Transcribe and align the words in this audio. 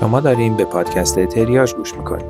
شما 0.00 0.20
داریم 0.20 0.56
به 0.56 0.64
پادکست 0.64 1.24
تریاج 1.24 1.74
گوش 1.74 1.94
می‌کنیم. 1.94 2.26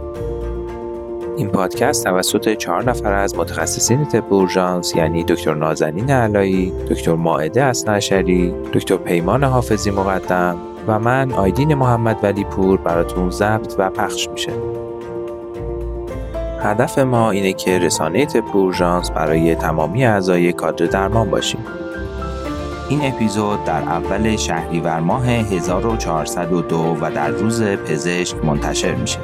این 1.37 1.49
پادکست 1.49 2.05
توسط 2.05 2.55
چهار 2.57 2.85
نفر 2.85 3.13
از 3.13 3.37
متخصصین 3.39 4.05
طب 4.05 4.33
اورژانس 4.33 4.97
یعنی 4.97 5.25
دکتر 5.25 5.55
نازنین 5.55 6.11
علایی، 6.11 6.73
دکتر 6.91 7.15
ماعده 7.15 7.63
اسنعشری، 7.63 8.55
دکتر 8.73 8.97
پیمان 8.97 9.45
حافظی 9.45 9.91
مقدم 9.91 10.57
و 10.87 10.99
من 10.99 11.33
آیدین 11.33 11.75
محمد 11.75 12.19
ولی 12.23 12.45
پور 12.45 12.79
براتون 12.79 13.31
ضبط 13.31 13.75
و 13.79 13.91
پخش 13.91 14.29
میشه. 14.29 14.53
هدف 16.61 16.99
ما 16.99 17.31
اینه 17.31 17.53
که 17.53 17.79
رسانه 17.79 18.27
طب 18.27 18.57
اورژانس 18.57 19.11
برای 19.11 19.55
تمامی 19.55 20.07
اعضای 20.07 20.53
کادر 20.53 20.87
درمان 20.87 21.31
باشیم. 21.31 21.61
این 22.89 23.01
اپیزود 23.03 23.65
در 23.65 23.83
اول 23.83 24.37
شهریور 24.37 25.01
ماه 25.01 25.27
1402 25.27 26.97
و 27.01 27.11
در 27.11 27.29
روز 27.29 27.63
پزشک 27.63 28.45
منتشر 28.45 28.95
میشه. 28.95 29.21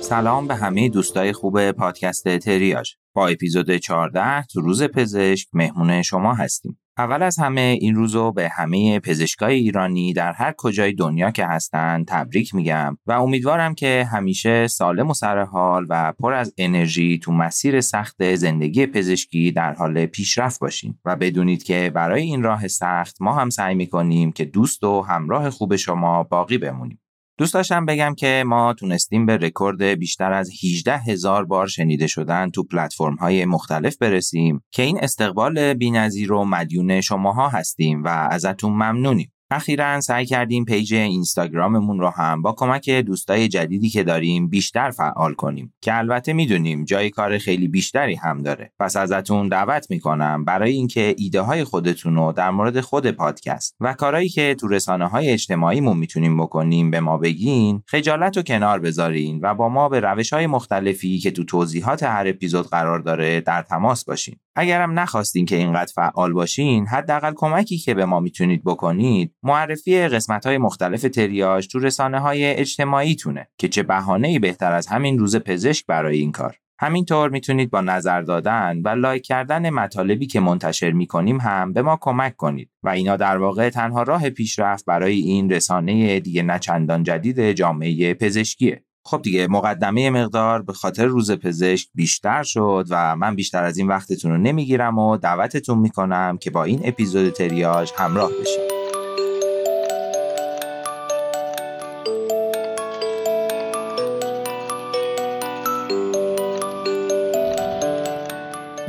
سلام 0.00 0.46
به 0.46 0.54
همه 0.54 0.88
دوستای 0.88 1.32
خوب 1.32 1.70
پادکست 1.70 2.38
تریاج. 2.38 3.01
با 3.14 3.28
اپیزود 3.28 3.76
14 3.76 4.42
تو 4.42 4.60
روز 4.60 4.82
پزشک 4.82 5.48
مهمون 5.52 6.02
شما 6.02 6.34
هستیم. 6.34 6.78
اول 6.98 7.22
از 7.22 7.38
همه 7.38 7.78
این 7.80 7.94
روزو 7.94 8.32
به 8.32 8.48
همه 8.48 9.00
پزشکای 9.00 9.54
ایرانی 9.54 10.12
در 10.12 10.32
هر 10.32 10.54
کجای 10.58 10.92
دنیا 10.92 11.30
که 11.30 11.46
هستن 11.46 12.04
تبریک 12.04 12.54
میگم 12.54 12.98
و 13.06 13.12
امیدوارم 13.12 13.74
که 13.74 14.08
همیشه 14.12 14.66
سالم 14.66 15.10
و 15.10 15.14
سرحال 15.14 15.86
و 15.88 16.12
پر 16.12 16.32
از 16.32 16.54
انرژی 16.58 17.18
تو 17.18 17.32
مسیر 17.32 17.80
سخت 17.80 18.34
زندگی 18.34 18.86
پزشکی 18.86 19.52
در 19.52 19.72
حال 19.72 20.06
پیشرفت 20.06 20.60
باشین 20.60 20.98
و 21.04 21.16
بدونید 21.16 21.62
که 21.62 21.92
برای 21.94 22.22
این 22.22 22.42
راه 22.42 22.68
سخت 22.68 23.16
ما 23.20 23.32
هم 23.32 23.50
سعی 23.50 23.74
می‌کنیم 23.74 24.32
که 24.32 24.44
دوست 24.44 24.84
و 24.84 25.02
همراه 25.02 25.50
خوب 25.50 25.76
شما 25.76 26.22
باقی 26.22 26.58
بمونیم. 26.58 27.01
دوست 27.42 27.54
داشتم 27.54 27.86
بگم 27.86 28.14
که 28.14 28.44
ما 28.46 28.74
تونستیم 28.74 29.26
به 29.26 29.36
رکورد 29.36 29.82
بیشتر 29.82 30.32
از 30.32 30.50
18 30.64 30.98
هزار 30.98 31.44
بار 31.44 31.66
شنیده 31.66 32.06
شدن 32.06 32.50
تو 32.50 32.64
پلتفرم 32.64 33.14
های 33.14 33.44
مختلف 33.44 33.96
برسیم 33.96 34.64
که 34.70 34.82
این 34.82 34.98
استقبال 35.00 35.74
بینظیر 35.74 36.32
و 36.32 36.44
مدیون 36.44 37.00
شماها 37.00 37.48
هستیم 37.48 38.04
و 38.04 38.08
ازتون 38.08 38.72
ممنونیم. 38.72 39.31
اخیرا 39.52 40.00
سعی 40.00 40.26
کردیم 40.26 40.64
page 40.64 40.94
اینستاگراممون 40.94 42.00
رو 42.00 42.08
هم 42.08 42.42
با 42.42 42.52
کمک 42.52 42.90
دوستای 42.90 43.48
جدیدی 43.48 43.88
که 43.88 44.02
داریم 44.02 44.48
بیشتر 44.48 44.90
فعال 44.90 45.34
کنیم. 45.34 45.74
که 45.80 45.98
البته 45.98 46.32
می‌دونیم 46.32 46.84
جای 46.84 47.10
کار 47.10 47.38
خیلی 47.38 47.68
بیشتری 47.68 48.14
هم 48.14 48.38
داره. 48.42 48.72
پس 48.78 48.96
ازتون 48.96 49.48
دعوت 49.48 49.86
می‌کنم 49.90 50.44
برای 50.44 50.72
اینکه 50.72 51.14
ایده 51.18 51.40
های 51.40 51.64
خودتون 51.64 52.16
رو 52.16 52.32
در 52.32 52.50
مورد 52.50 52.80
خود 52.80 53.10
پادکست 53.10 53.76
و 53.80 53.92
کارهایی 53.92 54.28
که 54.28 54.56
تو 54.60 54.68
رسانه 54.68 55.06
های 55.06 55.30
اجتماعیمون 55.30 55.96
می‌تونیم 55.96 56.36
بکنیم 56.36 56.90
به 56.90 57.00
ما 57.00 57.18
بگین 57.18 57.82
خجالت 57.86 58.36
رو 58.36 58.42
کنار 58.42 58.78
بذارین 58.78 59.40
و 59.42 59.54
با 59.54 59.68
ما 59.68 59.88
به 59.88 60.00
روش 60.00 60.32
های 60.32 60.46
مختلفی 60.46 61.18
که 61.18 61.30
تو 61.30 61.44
توضیحات 61.44 62.02
هر 62.02 62.24
اپیزود 62.28 62.66
قرار 62.66 62.98
داره 62.98 63.40
در 63.40 63.62
تماس 63.62 64.04
باشین. 64.04 64.36
اگرم 64.56 64.98
نخواستین 64.98 65.46
که 65.46 65.56
اینقدر 65.56 65.92
فعال 65.94 66.32
باشین 66.32 66.86
حداقل 66.86 67.32
کمکی 67.36 67.78
که 67.78 67.94
به 67.94 68.04
ما 68.04 68.20
می‌تونید 68.20 68.64
بکنید 68.64 69.34
معرفی 69.44 70.08
قسمت 70.08 70.46
های 70.46 70.58
مختلف 70.58 71.02
تریاج 71.02 71.68
تو 71.68 71.78
رسانه 71.78 72.18
های 72.18 72.44
اجتماعی 72.44 73.14
تونه 73.14 73.48
که 73.58 73.68
چه 73.68 73.82
بهانه 73.82 74.38
بهتر 74.38 74.72
از 74.72 74.86
همین 74.86 75.18
روز 75.18 75.36
پزشک 75.36 75.86
برای 75.86 76.18
این 76.18 76.32
کار. 76.32 76.56
همینطور 76.80 77.30
می‌تونید 77.30 77.70
با 77.70 77.80
نظر 77.80 78.22
دادن 78.22 78.82
و 78.84 78.88
لایک 78.88 79.22
کردن 79.22 79.70
مطالبی 79.70 80.26
که 80.26 80.40
منتشر 80.40 80.90
می‌کنیم 80.90 81.40
هم 81.40 81.72
به 81.72 81.82
ما 81.82 81.98
کمک 82.00 82.36
کنید 82.36 82.70
و 82.82 82.88
اینا 82.88 83.16
در 83.16 83.36
واقع 83.36 83.70
تنها 83.70 84.02
راه 84.02 84.30
پیشرفت 84.30 84.84
برای 84.84 85.18
این 85.18 85.50
رسانه 85.50 86.20
دیگه 86.20 86.42
نچندان 86.42 87.02
جدید 87.02 87.52
جامعه 87.52 88.14
پزشکیه. 88.14 88.84
خب 89.04 89.22
دیگه 89.22 89.46
مقدمه 89.46 90.10
مقدار 90.10 90.62
به 90.62 90.72
خاطر 90.72 91.06
روز 91.06 91.30
پزشک 91.32 91.88
بیشتر 91.94 92.42
شد 92.42 92.86
و 92.90 93.16
من 93.16 93.34
بیشتر 93.34 93.64
از 93.64 93.78
این 93.78 93.88
وقتتون 93.88 94.30
رو 94.30 94.38
نمی‌گیرم 94.38 94.98
و 94.98 95.16
دعوتتون 95.16 95.78
می‌کنم 95.78 96.38
که 96.40 96.50
با 96.50 96.64
این 96.64 96.80
اپیزود 96.84 97.32
تریاج 97.32 97.92
همراه 97.96 98.30
بشید 98.40 98.81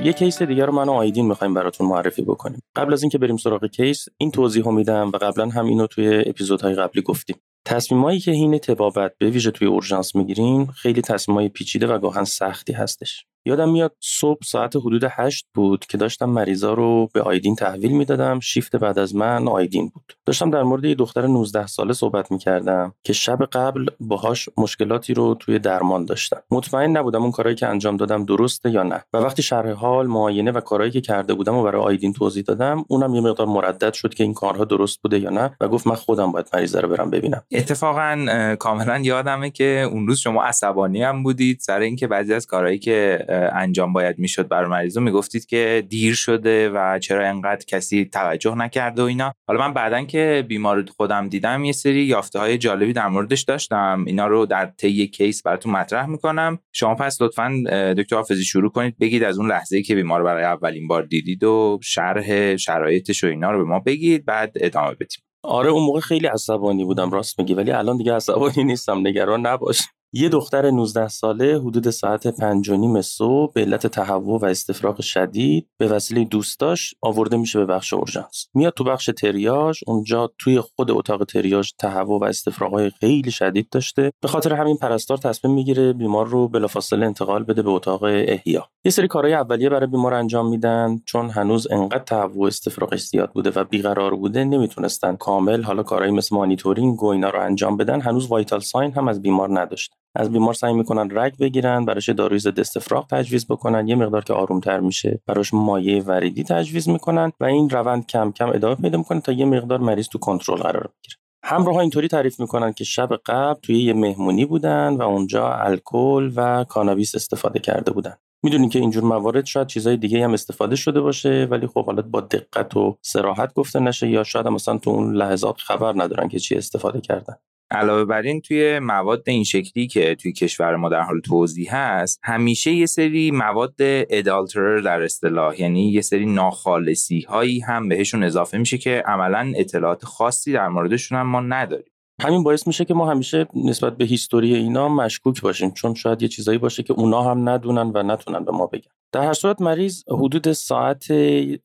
یه 0.03 0.13
case 0.13 0.41
دیگر 0.41 0.65
رو 0.65 0.73
من 0.73 0.89
و 0.89 0.91
آیدین 0.91 1.27
می‌خوایم 1.27 1.53
براتون 1.53 1.87
معرفی 1.87 2.21
بکنیم. 2.21 2.59
قبل 2.75 2.93
از 2.93 3.03
اینکه 3.03 3.17
بریم 3.17 3.37
سراغ 3.37 3.65
case 3.65 4.05
این 4.17 4.31
توضیح 4.31 4.67
میدم 4.67 5.11
و 5.13 5.17
قبلا 5.17 5.49
هم 5.49 5.65
اینو 5.65 5.87
توی 5.87 6.23
اپیزودهای 6.25 6.75
قبلی 6.75 7.01
گفتیم. 7.01 7.35
تصمیمایی 7.65 8.19
که 8.19 8.31
حین 8.31 8.57
طبابت 8.57 9.11
به 9.17 9.29
ویژه 9.29 9.51
توی 9.51 9.67
اورژانس 9.67 10.15
می‌گیریم 10.15 10.65
خیلی 10.65 11.01
تصمیمای 11.01 11.49
پیچیده 11.49 11.87
و 11.87 11.99
گاهاً 11.99 12.23
سختی 12.23 12.73
هستش. 12.73 13.25
یادم 13.45 13.69
میاد 13.69 13.95
صبح 13.99 14.39
ساعت 14.43 14.75
حدود 14.75 15.03
هشت 15.09 15.45
بود 15.53 15.85
که 15.85 15.97
داشتم 15.97 16.29
مریضا 16.29 16.73
رو 16.73 17.09
به 17.13 17.21
آیدین 17.21 17.55
تحویل 17.55 17.91
می‌دادم. 17.91 18.39
شیفت 18.39 18.75
بعد 18.75 18.99
از 18.99 19.15
من 19.15 19.47
آیدین 19.47 19.89
بود. 19.93 20.13
داشتم 20.25 20.49
در 20.49 20.63
مورد 20.63 20.85
یه 20.85 20.95
دختر 20.95 21.27
19 21.27 21.67
ساله 21.67 21.93
صحبت 21.93 22.31
می‌کردم 22.31 22.93
که 23.03 23.13
شب 23.13 23.45
قبل 23.45 23.85
باهاش 23.99 24.49
مشکلاتی 24.57 25.13
رو 25.13 25.35
توی 25.35 25.59
درمان 25.59 26.05
داشتم. 26.05 26.41
مطمئن 26.51 26.97
نبودم 26.97 27.21
اون 27.21 27.31
کارهایی 27.31 27.55
که 27.55 27.67
انجام 27.67 27.97
دادم 27.97 28.25
درسته 28.25 28.69
یا 28.69 28.83
نه. 28.83 29.03
و 29.13 29.17
وقتی 29.17 29.41
شرح 29.41 29.71
حال 29.71 30.07
معاینه 30.07 30.51
و 30.51 30.59
کارهایی 30.59 30.91
که 30.91 31.01
کرده 31.01 31.33
بودم 31.33 31.55
و 31.55 31.63
برای 31.63 31.81
آیدین 31.81 32.13
توضیح 32.13 32.43
دادم 32.43 32.85
اونم 32.87 33.15
یه 33.15 33.21
مقدار 33.21 33.47
مردد 33.47 33.93
شد 33.93 34.13
که 34.13 34.23
این 34.23 34.33
کارها 34.33 34.65
درست 34.65 35.01
بوده 35.01 35.19
یا 35.19 35.29
نه 35.29 35.55
و 35.61 35.67
گفت 35.67 35.87
من 35.87 35.95
خودم 35.95 36.31
باید 36.31 36.49
مریض 36.53 36.75
رو 36.75 36.89
برم 36.89 37.09
ببینم. 37.09 37.43
اتفاقا 37.51 38.55
کاملا 38.59 38.99
یادمه 38.99 39.49
که 39.49 39.89
اون 39.91 40.07
روز 40.07 40.19
شما 40.19 40.43
عصبانی 40.43 41.03
هم 41.03 41.23
بودید. 41.23 41.59
سر 41.59 41.79
اینکه 41.79 42.07
بعضی 42.07 42.33
از 42.33 42.45
کارهایی 42.45 42.79
که 42.79 43.25
انجام 43.53 43.93
باید 43.93 44.19
می‌شد 44.19 44.47
برای 44.47 44.69
مریضو 44.69 45.01
می‌گفتید 45.01 45.45
که 45.45 45.83
دیر 45.89 46.13
شده 46.13 46.69
و 46.69 46.99
چرا 46.99 47.27
انقدر 47.27 47.65
کسی 47.65 48.05
توجه 48.05 48.55
نکرده 48.55 49.01
و 49.01 49.05
اینا. 49.05 49.33
حالا 49.47 49.59
من 49.67 49.73
بعدا 49.73 50.03
که 50.03 50.45
بیمار 50.47 50.85
خودم 50.97 51.29
دیدم 51.29 51.63
یه 51.63 51.71
سری 51.71 52.03
یافته 52.03 52.39
های 52.39 52.57
جالبی 52.57 52.93
در 52.93 53.07
موردش 53.07 53.41
داشتم. 53.41 54.03
اینا 54.07 54.27
رو 54.27 54.45
در 54.45 54.65
طی 54.65 55.07
کیس 55.07 55.43
براتون 55.43 55.71
مطرح 55.71 56.05
می‌کنم. 56.05 56.59
شما 56.73 56.95
پس 56.95 57.21
لطفا 57.21 57.63
دکتر 57.97 58.15
حافظی 58.15 58.43
شروع 58.43 58.71
کنید. 58.71 58.97
بگید 58.97 59.23
از 59.23 59.39
اون 59.39 59.51
لحظه 59.51 59.81
که 59.81 59.95
بیمار 59.95 60.23
برای 60.23 60.43
اولین 60.43 60.87
بار 60.87 61.03
دیدید 61.03 61.43
و 61.43 61.79
شرح 61.83 62.55
شرایطش 62.55 63.23
و 63.23 63.27
اینا 63.27 63.51
رو 63.51 63.57
به 63.57 63.63
ما 63.63 63.79
بگید 63.79 64.25
بعد 64.25 64.51
ادامه 64.55 64.91
بدیم. 64.91 65.23
آره 65.43 65.69
اون 65.69 65.83
موقع 65.83 65.99
خیلی 65.99 66.27
عصبانی 66.27 66.85
بودم 66.85 67.11
راست 67.11 67.39
میگی. 67.39 67.53
ولی 67.53 67.71
الان 67.71 67.97
دیگه 67.97 68.13
عصبانی 68.13 68.63
نیستم. 68.63 69.07
نگران 69.07 69.47
نباش. 69.47 69.81
یه 70.15 70.29
دختر 70.29 70.71
19 70.71 71.07
ساله 71.07 71.59
حدود 71.59 71.89
ساعت 71.89 72.27
پنج 72.27 72.69
و 72.69 72.75
نیم 72.75 73.01
صبح 73.01 73.53
به 73.53 73.61
علت 73.61 73.87
تهوع 73.87 74.39
و 74.39 74.45
استفراغ 74.45 75.01
شدید 75.01 75.67
به 75.77 75.87
وسیله 75.87 76.23
دوستاش 76.25 76.95
آورده 77.01 77.37
میشه 77.37 77.59
به 77.59 77.65
بخش 77.65 77.93
اورژانس. 77.93 78.47
میاد 78.53 78.73
تو 78.73 78.83
بخش 78.83 79.09
triage 79.17 79.79
اونجا 79.87 80.31
توی 80.39 80.61
خود 80.61 80.91
اتاق 80.91 81.23
triage 81.23 81.71
تهوع 81.79 82.19
و 82.19 82.23
استفراغ 82.23 82.89
خیلی 82.99 83.31
شدید 83.31 83.69
داشته. 83.69 84.11
به 84.21 84.27
خاطر 84.27 84.53
همین 84.53 84.77
پرستار 84.77 85.17
تصمیم 85.17 85.53
می‌گیره 85.53 85.93
بیمار 85.93 86.27
رو 86.27 86.47
بلافاصله 86.47 87.05
انتقال 87.05 87.43
بده 87.43 87.61
به 87.61 87.69
اتاق 87.69 88.03
احیا. 88.03 88.67
یه 88.85 88.91
سری 88.91 89.07
کارهای 89.07 89.33
اولیه 89.33 89.69
برای 89.69 89.87
بیمار 89.87 90.13
انجام 90.13 90.49
میدن 90.49 90.99
چون 91.05 91.29
هنوز 91.29 91.67
انقدر 91.71 92.03
تهوع 92.03 92.47
استفراغش 92.47 93.01
زیاد 93.01 93.31
بوده 93.31 93.51
و 93.55 93.63
بیقرار 93.63 94.15
بوده 94.15 94.43
نمی‌تونستن 94.43 95.15
کامل 95.15 95.63
حالا 95.63 95.83
کارهای 95.83 96.11
مثل 96.11 96.35
مانیتورینگ 96.35 97.03
و 97.03 97.07
اینا 97.07 97.29
رو 97.29 97.39
انجام 97.39 97.77
بدن 97.77 98.01
هنوز 98.01 98.27
vital 98.27 98.59
sign 98.59 98.91
هم 98.91 99.07
از 99.07 99.21
بیمار 99.21 99.59
نداشت 99.59 99.93
از 100.15 100.31
بیمار 100.31 100.53
سعی 100.53 100.73
می‌کنن 100.73 101.09
رگ 101.11 101.37
بگیرن 101.37 101.85
براش 101.85 102.09
داروی 102.09 102.39
ضد 102.39 102.59
استفراغ 102.59 103.07
تجویز 103.07 103.47
بکنن 103.47 103.87
یه 103.87 103.95
مقدار 103.95 104.23
که 104.23 104.33
آرومتر 104.33 104.79
میشه 104.79 105.21
براش 105.27 105.53
مایع 105.53 106.03
وریدی 106.03 106.43
تجویز 106.43 106.89
می‌کنن 106.89 107.31
و 107.39 107.45
این 107.45 107.69
روند 107.69 108.07
کم 108.07 108.31
کم 108.31 108.49
ادامه 108.49 108.75
پیدا 108.75 108.97
می‌کنه 108.97 109.21
تا 109.21 109.31
یه 109.31 109.45
مقدار 109.45 109.79
مریض 109.79 110.07
تو 110.07 110.19
کنترل 110.19 110.57
قرار 110.57 110.87
بگیره. 110.87 111.17
همراه 111.45 111.77
اینطوری 111.77 112.07
تعریف 112.07 112.39
می‌کنن 112.39 112.73
که 112.73 112.83
شب 112.83 113.09
قبل 113.25 113.59
توی 113.59 113.83
یه 113.83 113.93
مهمونی 113.93 114.45
بودن 114.45 114.93
و 114.93 115.01
اونجا 115.01 115.53
الکل 115.53 116.31
و 116.35 116.63
کانابیس 116.63 117.15
استفاده 117.15 117.59
کرده 117.59 117.91
بودن. 117.91 118.15
می‌دونین 118.43 118.69
که 118.69 118.79
اینجور 118.79 119.03
موارد 119.03 119.45
شاید 119.45 119.67
چیزای 119.67 119.97
دیگه 119.97 120.23
هم 120.23 120.33
استفاده 120.33 120.75
شده 120.75 121.01
باشه 121.01 121.47
ولی 121.51 121.67
خب 121.67 121.85
حالا 121.85 122.01
با 122.01 122.21
دقت 122.21 122.77
و 122.77 122.97
سراحت 123.01 123.53
گفته 123.53 123.79
نشه 123.79 124.09
یا 124.09 124.23
شاید 124.23 124.47
مثلا 124.47 124.77
تو 124.77 124.89
اون 124.89 125.15
لحظات 125.15 125.57
خبر 125.57 125.93
ندارن 125.95 126.27
که 126.27 126.39
چی 126.39 126.55
استفاده 126.55 127.01
کردن. 127.01 127.35
علاوه 127.73 128.05
بر 128.05 128.21
این 128.21 128.41
توی 128.41 128.79
مواد 128.79 129.23
این 129.25 129.43
شکلی 129.43 129.87
که 129.87 130.15
توی 130.15 130.33
کشور 130.33 130.75
ما 130.75 130.89
در 130.89 131.01
حال 131.01 131.19
توضیح 131.19 131.75
هست 131.75 132.19
همیشه 132.23 132.71
یه 132.71 132.85
سری 132.85 133.31
مواد 133.31 133.75
ادالترر 133.79 134.79
در 134.79 135.01
اصطلاح 135.01 135.61
یعنی 135.61 135.91
یه 135.91 136.01
سری 136.01 136.25
ناخالصی 136.25 137.21
هایی 137.21 137.59
هم 137.59 137.89
بهشون 137.89 138.23
اضافه 138.23 138.57
میشه 138.57 138.77
که 138.77 139.03
عملا 139.05 139.53
اطلاعات 139.55 140.05
خاصی 140.05 140.51
در 140.51 140.67
موردشون 140.67 141.17
هم 141.17 141.27
ما 141.27 141.41
نداریم. 141.41 141.93
همین 142.21 142.43
باعث 142.43 142.67
میشه 142.67 142.85
که 142.85 142.93
ما 142.93 143.11
همیشه 143.11 143.47
نسبت 143.55 143.97
به 143.97 144.05
history 144.05 144.55
اینا 144.55 144.89
مشکوک 144.89 145.41
باشیم 145.41 145.71
چون 145.71 145.93
شاید 145.93 146.21
یه 146.21 146.27
چیزایی 146.27 146.57
باشه 146.57 146.83
که 146.83 146.93
اونا 146.93 147.21
هم 147.21 147.49
ندونن 147.49 147.91
و 147.95 148.03
نتونن 148.03 148.45
به 148.45 148.51
ما 148.51 148.67
بگن. 148.67 148.91
در 149.13 149.21
هر 149.21 149.33
صورت 149.33 149.61
مریض 149.61 150.03
حدود 150.09 150.51
ساعت 150.51 151.09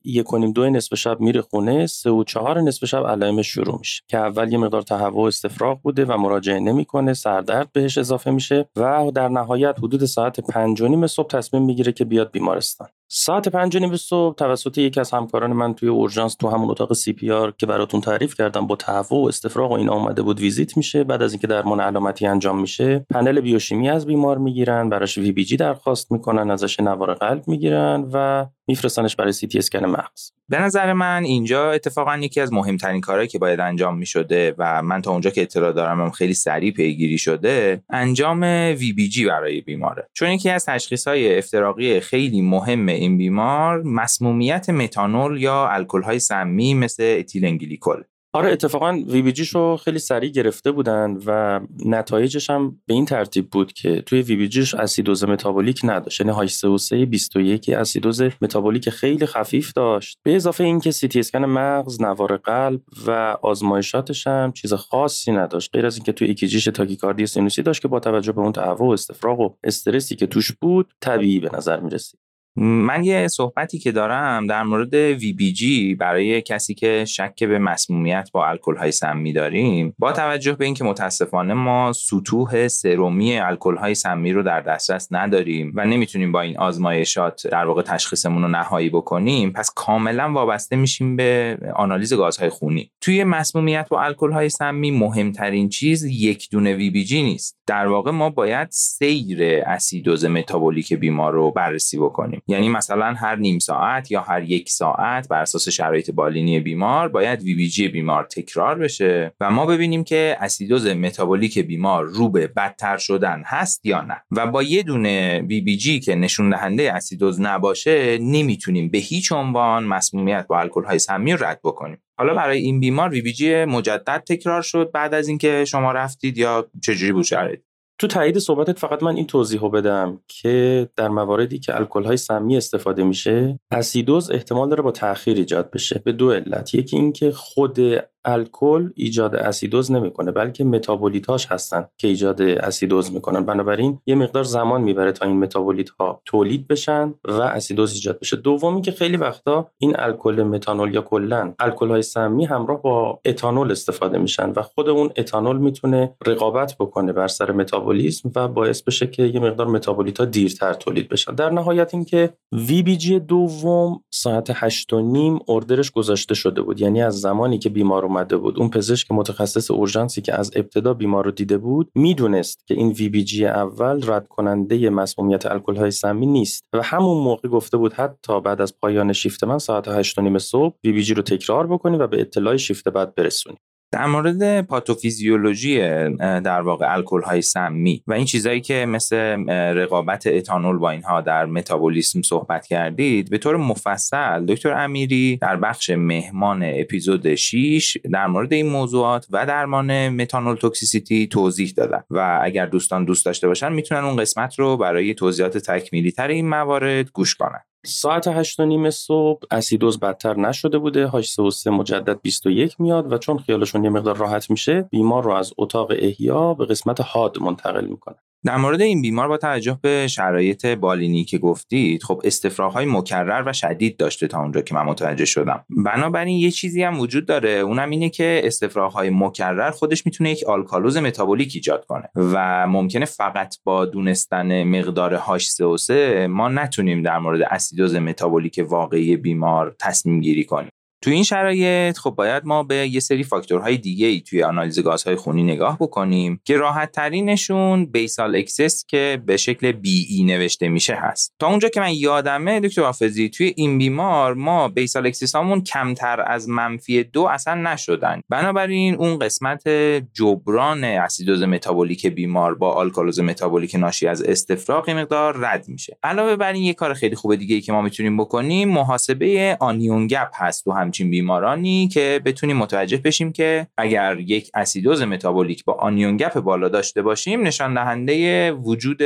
یک 0.03 0.33
و 0.33 0.51
دو 0.51 0.69
نصف 0.69 0.95
شب 0.95 1.19
میره 1.19 1.41
خونه 1.41 1.87
سه 1.87 2.09
و 2.09 2.23
چهار 2.23 2.61
نصف 2.61 2.85
شب 2.85 3.07
علائم 3.07 3.41
شروع 3.41 3.77
میشه 3.79 4.03
که 4.07 4.17
اول 4.17 4.51
یه 4.51 4.57
مقدار 4.57 4.81
تهوع 4.81 5.27
استفراغ 5.27 5.81
بوده 5.81 6.05
و 6.05 6.17
مراجعه 6.17 6.59
نمی‌کنه 6.59 7.13
سردرد 7.13 7.71
بهش 7.71 7.97
اضافه 7.97 8.31
میشه 8.31 8.69
و 8.75 9.11
در 9.15 9.27
نهایت 9.27 9.75
حدود 9.77 10.05
ساعت 10.05 10.39
پنج 10.39 10.81
و 10.81 10.87
نیم 10.87 11.07
صبح 11.07 11.27
تصمیم 11.27 11.63
می‌گیره 11.63 11.91
که 11.91 12.05
بیاد 12.05 12.31
بیمارستان. 12.31 12.87
ساعت 13.11 13.47
پنج 13.47 13.69
و 13.69 13.77
نیم 13.77 13.95
صبح 13.95 14.35
توسط 14.35 14.77
یکی 14.77 14.99
از 14.99 15.11
همکاران 15.11 15.53
من 15.53 15.73
توی 15.73 15.89
اورژانس 15.89 16.35
تو 16.35 16.49
همون 16.49 16.69
اتاق 16.69 16.93
CPR 16.93 17.53
که 17.57 17.65
براتون 17.65 18.01
تعریف 18.01 18.35
کردم 18.35 18.67
با 18.67 18.75
تهوع 18.75 19.23
و 19.23 19.27
استفراغ 19.27 19.71
و 19.71 19.73
اینا 19.73 19.93
اومده 19.93 20.21
بود 20.21 20.39
ویزیت 20.39 20.77
میشه. 20.77 21.03
بعد 21.03 21.21
از 21.21 21.31
اینکه 21.31 21.47
درمان 21.47 21.79
علامتی 21.79 22.25
انجام 22.25 22.61
میشه 22.61 23.05
پنل 23.09 23.39
بیوشیمی 23.39 23.89
از 23.89 24.05
بیمار 24.05 24.37
می‌گیرن 24.37 24.89
براش 24.89 25.17
VBG 25.17 25.57
درخواست 25.57 26.11
می‌کنن 26.11 26.51
ازش 26.51 26.79
نوار 26.79 27.13
قلب 27.13 27.38
می‌گیرن 27.47 28.09
و 28.13 28.45
میفرستنش 28.67 29.15
برای 29.15 29.31
سی 29.31 29.47
تی 29.47 29.57
اسکن 29.57 29.85
مغز. 29.85 30.31
به 30.49 30.61
نظر 30.61 30.93
من 30.93 31.23
اینجا 31.23 31.71
اتفاقا 31.71 32.17
یکی 32.17 32.41
از 32.41 32.53
مهمترین 32.53 33.01
کارهایی 33.01 33.27
که 33.27 33.39
باید 33.39 33.59
انجام 33.59 33.97
می 33.97 34.05
شده 34.05 34.55
و 34.57 34.81
من 34.81 35.01
تا 35.01 35.11
اونجا 35.11 35.29
که 35.29 35.41
اطلاع 35.41 35.71
دارم 35.71 36.01
هم 36.01 36.11
خیلی 36.11 36.33
سریع 36.33 36.73
پیگیری 36.73 37.17
شده 37.17 37.83
انجام 37.89 38.41
VBG 38.79 39.25
برای 39.25 39.61
بیماره. 39.61 40.07
چون 40.13 40.29
یکی 40.29 40.49
از 40.49 40.65
تشخیص 40.65 41.07
های 41.07 41.37
افتراقی 41.37 41.99
خیلی 41.99 42.41
مهم 42.41 42.87
این 42.87 43.17
بیمار 43.17 43.81
مسمومیت 43.81 44.69
متانول 44.69 45.41
یا 45.41 45.67
الکل 45.67 46.01
های 46.01 46.19
سمی 46.19 46.73
مثل 46.73 47.15
اتیلن 47.19 47.57
گلیکول 47.57 48.03
آره 48.33 48.51
اتفاقا 48.51 48.91
VBG 49.07 49.33
رو 49.53 49.77
خیلی 49.77 49.99
سریع 49.99 50.31
گرفته 50.31 50.71
بودن 50.71 51.17
و 51.25 51.59
نتایجش 51.85 52.49
هم 52.49 52.81
به 52.85 52.93
این 52.93 53.05
ترتیب 53.05 53.49
بود 53.49 53.73
که 53.73 54.01
توی 54.01 54.21
VBG 54.21 54.47
ش 54.47 54.73
اسیدوز 54.73 55.23
متابولیک 55.23 55.81
نداشت. 55.83 56.21
یعنی 56.21 56.47
3 56.47 57.05
21 57.05 57.69
اسیدوز 57.69 58.21
متابولیک 58.21 58.89
خیلی 58.89 59.25
خفیف 59.25 59.73
داشت. 59.73 60.19
به 60.23 60.35
اضافه 60.35 60.63
اینکه 60.63 60.91
سی 60.91 61.07
تی 61.07 61.19
اسکن 61.19 61.45
مغز 61.45 62.01
نوار 62.01 62.37
قلب 62.37 62.81
و 63.07 63.11
آزمایشاتش 63.41 64.27
هم 64.27 64.51
چیز 64.51 64.73
خاصی 64.73 65.31
نداشت. 65.31 65.69
غیر 65.73 65.85
از 65.85 65.95
اینکه 65.95 66.11
توی 66.11 66.27
ECG 66.27 66.50
ش 66.50 66.65
تاکیکاردی 66.65 67.25
سینوسی 67.25 67.61
داشت 67.61 67.81
که 67.81 67.87
با 67.87 67.99
توجه 67.99 68.31
به 68.31 68.41
اون 68.41 68.51
تهوع 68.51 68.87
و 68.87 68.91
استفراغ 68.91 69.39
و 69.39 69.49
استرسی 69.63 70.15
که 70.15 70.27
توش 70.27 70.51
بود 70.51 70.93
طبیعی 71.01 71.39
به 71.39 71.49
نظر 71.53 71.79
می‌رسید. 71.79 72.28
من 72.55 73.03
یه 73.03 73.27
صحبتی 73.27 73.79
که 73.79 73.91
دارم 73.91 74.47
در 74.47 74.63
مورد 74.63 75.13
VBG 75.13 75.95
برای 75.95 76.41
کسی 76.41 76.73
که 76.73 77.05
شک 77.05 77.43
به 77.43 77.59
مسمومیت 77.59 78.29
با 78.33 78.47
الکل 78.47 78.75
های 78.75 78.91
سمی 78.91 79.33
داریم 79.33 79.95
با 79.99 80.11
توجه 80.11 80.53
به 80.53 80.65
اینکه 80.65 80.83
متاسفانه 80.83 81.53
ما 81.53 81.93
سطوح 81.93 82.67
سرومی 82.67 83.39
الکل 83.39 83.75
های 83.75 83.95
سمی 83.95 84.33
رو 84.33 84.43
در 84.43 84.61
دسترس 84.61 85.07
نداریم 85.11 85.71
و 85.75 85.85
نمی‌تونیم 85.85 86.31
با 86.31 86.41
این 86.41 86.57
آزمایشات 86.57 87.47
در 87.47 87.65
واقع 87.65 87.81
تشخیصمون 87.81 88.43
رو 88.43 88.47
نهایی 88.47 88.89
بکنیم 88.89 89.51
پس 89.51 89.71
کاملا 89.75 90.31
وابسته 90.33 90.75
میشیم 90.75 91.15
به 91.15 91.57
آنالیز 91.75 92.13
گازهای 92.13 92.49
خونی. 92.49 92.91
توی 93.01 93.23
مسمومیت 93.23 93.87
با 93.89 94.01
الکل 94.01 94.31
های 94.31 94.49
سمی 94.49 94.91
مهمترین 94.91 95.69
چیز 95.69 96.03
یک 96.03 96.49
دونه 96.51 96.89
VBG 96.91 97.23
نیست. 97.23 97.57
در 97.67 97.87
واقع 97.87 98.11
ما 98.11 98.29
باید 98.29 98.67
سیر 98.71 99.63
اسیدوز 99.65 100.25
متابولیک 100.25 100.93
بیمار 100.93 101.33
رو 101.33 101.51
بررسی 101.51 101.97
بکنیم. 101.97 102.38
یعنی 102.47 102.69
مثلا 102.69 103.13
هر 103.13 103.35
نیم 103.35 103.59
ساعت 103.59 104.11
یا 104.11 104.21
هر 104.21 104.43
یک 104.43 104.69
ساعت 104.69 105.27
بر 105.27 105.41
اساس 105.41 105.69
شرایط 105.69 106.11
بالینی 106.11 106.59
بیمار 106.59 107.07
باید 107.09 107.41
وی 107.41 107.55
بی 107.55 107.67
جی 107.67 107.87
بیمار 107.87 108.23
تکرار 108.23 108.75
بشه 108.75 109.31
و 109.39 109.51
ما 109.51 109.65
ببینیم 109.65 110.03
که 110.03 110.37
اسیدوز 110.39 110.87
متابولیک 110.87 111.59
بیمار 111.59 112.05
رو 112.05 112.29
به 112.29 112.47
بدتر 112.47 112.97
شدن 112.97 113.43
هست 113.45 113.85
یا 113.85 114.01
نه. 114.01 114.21
و 114.31 114.47
با 114.47 114.63
یه 114.63 114.83
دونه 114.83 115.41
وی 115.41 115.61
بی 115.61 115.77
جی 115.77 115.99
که 115.99 116.15
نشون 116.15 116.49
دهنده 116.49 116.93
اسیدوز 116.93 117.41
نباشه 117.41 118.17
نمی‌تونیم 118.17 118.89
به 118.89 118.97
هیچ 118.97 119.31
عنوان 119.31 119.83
مسمومیت 119.83 120.45
با 120.49 120.59
الکل 120.59 120.83
های 120.83 120.99
سمی 120.99 121.33
رد 121.33 121.59
بکنیم. 121.63 121.97
حالا 122.17 122.33
برای 122.33 122.59
این 122.59 122.79
بیمار 122.79 123.09
وی 123.09 123.21
بی 123.21 123.33
جی 123.33 123.65
مجدد 123.65 124.23
تکرار 124.27 124.61
شد 124.61 124.91
بعد 124.93 125.13
از 125.13 125.27
اینکه 125.27 125.65
شما 125.65 125.91
رفتید 125.91 126.37
یا 126.37 126.69
چجوری 126.83 127.11
بود 127.11 127.23
شرایط؟ 127.23 127.59
تو 127.99 128.07
تایید 128.07 128.37
صحبتت 128.37 128.79
فقط 128.79 129.03
من 129.03 129.15
این 129.15 129.27
توضیح 129.27 129.61
رو 129.61 129.69
بدم 129.69 130.19
که 130.27 130.89
در 130.95 131.07
مواردی 131.07 131.59
که 131.59 131.75
الکل 131.75 132.03
های 132.03 132.17
سمی 132.17 132.57
استفاده 132.57 133.03
میشه 133.03 133.59
اسیدوز 133.71 134.31
احتمال 134.31 134.69
داره 134.69 134.81
با 134.81 134.91
تاخیر 134.91 135.37
ایجاد 135.37 135.71
بشه. 135.71 136.01
به 136.05 136.11
دو 136.11 136.31
علت. 136.31 136.73
یکی 136.73 136.95
اینکه 136.97 137.31
خود 137.31 137.79
الکل 138.25 138.89
ایجاد 138.95 139.35
اسیدوز 139.35 139.91
نمی‌کنه 139.91 140.31
بلکه 140.31 140.63
متابولیتاش 140.63 141.51
هستن 141.51 141.87
که 141.97 142.07
ایجاد 142.07 142.41
اسیدوز 142.41 143.13
می‌کنن. 143.13 143.45
بنابراین 143.45 143.99
یه 144.05 144.15
مقدار 144.15 144.43
زمان 144.43 144.81
می‌بره 144.81 145.11
تا 145.11 145.25
این 145.25 145.39
متابولیت 145.39 145.89
ها 145.89 146.21
تولید 146.25 146.67
بشن 146.67 147.13
و 147.25 147.41
اسیدوز 147.41 147.93
ایجاد 147.93 148.19
بشه. 148.19 148.37
دومی 148.37 148.81
که 148.81 148.91
خیلی 148.91 149.17
وقتا 149.17 149.67
این 149.77 149.95
الکل 149.99 150.43
متانول 150.43 150.93
یا 150.93 151.01
کلا 151.01 151.53
الکل 151.59 151.89
های 151.89 152.01
سمی 152.01 152.45
همراه 152.45 152.81
با 152.81 153.19
اتانول 153.25 153.71
استفاده 153.71 154.17
میشن 154.17 154.49
و 154.55 154.61
خود 154.61 154.89
اون 154.89 155.09
اتانول 155.17 155.57
می‌تونه 155.57 156.15
رقابت 156.25 156.75
بکنه 156.79 157.13
بر 157.13 157.27
سر 157.27 157.51
متابولیسم 157.51 158.31
و 158.35 158.47
باعث 158.47 158.81
بشه 158.81 159.07
که 159.07 159.23
یه 159.23 159.39
مقدار 159.39 159.67
متابولیت 159.67 160.19
ها 160.19 160.25
دیرتر 160.25 160.73
تولید 160.73 161.09
بشن. 161.09 161.35
در 161.35 161.49
نهایت 161.49 161.93
اینکه 161.93 162.33
VBG 162.51 163.19
دوم 163.19 164.03
ساعت 164.13 164.51
8 164.53 164.93
و 164.93 165.01
نیم 165.01 165.39
order 165.47 165.78
ش 165.78 165.91
گذاشته 165.91 166.35
شده 166.35 166.61
بود. 166.61 166.81
یعنی 166.81 167.01
از 167.01 167.21
زمانی 167.21 167.57
که 167.57 167.69
بیمار 167.69 168.08
اومده 168.09 168.37
بود. 168.37 168.59
اون 168.59 168.69
پزشک 168.69 169.11
متخصص 169.11 169.71
اورژانسی 169.71 170.21
که 170.21 170.33
از 170.39 170.51
ابتدا 170.55 170.93
بیمار 170.93 171.25
رو 171.25 171.31
دیده 171.31 171.57
بود 171.57 171.91
می‌دونست 171.95 172.67
که 172.67 172.73
این 172.73 172.89
VBG 172.89 173.45
اول 173.45 174.11
رد 174.11 174.27
کننده 174.27 174.89
مسمومیت 174.89 175.45
الکل 175.45 175.75
های 175.75 175.91
سمی 175.91 176.25
نیست 176.25 176.63
و 176.73 176.81
همون 176.83 177.23
موقع 177.23 177.49
گفته 177.49 177.77
بود 177.77 177.93
حتی 177.93 178.41
بعد 178.41 178.61
از 178.61 178.79
پایان 178.81 179.13
شیفت 179.13 179.43
من 179.43 179.57
ساعت 179.57 179.87
8 179.87 180.19
نیم 180.19 180.37
صبح 180.37 180.75
وی 180.83 180.91
بی 180.91 181.03
جی 181.03 181.13
رو 181.13 181.21
تکرار 181.21 181.67
بکنی 181.67 181.97
و 181.97 182.07
به 182.07 182.21
اطلاع 182.21 182.57
شیفت 182.57 182.89
بعد 182.89 183.15
برسونی. 183.15 183.57
در 183.91 184.05
مورد 184.05 184.61
پاتوفیزیولوژی 184.61 185.79
در 186.19 186.61
واقع 186.61 186.93
الکل 186.93 187.21
های 187.21 187.41
سمی 187.41 188.03
و 188.07 188.13
این 188.13 188.25
چیزایی 188.25 188.61
که 188.61 188.85
مثل 188.85 189.15
رقابت 189.49 190.27
اتانول 190.27 190.77
با 190.77 190.89
اینها 190.89 191.21
در 191.21 191.45
متابولیسم 191.45 192.21
صحبت 192.21 192.67
کردید 192.67 193.29
به 193.29 193.37
طور 193.37 193.57
مفصل 193.57 194.45
دکتر 194.45 194.73
امیری 194.73 195.37
در 195.37 195.55
بخش 195.55 195.89
مهمان 195.89 196.63
اپیزود 196.63 197.35
6 197.35 197.97
در 198.11 198.27
مورد 198.27 198.53
این 198.53 198.69
موضوعات 198.69 199.27
و 199.29 199.45
درمان 199.45 200.09
متانول 200.09 200.55
توکسیسیتی 200.55 201.27
توضیح 201.27 201.73
دادن 201.77 202.03
و 202.09 202.39
اگر 202.43 202.65
دوستان 202.65 203.05
دوست 203.05 203.25
داشته 203.25 203.47
باشن 203.47 203.73
می‌تونن 203.73 204.03
اون 204.03 204.15
قسمت 204.15 204.59
رو 204.59 204.77
برای 204.77 205.13
توضیحات 205.13 205.57
تکمیلی 205.57 206.11
تر 206.11 206.27
این 206.27 206.49
موارد 206.49 207.11
گوش 207.11 207.35
کنن. 207.35 207.68
ساعت 207.85 208.27
هشت 208.27 208.59
و 208.59 208.65
نیم 208.65 208.89
صبح 208.89 209.39
اسیدوز 209.51 209.99
بدتر 209.99 210.39
نشده 210.39 210.77
بوده. 210.77 211.07
هاش 211.07 211.35
سه 211.53 211.69
مجدد 211.69 212.21
21 212.21 212.81
میاد 212.81 213.11
و 213.13 213.17
چون 213.17 213.37
خیالشون 213.37 213.83
یه 213.83 213.89
مقدار 213.89 214.17
راحت 214.17 214.49
میشه 214.51 214.81
بیمار 214.81 215.23
رو 215.23 215.31
از 215.31 215.53
اتاق 215.57 215.91
احیا 215.91 216.53
به 216.53 216.65
قسمت 216.65 217.01
حاد 217.01 217.39
منتقل 217.39 217.85
می‌کنه. 217.85 218.17
در 218.45 218.57
مورد 218.57 218.81
این 218.81 219.01
بیمار 219.01 219.27
با 219.27 219.37
توجه 219.37 219.79
به 219.81 220.07
شرایط 220.07 220.65
بالینی 220.65 221.23
که 221.23 221.37
گفتید 221.37 222.03
خب 222.03 222.21
های 222.59 222.85
مکرر 222.85 223.43
و 223.45 223.53
شدید 223.53 223.97
داشته 223.97 224.27
تا 224.27 224.41
اونجا 224.41 224.61
که 224.61 224.75
من 224.75 224.83
متوجه 224.83 225.25
شدم. 225.25 225.65
بنابراین 225.69 226.37
یه 226.37 226.51
چیزی 226.51 226.83
هم 226.83 226.99
وجود 226.99 227.25
داره 227.25 227.49
اونم 227.49 227.89
اینه 227.89 228.09
که 228.09 228.49
های 228.93 229.09
مکرر 229.09 229.71
خودش 229.71 230.05
می‌تونه 230.05 230.31
یک 230.31 230.43
آلکالوز 230.43 230.97
متابولیک 230.97 231.51
ایجاد 231.55 231.85
کنه 231.85 232.09
و 232.15 232.67
ممکنه 232.67 233.05
فقط 233.05 233.55
با 233.63 233.85
دونستن 233.85 234.63
مقدار 234.63 235.13
هاش 235.13 235.47
3 235.47 236.27
ما 236.27 236.49
نتونیم 236.49 237.03
در 237.03 237.17
مورد 237.19 237.41
اسیدوز 237.41 237.95
متابولیک 237.95 238.65
واقعی 238.67 239.17
بیمار 239.17 239.75
تصمیم 239.79 240.21
گیری 240.21 240.43
کنیم. 240.43 240.71
تو 241.01 241.11
این 241.11 241.23
شرایط 241.23 241.97
خب 241.97 242.09
باید 242.09 242.45
ما 242.45 242.63
به 242.63 242.75
یه 242.75 242.99
سری 242.99 243.23
فاکتورهای 243.23 243.77
دیگه 243.77 244.07
ای 244.07 244.21
توی 244.21 244.43
آنالیز 244.43 244.79
گازهای 244.79 245.15
خونی 245.15 245.43
نگاه 245.43 245.77
بکنیم 245.79 246.41
که 246.45 246.57
راحت 246.57 246.91
ترینشون 246.91 247.85
base 247.85 248.35
excess 248.35 248.85
که 248.87 249.21
به 249.25 249.37
شکل 249.37 249.71
BE 249.71 250.23
نوشته 250.23 250.67
میشه 250.67 250.95
هست. 250.95 251.33
تا 251.39 251.47
اونجا 251.47 251.69
که 251.69 251.79
من 251.79 251.93
یادمه 251.93 252.59
دکتر 252.59 252.81
حافظی 252.81 253.29
توی 253.29 253.53
این 253.55 253.77
بیمار 253.77 254.33
ما 254.33 254.67
base 254.67 255.07
excess 255.07 255.35
همون 255.35 255.61
کمتر 255.63 256.23
از 256.27 256.49
منفی 256.49 257.03
دو 257.03 257.23
اصلا 257.23 257.55
نشدن. 257.55 258.21
بنابراین 258.29 258.95
اون 258.95 259.19
قسمت 259.19 259.67
جبران 260.13 260.83
اسیدوز 260.83 261.43
متابولیک 261.43 262.07
بیمار 262.07 262.55
با 262.55 262.71
آلکالوز 262.71 263.19
متابولیک 263.19 263.75
ناشی 263.75 264.07
از 264.07 264.21
استفراغ 264.21 264.89
مقدار 264.89 265.37
رد 265.37 265.65
میشه. 265.67 265.97
علاوه 266.03 266.35
بر 266.35 266.53
این 266.53 266.63
یه 266.63 266.73
کار 266.73 266.93
خیلی 266.93 267.15
خوب 267.15 267.35
دیگه 267.35 267.55
ای 267.55 267.61
که 267.61 267.71
ما 267.71 267.81
می‌تونیم 267.81 268.17
بکنیم 268.17 268.69
محاسبه 268.69 269.57
anion 269.59 270.07
gap 270.07 270.29
هست 270.33 270.63
تو 270.63 270.71
همچین 270.89 271.09
بیمارانی 271.09 271.87
که 271.87 272.21
بتونیم 272.25 272.57
متوجه 272.57 272.97
بشیم 272.97 273.31
که 273.31 273.67
اگر 273.77 274.19
یک 274.19 274.51
اسیدوز 274.53 275.01
متابولیک 275.01 275.65
با 275.65 275.73
anion 275.73 276.17
gap 276.17 276.39
بالا 276.39 276.69
داشته 276.69 277.01
باشیم 277.01 277.41
نشان 277.41 277.73
دهنده 277.73 278.51
وجود 278.51 278.97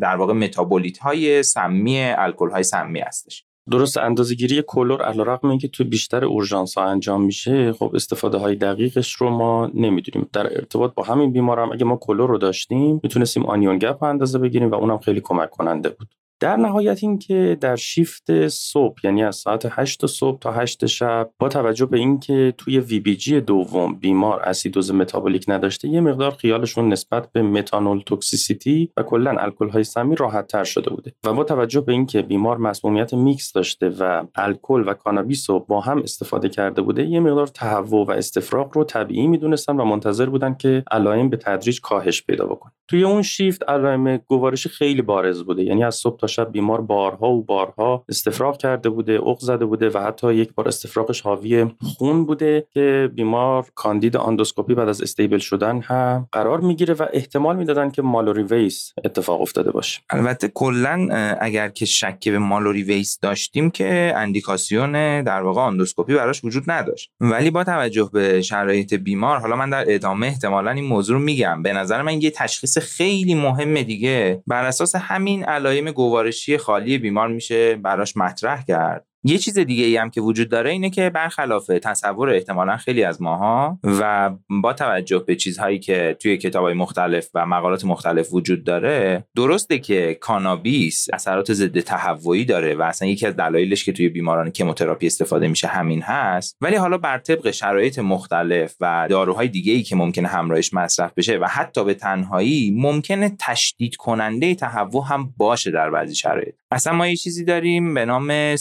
در 0.00 0.16
واقع 0.16 0.32
متابولیت 0.32 0.98
های 0.98 1.42
سمی 1.42 2.00
الکل 2.00 2.50
های 2.50 2.62
سمی 2.62 3.00
هستش. 3.00 3.44
درست 3.70 3.98
اندازه‌گیری 3.98 4.62
کلور 4.66 5.02
علیرغم 5.02 5.48
اینکه 5.48 5.68
تو 5.68 5.84
بیشتر 5.84 6.24
اورژانس 6.24 6.78
ها 6.78 6.84
انجام 6.84 7.24
میشه 7.24 7.72
خب 7.72 7.92
استفاده 7.94 8.38
های 8.38 8.56
دقیقش 8.56 9.12
رو 9.12 9.30
ما 9.30 9.70
نمی‌دونیم. 9.74 10.28
در 10.32 10.46
ارتباط 10.46 10.94
با 10.94 11.02
همین 11.02 11.32
بیمار 11.32 11.60
هم 11.60 11.72
اگه 11.72 11.84
ما 11.84 11.96
کلور 11.96 12.28
رو 12.28 12.38
داشتیم 12.38 13.00
می‌تونستیم 13.02 13.46
anion 13.46 13.78
gap 13.78 14.02
اندازه 14.02 14.38
بگیریم 14.38 14.70
و 14.70 14.74
اونم 14.74 14.98
خیلی 14.98 15.20
کمک 15.20 15.50
کننده 15.50 15.88
بود. 15.88 16.08
در 16.42 16.56
نهایت 16.56 17.02
این 17.02 17.18
که 17.18 17.58
در 17.60 17.76
شیفت 17.76 18.48
صبح 18.48 18.96
یعنی 19.04 19.24
از 19.24 19.36
ساعت 19.36 19.68
8 19.70 20.06
صبح 20.06 20.38
تا 20.38 20.52
8 20.52 20.86
شب 20.86 21.30
با 21.38 21.48
توجه 21.48 21.86
به 21.86 21.98
اینکه 21.98 22.54
توی 22.58 22.80
VBG 22.80 23.40
دوم 23.40 23.94
بیمار 23.94 24.42
اسیدوز 24.42 24.92
متابولیک 24.92 25.44
نداشته 25.48 25.88
یه 25.88 26.00
مقدار 26.00 26.30
خیالشون 26.30 26.88
نسبت 26.88 27.32
به 27.32 27.42
methanol 27.42 28.00
toxicity 28.06 28.92
و 28.96 29.02
کلا 29.02 29.30
الکل 29.38 29.68
های 29.68 29.84
سمی 29.84 30.16
راحت 30.16 30.46
تر 30.46 30.64
شده 30.64 30.90
بوده. 30.90 31.12
و 31.24 31.32
با 31.32 31.44
توجه 31.44 31.80
به 31.80 31.92
اینکه 31.92 32.22
بیمار 32.22 32.56
مسمومیت 32.58 33.14
میکس 33.14 33.52
داشته 33.52 33.88
و 33.88 34.24
الکل 34.34 34.84
و 34.86 34.94
کانابیس 34.94 35.50
رو 35.50 35.60
با 35.60 35.80
هم 35.80 35.98
استفاده 35.98 36.48
کرده 36.48 36.82
بوده 36.82 37.06
یه 37.06 37.20
مقدار 37.20 37.46
تهوع 37.46 38.06
و 38.06 38.10
استفراغ 38.10 38.76
رو 38.76 38.84
طبیعی 38.84 39.26
می‌دونستن 39.26 39.76
و 39.76 39.84
منتظر 39.84 40.26
بودن 40.26 40.54
که 40.54 40.84
علائم 40.90 41.30
به 41.30 41.36
تدریج 41.36 41.80
کاهش 41.80 42.22
پیدا 42.22 42.46
بکنه 42.46 42.72
توی 42.88 43.04
اون 43.04 43.22
شیفت 43.22 43.62
علائم 43.68 44.16
گوارشی 44.16 44.68
خیلی 44.68 45.02
بارز 45.02 45.42
بوده 45.42 45.64
یعنی 45.64 45.84
از 45.84 45.94
صبح 45.94 46.16
تا 46.16 46.26
شب 46.32 46.52
بیمار 46.52 46.80
بارها 46.80 47.30
و 47.30 47.42
بارها 47.44 48.04
استفراغ 48.08 48.56
کرده 48.56 48.88
بوده 48.88 49.12
اوق 49.12 49.40
زده 49.40 49.64
بوده 49.64 49.90
و 49.90 49.98
حتی 49.98 50.34
یک 50.34 50.54
بار 50.54 50.68
استفراغش 50.68 51.20
حاوی 51.20 51.66
خون 51.98 52.24
بوده 52.24 52.66
که 52.74 53.10
بیمار 53.14 53.66
کاندید 53.74 54.16
آندوسکوپی 54.16 54.74
بعد 54.74 54.88
از 54.88 55.02
stable 55.02 55.38
شدن 55.38 55.80
هم 55.80 56.28
قرار 56.32 56.60
می‌گیره 56.60 56.94
و 56.94 57.06
احتمال 57.12 57.56
می‌دادن 57.56 57.90
که 57.90 58.02
Mallory 58.02 58.42
Weiss 58.42 58.92
اتفاق 59.04 59.40
افتاده 59.40 59.70
باشه. 59.70 60.00
البته 60.10 60.48
کلا 60.48 61.08
اگر 61.40 61.68
که 61.68 61.84
شک 61.84 62.28
به 62.28 62.38
Mallory 62.38 62.82
Weiss 62.82 63.18
داشتیم 63.20 63.70
که 63.70 64.12
اندیکاسیون 64.16 65.22
در 65.22 65.42
واقع 65.42 65.60
آندوسکوپی 65.60 66.14
براش 66.14 66.44
وجود 66.44 66.62
نداشت. 66.66 67.10
ولی 67.20 67.50
با 67.50 67.64
توجه 67.64 68.10
به 68.12 68.42
شرایط 68.42 68.94
بیمار 68.94 69.38
حالا 69.38 69.56
من 69.56 69.70
در 69.70 69.84
ادامه 69.88 70.26
احتمالا 70.26 70.70
این 70.70 70.84
موضوع 70.84 71.16
رو 71.16 71.22
میگم. 71.22 71.62
به 71.62 71.72
نظر 71.72 72.02
من 72.02 72.22
یه 72.22 72.30
تشخیص 72.30 72.78
خیلی 72.78 73.34
مهم 73.34 73.82
دیگه 73.82 74.42
بر 74.46 74.64
اساس 74.64 74.96
همین 74.96 75.44
علائم 75.44 75.90
گوارشی 76.22 76.58
خالی 76.58 76.98
بیمار 76.98 77.28
میشه 77.28 77.76
براش 77.76 78.16
مطرح 78.16 78.64
کرد. 78.64 79.06
یه 79.24 79.38
چیز 79.38 79.58
دیگه 79.58 79.84
ای 79.84 79.96
هم 79.96 80.10
که 80.10 80.20
وجود 80.20 80.48
داره 80.48 80.70
اینه 80.70 80.90
که 80.90 81.10
برخلاف 81.10 81.66
تصور 81.66 82.30
احتمالا 82.30 82.76
خیلی 82.76 83.04
از 83.04 83.22
ماها 83.22 83.78
و 83.84 84.30
با 84.62 84.72
توجه 84.72 85.24
به 85.26 85.36
چیزهایی 85.36 85.78
که 85.78 86.16
توی 86.20 86.36
کتاب 86.36 86.64
های 86.64 86.74
مختلف 86.74 87.28
و 87.34 87.46
مقالات 87.46 87.84
مختلف 87.84 88.32
وجود 88.32 88.64
داره 88.64 89.24
درسته 89.36 89.78
که 89.78 90.18
کانابیس 90.20 91.06
اثرات 91.12 91.52
ضد 91.52 91.80
تهوعی 91.80 92.44
داره 92.44 92.74
و 92.74 92.82
اصلا 92.82 93.08
یکی 93.08 93.26
از 93.26 93.36
دلایلش 93.36 93.84
که 93.84 93.92
توی 93.92 94.08
بیماران 94.08 94.50
کموتراپی 94.50 95.06
استفاده 95.06 95.48
میشه 95.48 95.68
همین 95.68 96.02
هست. 96.02 96.56
ولی 96.60 96.76
حالا 96.76 96.98
بر 96.98 97.18
طبق 97.18 97.50
شرایط 97.50 97.98
مختلف 97.98 98.74
و 98.80 99.06
داروهای 99.10 99.48
دیگه 99.48 99.72
ای 99.72 99.82
که 99.82 99.96
ممکنه 99.96 100.28
همراهش 100.28 100.74
مصرف 100.74 101.12
بشه 101.16 101.38
و 101.38 101.44
حتی 101.44 101.84
به 101.84 101.94
تنهایی 101.94 102.74
ممکنه 102.76 103.36
تشدید 103.38 103.96
کننده 103.96 104.54
تهوع 104.54 105.04
هم 105.08 105.34
باشه 105.36 105.70
در 105.70 105.90
بعضی 105.90 106.14
شرایط. 106.14 106.54
اصلا 106.70 106.92
ما 106.92 107.08
یه 107.08 107.16
چیزی 107.16 107.44
داریم 107.44 107.94
به 107.94 108.04
نام 108.04 108.56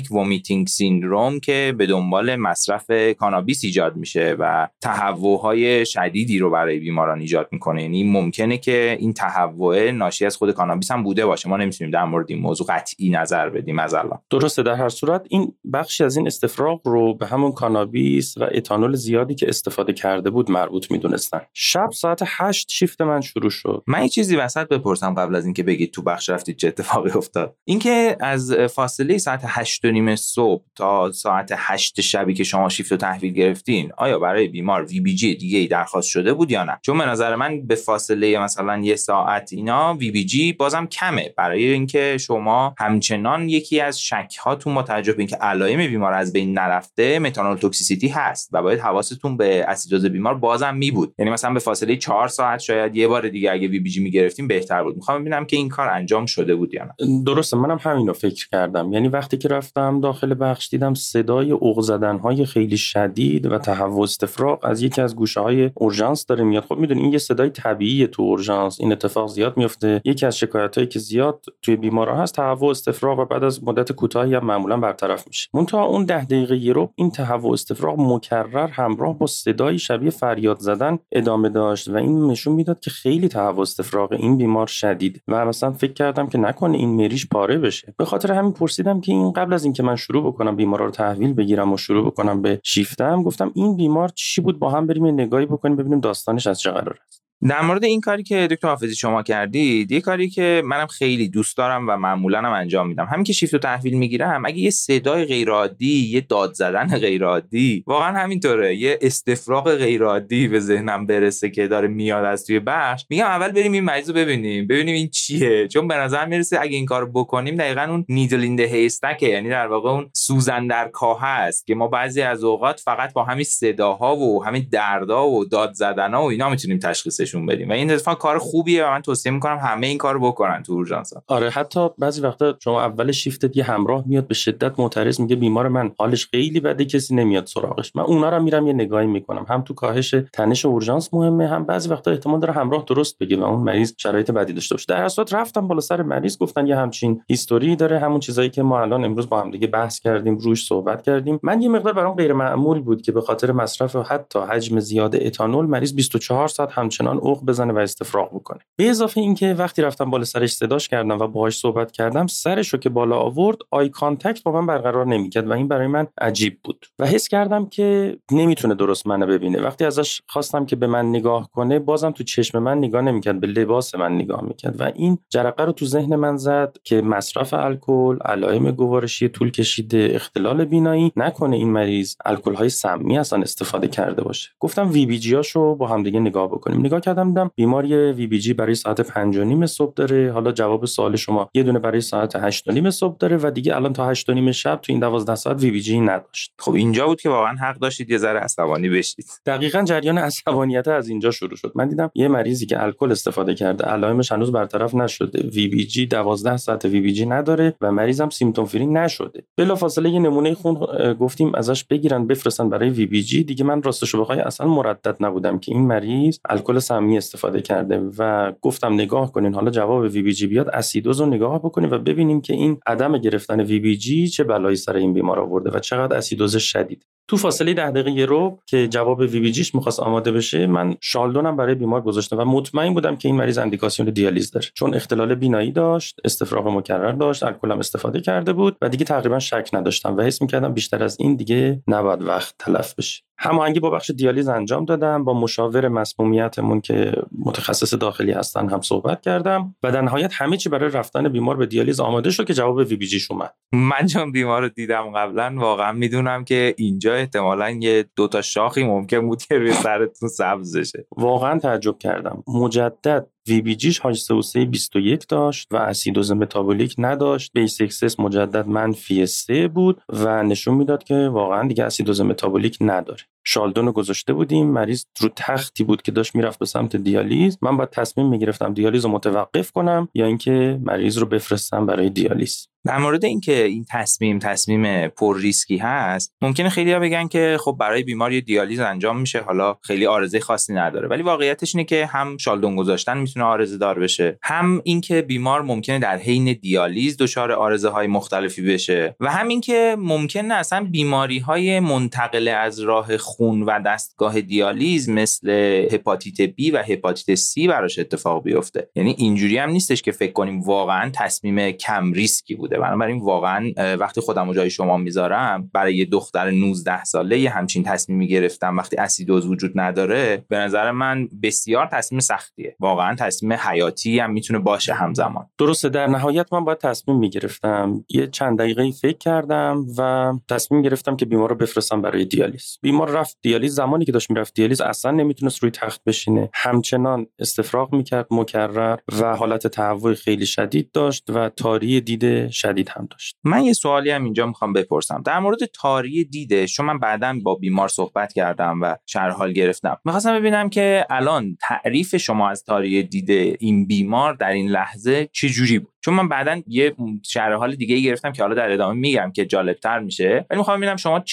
cyclic 0.00 0.12
vomiting 0.12 0.66
syndrome 0.66 1.40
که 1.40 1.74
به 1.78 1.86
دنبال 1.86 2.36
مصرف 2.36 2.90
کانابیس 3.18 3.64
ایجاد 3.64 3.96
میشه 3.96 4.36
و 4.38 4.68
تهوعهای 4.80 5.86
شدیدی 5.86 6.38
رو 6.38 6.50
برای 6.50 6.78
بیماران 6.78 7.20
ایجاد 7.20 7.48
می‌کنه. 7.52 7.82
یعنی 7.82 8.04
ممکنه 8.04 8.58
که 8.58 8.96
این 9.00 9.12
تهوع 9.12 9.90
ناشی 9.90 10.26
از 10.26 10.36
خود 10.36 10.50
کانابیس 10.50 10.90
هم 10.90 11.02
بوده 11.02 11.26
باشه. 11.26 11.48
ما 11.48 11.56
نمی‌تونیم 11.56 11.90
در 11.90 12.04
مورد 12.04 12.30
این 12.30 12.40
موضوع 12.40 12.66
قطعی 12.66 13.10
نظر 13.10 13.48
بدیم 13.48 13.78
از 13.78 13.94
الان. 13.94 14.18
درسته 14.30 14.62
در 14.62 14.74
هر 14.74 14.88
صورت 14.88 15.26
این 15.28 15.52
بخشی 15.72 16.04
از 16.04 16.16
این 16.16 16.26
استفراغ 16.26 16.80
رو 16.84 17.14
به 17.14 17.26
همون 17.26 17.52
کانابیس 17.52 18.38
و 18.38 18.48
اتانول 18.54 18.96
زیادی 18.96 19.34
که 19.34 19.48
استفاده 19.48 19.92
کرده 19.92 20.30
بود 20.30 20.50
مربوط 20.50 20.90
می‌دونستن. 20.90 21.40
شب 21.54 21.88
ساعت 21.92 22.22
8 22.26 22.70
شیفت 22.70 23.00
من 23.00 23.20
شروع 23.20 23.50
شد. 23.50 23.82
من 23.86 24.02
یه 24.02 24.08
چیزی 24.08 24.36
وسط 24.36 24.68
بپرسم 24.68 25.14
قبل 25.14 25.34
از 25.34 25.44
اینکه 25.44 25.62
بگید 25.62 25.90
تو 25.90 26.02
بخش 26.02 26.28
رفتید 26.28 26.56
چه 26.56 26.68
اتفاقی 26.68 27.10
افتاد. 27.10 27.56
اینکه 27.64 28.16
از 28.20 28.52
فاصله 28.52 29.18
ساعت 29.18 29.40
8 29.44 29.84
و 29.84 29.89
نیم 29.90 30.16
صبح 30.16 30.64
تا 30.74 31.12
ساعت 31.12 31.54
8 31.56 32.00
شبی 32.00 32.34
که 32.34 32.44
شما 32.44 32.68
شیفت 32.68 32.92
و 32.92 32.96
تحویل 32.96 33.32
گرفتین 33.32 33.92
آیا 33.96 34.18
برای 34.18 34.48
بیمار 34.48 34.84
VBG 34.84 35.34
دیگه 35.34 35.58
ای 35.58 35.66
درخواست 35.66 36.08
شده 36.08 36.32
بود 36.32 36.50
یا 36.50 36.64
نه؟ 36.64 36.78
چون 36.82 36.98
به 36.98 37.06
نظر 37.06 37.36
من 37.36 37.66
به 37.66 37.74
فاصله 37.74 38.38
مثلا 38.38 38.78
یه 38.78 38.96
ساعت 38.96 39.52
اینا 39.52 39.94
V 39.94 40.10
BG 40.10 40.52
بازم 40.52 40.86
کمه. 40.86 41.34
برای 41.36 41.64
اینکه 41.64 42.16
شما 42.20 42.74
همچنان 42.78 43.48
یکی 43.48 43.80
از 43.80 44.00
شک 44.00 44.36
هاتون 44.44 44.74
با 44.74 44.82
توجه 44.82 45.12
به 45.12 45.18
اینکه 45.18 45.36
علائم 45.36 45.78
بیمار 45.78 46.12
از 46.12 46.32
بین 46.32 46.58
نرفته 46.58 47.18
methanol 47.18 47.56
toxicity 47.56 48.08
هست 48.08 48.50
و 48.52 48.62
باید 48.62 48.80
حواستون 48.80 49.36
به 49.36 49.64
اسیدوز 49.68 50.06
بیمار 50.06 50.34
بازم 50.34 50.76
می 50.76 50.90
بود 50.90 51.14
یعنی 51.18 51.30
مثلا 51.30 51.52
به 51.52 51.60
فاصله 51.60 51.96
4 51.96 52.28
ساعت 52.28 52.60
شاید 52.60 52.96
یه 52.96 53.08
بار 53.08 53.28
دیگه 53.28 53.52
اگه 53.52 53.68
VBG 53.68 54.02
می 54.02 54.10
گرفتیم 54.10 54.48
بهتر 54.48 54.82
بود. 54.82 54.96
می‌خوام 54.96 55.20
ببینم 55.20 55.44
که 55.44 55.56
این 55.56 55.68
کار 55.68 55.88
انجام 55.88 56.26
شده 56.26 56.54
بود 56.54 56.74
یا 56.74 56.84
نه. 56.84 57.22
درسته 57.26 57.56
منم 57.56 57.78
همین 57.82 58.06
رو 58.06 58.12
فکر 58.12 58.48
کردم. 58.48 58.92
یعنی 58.92 59.08
وقتی 59.08 59.38
که 59.38 59.48
رفتم 59.48 59.79
داخل 60.02 60.34
بخش 60.40 60.68
دیدم 60.68 60.94
صدای 60.94 61.50
اوق 61.50 61.80
زدن 61.80 62.18
های 62.18 62.44
خیلی 62.44 62.76
شدید 62.76 63.46
و 63.46 63.58
تهوع 63.58 64.02
استفراغ 64.02 64.64
از 64.64 64.82
یکی 64.82 65.00
از 65.00 65.16
گوشه 65.16 65.40
های 65.40 65.70
اورژانس 65.74 66.26
داره 66.26 66.44
میاد. 66.44 66.64
خب 66.64 66.76
می‌دونی 66.76 67.00
این 67.00 67.12
یه 67.12 67.18
صدای 67.18 67.50
طبیعی 67.50 68.06
تو 68.06 68.22
اورژانس 68.22 68.80
این 68.80 68.92
اتفاق 68.92 69.28
زیاد 69.28 69.56
میفته 69.56 70.00
یکی 70.04 70.26
از 70.26 70.38
شکایت 70.38 70.74
هایی 70.74 70.88
که 70.88 70.98
زیاد 70.98 71.44
توی 71.62 71.76
بیمارا 71.76 72.16
هست 72.16 72.34
تهوع 72.34 72.70
استفراغ 72.70 73.18
و 73.18 73.24
بعد 73.24 73.44
از 73.44 73.64
مدت 73.64 73.92
کوتاهی 73.92 74.34
هم 74.34 74.44
معمولا 74.44 74.76
برطرف 74.76 75.26
میشه. 75.26 75.48
تا 75.68 75.84
اون 75.84 76.04
ده 76.04 76.24
دقیقه 76.24 76.56
یه 76.56 76.72
رو 76.72 76.92
این 76.94 77.10
تهوع 77.10 77.52
استفراغ 77.52 78.00
مکرر 78.00 78.66
همراه 78.66 79.18
با 79.18 79.26
صدای 79.26 79.78
شبیه 79.78 80.10
فریاد 80.10 80.58
زدن 80.58 80.98
ادامه 81.12 81.48
داشت 81.48 81.88
و 81.88 81.96
این 81.96 82.26
نشون 82.26 82.54
می‌داد 82.54 82.80
که 82.80 82.90
خیلی 82.90 83.28
تهوع 83.28 83.60
استفراغ 83.60 84.12
این 84.12 84.36
بیمار 84.36 84.66
شدید. 84.66 85.22
و 85.28 85.44
مثلا 85.44 85.72
فکر 85.72 85.92
کردم 85.92 86.26
که 86.26 86.38
نکنه 86.38 86.78
این 86.78 86.96
مریش 86.96 87.26
پاره 87.28 87.58
بشه. 87.58 87.94
به 87.96 88.04
خاطر 88.04 88.32
همین 88.32 88.52
پرسیدم 88.52 89.00
که 89.00 89.12
این 89.12 89.32
قبل 89.32 89.52
از 89.52 89.64
اینکه 89.70 89.82
من 89.82 89.96
شروع 89.96 90.26
بکنم 90.26 90.56
بیمارا 90.56 90.84
رو 90.84 90.90
تحویل 90.90 91.32
بگیرم 91.32 91.72
و 91.72 91.76
شروع 91.76 92.06
بکنم 92.06 92.42
به 92.42 92.60
شیفتم 92.64 93.22
گفتم 93.22 93.52
این 93.54 93.76
بیمار 93.76 94.08
چی 94.08 94.40
بود؟ 94.40 94.58
با 94.58 94.70
هم 94.70 94.86
بریم 94.86 95.06
یه 95.06 95.12
نگاهی 95.12 95.46
بکنیم 95.46 95.76
ببینیم 95.76 96.00
داستانش 96.00 96.46
از 96.46 96.60
چه 96.60 96.70
قرار 96.70 96.98
است. 97.06 97.29
در 97.48 97.60
مورد 97.60 97.84
این 97.84 98.00
کاری 98.00 98.22
که 98.22 98.48
دکتر 98.50 98.68
حافظی 98.68 98.94
شما 98.94 99.22
کردید 99.22 99.92
یه 99.92 100.00
کاری 100.00 100.28
که 100.28 100.62
منم 100.64 100.86
خیلی 100.86 101.28
دوست 101.28 101.56
دارم 101.56 101.88
و 101.88 101.96
معمولا 101.96 102.38
هم 102.38 102.52
انجام 102.52 102.88
میدم. 102.88 103.08
همین 103.12 103.24
که 103.24 103.32
شیفت 103.32 103.54
و 103.54 103.58
تحویل 103.58 103.94
می‌گیرم 103.94 104.42
اگه 104.46 104.58
یه 104.58 104.70
صدای 104.70 105.24
غیرعادی 105.24 106.08
یه 106.10 106.20
داد 106.20 106.52
زدن 106.52 106.98
غیرعادی 106.98 107.84
واقعا 107.86 108.18
همینطوره. 108.18 108.76
یه 108.76 108.98
استفراغ 109.02 109.74
غیرعادی 109.74 110.48
به 110.48 110.60
ذهنم 110.60 111.06
برسه 111.06 111.50
که 111.50 111.68
داره 111.68 111.88
میاد 111.88 112.24
از 112.24 112.46
توی 112.46 112.60
بخش. 112.60 113.06
میگم 113.10 113.24
اول 113.24 113.52
بریم 113.52 113.72
این 113.72 113.84
مریض 113.84 114.08
رو 114.08 114.14
ببینیم. 114.14 114.66
ببینیم 114.66 114.94
این 114.94 115.08
چیه. 115.08 115.68
چون 115.68 115.88
به 115.88 115.94
نظر 115.94 116.26
می‌رسه 116.26 116.60
اگه 116.60 116.76
این 116.76 116.86
کارو 116.86 117.12
بکنیم 117.12 117.56
دقیقا 117.56 117.82
اون 117.82 118.04
نیدل 118.08 118.40
این 118.40 118.60
هیستکه 118.60 119.26
یعنی 119.26 119.48
در 119.48 119.66
واقع 119.66 119.90
اون 119.90 120.10
سوزن 120.12 120.66
در 120.66 120.88
کاه 120.88 121.24
است 121.24 121.66
که 121.66 121.74
ما 121.74 121.88
بعضی 121.88 122.22
از 122.22 122.44
اوقات 122.44 122.80
فقط 122.80 123.12
با 123.12 123.24
همین 123.24 123.44
صداها 123.44 124.16
و 124.16 124.44
همین 124.44 124.66
دردا 124.72 125.28
و 125.28 125.44
داد 125.44 125.72
زدنها 125.72 126.22
و 126.22 126.30
اینا 126.30 126.48
می‌تونیم 126.50 126.78
تشخیصش 126.78 127.29
نشون 127.30 127.46
بدیم. 127.46 127.68
و 127.68 127.72
این 127.72 127.90
اتفاق 127.90 128.18
کار 128.18 128.38
خوبیه 128.38 128.86
و 128.86 128.90
من 128.90 129.02
توصیه 129.02 129.32
می‌کنم 129.32 129.58
همه 129.58 129.86
این 129.86 129.98
کارو 129.98 130.20
بکنن 130.20 130.62
تو 130.62 130.72
اورژانس. 130.72 131.12
آره 131.26 131.50
حتی 131.50 131.88
بعضی 131.98 132.20
وقتا 132.20 132.54
شما 132.64 132.82
اول 132.82 133.12
شیفتت 133.12 133.56
یه 133.56 133.64
همراه 133.64 134.04
میاد 134.06 134.26
به 134.26 134.34
شدت 134.34 134.80
معترض 134.80 135.20
میگه 135.20 135.36
بیمار 135.36 135.68
من 135.68 135.92
حالش 135.98 136.26
خیلی 136.26 136.60
بده 136.60 136.84
کسی 136.84 137.14
نمیاد 137.14 137.46
سراغش. 137.46 137.96
من 137.96 138.02
اونا 138.02 138.28
رو 138.36 138.42
میرم 138.42 138.66
یه 138.66 138.72
نگاهی 138.72 139.06
می‌کنم. 139.06 139.46
هم 139.48 139.62
تو 139.62 139.74
کاهش 139.74 140.14
تنش 140.32 140.64
اورژانس 140.66 141.14
مهمه 141.14 141.48
هم 141.48 141.64
بعضی 141.64 141.88
وقتا 141.88 142.10
احتمال 142.10 142.40
داره 142.40 142.52
همراه 142.52 142.84
درست 142.86 143.18
بگه 143.18 143.36
و 143.36 143.42
اون 143.42 143.62
مریض 143.62 143.94
شرایط 143.96 144.30
بدی 144.30 144.52
داشته 144.52 144.74
باشه. 144.74 144.86
در 144.88 145.02
اصل 145.02 145.24
رفتم 145.32 145.68
بالا 145.68 145.80
سر 145.80 146.02
مریض 146.02 146.38
گفتن 146.38 146.66
یه 146.66 146.76
همچین 146.76 147.22
هیستوری 147.28 147.76
داره 147.76 147.98
همون 147.98 148.20
چیزایی 148.20 148.50
که 148.50 148.62
ما 148.62 148.80
الان 148.80 149.04
امروز 149.04 149.28
با 149.28 149.40
هم 149.40 149.50
دیگه 149.50 149.66
بحث 149.66 150.00
کردیم 150.00 150.38
روش 150.38 150.66
صحبت 150.66 151.02
کردیم. 151.02 151.40
من 151.42 151.62
یه 151.62 151.68
مقدار 151.68 151.92
برام 151.92 152.14
غیر 152.14 152.32
معمول 152.32 152.80
بود 152.80 153.02
که 153.02 153.12
به 153.12 153.20
خاطر 153.20 153.52
مصرف 153.52 153.96
حتی 153.96 154.38
حجم 154.38 154.80
زیاد 154.80 155.16
اتانول 155.16 155.66
مریض 155.66 155.94
24 155.94 156.48
ساعت 156.48 156.72
همچنان 156.72 157.19
اوق 157.20 157.44
بزنه 157.44 157.72
و 157.72 157.78
استفراغ 157.78 158.34
بکنه. 158.34 158.58
به 158.76 158.90
اضافه 158.90 159.20
اینکه 159.20 159.54
وقتی 159.54 159.82
رفتم 159.82 160.10
بالا 160.10 160.24
سرش 160.24 160.52
صداش 160.52 160.88
کردم 160.88 161.18
و 161.18 161.26
باهاش 161.26 161.58
صحبت 161.58 161.92
کردم 161.92 162.26
سرشو 162.26 162.78
که 162.78 162.88
بالا 162.88 163.16
آورد 163.16 163.58
eye 163.70 163.88
contact 163.88 164.42
با 164.42 164.52
من 164.52 164.66
برقرار 164.66 165.06
نمی‌کرد 165.06 165.48
و 165.48 165.52
این 165.52 165.68
برای 165.68 165.86
من 165.86 166.06
عجیب 166.20 166.58
بود. 166.64 166.86
و 166.98 167.06
حس 167.06 167.28
کردم 167.28 167.66
که 167.66 168.18
نمی‌تونه 168.32 168.74
درست 168.74 169.06
منو 169.06 169.26
ببینه. 169.26 169.60
وقتی 169.60 169.84
ازش 169.84 170.20
خواستم 170.28 170.66
که 170.66 170.76
به 170.76 170.86
من 170.86 171.08
نگاه 171.08 171.50
کنه 171.52 171.78
بازم 171.78 172.10
تو 172.10 172.24
چشم 172.24 172.58
من 172.58 172.78
نگاه 172.78 173.02
نمی‌کرد 173.02 173.40
به 173.40 173.46
لباس 173.46 173.94
من 173.94 174.14
نگاه 174.14 174.44
می‌کرد 174.44 174.80
و 174.80 174.92
این 174.94 175.18
جرقه 175.28 175.64
رو 175.64 175.72
تو 175.72 175.86
ذهن 175.86 176.16
من 176.16 176.36
زد 176.36 176.76
که 176.84 177.02
مصرف 177.02 177.54
الکل 177.54 178.18
علائم 178.24 178.70
گوارشی 178.70 179.28
طول 179.28 179.50
کشیده 179.50 180.10
اختلال 180.14 180.64
بینایی 180.64 181.12
نکنه 181.16 181.56
این 181.56 181.70
مریض 181.70 182.16
الکل 182.24 182.54
های 182.54 182.68
سمی 182.68 183.18
اصلا 183.18 183.42
استفاده 183.42 183.88
کرده 183.88 184.22
باشه. 184.22 184.50
گفتم 184.60 184.90
VBG 184.90 185.34
هاشو 185.34 185.74
با 185.74 185.86
هم 185.86 186.02
دیگه 186.02 186.20
نگاه 186.20 186.48
بکنیم. 186.48 186.80
نگاه 186.80 187.00
کردم 187.10 187.28
دیدم 187.28 187.50
بیمار 187.54 187.94
یه 187.94 188.26
VBG 188.26 188.54
برای 188.54 188.74
ساعت 188.74 189.00
5 189.00 189.36
و 189.36 189.44
نیم 189.44 189.66
صبح 189.66 189.92
داره. 189.96 190.32
حالا 190.32 190.52
جواب 190.52 190.86
سوال 190.86 191.16
شما 191.16 191.50
یه 191.54 191.62
دونه 191.62 191.78
برای 191.78 192.00
ساعت 192.00 192.36
8 192.36 192.68
و 192.68 192.72
نیم 192.72 192.90
صبح 192.90 193.16
داره 193.18 193.36
و 193.36 193.50
دیگه 193.50 193.76
الان 193.76 193.92
تا 193.92 194.06
8 194.06 194.28
و 194.28 194.34
نیم 194.34 194.52
شب 194.52 194.78
تو 194.82 194.92
این 194.92 195.00
12 195.00 195.34
ساعت 195.34 195.62
VBG 195.62 196.00
نداشت. 196.00 196.52
خب 196.58 196.74
اینجا 196.74 197.06
بود 197.06 197.20
که 197.20 197.28
واقعا 197.28 197.54
حق 197.54 197.78
داشتید 197.78 198.10
یه 198.10 198.18
ذره 198.18 198.40
عصبانی 198.40 198.88
بشید. 198.88 199.26
دقیقا 199.46 199.82
جریان 199.82 200.18
عصبانیت 200.18 200.88
از 200.88 201.08
اینجا 201.08 201.30
شروع 201.30 201.56
شد. 201.56 201.72
من 201.74 201.88
دیدم 201.88 202.10
یه 202.14 202.28
مریضی 202.28 202.66
که 202.66 202.82
الکل 202.82 203.12
استفاده 203.12 203.54
کرده 203.54 203.84
علائمش 203.84 204.32
هنوز 204.32 204.52
برطرف 204.52 204.94
نشده. 204.94 205.48
وی 205.48 205.68
بی 205.68 205.86
جی 205.86 206.06
12 206.06 206.56
ساعت 206.56 206.84
وی 206.84 207.00
بی 207.00 207.12
جی 207.12 207.26
نداره 207.26 207.74
و 207.80 207.92
مریضم 207.92 208.30
symptom 208.30 208.64
free 208.64 208.86
نشده. 208.86 209.42
بلافاصله 209.56 210.10
یه 210.10 210.18
نمونه 210.18 210.54
خون 210.54 210.74
گفتیم 211.14 211.54
ازش 211.54 211.84
بگیرن 211.84 212.26
بفرستن 212.26 212.70
برای 212.70 212.90
VBG. 212.90 213.44
دیگه 213.44 213.64
من 213.64 213.82
راستش 213.82 214.14
بخوای 214.14 214.40
اصلا 214.40 214.66
مردد 214.66 215.16
نبودم 215.20 215.58
که 215.58 215.72
این 215.72 215.86
مریض 215.86 216.38
الکل 216.48 216.78
سمی 216.90 217.18
استفاده 217.18 217.60
کرده 217.60 217.98
و 218.18 218.52
گفتم 218.62 218.94
نگاه 218.94 219.32
کنین 219.32 219.54
حالا 219.54 219.70
جواب 219.70 220.02
VBG 220.02 220.46
بیاد 220.46 220.68
اسیدوز 220.68 221.20
رو 221.20 221.26
نگاه 221.26 221.58
بکنیم 221.58 221.90
و 221.90 221.98
ببینیم 221.98 222.40
که 222.40 222.52
این 222.52 222.80
عدم 222.86 223.18
گرفتن 223.18 223.60
VBG 223.60 224.28
چه 224.28 224.44
بلایی 224.44 224.76
سر 224.76 224.96
این 224.96 225.12
بیمار 225.14 225.40
آورده 225.40 225.70
و 225.70 225.78
چقدر 225.78 226.16
اسیدوز 226.16 226.56
شدید. 226.56 227.06
تو 227.30 227.36
فاصله 227.36 227.74
ده 227.74 227.90
دقیقه 227.90 228.24
رو 228.24 228.58
که 228.66 228.88
جواب 228.88 229.18
VBG 229.18 229.52
یش 229.52 229.74
می‌خواست 229.74 230.00
آماده 230.00 230.32
بشه 230.32 230.66
من 230.66 230.96
شالدونم 231.00 231.56
برای 231.56 231.74
بیمار 231.74 232.00
گذاشتم 232.00 232.38
و 232.38 232.44
مطمئن 232.44 232.94
بودم 232.94 233.16
که 233.16 233.28
این 233.28 233.36
مریض 233.36 233.58
اندیکاسیون 233.58 234.10
دیالیز 234.10 234.50
داره. 234.50 234.66
چون 234.74 234.94
اختلال 234.94 235.34
بینایی 235.34 235.72
داشت 235.72 236.20
استفراغ 236.24 236.68
مکرر 236.68 237.12
داشت 237.12 237.42
الکل 237.42 237.72
استفاده 237.72 238.20
کرده 238.20 238.52
بود 238.52 238.76
و 238.82 238.88
دیگه 238.88 239.04
تقریبا 239.04 239.38
شک 239.38 239.70
نداشتم 239.72 240.16
و 240.16 240.22
حس 240.22 240.42
می‌کردم 240.42 240.72
بیشتر 240.72 241.04
از 241.04 241.16
این 241.20 241.36
دیگه 241.36 241.82
نباید 241.88 242.22
وقت 242.22 242.54
تلف 242.58 242.94
بشه. 242.94 243.22
هماهنگی 243.42 243.80
با 243.80 243.90
بخش 243.90 244.10
دیالیز 244.10 244.48
انجام 244.48 244.84
دادم 244.84 245.24
با 245.24 245.34
مشاور 245.34 245.88
مسمومیتمون 245.88 246.80
که 246.80 247.12
متخصص 247.38 247.94
داخلی 247.94 248.32
هستن 248.32 248.68
هم 248.68 248.80
صحبت 248.80 249.20
کردم 249.20 249.74
و 249.82 249.92
در 249.92 250.00
نهایت 250.00 250.32
همه 250.34 250.56
چی 250.56 250.68
برای 250.68 250.90
رفتن 250.90 251.28
بیمار 251.28 251.56
به 251.56 251.66
دیالیز 251.66 252.00
آماده 252.00 252.30
شد 252.30 252.46
که 252.46 252.54
جواب 252.54 252.76
وی 252.76 252.96
بی 252.96 253.06
جیش 253.06 253.30
اومد. 253.30 253.54
من 253.72 254.06
چون 254.06 254.32
بیمار 254.32 254.62
رو 254.62 254.68
دیدم 254.68 255.10
قبلا 255.16 255.54
واقعا 255.56 255.92
می‌دونم 255.92 256.44
که 256.44 256.74
اینجا 256.78 257.19
احتمالا 257.20 257.70
یه 257.70 258.04
دو 258.16 258.28
تا 258.28 258.42
شاخی 258.42 258.84
ممکن 258.84 259.26
بود 259.28 259.42
که 259.42 259.58
روی 259.58 259.72
سرتون 259.72 260.28
سبز 260.28 260.76
بشه. 260.76 261.06
واقعا 261.16 261.58
تعجب 261.58 261.98
کردم. 261.98 262.44
مجدد 262.48 263.26
وی 263.48 263.60
بی 263.60 263.76
جیش 263.76 264.00
HCO3 264.00 264.58
21 264.58 265.26
داشت 265.28 265.68
و 265.70 265.76
اسیدوز 265.76 266.32
متابولیک 266.32 266.94
نداشت. 266.98 267.50
base 267.54 267.80
excess 267.80 268.20
مجدد 268.20 268.66
منفی 268.66 269.26
3 269.26 269.68
بود 269.68 270.00
و 270.08 270.42
نشون 270.42 270.74
می‌داد 270.74 271.04
که 271.04 271.14
واقعا 271.14 271.68
دیگه 271.68 271.84
اسیدوز 271.84 272.20
متابولیک 272.20 272.78
نداره. 272.80 273.22
شالدون 273.44 273.86
رو 273.86 273.92
گذاشته 273.92 274.32
بودیم. 274.32 274.66
مریض 274.66 275.04
رو 275.20 275.28
تختی 275.36 275.84
بود 275.84 276.02
که 276.02 276.12
داشت 276.12 276.34
می‌رفت 276.34 276.58
به 276.58 276.66
سمت 276.66 276.96
دیالیز. 276.96 277.58
من 277.62 277.76
باید 277.76 277.90
تصمیم 277.90 278.28
می‌گرفتم 278.28 278.74
دیالیز 278.74 279.04
رو 279.04 279.10
متوقف 279.10 279.70
کنم 279.70 280.08
یا 280.14 280.26
اینکه 280.26 280.80
مریض 280.82 281.18
رو 281.18 281.26
بفرستم 281.26 281.86
برای 281.86 282.10
دیالیز. 282.10 282.66
در 282.86 282.98
مورد 282.98 283.24
اینکه 283.24 283.64
این 283.64 283.84
تصمیم 283.90 284.38
تصمیم 284.38 285.08
پر 285.08 285.38
ریسکی 285.38 285.76
هست 285.76 286.34
ممکنه 286.42 286.68
خیلی 286.68 286.92
ها 286.92 286.98
بگن 286.98 287.28
که 287.28 287.56
خب 287.60 287.76
برای 287.80 288.02
بیماری 288.02 288.40
دیالیز 288.40 288.80
انجام 288.80 289.20
میشه. 289.20 289.40
حالا 289.40 289.76
خیلی 289.82 290.06
عارضه 290.06 290.40
خاصی 290.40 290.72
نداره. 290.72 291.08
ولی 291.08 291.22
واقعیتش 291.22 291.74
اینه 291.74 291.84
که 291.84 292.06
هم 292.06 292.36
شالدون 292.36 292.76
گذاشتن 292.76 293.18
می‌تونه 293.30 293.46
عارضه 293.46 293.78
دار 293.78 293.98
بشه. 293.98 294.38
هم 294.42 294.80
اینکه 294.84 295.22
بیمار 295.22 295.62
ممکنه 295.62 295.98
در 295.98 296.16
حین 296.16 296.52
دیالیز 296.52 297.16
دچار 297.16 297.52
عارضه 297.52 297.88
های 297.88 298.06
مختلفی 298.06 298.62
بشه 298.62 299.16
و 299.20 299.30
هم 299.30 299.48
اینکه 299.48 299.96
ممکنه 299.98 300.54
اصلا 300.54 300.88
بیماری 300.90 301.38
های 301.38 301.80
منتقله 301.80 302.50
از 302.50 302.80
راه 302.80 303.16
خون 303.16 303.62
و 303.62 303.80
دستگاه 303.86 304.40
دیالیز 304.40 305.08
مثل 305.08 305.50
هپاتیت 305.92 306.50
B 306.50 306.74
و 306.74 306.82
هپاتیت 306.82 307.38
C 307.38 307.68
براش 307.68 307.98
اتفاق 307.98 308.42
بیفته. 308.42 308.88
یعنی 308.96 309.14
اینجوری 309.18 309.58
هم 309.58 309.70
نیستش 309.70 310.02
که 310.02 310.12
فکر 310.12 310.32
کنیم 310.32 310.60
واقعا 310.60 311.10
تصمیم 311.14 311.70
کم 311.70 312.12
ریسکی 312.12 312.54
بود 312.54 312.70
بوده. 312.70 312.82
بنابراین 312.82 313.18
واقعا 313.18 313.72
وقتی 313.76 314.20
خودم 314.20 314.48
رو 314.48 314.54
جای 314.54 314.70
شما 314.70 314.96
می‌ذارم 314.96 315.70
برای 315.72 315.96
یه 315.96 316.04
دختر 316.04 316.50
19 316.50 317.04
ساله 317.04 317.38
یه 317.38 317.50
همچین 317.50 317.82
تصمیمی 317.82 318.28
گرفتم 318.28 318.76
وقتی 318.76 318.96
اسیدوز 318.96 319.46
وجود 319.46 319.72
نداره 319.74 320.44
به 320.48 320.56
نظر 320.56 320.90
من 320.90 321.28
بسیار 321.42 321.88
تصمیم 321.92 322.20
سختیه. 322.20 322.76
واقعا 322.80 323.14
تصمیم 323.20 323.52
حیاتی 323.52 324.18
هم 324.18 324.32
می‌تونه 324.32 324.58
باشه 324.58 324.94
همزمان. 324.94 325.46
درسته 325.58 325.88
در 325.88 326.06
نهایت 326.06 326.52
من 326.52 326.64
باید 326.64 326.78
تصمیم 326.78 327.18
می‌گرفتم. 327.18 328.04
یه 328.08 328.26
چند 328.26 328.58
دقیقه 328.58 328.90
فکر 328.90 329.18
کردم 329.18 329.86
و 329.98 330.32
تصمیم 330.48 330.82
گرفتم 330.82 331.16
که 331.16 331.26
بیمار 331.26 331.48
رو 331.48 331.54
بفرستم 331.54 332.02
برای 332.02 332.24
دیالیز. 332.24 332.78
بیمار 332.82 333.10
رفت 333.10 333.38
دیالیز 333.42 333.74
زمانی 333.74 334.04
که 334.04 334.12
داشت 334.12 334.30
می‌رفت 334.30 334.54
دیالیز 334.54 334.80
اصلا 334.80 335.10
نمی‌تونست 335.10 335.62
روی 335.62 335.70
تخت 335.70 336.04
بشینه. 336.06 336.50
همچنان 336.54 337.26
استفراغ 337.38 337.94
می‌کرد 337.94 338.26
مکرر 338.30 338.98
و 339.20 339.36
حالت 339.36 339.66
تهوع 339.66 340.14
خیلی 340.14 340.46
شدید 340.46 340.92
داشت 340.92 341.30
و 341.30 341.48
تاری 341.48 342.00
دید 342.00 342.50
شدید 342.50 342.88
هم 342.88 343.08
داشت. 343.10 343.36
من 343.44 343.64
یه 343.64 343.72
سوالی 343.72 344.10
هم 344.10 344.24
اینجا 344.24 344.46
می‌خوام 344.46 344.72
بپرسم. 344.72 345.22
در 345.26 345.38
مورد 345.38 345.58
تاری 345.64 346.24
دیده 346.24 346.66
چون 346.66 346.86
من 346.86 346.98
بعدا 346.98 347.34
با 347.42 347.54
بیمار 347.54 347.88
صحبت 347.88 348.32
کردم 348.32 348.78
و 348.82 348.96
شرح 349.06 349.32
حال 349.32 349.52
گرفتم. 349.52 349.96
می‌خواستم 350.04 350.38
ببینم 350.38 350.70
که 350.70 351.06
الان 351.10 351.56
تعریف 351.60 352.16
شما 352.16 352.50
از 352.50 352.64
تاری 352.64 353.02
دیده 353.10 353.56
این 353.60 353.86
بیمار 353.86 354.34
در 354.34 354.50
این 354.50 354.68
لحظه 354.68 355.28
چه 355.32 355.48
جوری 355.48 355.78
بود؟ 355.78 355.92
چون 356.00 356.14
من 356.14 356.28
بعدا 356.28 356.62
یه 356.66 356.94
شرح 357.26 357.54
حال 357.54 357.74
دیگه 357.74 358.00
گرفتم 358.00 358.32
که 358.32 358.42
حالا 358.42 358.54
در 358.54 358.72
ادامه 358.72 359.00
میگم 359.00 359.32
که 359.34 359.46
جالبتر 359.46 359.98
میشه. 359.98 360.46
ولی 360.50 360.58
می‌خوام 360.58 360.76
ببینم 360.80 360.96
شما 360.96 361.24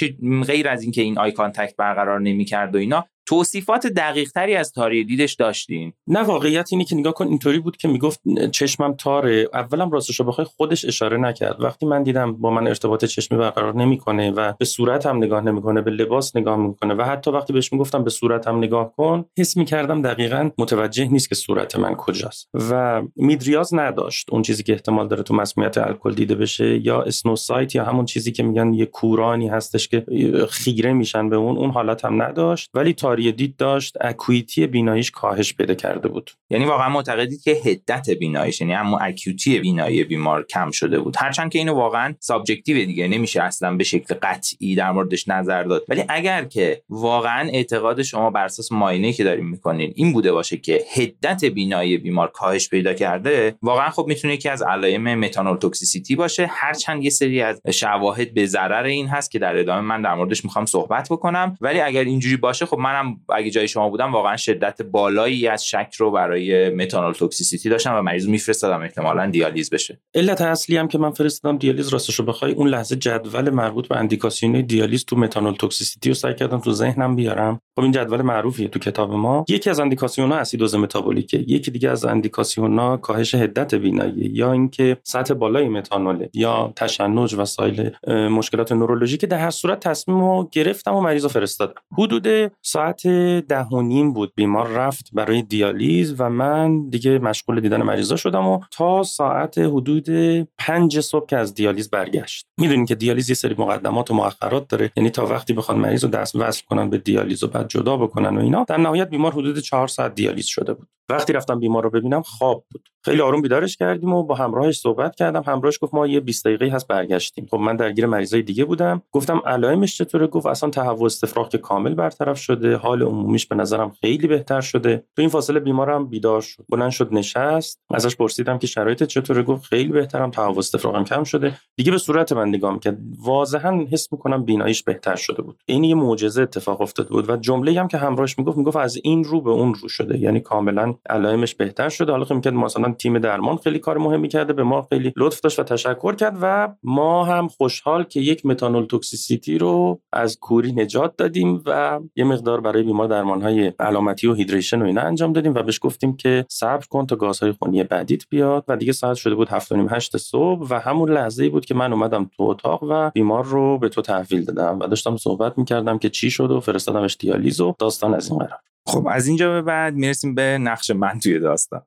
غیر 0.47 0.69
از 0.69 0.83
اینکه 0.83 1.01
این 1.01 1.19
eye 1.19 1.32
contact 1.32 1.75
برقرار 1.75 2.21
نمی‌کرد 2.21 2.75
و 2.75 2.77
اینا 2.77 3.05
توصیفات 3.27 3.87
دقیق 3.87 4.31
تری 4.31 4.55
از 4.55 4.71
تاری 4.71 5.03
دیدش 5.03 5.33
داشتین؟ 5.33 5.93
نه 6.07 6.19
واقعیت 6.19 6.69
اینه 6.71 6.85
که 6.85 6.95
نگاه 6.95 7.13
کن 7.13 7.27
اینطوری 7.27 7.59
بود 7.59 7.77
که 7.77 7.87
می‌گفت 7.87 8.21
چشمم 8.51 8.93
تاره. 8.93 9.49
اولم 9.53 9.91
راستش 9.91 10.21
بخوای 10.21 10.47
خودش 10.57 10.85
اشاره 10.85 11.17
نکرد. 11.17 11.61
وقتی 11.61 11.85
من 11.85 12.03
دیدم 12.03 12.33
با 12.33 12.49
من 12.49 12.67
ارتباط 12.67 13.05
چشمی 13.05 13.37
برقرار 13.37 13.75
نمی‌کنه 13.75 14.31
و 14.31 14.53
به 14.59 14.65
صورتم 14.65 15.17
نگاه 15.17 15.41
نمی‌کنه 15.41 15.81
به 15.81 15.91
لباس 15.91 16.35
نگاه 16.35 16.57
می‌کنه 16.57 16.93
و 16.93 17.01
حتی 17.01 17.31
وقتی 17.31 17.53
بهش 17.53 17.73
می‌گفتم 17.73 18.03
به 18.03 18.09
صورتم 18.09 18.57
نگاه 18.57 18.95
کن 18.95 19.25
حس 19.37 19.57
می‌کردم 19.57 20.01
دقیقا 20.01 20.49
متوجه 20.57 21.05
نیست 21.05 21.29
که 21.29 21.35
صورت 21.35 21.75
من 21.75 21.95
کجاست. 21.95 22.49
و 22.53 23.01
میدریاز 23.15 23.73
نداشت 23.73 24.27
اون 24.31 24.41
چیزی 24.41 24.63
که 24.63 24.73
احتمال 24.73 25.07
داره 25.07 25.23
تو 25.23 25.33
مسمومیت 25.33 25.77
الکل 25.77 26.13
دیده 26.13 26.35
بشه 26.35 26.85
یا 26.85 27.01
snow 27.01 27.34
sight 27.34 27.75
یا 27.75 27.83
همون 27.83 28.05
چیزی 28.05 28.31
که 28.31 28.43
میگن 28.43 28.73
یه 28.73 28.85
کورانی 28.85 29.47
هستش 29.47 29.87
که 29.87 30.05
خیره 30.49 30.93
میشن 30.93 31.29
به 31.29 31.35
اون 31.35 31.57
اون 31.57 31.69
حالت 31.69 32.05
هم 32.05 32.21
نداشت. 32.21 32.69
ولی 32.73 32.93
تاری 33.17 33.32
دید 33.32 33.56
داشت 33.56 33.97
acuity 34.01 34.67
بیناییش 34.67 35.12
کاهش 35.12 35.53
پیدا 35.53 35.73
کرده 35.73 36.08
بود. 36.08 36.32
یعنی 36.49 36.65
واقعا 36.65 36.89
معتقدید 36.89 37.41
که 37.41 37.58
حدت 37.65 38.10
بیناییش 38.10 38.62
یعنی 38.62 38.73
همون 38.73 38.99
acuity 39.01 39.60
بینایی 39.60 40.03
بیمار 40.03 40.45
کم 40.45 40.71
شده 40.71 40.99
بود. 40.99 41.15
هرچند 41.19 41.51
که 41.51 41.60
اینو 41.60 41.73
واقعا 41.73 42.15
subjective 42.19 42.86
دیگه 42.86 43.08
نمیشه 43.08 43.43
اصلا 43.43 43.75
به 43.75 43.84
شکل 43.84 44.15
قطعی 44.21 44.75
در 44.75 44.91
موردش 44.91 45.27
نظر 45.27 45.63
داد. 45.63 45.84
ولی 45.89 46.03
اگر 46.10 46.45
که 46.45 46.82
واقعا 46.89 47.49
اعتقاد 47.49 48.01
شما 48.01 48.30
بر 48.30 48.45
اساس 48.45 48.71
معاینه 48.71 49.13
که 49.13 49.23
دارین 49.23 49.45
می‌کنین 49.45 49.93
این 49.95 50.13
بوده 50.13 50.32
باشه 50.32 50.58
که 50.58 50.86
حدت 50.95 51.45
بینایی 51.45 51.97
بیمار 51.97 52.32
کاهش 52.32 52.69
پیدا 52.69 52.93
کرده 52.93 53.56
واقعا 53.62 53.89
خب 53.89 54.06
می‌تونه 54.08 54.34
یکی 54.34 54.49
از 54.49 54.62
علائم 54.62 55.19
methanol 55.19 55.58
toxicity 55.58 56.15
باشه. 56.15 56.47
هرچند 56.49 57.03
یه 57.03 57.10
سری 57.10 57.41
از 57.41 57.62
شواهد 57.71 58.34
به 58.34 58.45
ضرر 58.45 58.84
این 58.84 59.08
هست 59.08 59.32
که 59.32 59.39
در 59.39 59.58
ادامه 59.58 59.82
من 59.82 60.01
در 60.01 60.13
موردش 60.13 60.45
می‌خوام 60.45 60.65
صحبت 60.65 61.08
بکنم. 61.10 61.58
ولی 61.62 61.80
اگر 61.80 62.03
اینجوری 62.03 62.38
باشه 62.38 62.65
خب 62.65 62.77
منم 62.77 63.07
اگه 63.30 63.50
جای 63.50 63.67
شما 63.67 63.89
بودم 63.89 64.13
واقعا 64.13 64.38
شدت 64.38 64.82
بالایی 64.82 65.48
از 65.48 65.65
شک 65.65 65.93
رو 65.98 66.12
برای 66.12 66.70
methanol 66.69 67.13
toxicity 67.13 67.69
داشتم 67.70 67.96
و 67.96 68.02
مریض 68.02 68.28
میفرستادم. 68.28 68.82
احتمالا 68.82 69.30
دیالیز 69.30 69.70
بشه. 69.70 70.00
علت 70.15 70.41
اصلی 70.41 70.78
هم 70.78 70.88
که 70.88 70.98
من 70.98 71.12
فرستادم 71.12 71.58
دیالیز 71.58 71.89
راستش 71.89 72.15
رو 72.15 72.26
بخوای 72.26 72.52
اون 72.52 72.67
لحظه 72.67 72.96
جدول 72.96 73.50
مربوط 73.50 73.88
به 73.88 73.98
اندیکاسیون 73.98 74.62
دیالیز 74.62 75.06
تو 75.06 75.15
methanol 75.15 75.53
toxicity 75.53 76.10
رو 76.10 76.15
سعی 76.15 76.34
کردم 76.34 76.60
تو 76.60 76.72
ذهنم 76.72 77.15
بیارم. 77.15 77.62
خب 77.76 77.82
این 77.82 77.91
جدول 77.91 78.22
معروفیه 78.22 78.67
تو 78.67 78.80
کتاب 78.80 79.13
ما. 79.13 79.46
یکی 79.50 79.70
از 79.70 79.80
اندیکاسیون 79.80 80.32
ها 80.32 80.38
اسیدوز 80.38 80.76
متابولیکه. 80.76 81.38
یکی 81.48 81.72
دیگه 81.72 81.89
از 81.89 82.06
اندیکاسیون 82.06 82.80
ها 82.80 82.98
کاهش 82.98 83.36
حدت 83.36 83.76
بینایی 83.76 84.32
یا 84.34 84.52
اینکه 84.52 84.98
سطح 85.04 85.34
بالای 85.34 85.70
متانول 85.70 86.28
یا 86.34 86.74
تشنج 86.76 87.34
و 87.34 87.46
سایر 87.46 87.98
مشکلات 88.08 88.72
نورولوژیک 88.72 89.26
در 89.26 89.38
هر 89.38 89.50
صورت 89.50 89.80
تصمیم 89.80 90.20
رو 90.20 90.50
گرفتم 90.52 90.96
و 90.96 91.02
مریض 91.02 91.24
رو 91.24 91.30
فرستادم. 91.30 91.82
حدود 91.98 92.52
ساعت 92.62 92.96
ساعت 92.97 93.47
ده 93.47 93.63
و 93.63 93.81
نیم 93.81 94.13
بود. 94.13 94.33
بیمار 94.36 94.67
رفت 94.67 95.10
برای 95.13 95.41
دیالیز 95.41 96.15
و 96.17 96.29
من 96.29 96.89
دیگه 96.89 97.19
مشغول 97.19 97.60
دیدن 97.60 97.81
مریضا 97.81 98.15
شدم 98.15 98.47
و 98.47 98.60
تا 98.71 99.03
ساعت 99.03 99.57
حدود 99.57 100.10
پنج 100.57 100.99
صبح 100.99 101.25
که 101.25 101.38
از 101.38 101.53
دیالیز 101.53 101.89
برگشت. 101.89 102.45
می‌دونین 102.57 102.86
که 102.86 102.95
دیالیز 102.95 103.29
یه 103.29 103.36
سری 103.36 103.55
مقدمات 103.57 104.12
و 104.12 104.13
مؤخرات 104.13 104.67
داره. 104.67 104.91
یعنی 104.95 105.10
تا 105.10 105.25
وقتی 105.25 105.53
بخوان 105.53 105.79
مریض 105.79 106.03
رو 106.03 106.10
دست 106.10 106.36
وصل 106.36 106.63
کنن 106.69 106.89
به 106.89 106.97
دیالیز 106.97 107.43
و 107.43 107.47
بعد 107.47 107.67
جدا 107.67 107.97
بکنن 107.97 108.38
و 108.38 108.41
اینا 108.41 108.65
در 108.67 108.77
نهایت 108.77 109.10
بیمار 109.10 109.31
حدود 109.31 109.60
چهار 109.60 109.88
ساعت 109.88 110.15
دیالیز 110.15 110.45
شده 110.45 110.73
بود. 110.73 110.88
وقتی 111.10 111.34
رفتم 111.34 111.60
بیمار 111.60 111.84
رو 111.84 111.89
ببینم 111.89 112.22
خواب 112.22 112.63
بود. 112.72 112.89
خیلی 113.06 113.22
آروم 113.22 113.41
بیدارش 113.41 113.78
کردیم 113.78 114.13
و 114.13 114.24
با 114.24 114.36
همراهش 114.36 114.80
صحبت 114.80 115.15
کردم. 115.15 115.43
همراهش 115.48 115.80
گفت 115.82 115.93
ما 115.93 116.08
یه 116.08 116.20
20 116.20 116.46
دقیقه 116.48 116.76
هست 116.76 116.88
برگشتیم. 116.88 117.48
خب 117.52 117.58
من 117.58 117.76
درگیر 117.76 118.06
مریضای 118.06 118.41
دیگه 118.41 118.65
بودم. 118.65 119.02
گفتم 119.12 119.41
علائمش 119.46 119.98
چطوره؟ 119.98 120.28
گفت 120.28 120.46
اصلا 120.46 120.70
تهوع 120.70 121.06
استفراغ 121.06 121.50
که 121.50 121.58
کامل 121.58 121.93
برطرف 121.93 122.39
شده. 122.39 122.76
حال 122.76 123.04
عمومیش 123.04 123.46
به 123.46 123.56
نظرم 123.56 123.89
خیلی 123.89 124.28
بهتر 124.28 124.62
شده. 124.62 125.04
تو 125.15 125.22
این 125.22 125.30
فاصله 125.30 125.60
بیمارم 125.60 126.08
بیدار 126.08 126.41
شد. 126.41 126.65
بلند 126.70 126.91
شد 126.91 127.13
نشست. 127.13 127.80
ازش 127.89 128.15
پرسیدم 128.15 128.58
که 128.58 128.67
شرایط 128.67 129.04
چطوره؟ 129.04 129.43
گفت 129.43 129.65
خیلی 129.65 129.89
بهترم. 129.89 130.32
تهوع 130.32 130.58
استفراغم 130.58 131.04
کم 131.04 131.24
شده. 131.24 131.54
دیگه 131.76 131.91
به 131.91 131.98
صورت 131.98 132.34
من 132.34 132.50
نگاه 132.50 132.74
می‌کرد. 132.74 132.98
واضحا 133.24 133.86
حس 133.91 134.13
می‌کنم 134.13 134.43
بیناییش 134.43 134.84
بهتر 134.84 135.15
شده 135.15 135.41
بود. 135.41 135.63
این 135.65 135.84
یه 135.84 135.96
معجزه 135.96 136.41
اتفاق 136.41 136.82
افتاده 136.82 137.10
بود. 137.10 137.30
و 137.30 137.38
جمله 137.38 137.80
هم 137.80 137.88
که 137.88 137.98
همراهش 137.98 138.39
می‌گفت 138.39 138.58
می‌گفت 138.58 138.78
از 138.78 138.98
این 139.04 139.24
رو 139.24 139.41
به 139.41 139.50
اون 139.50 139.74
رو 139.74 139.89
شده. 139.89 140.20
یعنی 140.20 140.39
کاملا 140.39 140.93
علائمش 141.10 141.55
بهتر 141.55 141.89
شده. 141.89 142.12
حالا 142.12 142.25
که 142.25 142.51
مثلا 142.51 142.91
تیم 142.91 143.19
درمان 143.19 143.57
خیلی 143.57 143.79
کار 143.79 143.97
مهمی 143.97 144.27
کرده 144.27 144.53
به 144.53 144.63
ما 144.63 144.81
خیلی 144.81 145.13
لطف 145.17 145.41
داشت 145.41 145.60
و 145.60 145.63
تشکر 145.63 146.15
کرد 146.15 146.38
و 146.41 146.69
ما 146.83 147.25
هم 147.25 147.47
خوشحال 147.47 148.03
که 148.03 148.19
یک 148.19 148.45
متانول 148.45 148.86
توکسیسیتی 148.86 149.57
رو 149.57 150.01
از 150.13 150.38
کوری 150.39 150.71
نجات 150.71 151.15
دادیم 151.17 151.63
و 151.65 151.99
یه 152.15 152.23
مقدار 152.23 152.62
برای 152.62 152.83
بیمار 152.83 153.07
درمان 153.07 153.41
های 153.41 153.73
علامتی 153.79 154.27
و 154.27 154.33
هیدریشن 154.33 154.81
و 154.81 154.86
اینا 154.86 155.01
انجام 155.01 155.33
دادیم 155.33 155.53
و 155.53 155.63
بهش 155.63 155.79
گفتیم 155.81 156.17
که 156.17 156.45
صبر 156.49 156.86
کن 156.89 157.05
تا 157.05 157.15
گازهای 157.15 157.51
خونی 157.51 157.83
بعدیت 157.83 158.29
بیاد 158.29 158.63
و 158.67 158.77
دیگه 158.77 158.91
ساعت 158.91 159.17
شده 159.17 159.36
بود 159.36 159.49
7 159.49 159.71
و 159.71 159.88
8 159.88 160.17
صبح 160.17 160.67
و 160.69 160.79
همون 160.79 161.12
لحظه 161.12 161.49
بود 161.49 161.65
که 161.65 161.75
من 161.75 161.93
اومدم 161.93 162.29
تو 162.38 162.43
اتاق 162.43 162.83
و 162.83 163.12
بیمار 163.13 163.45
رو 163.45 163.77
به 163.77 163.89
تو 163.89 164.01
تحویل 164.01 164.45
دادم 164.45 164.79
و 164.79 164.88
داشتم 164.88 165.17
صحبت 165.17 165.57
می‌کردم 165.57 165.97
که 165.97 166.10
چی 166.10 166.31
شد 166.31 166.51
و 166.51 166.60
فرستادمش 166.60 167.17
دیالیز 167.19 167.62
و 167.62 167.75
داستان 167.79 168.13
از 168.13 168.29
این 168.29 168.39
قرار. 168.39 168.60
خب 168.88 169.08
از 169.12 169.28
اینجا 169.28 169.52
به 169.52 169.62
بعد 169.62 169.95
می‌رسیم 169.95 170.36
به 170.36 170.58
نقش 170.62 170.89
من 170.89 171.19
توی 171.19 171.39
داستان. 171.39 171.82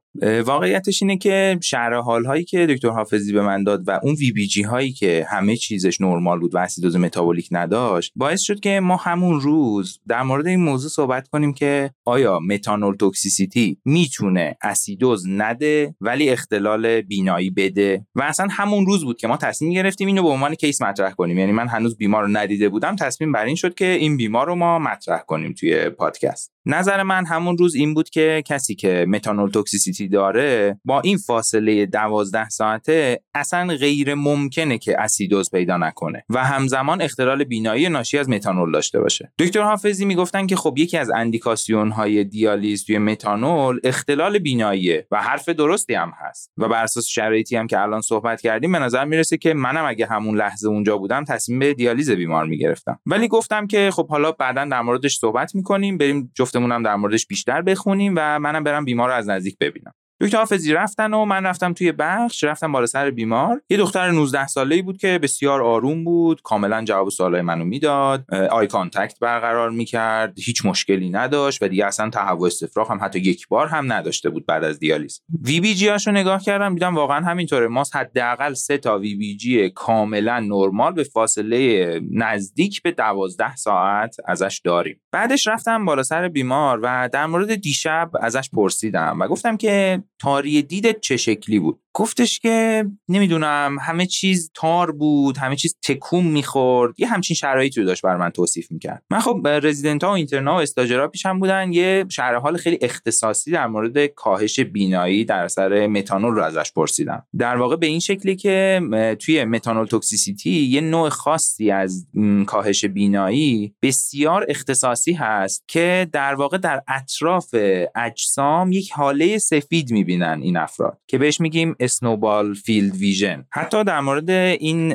واقعیتش 0.45 1.03
اینه 1.03 1.17
که 1.17 1.59
شرح 1.63 1.97
حال 1.97 2.25
هایی 2.25 2.45
که 2.45 2.67
دکتر 2.67 2.89
حافظی 2.89 3.33
به 3.33 3.43
من 3.43 3.65
داد 3.65 3.89
و 3.89 4.01
اون 4.03 4.15
VBG 4.15 4.63
هایی 4.63 4.93
که 4.93 5.27
همه 5.29 5.57
چیزش 5.57 6.01
نرمال 6.01 6.41
بود 6.41 6.55
و 6.55 6.59
اسیدوز 6.59 6.97
متابولیک 6.97 7.49
نداشت 7.51 8.13
باعث 8.17 8.41
شد 8.41 8.61
که 8.61 8.81
ما 8.81 8.97
همون 8.97 9.41
روز 9.41 10.01
در 10.09 10.23
مورد 10.23 10.47
این 10.47 10.61
موضوع 10.61 10.91
صحبت 10.91 11.29
کنیم 11.29 11.53
که 11.53 11.91
آیا 12.05 12.39
methanol 12.39 12.97
toxicity 12.97 13.79
می‌تونه 13.85 14.57
اسیدوز 14.63 15.29
نده 15.29 15.95
ولی 16.01 16.31
اختلال 16.31 17.01
بینایی 17.01 17.51
بده؟ 17.51 18.07
و 18.15 18.23
اصلا 18.23 18.49
همون 18.51 18.87
روز 18.87 19.05
بود 19.05 19.17
که 19.17 19.29
ما 19.29 19.37
تصمیم 19.37 19.73
گرفتیم 19.73 20.07
اینو 20.07 20.23
به 20.23 20.29
عنوان 20.29 20.55
case 20.55 20.83
مطرح 20.83 21.11
کنیم. 21.11 21.39
یعنی 21.39 21.53
من 21.53 21.69
هنوز 21.69 21.97
بیمار 21.97 22.23
رو 22.23 22.29
ندیده 22.29 22.69
بودم 22.69 22.97
تصمیم 22.97 23.33
بر 23.33 23.45
این 23.45 23.57
شد 23.57 23.75
که 23.75 23.87
این 23.87 24.17
بیمار 24.17 24.47
رو 24.47 24.55
ما 24.55 24.79
مطرح 24.79 25.21
کنیم 25.21 25.53
توی 25.53 25.89
پادکست. 25.89 26.53
نظر 26.67 27.03
من 27.03 27.27
همون 27.27 27.59
روز 27.59 27.75
این 27.75 27.95
بود 27.95 28.11
که 28.11 28.43
کسی 28.47 28.75
که 28.75 29.07
methanol 29.09 29.51
toxicity 29.51 30.09
داره 30.09 30.81
با 30.85 31.01
این 31.01 31.17
فاصله 31.17 31.87
دوازده 31.87 32.49
ساعته 32.49 33.21
اصلا 33.35 33.77
غیر 33.77 34.15
ممکنه 34.15 34.79
که 34.79 35.01
اسیدوز 35.01 35.51
پیدا 35.51 35.77
نکنه 35.77 36.25
و 36.29 36.45
همزمان 36.45 37.03
اختلال 37.03 37.45
بینایی 37.45 37.89
ناشی 37.89 38.19
از 38.19 38.29
متانول 38.29 38.73
داشته 38.73 39.01
باشه. 39.01 39.33
دکتر 39.39 39.61
حافظی 39.61 40.05
می‌گفتن 40.05 40.47
که 40.47 40.57
خب 40.57 40.75
یکی 40.79 40.99
از 40.99 41.11
اندیکاسیون 41.11 41.91
های 41.91 42.25
دیالیز 42.25 42.85
توی 42.85 42.99
متانول 42.99 43.81
اختلال 43.85 44.39
بیناییه 44.39 45.07
و 45.11 45.23
حرف 45.23 45.49
درستی 45.49 45.95
هم 45.95 46.13
هست 46.19 46.53
و 46.59 46.69
بر 46.69 46.85
اساس 46.85 47.07
شرایطی 47.07 47.57
هم 47.57 47.67
که 47.67 47.81
الان 47.81 48.01
صحبت 48.01 48.41
کردیم 48.41 48.73
به 48.73 48.79
نظر 48.79 49.05
می‌رسه 49.05 49.37
که 49.37 49.55
منم 49.55 49.85
اگه 49.85 50.07
همون 50.07 50.37
لحظه 50.37 50.69
اونجا 50.69 50.99
بودم 50.99 51.25
تصمیم 51.25 51.59
به 51.59 51.75
دیالیز 51.75 52.11
بیمار 52.11 52.47
می‌گرفتم. 52.47 53.01
ولی 53.07 53.29
گفتم 53.29 53.67
که 53.67 53.91
خب 53.91 54.09
حالا 54.09 54.33
بعدا 54.33 54.65
در 54.65 54.83
موردش 54.83 55.17
صحبت 55.17 55.55
می‌کنیم 55.55 55.99
بریم 55.99 56.33
جفتمونم 56.51 56.83
در 56.83 56.97
موردش 56.97 57.27
بیشتر 57.27 57.63
بخونیم 57.63 58.15
و 58.17 58.39
منم 58.39 58.65
برم 58.65 58.85
بیمار 58.85 59.09
رو 59.09 59.15
از 59.15 59.29
نزدیک 59.29 59.59
ببینم. 59.59 59.93
دکتر 60.21 60.39
حافظی 60.39 60.73
رفتن 60.73 61.15
و 61.15 61.25
من 61.25 61.47
رفتم 61.47 61.73
توی 61.73 61.93
بخش 61.93 62.45
رفتم 62.45 62.73
بالا 62.73 62.87
سر 62.87 63.11
بیمار. 63.11 63.63
یه 63.71 63.77
دختر 63.77 64.11
19 64.11 64.47
ساله 64.47 64.83
بود 64.83 64.99
که 64.99 65.19
بسیار 65.23 65.63
آروم 65.63 66.05
بود 66.05 66.43
کاملا 66.43 66.85
جواب 66.85 67.09
سوالای 67.09 67.43
منو 67.43 67.65
می‌داد. 67.65 68.35
eye 68.35 68.67
contact 68.67 69.19
برقرار 69.19 69.71
می‌کرد 69.71 70.39
هیچ 70.39 70.67
مشکلی 70.67 71.11
نداشت 71.11 71.63
و 71.63 71.69
دیگه 71.69 71.87
اصلا 71.87 72.11
تهوع 72.11 72.47
استفراغ 72.47 72.91
هم 72.91 72.99
حتی 73.03 73.19
یک 73.19 73.49
بار 73.49 73.67
هم 73.67 73.93
نداشته 73.93 74.31
بود 74.31 74.47
بعد 74.47 74.65
از 74.65 74.79
دیالیز. 74.79 75.21
VBG 75.43 75.89
هاشو 75.89 76.11
نگاه 76.11 76.43
کردم 76.43 76.75
دیدم 76.75 76.95
واقعا 76.95 77.25
همینطوره. 77.25 77.69
ما 77.69 77.85
حداقل 77.95 78.55
سه 78.55 78.79
تا 78.79 78.99
وی 78.99 79.15
بی 79.15 79.37
جی 79.37 79.71
کاملا 79.71 80.41
نرمال 80.41 80.93
به 80.93 81.05
فاصله 81.05 82.01
نزدیک 82.13 82.83
به 82.83 82.91
12 82.91 83.57
ساعت 83.57 84.17
ازش 84.27 84.61
داریم. 84.65 85.01
بعدش 85.13 85.49
رفتم 85.49 85.85
بالا 85.85 86.03
سر 86.03 86.29
بیمار 86.29 86.81
و 86.83 87.09
در 87.13 87.27
مورد 87.27 87.55
دیشب 87.55 88.11
ازش 88.21 88.51
پرسیدم 88.51 89.17
و 89.21 89.29
گفتم 89.29 89.57
که 89.57 90.03
تاری 90.21 90.63
دیدت 90.63 91.01
چه 91.01 91.17
شکلی 91.17 91.59
بود؟ 91.59 91.79
گفتش 91.95 92.39
که 92.39 92.85
نمی‌دونم 93.09 93.77
همه 93.81 94.07
چیز 94.07 94.51
تار 94.55 94.93
بود 94.93 95.37
همه 95.37 95.57
چیز 95.57 95.77
تکون 95.83 96.25
می‌خورد 96.25 97.01
یه 97.01 97.07
همچین 97.07 97.35
شرایطی 97.35 97.81
رو 97.81 97.87
داشت 97.87 98.03
بر 98.03 98.17
من 98.17 98.31
توصیف 98.31 98.71
می‌کرد. 98.71 99.03
من 99.11 99.21
خب 99.21 99.41
رزیدنت 99.45 100.05
ها 100.05 100.11
و 100.11 100.13
اینترنا 100.13 100.65
و 101.05 101.09
پیشم 101.09 101.39
بودن 101.39 101.73
یه 101.73 102.05
شرح 102.09 102.37
حال 102.37 102.57
خیلی 102.57 102.79
اختصاصی 102.83 103.51
در 103.51 103.67
مورد 103.67 104.07
کاهش 104.07 104.61
بینایی 104.61 105.25
در 105.25 105.45
اثر 105.45 105.87
متانول 105.87 106.35
رو 106.35 106.43
ازش 106.43 106.73
پرسیدم. 106.73 107.27
در 107.39 107.57
واقع 107.57 107.77
به 107.77 107.87
این 107.87 108.01
شکلی 108.01 108.37
که 108.37 108.81
توی 109.19 109.45
متانول 109.45 109.87
toxicity 109.87 110.51
یه 110.51 110.81
نوع 110.81 111.09
خاصی 111.09 111.71
از 111.71 112.07
کاهش 112.47 112.85
بینایی 112.85 113.75
بسیار 113.83 114.47
اختصاصی 114.49 115.13
هست 115.13 115.65
که 115.69 116.09
در 116.13 116.35
واقع 116.35 116.59
در 116.59 116.83
اطراف 116.89 117.55
اجسام 117.97 118.73
یک 118.73 118.93
هاله 118.93 119.39
سفید 119.39 119.93
می‌بینن 120.11 120.41
این 120.43 120.57
افراد. 120.57 120.99
که 121.07 121.19
بهش 121.19 121.41
میگیم 121.41 121.77
snowball 121.81 122.55
field 122.55 122.97
vision 122.97 123.45
حتی 123.53 123.85
در 123.85 124.01
مورد 124.01 124.31
این 124.31 124.95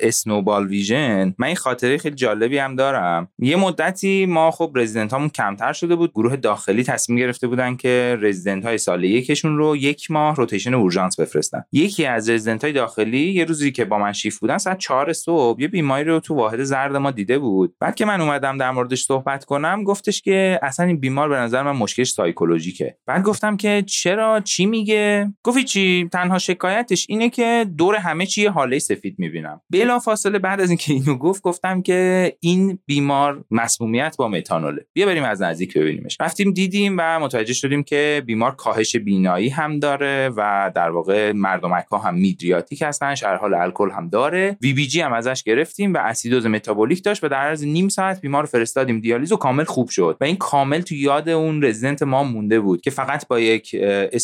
snowball 0.00 0.66
vision 0.66 1.34
من 1.38 1.46
این 1.46 1.56
خاطره 1.56 1.98
خیلی 1.98 2.14
جالبی 2.14 2.58
هم 2.58 2.76
دارم. 2.76 3.28
یه 3.38 3.56
مدتی 3.56 4.26
ما 4.26 4.50
خب 4.50 4.72
رزیدنت 4.74 5.12
هامون 5.12 5.28
کمتر 5.28 5.72
شده 5.72 5.96
بود. 5.96 6.10
گروه 6.10 6.36
داخلی 6.36 6.84
تصمیم 6.84 7.18
گرفته 7.18 7.46
بودن 7.46 7.76
که 7.76 8.18
رزیدنت 8.20 8.64
های 8.64 8.78
سال 8.78 9.04
یکشون 9.04 9.56
رو 9.56 9.76
یک 9.76 10.10
ماه 10.10 10.36
rotation 10.36 10.74
اورژانس 10.74 11.20
بفرستن. 11.20 11.64
یکی 11.72 12.06
از 12.06 12.30
رزیدنت 12.30 12.64
های 12.64 12.72
داخلی 12.72 13.32
یه 13.32 13.44
روزی 13.44 13.72
که 13.72 13.84
با 13.84 13.98
من 13.98 14.12
شیفت 14.12 14.38
بودن 14.38 14.58
ساعت 14.58 14.78
4 14.78 15.12
صبح 15.12 15.60
یه 15.60 15.68
بیماری 15.68 16.04
رو 16.04 16.20
تو 16.20 16.34
واحد 16.34 16.62
زرد 16.62 16.96
ما 16.96 17.10
دیده 17.10 17.38
بود. 17.38 17.74
بعد 17.80 17.94
که 17.94 18.04
من 18.04 18.20
اومدم 18.20 18.58
در 18.58 18.70
موردش 18.70 19.04
صحبت 19.04 19.44
کنم 19.44 19.84
گفتش 19.84 20.22
که 20.22 20.60
اصلا 20.62 20.86
این 20.86 21.00
بیمار 21.00 21.28
به 21.28 21.36
نظر 21.36 21.62
من 21.62 21.76
مشکلش 21.76 22.12
psychologic 22.12 22.83
ه. 22.83 22.96
بعد 23.06 23.22
گفتم 23.22 23.56
که 23.56 23.84
چرا 23.86 24.40
چی 24.42 24.66
میگه؟ 24.66 25.32
گفتی 25.42 25.64
چی 25.64 26.08
تنها 26.12 26.38
شکایتش 26.38 27.06
اینه 27.08 27.30
که 27.30 27.66
دور 27.78 27.96
همه 27.96 28.26
چی 28.26 28.46
حاله 28.46 28.78
سفید 28.78 29.14
می‌بینم. 29.18 29.60
بلا 29.70 29.98
فاصله 29.98 30.38
بعد 30.38 30.60
از 30.60 30.70
اینکه 30.70 30.92
اینو 30.92 31.14
گفت 31.14 31.42
گفتم 31.42 31.82
که 31.82 32.32
این 32.40 32.78
بیمار 32.86 33.44
مسمومیت 33.50 34.14
با 34.18 34.28
متانوله. 34.28 34.86
بیا 34.92 35.06
بریم 35.06 35.24
از 35.24 35.42
نزدیک 35.42 35.78
ببینیمش. 35.78 36.16
رفتیم 36.20 36.52
دیدیم 36.52 36.96
و 36.98 37.20
متوجه 37.20 37.52
شدیم 37.52 37.82
که 37.82 38.22
بیمار 38.26 38.54
کاهش 38.54 38.96
بینایی 38.96 39.48
هم 39.48 39.78
داره 39.78 40.30
و 40.36 40.72
در 40.74 40.90
واقع 40.90 41.32
مردمک 41.32 41.84
ها 41.92 41.98
هم 41.98 42.14
میدریاتیک 42.14 42.82
هستن 42.82 43.14
حال 43.40 43.54
الکل 43.54 43.90
هم 43.90 44.08
داره. 44.08 44.56
وی 44.62 44.72
بی 44.72 44.86
جی 44.86 45.00
هم 45.00 45.12
ازش 45.12 45.42
گرفتیم 45.42 45.94
و 45.94 45.98
اسیدوز 45.98 46.46
متابولیک 46.46 47.04
داشت 47.04 47.24
و 47.24 47.28
در 47.28 47.36
عرض 47.36 47.64
نیم 47.64 47.88
ساعت 47.88 48.20
بیمار 48.20 48.44
فرستادیم. 48.44 49.00
دیالیز 49.00 49.32
و 49.32 49.36
کامل 49.36 49.64
خوب 49.64 49.88
شد. 49.88 50.16
و 50.20 50.24
این 50.24 50.36
کامل 50.36 50.80
تو 50.80 50.94
یاد 50.94 51.28
اون 51.28 51.64
رزیدنت 51.64 52.02
ما 52.02 52.22
مونده 52.22 52.60
بود 52.60 52.80
که 52.80 52.90
فقط 52.90 53.28
با 53.28 53.40
یک 53.40 53.76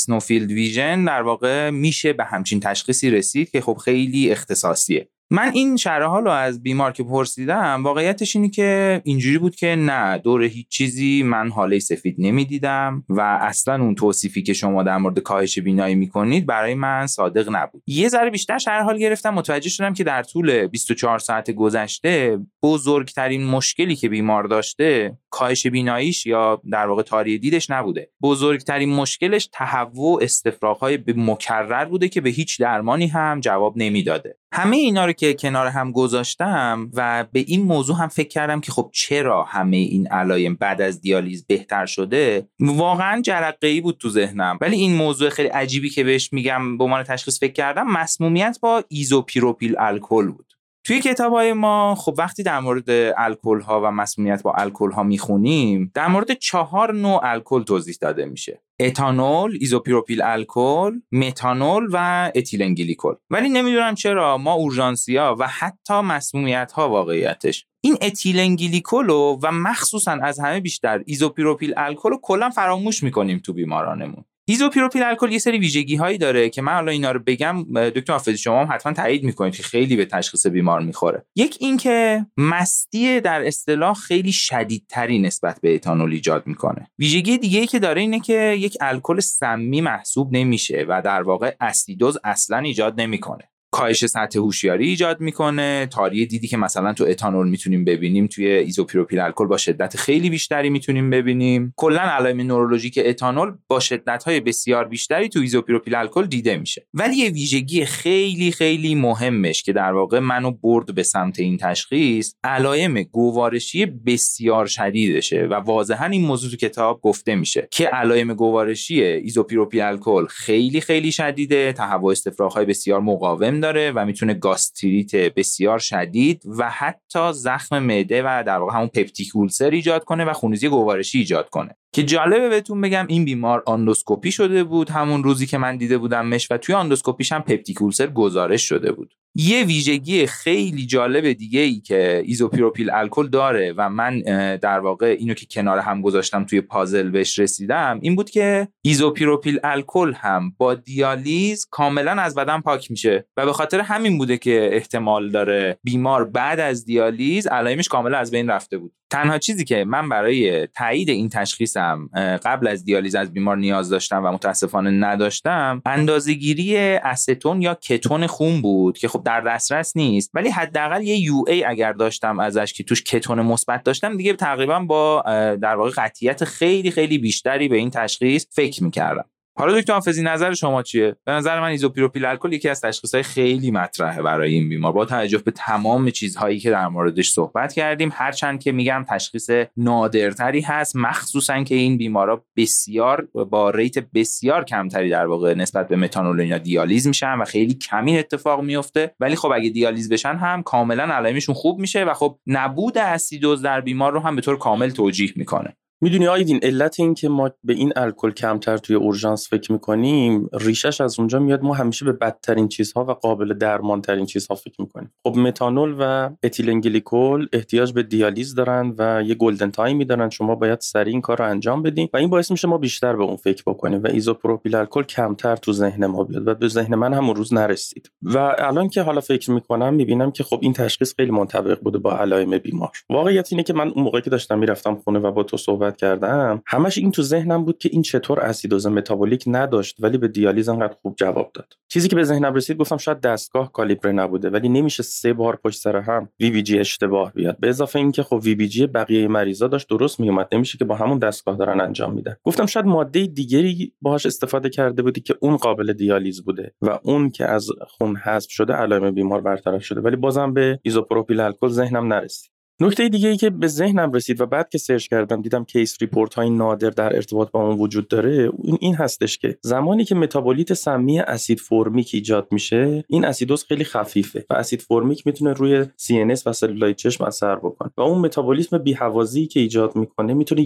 اسنوفیلد 0.09 0.51
ویژن 0.51 1.05
در 1.05 1.23
واقع 1.23 1.71
میشه 1.71 2.13
به 2.13 2.25
همچین 2.25 2.61
تشخیصی 2.61 3.11
رسید 3.11 3.51
که 3.51 3.61
خب 3.61 3.75
خیلی 3.85 4.31
اختصاصیه. 4.31 5.09
من 5.31 5.51
این 5.55 5.77
شرح 5.77 6.17
رو 6.17 6.31
از 6.31 6.63
بیمار 6.63 6.93
که 6.93 7.03
پرسیدم 7.03 7.85
واقعیتش 7.85 8.37
اینه 8.37 8.49
که 8.49 9.01
اینجوری 9.05 9.39
بود 9.39 9.57
که 9.57 9.67
نه 9.67 10.19
دور 10.19 10.43
هیچ 10.43 10.69
چیزی 10.69 11.23
من 11.23 11.51
حاله 11.51 11.79
سفید 11.79 12.17
نمی‌دیدم 12.19 13.05
و 13.09 13.21
اصلا 13.21 13.83
اون 13.83 13.95
توصیفی 13.95 14.43
که 14.43 14.53
شما 14.53 14.83
در 14.83 14.97
مورد 14.97 15.19
کاهش 15.19 15.59
بینایی 15.59 15.95
می‌کنید 15.95 16.47
برای 16.47 16.75
من 16.75 17.07
صادق 17.07 17.49
نبود. 17.53 17.83
یه 17.87 18.09
ذره 18.09 18.31
بیشتر 18.31 18.59
شرح 18.59 18.85
حال 18.85 18.99
گرفتم 18.99 19.35
متوجه 19.35 19.71
شدم 19.71 19.95
که 19.95 20.05
در 20.05 20.23
طول 20.23 20.67
24 20.67 21.19
ساعت 21.19 21.51
گذشته 21.51 22.39
بزرگترین 22.63 23.47
مشکلی 23.47 23.97
که 23.97 24.09
بیمار 24.09 24.45
داشته 24.45 25.19
کاهش 25.31 25.67
بیناییش 25.67 26.27
یا 26.27 26.61
در 26.71 26.87
واقع 26.87 27.03
تاری 27.03 27.39
دیدش 27.39 27.71
نبوده. 27.71 28.11
بزرگترین 28.23 28.95
مشکلش 28.95 29.49
تهوع 29.53 30.23
استفراغ 30.23 30.99
به 31.07 31.15
مکرر 31.17 31.85
بوده 31.85 32.09
که 32.09 32.21
به 32.21 32.31
هیچ 32.31 32.61
درمانی 32.61 33.07
هم 33.07 33.41
جواب 33.41 33.75
نمی‌داده. 33.77 34.39
همه 34.53 34.77
اینا 34.77 35.07
رو 35.07 35.13
که 35.13 35.35
کنار 35.35 35.67
هم 35.67 35.93
گذاشتم 35.93 36.91
و 36.95 37.25
به 37.33 37.41
این 37.41 37.63
موضوع 37.63 37.97
هم 37.97 38.09
فکر 38.09 38.29
کردم 38.29 38.61
که 38.61 38.73
خب 38.73 38.91
چرا 38.95 39.43
همه 39.45 39.77
این 39.77 40.07
علایم 40.07 40.55
بعد 40.55 40.83
از 40.83 41.01
دیالیز 41.01 41.47
بهتر 41.47 41.87
شده؟ 41.87 42.49
واقعا 42.61 43.21
جرقه 43.21 43.67
ای 43.67 43.81
بود 43.81 43.99
تو 43.99 44.09
ذهنم. 44.09 44.59
ولی 44.61 44.77
این 44.77 44.95
موضوع 44.95 45.29
خیلی 45.29 45.49
عجیبی 45.49 45.91
که 45.91 46.05
بهش 46.05 46.33
میگم 46.33 46.79
به 46.79 46.85
عنوان 46.85 47.03
تشخیص 47.03 47.41
فکر 47.41 47.53
کردم 47.53 47.87
مسمومیت 47.87 48.59
با 48.63 48.85
ایزوپروپیل 48.89 49.75
الکل 49.79 50.27
بود. 50.27 50.48
توی 50.85 51.01
کتاب 51.01 51.33
های 51.33 51.53
ما 51.53 51.95
خب 51.95 52.15
وقتی 52.19 52.43
در 52.43 52.61
مورد 52.61 52.91
الکل 53.17 53.61
ها 53.61 53.81
و 53.85 53.91
مسمومیت 53.91 54.43
با 54.43 54.53
الکل 54.53 54.91
ها 54.91 55.03
می‌خونیم 55.03 55.91
در 55.95 56.09
مورد 56.09 56.33
چهار 56.33 56.95
نوع 56.95 57.21
الکل 57.23 57.63
توضیح 57.63 57.97
داده 58.01 58.27
میشه. 58.27 58.63
اتانول، 58.81 59.59
ایزوپروپیل 59.61 60.23
الکل، 60.23 60.93
متانول 61.13 61.89
و 61.93 62.31
اتیلنگلیکول 62.35 63.15
ولی 63.31 63.49
نمی‌دونم 63.49 63.95
چرا 63.95 64.39
ما 64.39 64.53
اورژانسیا 64.53 65.37
و 65.39 65.49
حتی 65.49 66.01
مسمومیت 66.01 66.73
ها 66.73 66.89
واقعیتش. 66.89 67.67
این 67.81 67.97
اتیلنگلیکولو 68.03 69.39
و 69.43 69.53
مخصوصا 69.53 70.13
از 70.23 70.41
همه 70.41 70.61
بیشتر 70.61 71.03
ایزوپروپیل 71.07 71.75
الکل 71.77 72.11
رو 72.11 72.19
کلا 72.23 72.51
فراموش 72.51 73.03
می‌کنیم 73.03 73.39
تو 73.39 73.53
بیمارانمون. 73.53 74.25
ایزوپروپیل 74.51 75.03
الکل 75.03 75.33
یه 75.33 75.39
سری 75.39 75.59
ویژگی 75.59 75.97
هایی 75.97 76.19
داره 76.19 76.51
که 76.51 76.63
من 76.63 76.73
حالا 76.73 76.93
اینا 76.93 77.13
رو 77.13 77.21
بگم 77.27 77.89
دکتر 77.91 78.13
حافظی 78.13 78.39
شما 78.39 78.61
هم 78.61 78.69
حتما 78.73 78.93
تایید 78.93 79.25
می‌کنید 79.25 79.57
که 79.57 79.63
خیلی 79.63 79.97
به 79.97 80.05
تشخیص 80.05 80.47
بیمار 80.47 80.81
می‌خوره. 80.81 81.27
یک 81.37 81.57
اینکه 81.61 82.27
مستی 82.37 83.21
در 83.21 83.47
اصطلاح 83.47 83.95
خیلی 83.95 84.33
شدیدتری 84.33 85.19
نسبت 85.19 85.61
به 85.61 85.75
اتانول 85.75 86.13
ایجاد 86.13 86.47
می‌کنه. 86.47 86.91
ویژگی 86.99 87.39
دیگه 87.39 87.61
ای 87.61 87.67
که 87.67 87.79
داره 87.79 88.01
اینه 88.01 88.21
که 88.21 88.57
یک 88.59 88.77
الکل 88.81 89.21
سمی 89.21 89.81
محسوب 89.81 90.37
نمیشه 90.37 90.87
و 90.89 91.03
در 91.03 91.23
واقع 91.23 91.55
اسیدوز 91.61 92.19
اصلا 92.25 92.59
ایجاد 92.59 93.01
نمی‌کنه. 93.01 93.51
کاهش 93.71 94.07
سطح 94.07 94.39
هوشیاری 94.39 94.89
ایجاد 94.89 95.21
می‌کنه. 95.21 95.89
تاری 95.91 96.27
دیدی 96.27 96.49
که 96.49 96.57
مثلا 96.57 96.93
تو 96.93 97.05
اتانول 97.05 97.49
می‌تونیم 97.49 97.85
ببینیم 97.85 98.27
توی 98.27 98.47
ایزوپروپیل 98.47 99.21
الکل 99.21 99.47
با 99.47 99.57
شدت 99.57 99.97
خیلی 99.97 100.31
بیشتری 100.31 100.71
می‌تونیم 100.71 101.11
ببینیم. 101.11 101.75
کلا 101.77 102.01
علائم 102.01 102.41
نورولوژیک 102.41 103.01
اتانول 103.05 103.53
با 103.69 103.81
شدت 103.81 104.25
های 104.25 104.41
بسیار 104.41 104.89
بیشتری 104.89 105.29
تو 105.29 105.41
ایزوپروپیل 105.41 105.95
الکل 105.95 106.27
دیده 106.27 106.57
میشه. 106.57 106.87
ولی 106.95 107.17
یه 107.17 107.31
ویژگی 107.31 107.85
خیلی 107.85 108.53
خیلی 108.53 108.95
مهمش 108.95 109.63
که 109.63 109.73
در 109.73 109.93
واقع 109.93 110.19
منو 110.19 110.51
برد 110.51 110.95
به 110.95 111.03
سمت 111.03 111.39
این 111.39 111.57
تشخیص 111.57 112.35
علائم 112.45 113.03
گوارشی 113.03 113.87
بسیار 113.87 114.67
شدیدشه 114.67 115.47
و 115.51 115.55
واضحا 115.55 116.07
این 116.07 116.27
موضوع 116.27 116.51
تو 116.51 116.57
کتاب 116.57 117.01
گفته 117.01 117.35
میشه 117.35 117.69
که 117.71 117.87
علائم 117.87 118.35
گوارشی 118.35 119.03
ایزوپروپیل 119.03 119.81
الکل 119.81 120.27
خیلی 120.27 120.81
خیلی 120.81 121.13
شدیده 121.13 121.73
تهوع 121.73 122.13
استفراغ 122.13 122.59
بسیار 122.59 123.01
مقاوم 123.01 123.58
داره 123.61 123.93
و 123.93 124.05
می‌تونه 124.05 124.35
گاستریت 124.35 125.15
بسیار 125.15 125.79
شدید 125.79 126.43
و 126.59 126.71
حتی 126.71 127.33
زخم 127.33 127.79
معده 127.79 128.23
و 128.23 128.43
در 128.47 128.59
واقع 128.59 128.75
همون 128.75 128.89
peptic 128.89 129.31
ulcer 129.35 129.71
ایجاد 129.71 130.05
کنه 130.05 130.25
و 130.25 130.33
خونریزی 130.33 130.69
گوارشی 130.69 131.19
ایجاد 131.19 131.51
کنه. 131.51 131.77
که 131.93 132.03
جالبه 132.03 132.49
بهتون 132.49 132.81
بگم 132.81 133.07
این 133.09 133.25
بیمار 133.25 133.63
آندوسکوپی 133.67 134.33
شده 134.33 134.65
بود 134.65 134.91
همون 134.91 135.25
روزی 135.25 135.47
که 135.47 135.59
من 135.59 135.77
دیده 135.77 135.99
بودمش 135.99 136.51
و 136.51 136.57
توی 136.57 136.75
آندوسکوپیش 136.75 137.33
هم 137.33 137.43
peptic 137.43 137.83
ulcer 137.83 138.07
گزارش 138.07 138.69
شده 138.69 138.93
بود. 138.93 139.15
یه 139.41 139.65
ویژگی 139.65 140.27
خیلی 140.27 140.87
جالب 140.87 141.33
دیگه 141.33 141.61
ای 141.61 141.81
که 141.81 142.23
ایزوپروپیل 142.25 142.91
الکل 142.91 143.29
داره 143.29 143.75
و 143.77 143.89
من 143.89 144.21
در 144.57 144.81
واقع 144.81 145.17
اینو 145.19 145.35
که 145.35 145.47
کنار 145.51 145.79
هم 145.79 146.03
گذاشتم 146.03 146.45
توی 146.45 146.61
پازل 146.61 147.11
بهش 147.11 147.39
رسیدم 147.39 147.99
این 148.03 148.17
بود 148.17 148.31
که 148.31 148.69
ایزوپروپیل 148.83 149.61
الکل 149.65 150.13
هم 150.13 150.55
با 150.59 150.75
دیالیز 150.75 151.67
کاملا 151.71 152.13
از 152.13 152.35
بدن 152.35 152.61
پاک 152.61 152.91
میشه 152.91 153.27
و 153.37 153.47
به 153.47 153.53
خاطر 153.53 153.81
همین 153.81 154.19
بوده 154.19 154.39
که 154.39 154.71
احتمال 154.73 155.31
داره 155.31 155.79
بیمار 155.85 156.25
بعد 156.25 156.61
از 156.61 156.85
دیالیز 156.85 157.47
علائمش 157.47 157.89
کاملا 157.89 158.19
از 158.19 158.31
بین 158.31 158.51
رفته 158.51 158.79
بود. 158.79 158.98
تنها 159.11 159.39
چیزی 159.39 159.65
که 159.65 159.85
من 159.85 160.09
برای 160.09 160.67
تایید 160.67 161.09
این 161.09 161.29
تشخیصم 161.29 162.09
قبل 162.45 162.69
از 162.69 162.85
دیالیز 162.85 163.15
از 163.15 163.33
بیمار 163.33 163.57
نیاز 163.57 163.89
داشتم 163.89 164.25
و 164.25 164.33
متاسفانه 164.33 164.91
نداشتم 164.91 165.83
اندازه‌گیری 165.87 166.77
استون 166.77 167.63
یا 167.63 167.75
کتون 167.75 168.27
خون 168.27 168.63
بود 168.63 168.99
که 168.99 169.09
خب 169.09 169.23
در 169.25 169.41
دسترس 169.41 169.97
نیست 169.97 170.31
ولی 170.35 170.51
حداقل 170.51 171.03
یه 171.03 171.17
UA 171.17 171.65
اگر 171.65 171.93
داشتم 171.93 172.41
ازش 172.41 172.73
که 172.73 172.85
توش 172.85 173.03
کتون 173.03 173.41
مثبت 173.41 173.83
داشتم 173.83 174.17
دیگه 174.17 174.33
تقریبا 174.33 174.81
با 174.81 175.23
در 175.63 175.77
واقع 175.77 175.91
قطعیت 175.91 176.45
خیلی 176.45 176.91
خیلی 176.91 177.19
بیشتری 177.19 177.69
به 177.69 177.77
این 177.77 177.91
تشخیص 177.91 178.47
فکر 178.51 178.85
می‌کردم. 178.85 179.25
حالا 179.59 179.81
دکتر 179.81 179.93
حافظی 179.93 180.23
نظر 180.23 180.55
شما 180.55 180.83
چیه؟ 180.83 181.17
به 181.25 181.33
نظر 181.33 181.61
من 181.61 181.69
ایزوپروپیل 181.69 182.25
الکل 182.25 182.53
یکی 182.53 182.69
از 182.69 182.81
تشخیصهای 182.81 183.23
خیلی 183.23 183.71
مطرحه 183.71 184.23
برای 184.23 184.55
این 184.55 184.69
بیمار. 184.69 184.93
با 184.93 185.05
توجه 185.05 185.39
به 185.39 185.51
تمام 185.51 186.11
چیزهایی 186.11 186.59
که 186.59 186.71
در 186.71 186.89
موردش 186.89 187.31
صحبت 187.31 187.73
کردیم 187.73 188.11
هرچند 188.13 188.63
که 188.63 188.73
میگم 188.73 189.05
تشخیص 189.09 189.51
نادرتری 189.77 190.61
هست 190.61 190.97
مخصوصا 190.97 191.63
که 191.63 191.75
این 191.75 191.97
بیمارا 191.97 192.45
بسیار 192.57 193.29
با 193.51 193.71
rate 193.71 193.99
بسیار 193.99 194.65
کمتری 194.65 195.11
در 195.11 195.27
واقع 195.27 195.55
نسبت 195.55 195.89
به 195.89 195.97
متانول 195.97 196.41
یا 196.41 196.59
دیالیز 196.59 197.07
میشن 197.07 197.35
و 197.39 197.45
خیلی 197.45 197.75
کمی 197.75 198.19
اتفاق 198.19 198.63
میفته. 198.63 199.15
ولی 199.21 199.37
خب 199.37 199.53
اگه 199.55 199.71
دیالیز 199.71 200.09
بشن 200.13 200.37
هم 200.37 200.63
کاملا 200.63 201.05
علائمشون 201.05 201.55
خوب 201.55 201.79
میشه 201.79 202.05
و 202.05 202.15
خب 202.15 202.39
نبود 202.47 202.99
اسیدوز 202.99 203.63
در 203.63 203.81
بیمار 203.81 204.13
رو 204.13 204.21
هم 204.21 204.37
به 204.37 204.43
طور 204.43 204.59
کامل 204.59 204.91
توجیه 204.91 205.33
می‌کنه. 205.37 205.77
می‌دونی 206.01 206.29
آیدین 206.29 206.61
علت 206.63 207.01
این 207.01 207.15
که 207.15 207.29
ما 207.29 207.51
به 207.65 207.73
این 207.73 207.93
الکل 207.97 208.31
کمتر 208.31 208.77
توی 208.77 208.97
اورژانس 208.97 209.49
فکر 209.51 209.73
می‌کنیم 209.73 210.49
ریشش 210.53 211.01
از 211.01 211.19
اونجا 211.19 211.39
میاد 211.39 211.63
ما 211.63 211.75
همیشه 211.75 212.05
به 212.05 212.13
بدترین 212.13 212.69
چیزها 212.69 213.05
و 213.05 213.11
قابل 213.11 213.55
درمان 213.55 214.03
ترین 214.03 214.27
چیزها 214.27 214.55
فکر 214.55 214.75
می‌کنیم. 214.79 215.13
خب 215.25 215.37
متانول 215.37 215.97
و 215.99 216.31
اتیلنگلیکول 216.43 217.49
احتیاج 217.53 217.93
به 217.93 218.03
دیالیز 218.03 218.55
دارن 218.55 218.95
و 218.99 219.23
یه 219.27 219.35
golden 219.35 219.71
time 219.71 219.98
ی 219.98 220.05
دارن 220.05 220.31
شما 220.31 220.55
باید 220.55 220.81
سریع 220.81 221.13
این 221.13 221.21
کار 221.21 221.39
رو 221.39 221.45
انجام 221.45 221.83
بدین 221.83 222.09
و 222.13 222.17
این 222.17 222.31
باعث 222.31 222.51
میشه 222.51 222.69
ما 222.69 222.79
بیشتر 222.79 223.17
به 223.17 223.23
اون 223.23 223.37
فکر 223.37 223.63
بکنیم 223.67 224.03
و 224.03 224.07
ایزوپروپیل 224.07 224.75
الکل 224.75 225.03
کمتر 225.03 225.57
تو 225.57 225.73
ذهن 225.73 226.07
ما 226.07 226.25
بیاد 226.25 226.49
و 226.49 226.55
به 226.55 226.69
ذهن 226.69 226.95
من 226.95 227.15
هم 227.15 227.31
روز 227.31 227.55
نرسید. 227.55 228.11
و 228.23 228.39
الان 228.59 228.89
که 228.89 229.03
حالا 229.03 229.21
فکر 229.21 229.51
می‌کنم 229.51 229.95
می‌بینم 229.95 230.31
که 230.31 230.45
خب 230.45 230.59
این 230.63 230.73
تشخیص 230.73 231.15
خیلی 231.15 231.31
منطبق 231.31 231.81
بوده 231.81 231.99
با 231.99 232.17
علائم 232.19 232.59
بیمار. 232.59 232.93
واقعیت 233.11 233.49
اینه 233.53 233.63
که 233.63 233.73
من 233.73 233.89
اون 233.89 234.05
موقعی 234.05 234.23
که 234.23 234.31
داشتم 234.31 234.59
می‌رفتم 234.59 234.95
خونه 234.95 235.19
و 235.19 235.33
با 235.33 235.43
تو 235.43 235.57
صحبت 235.57 235.88
کردم 235.97 236.63
همش 236.67 236.99
این 236.99 237.11
تو 237.11 237.23
ذهنم 237.23 237.65
بود 237.65 237.79
که 237.79 237.89
این 237.93 238.03
چطور 238.03 238.41
اسیدوز 238.41 238.87
متابولیک 238.87 239.45
نداشت 239.47 239.97
ولی 240.01 240.19
به 240.19 240.29
دیالیز 240.29 240.69
انقدر 240.69 240.95
خوب 241.03 241.15
جواب 241.17 241.51
داد. 241.55 241.73
چیزی 241.89 242.09
که 242.09 242.17
به 242.17 242.25
ذهنم 242.25 242.55
رسید 242.55 242.77
گفتم 242.77 242.97
شاید 242.97 243.21
دستگاه 243.21 243.73
کالیبره 243.73 244.13
نبوده 244.13 244.51
ولی 244.51 244.69
نمیشه 244.69 245.03
سه 245.03 245.33
بار 245.33 245.57
پشت 245.57 245.81
سر 245.81 245.97
هم 245.97 246.29
VBG 246.41 246.79
اشتباه 246.79 247.33
بیاد. 247.33 247.61
به 247.61 247.69
اضافه 247.69 247.99
اینکه 247.99 248.23
خب 248.23 248.41
VBG 248.45 248.87
بقیه 248.87 249.29
مریضا 249.29 249.69
داشت 249.69 249.89
درست 249.89 250.21
میومد 250.21 250.49
نمیشه 250.53 250.79
که 250.79 250.85
با 250.85 250.95
همون 250.95 251.19
دستگاه 251.19 251.57
دارن 251.57 251.81
انجام 251.81 252.15
میدن. 252.15 252.37
گفتم 252.45 252.67
شاید 252.67 252.87
ماده 252.87 253.27
دیگری 253.27 253.93
باهاش 254.01 254.27
استفاده 254.27 254.69
کرده 254.69 255.03
بودی 255.03 255.21
که 255.21 255.35
اون 255.41 255.57
قابل 255.57 255.93
دیالیز 255.93 256.45
بوده 256.45 256.75
و 256.83 256.99
اون 257.03 257.31
که 257.31 257.45
از 257.47 257.69
خون 257.89 258.17
حذف 258.17 258.51
شده 258.51 258.73
علائم 258.73 259.11
بیمار 259.11 259.41
برطرف 259.41 259.85
شده 259.85 260.01
ولی 260.01 260.17
بازم 260.17 260.53
به 260.53 260.81
ایزوپروپیل 260.83 261.41
الکل 261.41 261.69
ذهنم 261.69 262.13
نرسید. 262.13 262.58
نکته 262.81 263.09
دیگه 263.09 263.29
ای 263.29 263.37
که 263.37 263.51
به 263.51 263.67
ذهنم 263.67 264.13
رسید 264.13 264.41
و 264.41 264.47
بعد 264.47 264.69
که 264.69 264.79
search 264.79 265.09
کردم 265.09 265.43
دیدم 265.43 265.65
case 265.65 265.97
report 266.01 266.35
های 266.35 266.51
نادر 266.51 266.91
در 266.91 267.17
ارتباط 267.17 267.51
با 267.51 267.63
اون 267.63 267.79
وجود 267.79 268.09
داره 268.09 268.51
این 268.63 268.79
این 268.81 268.95
هستش 268.95 269.39
که 269.39 269.59
زمانی 269.63 270.05
که 270.05 270.15
متابولیت 270.15 270.75
سمی 270.75 271.21
اسید 271.21 271.61
فرمیک 271.61 272.11
ایجاد 272.15 272.49
میشه 272.51 273.05
این 273.09 273.25
اسیدوز 273.25 273.65
خیلی 273.65 273.85
خفیفه 273.85 274.47
و 274.51 274.55
اسید 274.55 274.83
فرمیک 274.83 275.27
می‌تونه 275.27 275.53
روی 275.53 275.85
CNS 275.85 276.43
و 276.47 276.53
سلولای 276.53 276.95
چشم 276.95 277.25
اثر 277.25 277.57
بکنه 277.57 277.91
و 277.97 278.01
اون 278.01 278.19
متابولیسم 278.19 278.79
بی‌هوازی 278.79 279.47
که 279.47 279.61
ایجاد 279.61 279.97
می‌کنه 279.97 280.35
می‌تونه 280.35 280.65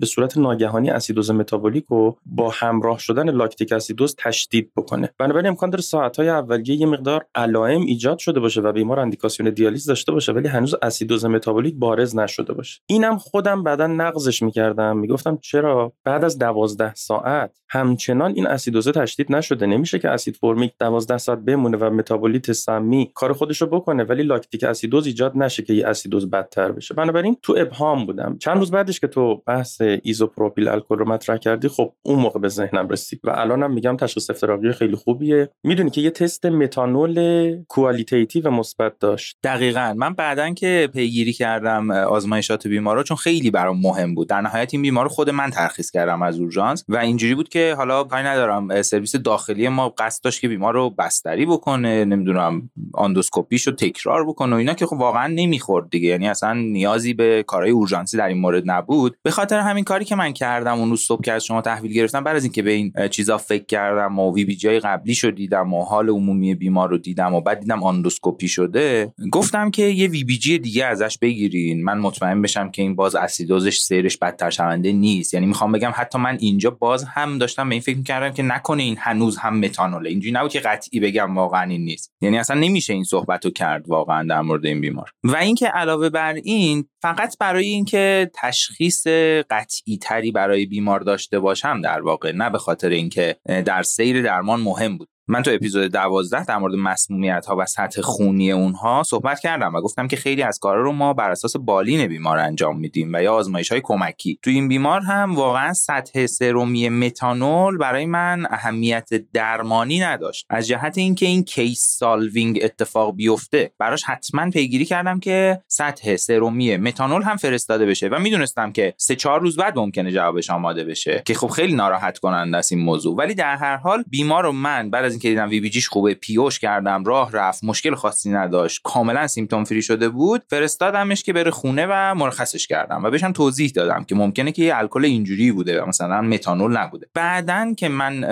به 0.00 0.06
صورت 0.06 0.38
ناگهانی 0.38 0.90
اسیدوز 0.90 1.30
متابولیک 1.30 1.84
رو 1.88 2.16
با 2.26 2.50
همراه 2.50 2.98
شدن 2.98 3.30
lactic 3.30 3.72
acidosis 3.72 4.14
تشدید 4.18 4.70
بکنه. 4.76 5.10
بنابراین 5.18 5.46
امکان 5.46 5.70
داره 5.70 5.82
ساعت‌های 5.82 6.28
اولیه 6.28 6.76
یه 6.76 6.86
مقدار 6.86 7.26
علائم 7.34 7.80
ایجاد 7.80 8.18
شده 8.18 8.40
باشه 8.40 8.60
و 8.60 8.72
بیمار 8.72 9.00
اندیکاسیون 9.00 9.50
دیالیز 9.50 9.86
داشته 9.86 10.12
باشه 10.12 10.32
ولی 10.32 10.48
هنوز 10.48 10.74
اسیدوز 10.82 11.24
متابولیک 11.42 11.74
بارز 11.74 12.16
نشده 12.16 12.52
باشه. 12.52 12.80
اینم 12.86 13.18
خودم 13.18 13.62
بعدا 13.62 13.86
نقضش 13.86 14.42
می‌کردم. 14.42 14.96
می‌گفتم 14.96 15.38
چرا؟ 15.42 15.92
بعد 16.04 16.24
از 16.24 16.38
دوازده 16.38 16.94
ساعت 16.94 17.58
همچنان 17.68 18.32
این 18.34 18.46
اسیدوزه 18.46 18.92
تشدید 18.92 19.32
نشده. 19.32 19.66
نمیشه 19.66 19.98
که 19.98 20.08
اسید 20.08 20.36
فرمیک 20.36 20.72
دوازده 20.80 21.18
ساعت 21.18 21.38
بمونه 21.38 21.76
و 21.76 21.90
متابولیت 21.90 22.52
سمی 22.52 23.10
کار 23.14 23.32
خودش 23.32 23.62
رو 23.62 23.66
بکنه 23.66 24.04
ولی 24.04 24.22
lactic 24.22 24.64
acidosis 24.64 25.06
ایجاد 25.06 25.36
نشه 25.36 25.62
که 25.62 25.74
یه 25.74 25.86
اسیدوز 25.86 26.30
بدتر 26.30 26.72
بشه. 26.72 26.94
بنابراین 26.94 27.36
تو 27.42 27.54
ابهام 27.58 28.06
بودم. 28.06 28.38
چند 28.40 28.58
روز 28.58 28.70
بعدش 28.70 29.00
که 29.00 29.06
تو 29.06 29.42
بحث 29.46 29.82
ایزوپروپیل 30.02 30.68
الکل 30.68 30.98
رو 30.98 31.08
مطرح 31.08 31.36
کردی 31.36 31.68
خب 31.68 31.92
اون 32.02 32.18
موقع 32.18 32.40
به 32.40 32.48
ذهنم 32.48 32.88
رسید 32.88 33.20
و 33.24 33.30
الانم 33.30 33.72
میگم 33.72 33.96
تشخیص 33.96 34.30
افتراقی 34.30 34.72
خیلی 34.72 34.96
خوبیه. 34.96 35.50
می‌دونی 35.64 35.90
که 35.90 36.00
یه 36.00 36.10
تست 36.10 36.46
متانول 36.46 37.56
qualitative 37.68 38.50
مثبت 38.50 38.98
داشت. 38.98 39.38
دقیقا. 39.44 39.94
من 39.96 40.14
بعدا 40.14 40.54
که 40.54 40.88
پیگیری 40.94 41.31
پیگیری 41.32 41.50
کردم 41.50 41.90
آزمایشات 41.90 42.66
بیمار 42.66 42.96
رو 42.96 43.02
چون 43.02 43.16
خیلی 43.16 43.50
برام 43.50 43.80
مهم 43.80 44.14
بود. 44.14 44.28
در 44.28 44.40
نهایت 44.40 44.74
این 44.74 44.82
بیمار 44.82 45.04
رو 45.04 45.08
خود 45.08 45.30
من 45.30 45.50
ترخیص 45.50 45.90
کردم 45.90 46.22
از 46.22 46.40
اورژانس 46.40 46.84
و 46.88 46.96
اینجوری 46.96 47.34
بود 47.34 47.48
که 47.48 47.74
حالا 47.76 48.04
کاری 48.04 48.24
ندارم. 48.24 48.82
سرویس 48.82 49.16
داخلی 49.16 49.68
ما 49.68 49.88
قصد 49.88 50.24
داشت 50.24 50.40
که 50.40 50.48
بیمار 50.48 50.74
رو 50.74 50.90
بستری 50.90 51.46
بکنه 51.46 52.04
نمی‌دونم 52.04 52.70
آندوسکوپیشو 52.94 53.70
تکرار 53.70 54.26
بکنه 54.26 54.54
و 54.54 54.58
اینا 54.58 54.74
که 54.74 54.86
خب 54.86 54.96
واقعا 54.96 55.26
نمی‌خورد 55.26 55.90
دیگه. 55.90 56.08
یعنی 56.08 56.28
اصلا 56.28 56.52
نیازی 56.52 57.14
به 57.14 57.44
کارهای 57.46 57.70
اورژانسی 57.70 58.16
در 58.16 58.28
این 58.28 58.38
مورد 58.38 58.70
نبود. 58.70 59.16
به 59.22 59.30
خاطر 59.30 59.58
همین 59.58 59.84
کاری 59.84 60.04
که 60.04 60.14
من 60.14 60.32
کردم 60.32 60.78
اون 60.78 60.90
روز 60.90 61.00
صبح 61.00 61.22
که 61.22 61.32
از 61.32 61.44
شما 61.44 61.60
تحویل 61.60 61.92
گرفتم 61.92 62.24
بعد 62.24 62.36
از 62.36 62.44
اینکه 62.44 62.62
به 62.62 62.70
این 62.70 62.92
چیزا 63.10 63.38
فکر 63.38 63.64
کردم 63.64 64.18
و 64.18 64.34
VBG 64.34 64.78
قبلی 64.78 65.14
شو 65.14 65.30
دیدم 65.30 65.74
و 65.74 65.84
حال 65.84 66.08
عمومی 66.08 66.54
بیمار 66.54 66.90
رو 66.90 66.98
دیدم 66.98 67.34
و 67.34 67.40
بعد 67.40 67.60
دیدم 67.60 67.82
آندوسکوپی 67.82 68.48
شده 68.48 69.12
گفتم 69.32 69.70
که 69.70 69.82
یه 69.82 70.08
VBG 70.08 70.58
دیگه 70.58 70.84
ازش 70.84 71.18
بگیرین 71.22 71.84
من 71.84 71.98
مطمئن 71.98 72.42
بشم 72.42 72.70
که 72.70 72.82
این 72.82 72.96
باز 72.96 73.14
اسیدوزش 73.14 73.78
سیرش 73.78 74.16
بدتر 74.16 74.50
شونده 74.50 74.92
نیست. 74.92 75.34
یعنی 75.34 75.46
می‌خوام 75.46 75.72
بگم 75.72 75.92
حتی 75.94 76.18
من 76.18 76.36
اینجا 76.40 76.70
باز 76.70 77.04
هم 77.04 77.38
داشتم 77.38 77.68
به 77.68 77.74
این 77.74 77.82
فکر 77.82 77.96
می‌کردم 77.96 78.30
که 78.30 78.42
نکنه 78.42 78.82
این 78.82 78.96
هنوز 78.98 79.36
هم 79.36 79.58
متانوله. 79.58 80.10
اینجوری 80.10 80.32
نبود 80.32 80.50
که 80.50 80.60
قطعی 80.60 81.00
بگم 81.00 81.36
واقعا 81.36 81.62
این 81.62 81.84
نیست. 81.84 82.12
یعنی 82.20 82.38
اصلا 82.38 82.60
نمیشه 82.60 82.92
این 82.92 83.04
صحبت 83.04 83.44
رو 83.44 83.50
کرد 83.50 83.88
واقعا 83.88 84.28
در 84.28 84.40
مورد 84.40 84.66
این 84.66 84.80
بیمار. 84.80 85.10
و 85.24 85.36
اینکه 85.36 85.66
علاوه 85.66 86.08
بر 86.08 86.34
این 86.34 86.84
فقط 87.02 87.38
برای 87.38 87.66
اینکه 87.66 88.30
تشخیص 88.34 89.06
قطعی 89.50 89.98
تری 90.00 90.32
برای 90.32 90.66
بیمار 90.66 91.00
داشته 91.00 91.38
باشم 91.38 91.80
در 91.80 92.00
واقع 92.00 92.32
نه 92.32 92.50
به 92.50 92.58
خاطر 92.58 92.88
اینکه 92.88 93.36
در 93.64 93.82
سیر 93.82 94.22
درمان 94.22 94.60
مهم 94.60 94.98
بود. 94.98 95.08
من 95.28 95.42
تو 95.42 95.50
اپیزود 95.54 95.92
12 95.92 96.44
در 96.44 96.58
مورد 96.58 96.74
مسمومیت 96.74 97.46
ها 97.46 97.56
و 97.58 97.66
سطح 97.66 98.00
خونی 98.00 98.52
اونها 98.52 99.02
صحبت 99.02 99.40
کردم 99.40 99.74
و 99.74 99.80
گفتم 99.80 100.08
که 100.08 100.16
خیلی 100.16 100.42
از 100.42 100.58
کارا 100.58 100.82
رو 100.82 100.92
ما 100.92 101.12
بر 101.12 101.30
اساس 101.30 101.56
بالین 101.56 102.06
بیمار 102.06 102.38
انجام 102.38 102.78
میدیم 102.78 103.10
و 103.14 103.22
یا 103.22 103.34
آزمایش 103.34 103.72
های 103.72 103.80
کمکی. 103.84 104.38
تو 104.42 104.50
این 104.50 104.68
بیمار 104.68 105.00
هم 105.00 105.34
واقعا 105.34 105.72
سطح 105.72 106.26
سرومی 106.26 106.88
متانول 106.88 107.78
برای 107.78 108.06
من 108.06 108.46
اهمیت 108.50 109.08
درمانی 109.32 110.00
نداشت. 110.00 110.46
از 110.50 110.68
جهت 110.68 110.98
اینکه 110.98 111.26
این 111.26 111.44
case 111.44 111.96
solving 111.98 112.60
اتفاق 112.62 113.16
بیفته 113.16 113.72
براش 113.78 114.04
حتما 114.04 114.50
پیگیری 114.50 114.84
کردم 114.84 115.20
که 115.20 115.62
سطح 115.68 116.16
سرومی 116.16 116.76
متانول 116.76 117.22
هم 117.22 117.36
فرستاده 117.36 117.86
بشه 117.86 118.08
و 118.08 118.18
می‌دونستم 118.18 118.72
که 118.72 118.94
سه 118.96 119.16
چهار 119.16 119.40
روز 119.40 119.56
بعد 119.56 119.78
ممکنه 119.78 120.12
جوابش 120.12 120.50
آماده 120.50 120.84
بشه 120.84 121.22
که 121.26 121.34
خب 121.34 121.48
خیلی 121.48 121.74
ناراحت 121.74 122.18
کننده 122.18 122.56
است 122.56 122.72
این 122.72 122.82
موضوع. 122.82 123.16
ولی 123.16 123.34
در 123.34 123.56
هر 123.56 123.76
حال 123.76 124.04
بیمار 124.10 124.42
رو 124.42 124.52
من 124.52 124.90
بعد 124.90 125.11
از 125.12 125.14
اینکه 125.14 125.28
دیدم 125.28 125.48
VBG 125.48 125.70
ش 125.70 125.88
خوبه 125.88 126.14
PO 126.14 126.36
ش 126.36 126.58
کردم 126.58 127.04
راه 127.04 127.32
رفت 127.32 127.64
مشکل 127.64 127.94
خاصی 127.94 128.30
نداشت 128.30 128.80
کاملا 128.84 129.26
symptom 129.26 129.64
free 129.64 129.82
شده 129.82 130.08
بود 130.08 130.42
فرستادمش 130.48 131.22
که 131.22 131.32
بره 131.32 131.50
خونه 131.50 131.86
و 131.90 132.14
مرخصش 132.14 132.66
کردم 132.66 133.04
و 133.04 133.10
بهشم 133.10 133.32
توضیح 133.32 133.70
دادم 133.74 134.04
که 134.04 134.14
ممکنه 134.14 134.52
که 134.52 134.62
یه 134.62 134.76
الکل 134.76 135.04
اینجوری 135.04 135.52
بوده 135.52 135.84
مثلا 135.88 136.22
متانول 136.22 136.76
نبوده. 136.76 137.06
بعدا 137.14 137.74
که 137.76 137.88
من 137.88 138.24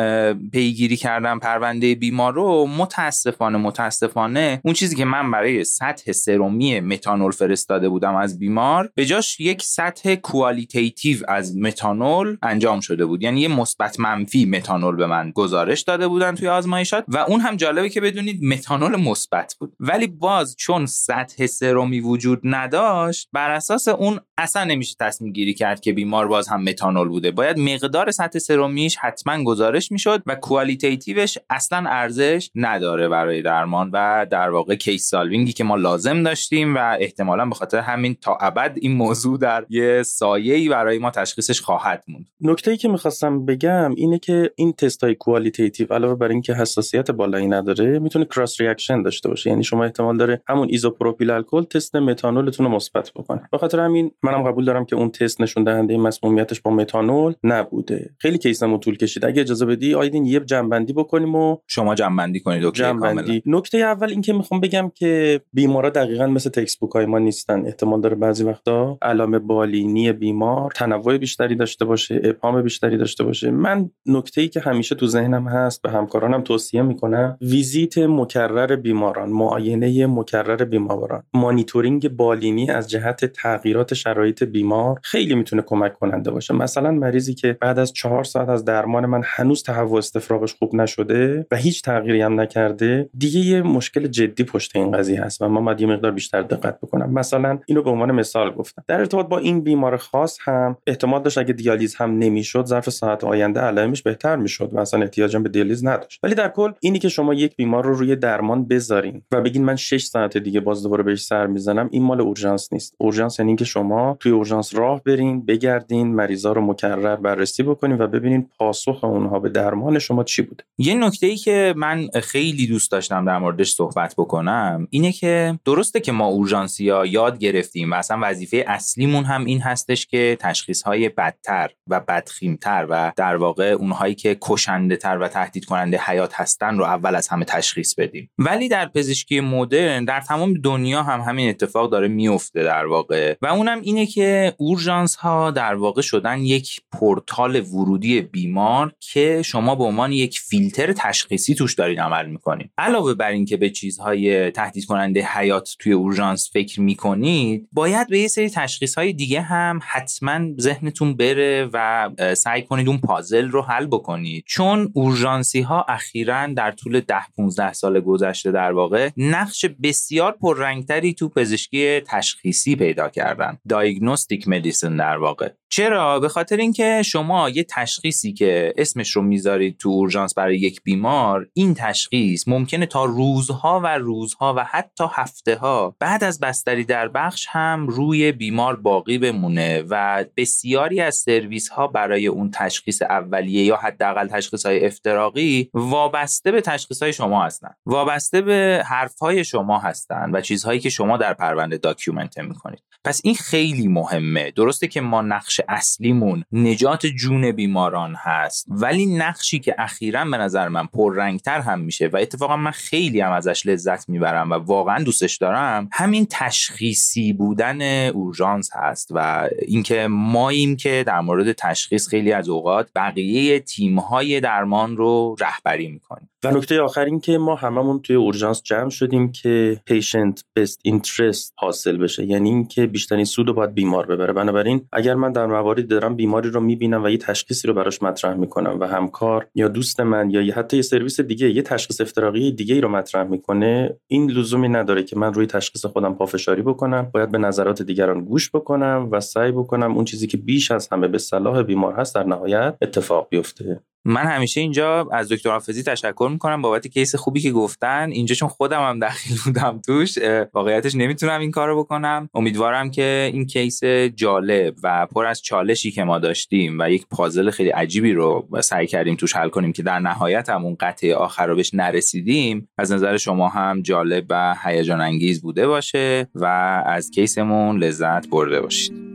پیگیری 0.53 0.97
کردم 0.97 1.38
پرونده 1.38 1.95
بیمار 1.95 2.33
رو 2.35 2.66
متاسفانه 2.66 3.59
متاسفانه 3.59 4.61
اون 4.64 4.75
چیزی 4.75 4.97
که 4.97 5.05
من 5.05 5.31
برای 5.31 5.64
سطح 5.64 6.12
سرومی 6.12 6.81
متانول 6.81 7.31
فرستاده 7.31 7.88
بودم 7.88 8.14
از 8.14 8.38
بیمار 8.38 8.90
به 8.95 9.05
جاش 9.05 9.40
یک 9.40 9.62
سطح 9.62 10.14
qualitative 10.14 11.18
از 11.29 11.57
متانول 11.57 12.37
انجام 12.43 12.81
شده 12.81 13.07
بود. 13.07 13.23
یعنی 13.23 13.40
یه 13.40 13.49
مثبت 13.49 14.01
منفی 14.01 14.45
متانول 14.45 14.97
به 14.97 15.07
من 15.07 15.31
گزارش 15.35 15.81
داده 15.83 16.09
بودن 16.09 16.35
توی 16.35 16.49
آزمایشات 16.70 17.04
و 17.09 17.18
اون 17.18 17.40
هم 17.40 17.56
جالبه 17.56 17.88
که 17.88 18.00
بدونید 18.00 18.44
متانول 18.44 18.96
مثبت 18.96 19.56
بود. 19.61 19.72
ولی 19.80 20.06
باز 20.06 20.56
چون 20.56 20.87
سطح 20.87 21.46
سرومی 21.46 22.00
وجود 22.00 22.40
نداشت 22.44 23.28
بر 23.33 23.50
اساس 23.50 23.88
اون 23.88 24.20
اصلا 24.40 24.64
نمیشه 24.64 24.96
تصمیم 25.00 25.33
گیری 25.33 25.55
کرد 25.55 25.81
که 25.81 25.92
بیمار 25.92 26.29
باز 26.29 26.48
هم 26.48 26.62
متانول 26.62 27.09
بوده. 27.09 27.31
باید 27.31 27.59
مقدار 27.59 28.11
سطح 28.11 28.38
سرومیش 28.38 28.96
حتما 28.96 29.44
گزارش 29.44 29.92
می‌شد 29.92 30.22
و 30.26 30.35
qualitative 30.35 31.22
ش 31.22 31.38
اصلا 31.50 31.85
ارزش 31.88 32.50
نداره 32.55 33.09
برای 33.09 33.42
درمان 33.42 33.90
و 33.92 34.26
در 34.31 34.50
واقع 34.50 34.74
case 34.74 35.09
solving 35.09 35.47
ی 35.47 35.53
که 35.53 35.64
ما 35.64 35.76
لازم 35.76 36.22
داشتیم 36.22 36.76
و 36.76 36.96
احتمالا 37.00 37.46
به 37.46 37.55
خاطر 37.55 37.79
همین 37.79 38.14
تا 38.14 38.38
ابد 38.40 38.76
این 38.81 38.92
موضوع 38.92 39.38
در 39.38 39.66
یه 39.68 40.03
سایه‌ای 40.03 40.68
برای 40.68 40.98
ما 40.98 41.11
تشخیصش 41.11 41.61
خواهد 41.61 42.05
موند. 42.09 42.26
نکته 42.40 42.70
ای 42.70 42.76
که 42.76 42.88
می‌خواستم 42.88 43.46
بگم 43.46 43.94
اینه 43.96 44.18
که 44.18 44.50
این 44.57 44.72
تست 44.72 45.05
های 45.05 45.14
qualitative 45.14 45.92
علاوه 45.94 46.14
بر 46.14 46.29
اینکه 46.29 46.55
حساسیت 46.55 47.11
بالایی 47.11 47.46
نداره 47.46 47.98
می‌تونه 47.98 48.24
cross 48.24 48.61
reaction 48.61 49.03
داشته 49.03 49.29
باشه. 49.29 49.50
یعنی 49.50 49.64
شما 49.64 49.85
احتمال 49.85 50.16
داره 50.16 50.42
همون 50.48 50.68
ایزوپروپیل 50.70 51.31
الکل 51.31 51.64
تست 51.64 51.96
متانولتون 51.96 52.66
رو 52.66 52.72
مثبت 52.72 53.11
بکنه. 53.16 53.48
به 53.53 53.59
خاطر 53.59 53.81
همین 53.81 54.12
منم 54.31 54.43
قبول 54.43 54.64
دارم 54.64 54.85
که 54.85 54.97
اون 54.97 55.11
تست 55.11 55.40
نشون 55.40 55.64
دهنده 55.64 55.97
مسمومیتش 55.97 56.61
با 56.61 56.71
متانول 56.71 57.35
نبوده. 57.45 58.11
خیلی 58.19 58.38
کیسمو 58.38 58.79
طول 58.79 58.97
کشید. 58.97 59.25
اگه 59.25 59.40
اجازه 59.40 59.66
بدی 59.66 59.95
آیدین 59.95 60.25
یه 60.25 60.40
جنبندی 60.40 60.93
بکنیم 60.93 61.35
و 61.35 61.57
شما 61.66 61.95
جنبندی 61.95 62.40
کنید 62.40 62.64
اوکی 62.64 62.83
جنبندی. 62.83 63.43
نکته 63.47 63.79
اول 63.79 64.11
اینکه 64.11 64.33
می‌خوام 64.33 64.61
بگم 64.61 64.93
که 64.95 65.40
بیمارا 65.53 65.90
دقیقا 65.90 66.27
مثل 66.27 66.51
تکست 66.51 66.81
بوک 66.81 66.90
های 66.90 67.07
ما 67.07 67.19
نیستن. 67.19 67.66
احتمال 67.66 68.01
داره 68.01 68.16
بعضی 68.16 68.45
وقتا 68.45 68.99
علائم 69.03 69.38
بالینی 69.38 70.12
بیمار 70.12 70.71
تنوع 70.71 71.19
بیشتری 71.19 71.55
داشته 71.55 71.85
باشه 71.85 72.21
ابهام 72.25 72.62
بیشتری 72.62 72.97
داشته 72.97 73.25
باشه. 73.25 73.51
من 73.51 73.90
نکته 74.07 74.40
ای 74.40 74.49
که 74.49 74.61
همیشه 74.61 74.95
تو 74.95 75.07
ذهنم 75.07 75.49
هست 75.49 75.83
به 75.83 75.90
همکارانم 75.90 76.43
توصیه 76.43 76.83
می‌کنم 76.83 77.38
ویزیت 77.40 77.99
مکرر 77.99 78.77
بیماران 78.77 79.31
معاینه 79.31 80.07
مکرر 80.07 80.64
بیماران 80.64 81.23
مانیتورینگ 81.35 82.09
بالینی 82.09 82.71
از 82.71 82.90
جهت 82.90 83.25
تغییرات 83.25 83.95
شرایط 83.95 84.19
بیمار 84.52 85.00
خیلی 85.02 85.35
می‌تونه 85.35 85.62
کمک 85.62 85.98
کننده 85.98 86.30
باشه. 86.30 86.54
مثلا 86.54 86.90
مریضی 86.90 87.35
که 87.35 87.56
بعد 87.61 87.78
از 87.78 87.92
چهار 87.92 88.24
ساعت 88.24 88.48
از 88.48 88.64
درمان 88.64 89.06
من 89.06 89.22
هنوز 89.24 89.62
تهوع 89.62 89.98
استفراغش 89.98 90.54
خوب 90.54 90.74
نشده 90.74 91.46
و 91.50 91.56
هیچ 91.56 91.83
تغییری 91.83 92.20
هم 92.20 92.40
نکرده 92.40 93.09
دیگه 93.18 93.40
یه 93.40 93.62
مشکل 93.62 94.06
جدی 94.06 94.44
پشت 94.44 94.76
این 94.76 94.90
قضیه 94.90 95.22
هست 95.22 95.42
و 95.42 95.48
ما 95.48 95.61
باید 95.61 95.80
یه 95.80 95.87
مقدار 95.87 96.11
بیشتر 96.11 96.42
دقت 96.42 96.80
بکنم. 96.80 97.12
مثلا 97.12 97.59
اینو 97.66 97.83
به 97.83 97.90
عنوان 97.90 98.12
مثال 98.12 98.50
گفتم. 98.50 98.85
در 98.88 98.98
ارتباط 98.98 99.26
با 99.26 99.38
این 99.38 99.61
بیمار 99.61 99.96
خاص 99.96 100.38
هم 100.40 100.76
احتمال 100.87 101.22
داشت 101.22 101.38
اگه 101.38 101.52
دیالیز 101.52 101.94
هم 101.94 102.18
نمی‌شد 102.18 102.66
ظرف 102.66 102.90
ساعت 102.90 103.24
آینده 103.24 103.61
علائمش 103.61 104.02
بهتر 104.02 104.37
می‌شد 104.37 104.70
و 104.72 104.78
اصلا 104.78 105.02
احتیاج 105.02 105.37
به 105.37 105.48
دیالیز 105.48 105.87
نداشت. 105.87 106.20
ولی 106.22 106.35
در 106.35 106.48
کل 106.48 106.72
اینی 106.80 106.98
که 106.98 107.09
شما 107.09 107.35
یک 107.35 107.56
بیمار 107.56 107.85
رو 107.85 107.94
روی 107.94 108.16
درمان 108.16 108.64
بذارین 108.64 109.22
و 109.33 109.40
بگین 109.40 109.64
من 109.64 109.76
6 109.76 110.04
ساعت 110.04 110.38
دیگه 110.38 110.61
باز 110.61 110.83
دوباره 110.83 111.02
بهش 111.02 111.24
سر 111.24 111.46
می‌زنم 111.46 111.88
این 111.92 112.02
مال 112.02 112.20
اورژانس 112.20 112.72
نیست. 112.72 112.94
اورژانس 112.98 113.38
یعنی 113.38 113.56
که 113.56 113.64
شما 113.64 113.99
توی 114.20 114.32
اورژانس 114.32 114.74
راه 114.74 115.02
برین 115.02 115.46
بگردین 115.46 116.14
مریضا 116.14 116.52
رو 116.52 116.60
مکرر 116.60 117.16
بررسی 117.16 117.62
بکنین 117.62 117.98
و 117.98 118.06
ببینین 118.06 118.48
پاسخ 118.58 119.04
اونها 119.04 119.38
به 119.38 119.48
درمان 119.48 119.98
شما 119.98 120.24
چی 120.24 120.42
بوده. 120.42 120.64
یه 120.78 120.94
نکته 120.94 121.26
ای 121.26 121.36
که 121.36 121.74
من 121.76 122.08
خیلی 122.22 122.66
دوست 122.66 122.90
داشتم 122.90 123.24
در 123.24 123.38
موردش 123.38 123.72
صحبت 123.72 124.14
بکنم 124.18 124.88
اینه 124.90 125.12
که 125.12 125.58
درسته 125.64 126.00
که 126.00 126.12
ما 126.12 126.26
اورژانسیا 126.26 127.06
یاد 127.06 127.38
گرفتیم 127.38 127.90
و 127.90 127.94
اصلا 127.94 128.18
وظیفه 128.22 128.64
اصلیمون 128.66 129.24
هم 129.24 129.44
این 129.44 129.60
هستش 129.60 130.06
که 130.06 130.36
تشخیص 130.40 130.82
های 130.82 131.08
بدتر 131.08 131.70
و 131.86 132.00
بدخیمتر 132.00 132.86
و 132.90 133.12
در 133.16 133.36
واقع 133.36 133.70
اونهایی 133.70 134.14
که 134.14 134.36
کشنده 134.40 134.96
تر 134.96 135.18
و 135.18 135.28
تهدید 135.28 135.64
کننده 135.64 136.00
حیات 136.06 136.34
هستن 136.34 136.78
رو 136.78 136.84
اول 136.84 137.14
از 137.14 137.28
همه 137.28 137.44
تشخیص 137.44 137.94
بدیم. 137.94 138.30
ولی 138.38 138.68
در 138.68 138.86
پزشکی 138.86 139.40
مدرن 139.40 140.04
در 140.04 140.20
تمام 140.20 140.54
دنیا 140.54 141.02
هم 141.02 141.20
همین 141.20 141.48
اتفاق 141.48 141.90
داره 141.90 142.08
میفته 142.08 142.62
در 142.62 142.86
واقع 142.86 143.34
و 143.42 143.46
اونم 143.46 143.80
اینه 143.90 144.07
که 144.07 144.55
اورژانس 144.59 145.16
ها 145.16 145.50
در 145.50 145.74
واقع 145.74 146.03
شدن 146.03 146.40
یک 146.40 146.81
پورتال 146.92 147.61
ورودی 147.61 148.20
بیمار 148.20 148.92
که 149.00 149.42
شما 149.44 149.74
به 149.74 149.85
عنوان 149.85 150.12
یک 150.12 150.38
فیلتر 150.38 150.92
تشخیصی 150.92 151.55
توش 151.55 151.74
دارید 151.74 152.00
عمل 152.00 152.26
می‌کنید 152.26 152.70
علاوه 152.79 153.14
بر 153.14 153.31
اینکه 153.31 153.57
به 153.57 153.70
چیزهای 153.70 154.50
تهدید 154.50 154.85
کننده 154.85 155.26
حیات 155.26 155.76
توی 155.79 155.92
اورژانس 155.92 156.50
فکر 156.53 156.81
می‌کنید 156.81 157.68
باید 157.72 158.09
به 158.09 158.18
یه 158.18 158.29
سری 158.29 158.50
تشخیص 158.50 158.94
های 158.94 159.12
دیگه 159.12 159.40
هم 159.40 159.81
حتما 159.83 160.40
ذهنتون 160.61 161.16
بره 161.16 161.70
و 161.72 162.11
سعی 162.35 162.62
کنید 162.62 162.88
اون 162.88 162.98
پازل 162.98 163.48
رو 163.48 163.62
حل 163.62 163.87
بکنید. 163.87 164.44
چون 164.46 164.90
اورژانسی 164.94 165.61
ها 165.61 165.85
اخیرا 165.88 166.46
در 166.46 166.72
طول 166.72 167.00
10 167.00 167.14
15 167.37 167.72
سال 167.72 168.00
گذشته 168.00 168.50
در 168.50 168.72
واقع 168.72 169.11
نقش 169.16 169.64
بسیار 169.83 170.33
پررنگتری 170.33 171.14
تو 171.14 171.29
پزشکی 171.29 172.00
تشخیصی 172.00 172.76
پیدا 172.76 173.09
کردن. 173.09 173.59
دایگنوستیک 173.81 174.49
مدیسن 174.49 174.97
در 174.97 175.16
واقع. 175.16 175.49
چرا؟ 175.73 176.21
به 176.21 176.29
خاطر 176.29 176.57
اینکه 176.57 177.03
شما 177.03 177.49
یه 177.49 177.64
تشخیصی 177.64 178.33
که 178.33 178.75
اسمش 178.77 179.11
رو 179.11 179.23
می‌ذارید 179.23 179.77
تو 179.79 179.88
اورژانس 179.88 180.35
برای 180.35 180.59
یک 180.59 180.83
بیمار 180.83 181.49
این 181.55 181.75
تشخیص 181.75 182.49
ممکنه 182.49 182.87
تا 182.87 183.05
روزها 183.05 183.81
و 183.85 183.87
روزها 183.87 184.55
و 184.57 184.64
حتی 184.64 185.05
هفته 185.11 185.57
ها 185.57 185.97
بعد 185.99 186.25
از 186.25 186.40
بستری 186.40 186.85
در 186.85 187.09
بخش 187.09 187.47
هم 187.51 187.87
روی 187.87 188.33
بیمار 188.33 188.77
باقی 188.77 189.19
بمونه 189.19 189.83
و 189.83 190.25
بسیاری 190.37 191.01
از 191.01 191.14
سرویس 191.14 191.69
ها 191.69 191.87
برای 191.87 192.27
اون 192.27 192.51
تشخیص 192.51 193.03
اولیه 193.03 193.64
یا 193.64 193.77
حداقل 193.77 194.29
تشخیص 194.29 194.66
های 194.66 194.87
افتراقی 194.87 195.71
وابسته 195.75 196.53
به 196.53 196.61
تشخیص 196.61 197.03
های 197.03 197.12
شما 197.12 197.45
هستن. 197.45 197.71
وابسته 197.87 198.43
به 198.43 198.83
حرف 198.87 199.19
های 199.19 199.45
شما 199.45 199.79
هستن 199.79 200.31
و 200.33 200.40
چیزهایی 200.40 200.81
که 200.81 200.90
شما 200.90 201.16
در 201.16 201.35
پرونده 201.35 201.77
document 201.76 202.38
می‌کنید. 202.38 202.83
پس 203.05 203.21
این 203.25 203.35
خیلی 203.35 203.69
مهمه. 203.88 204.50
درسته 204.50 204.88
که 204.88 205.00
ما 205.00 205.22
نقش 205.22 205.61
اصلیمون 205.68 206.44
نجات 206.52 207.06
جون 207.06 207.52
بیماران 207.52 208.14
هست 208.18 208.66
ولی 208.68 209.06
نقشی 209.06 209.59
که 209.59 209.74
اخیرا 209.78 210.24
به 210.24 210.36
نظر 210.36 210.68
من 210.68 210.86
پررنگتر 210.86 211.61
هم 211.61 211.80
میشه 211.80 212.07
و 212.07 212.16
اتفاقا 212.16 212.57
من 212.57 212.70
خیلی 212.70 213.20
هم 213.20 213.32
ازش 213.32 213.66
لذت 213.66 214.09
می‌برم 214.09 214.51
و 214.51 214.55
واقعا 214.55 215.03
دوستش 215.03 215.36
دارم 215.36 215.88
همین 215.92 216.26
تشخیصی 216.30 217.32
بودن 217.32 218.09
اورژانس 218.09 218.70
هست 218.72 219.09
و 219.11 219.49
اینکه 219.62 220.07
ماییم 220.11 220.76
که 220.76 221.05
در 221.07 221.20
مورد 221.20 221.53
تشخیص 221.53 222.09
خیلی 222.09 222.32
از 222.32 222.49
اوقات 222.49 222.90
بقیه 222.95 223.61
تیم‌های 223.61 224.40
درمان 224.40 224.97
رو 224.97 225.36
رهبری 225.40 225.88
می‌کنیم. 225.88 226.30
و 226.45 226.51
نکته 226.51 226.80
آخر 226.80 227.05
این 227.05 227.20
که 227.20 227.38
ما 227.38 227.55
هممون 227.55 228.01
توی 228.01 228.16
اورژانس 228.16 228.62
جمع 228.62 228.91
شدیم 228.91 229.32
که 229.32 229.80
پیشنت 229.86 230.45
بست 230.57 230.80
اینترست 230.84 231.55
حاصل 231.59 231.97
بشه. 231.97 232.24
یعنی 232.24 232.49
اینکه 232.49 232.86
بیشترین 232.86 233.24
سود 233.24 233.49
رو 233.49 233.55
باید 233.55 233.74
بیمار 233.74 234.07
ببره. 234.07 234.32
بنابراین 234.32 234.86
اگر 234.93 235.14
من 235.14 235.32
در 235.32 235.47
مواردی 235.47 235.82
دارم 235.82 236.16
بیماری 236.16 236.51
رو 236.51 236.61
می‌بینم 236.61 237.05
و 237.05 237.09
یه 237.09 237.18
تشخیصی 237.18 237.68
رو 237.68 237.74
براش 237.74 238.03
مطرح 238.03 238.34
می‌کنم 238.34 238.80
و 238.80 238.86
همکار 238.86 239.47
یا 239.55 239.68
دوست 239.68 240.01
من 240.01 240.30
یا 240.30 240.55
حتی 240.55 240.76
یه 240.76 240.82
سرویس 240.82 241.20
دیگه 241.20 241.51
یه 241.51 241.62
تشخیص 241.62 242.01
افتراقی 242.01 242.53
دیگه 242.53 242.74
ای 242.74 242.80
رو 242.80 242.88
مطرح 242.88 243.28
می‌کنه 243.28 243.97
این 244.07 244.30
لزومی 244.30 244.68
نداره 244.68 245.03
که 245.03 245.18
من 245.18 245.34
روی 245.34 245.47
تشخیص 245.47 245.86
خودم 245.86 246.14
پافشاری 246.14 246.62
بکنم. 246.62 247.11
باید 247.14 247.30
به 247.30 247.38
نظرات 247.38 247.82
دیگران 247.82 248.24
گوش 248.24 248.51
بکنم 248.51 249.09
و 249.11 249.20
سعی 249.20 249.53
بکنم 249.53 249.97
اون 249.97 250.05
چیزی 250.05 250.26
که 250.26 250.36
بیش 250.36 250.70
از 250.70 250.88
همه 250.93 251.09
به 251.09 251.18
صلاح 251.18 251.62
بیمار 251.62 251.95
هست 251.95 252.14
در 252.14 252.24
نهایت 252.24 252.76
اتفاق 252.82 253.26
بیفته. 253.30 253.80
من 254.05 254.26
همیشه 254.26 254.61
اینجا 254.61 255.09
از 255.12 255.28
دکتر 255.28 255.51
حافظی 255.51 255.82
تشکر 255.82 256.28
می‌کنم 256.32 256.62
بابت 256.62 256.86
کیس 256.86 257.14
خوبی 257.14 257.40
که 257.40 257.51
گفتن. 257.51 258.11
اینجا 258.11 258.34
چون 258.34 258.48
خودم 258.48 258.80
هم 258.80 258.98
دخیل 258.98 259.38
بودم 259.44 259.80
توش 259.86 260.18
واقعیتش 260.55 260.94
نمی‌تونم 260.94 261.40
این 261.40 261.51
کارو 261.51 261.84
بکنم. 261.84 262.28
امیدوارم 262.34 262.90
که 262.90 263.30
این 263.32 263.46
کیس 263.46 263.84
جالب 264.14 264.74
و 264.82 265.07
پر 265.07 265.26
از 265.26 265.42
چالشی 265.42 265.90
که 265.90 266.05
ما 266.05 266.18
داشتیم 266.18 266.76
و 266.80 266.90
یک 266.90 267.07
پازل 267.11 267.51
خیلی 267.51 267.70
عجیبی 267.70 268.12
رو 268.12 268.48
سعی 268.61 268.86
کردیم 268.86 269.16
توش 269.16 269.36
حل 269.36 269.48
کنیم 269.48 269.72
که 269.72 269.82
در 269.82 269.98
نهایت 269.98 270.48
هم 270.48 270.64
اون 270.64 270.76
قطعه 270.80 271.14
آخر 271.14 271.46
رو 271.46 271.57
بهش 271.57 271.74
نرسیدیم 271.74 272.68
از 272.78 272.92
نظر 272.92 273.16
شما 273.16 273.48
هم 273.48 273.82
جالب 273.82 274.24
و 274.30 274.57
هیجان 274.64 275.01
انگیز 275.01 275.42
بوده 275.42 275.66
باشه 275.66 276.28
و 276.34 276.44
از 276.86 277.11
کیسمون 277.11 277.78
لذت 277.78 278.28
برده 278.28 278.61
باشید. 278.61 279.09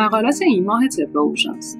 مقالات 0.00 0.42
این 0.42 0.64
ماه 0.64 0.88
طب 0.88 1.16
اورژانس 1.16 1.76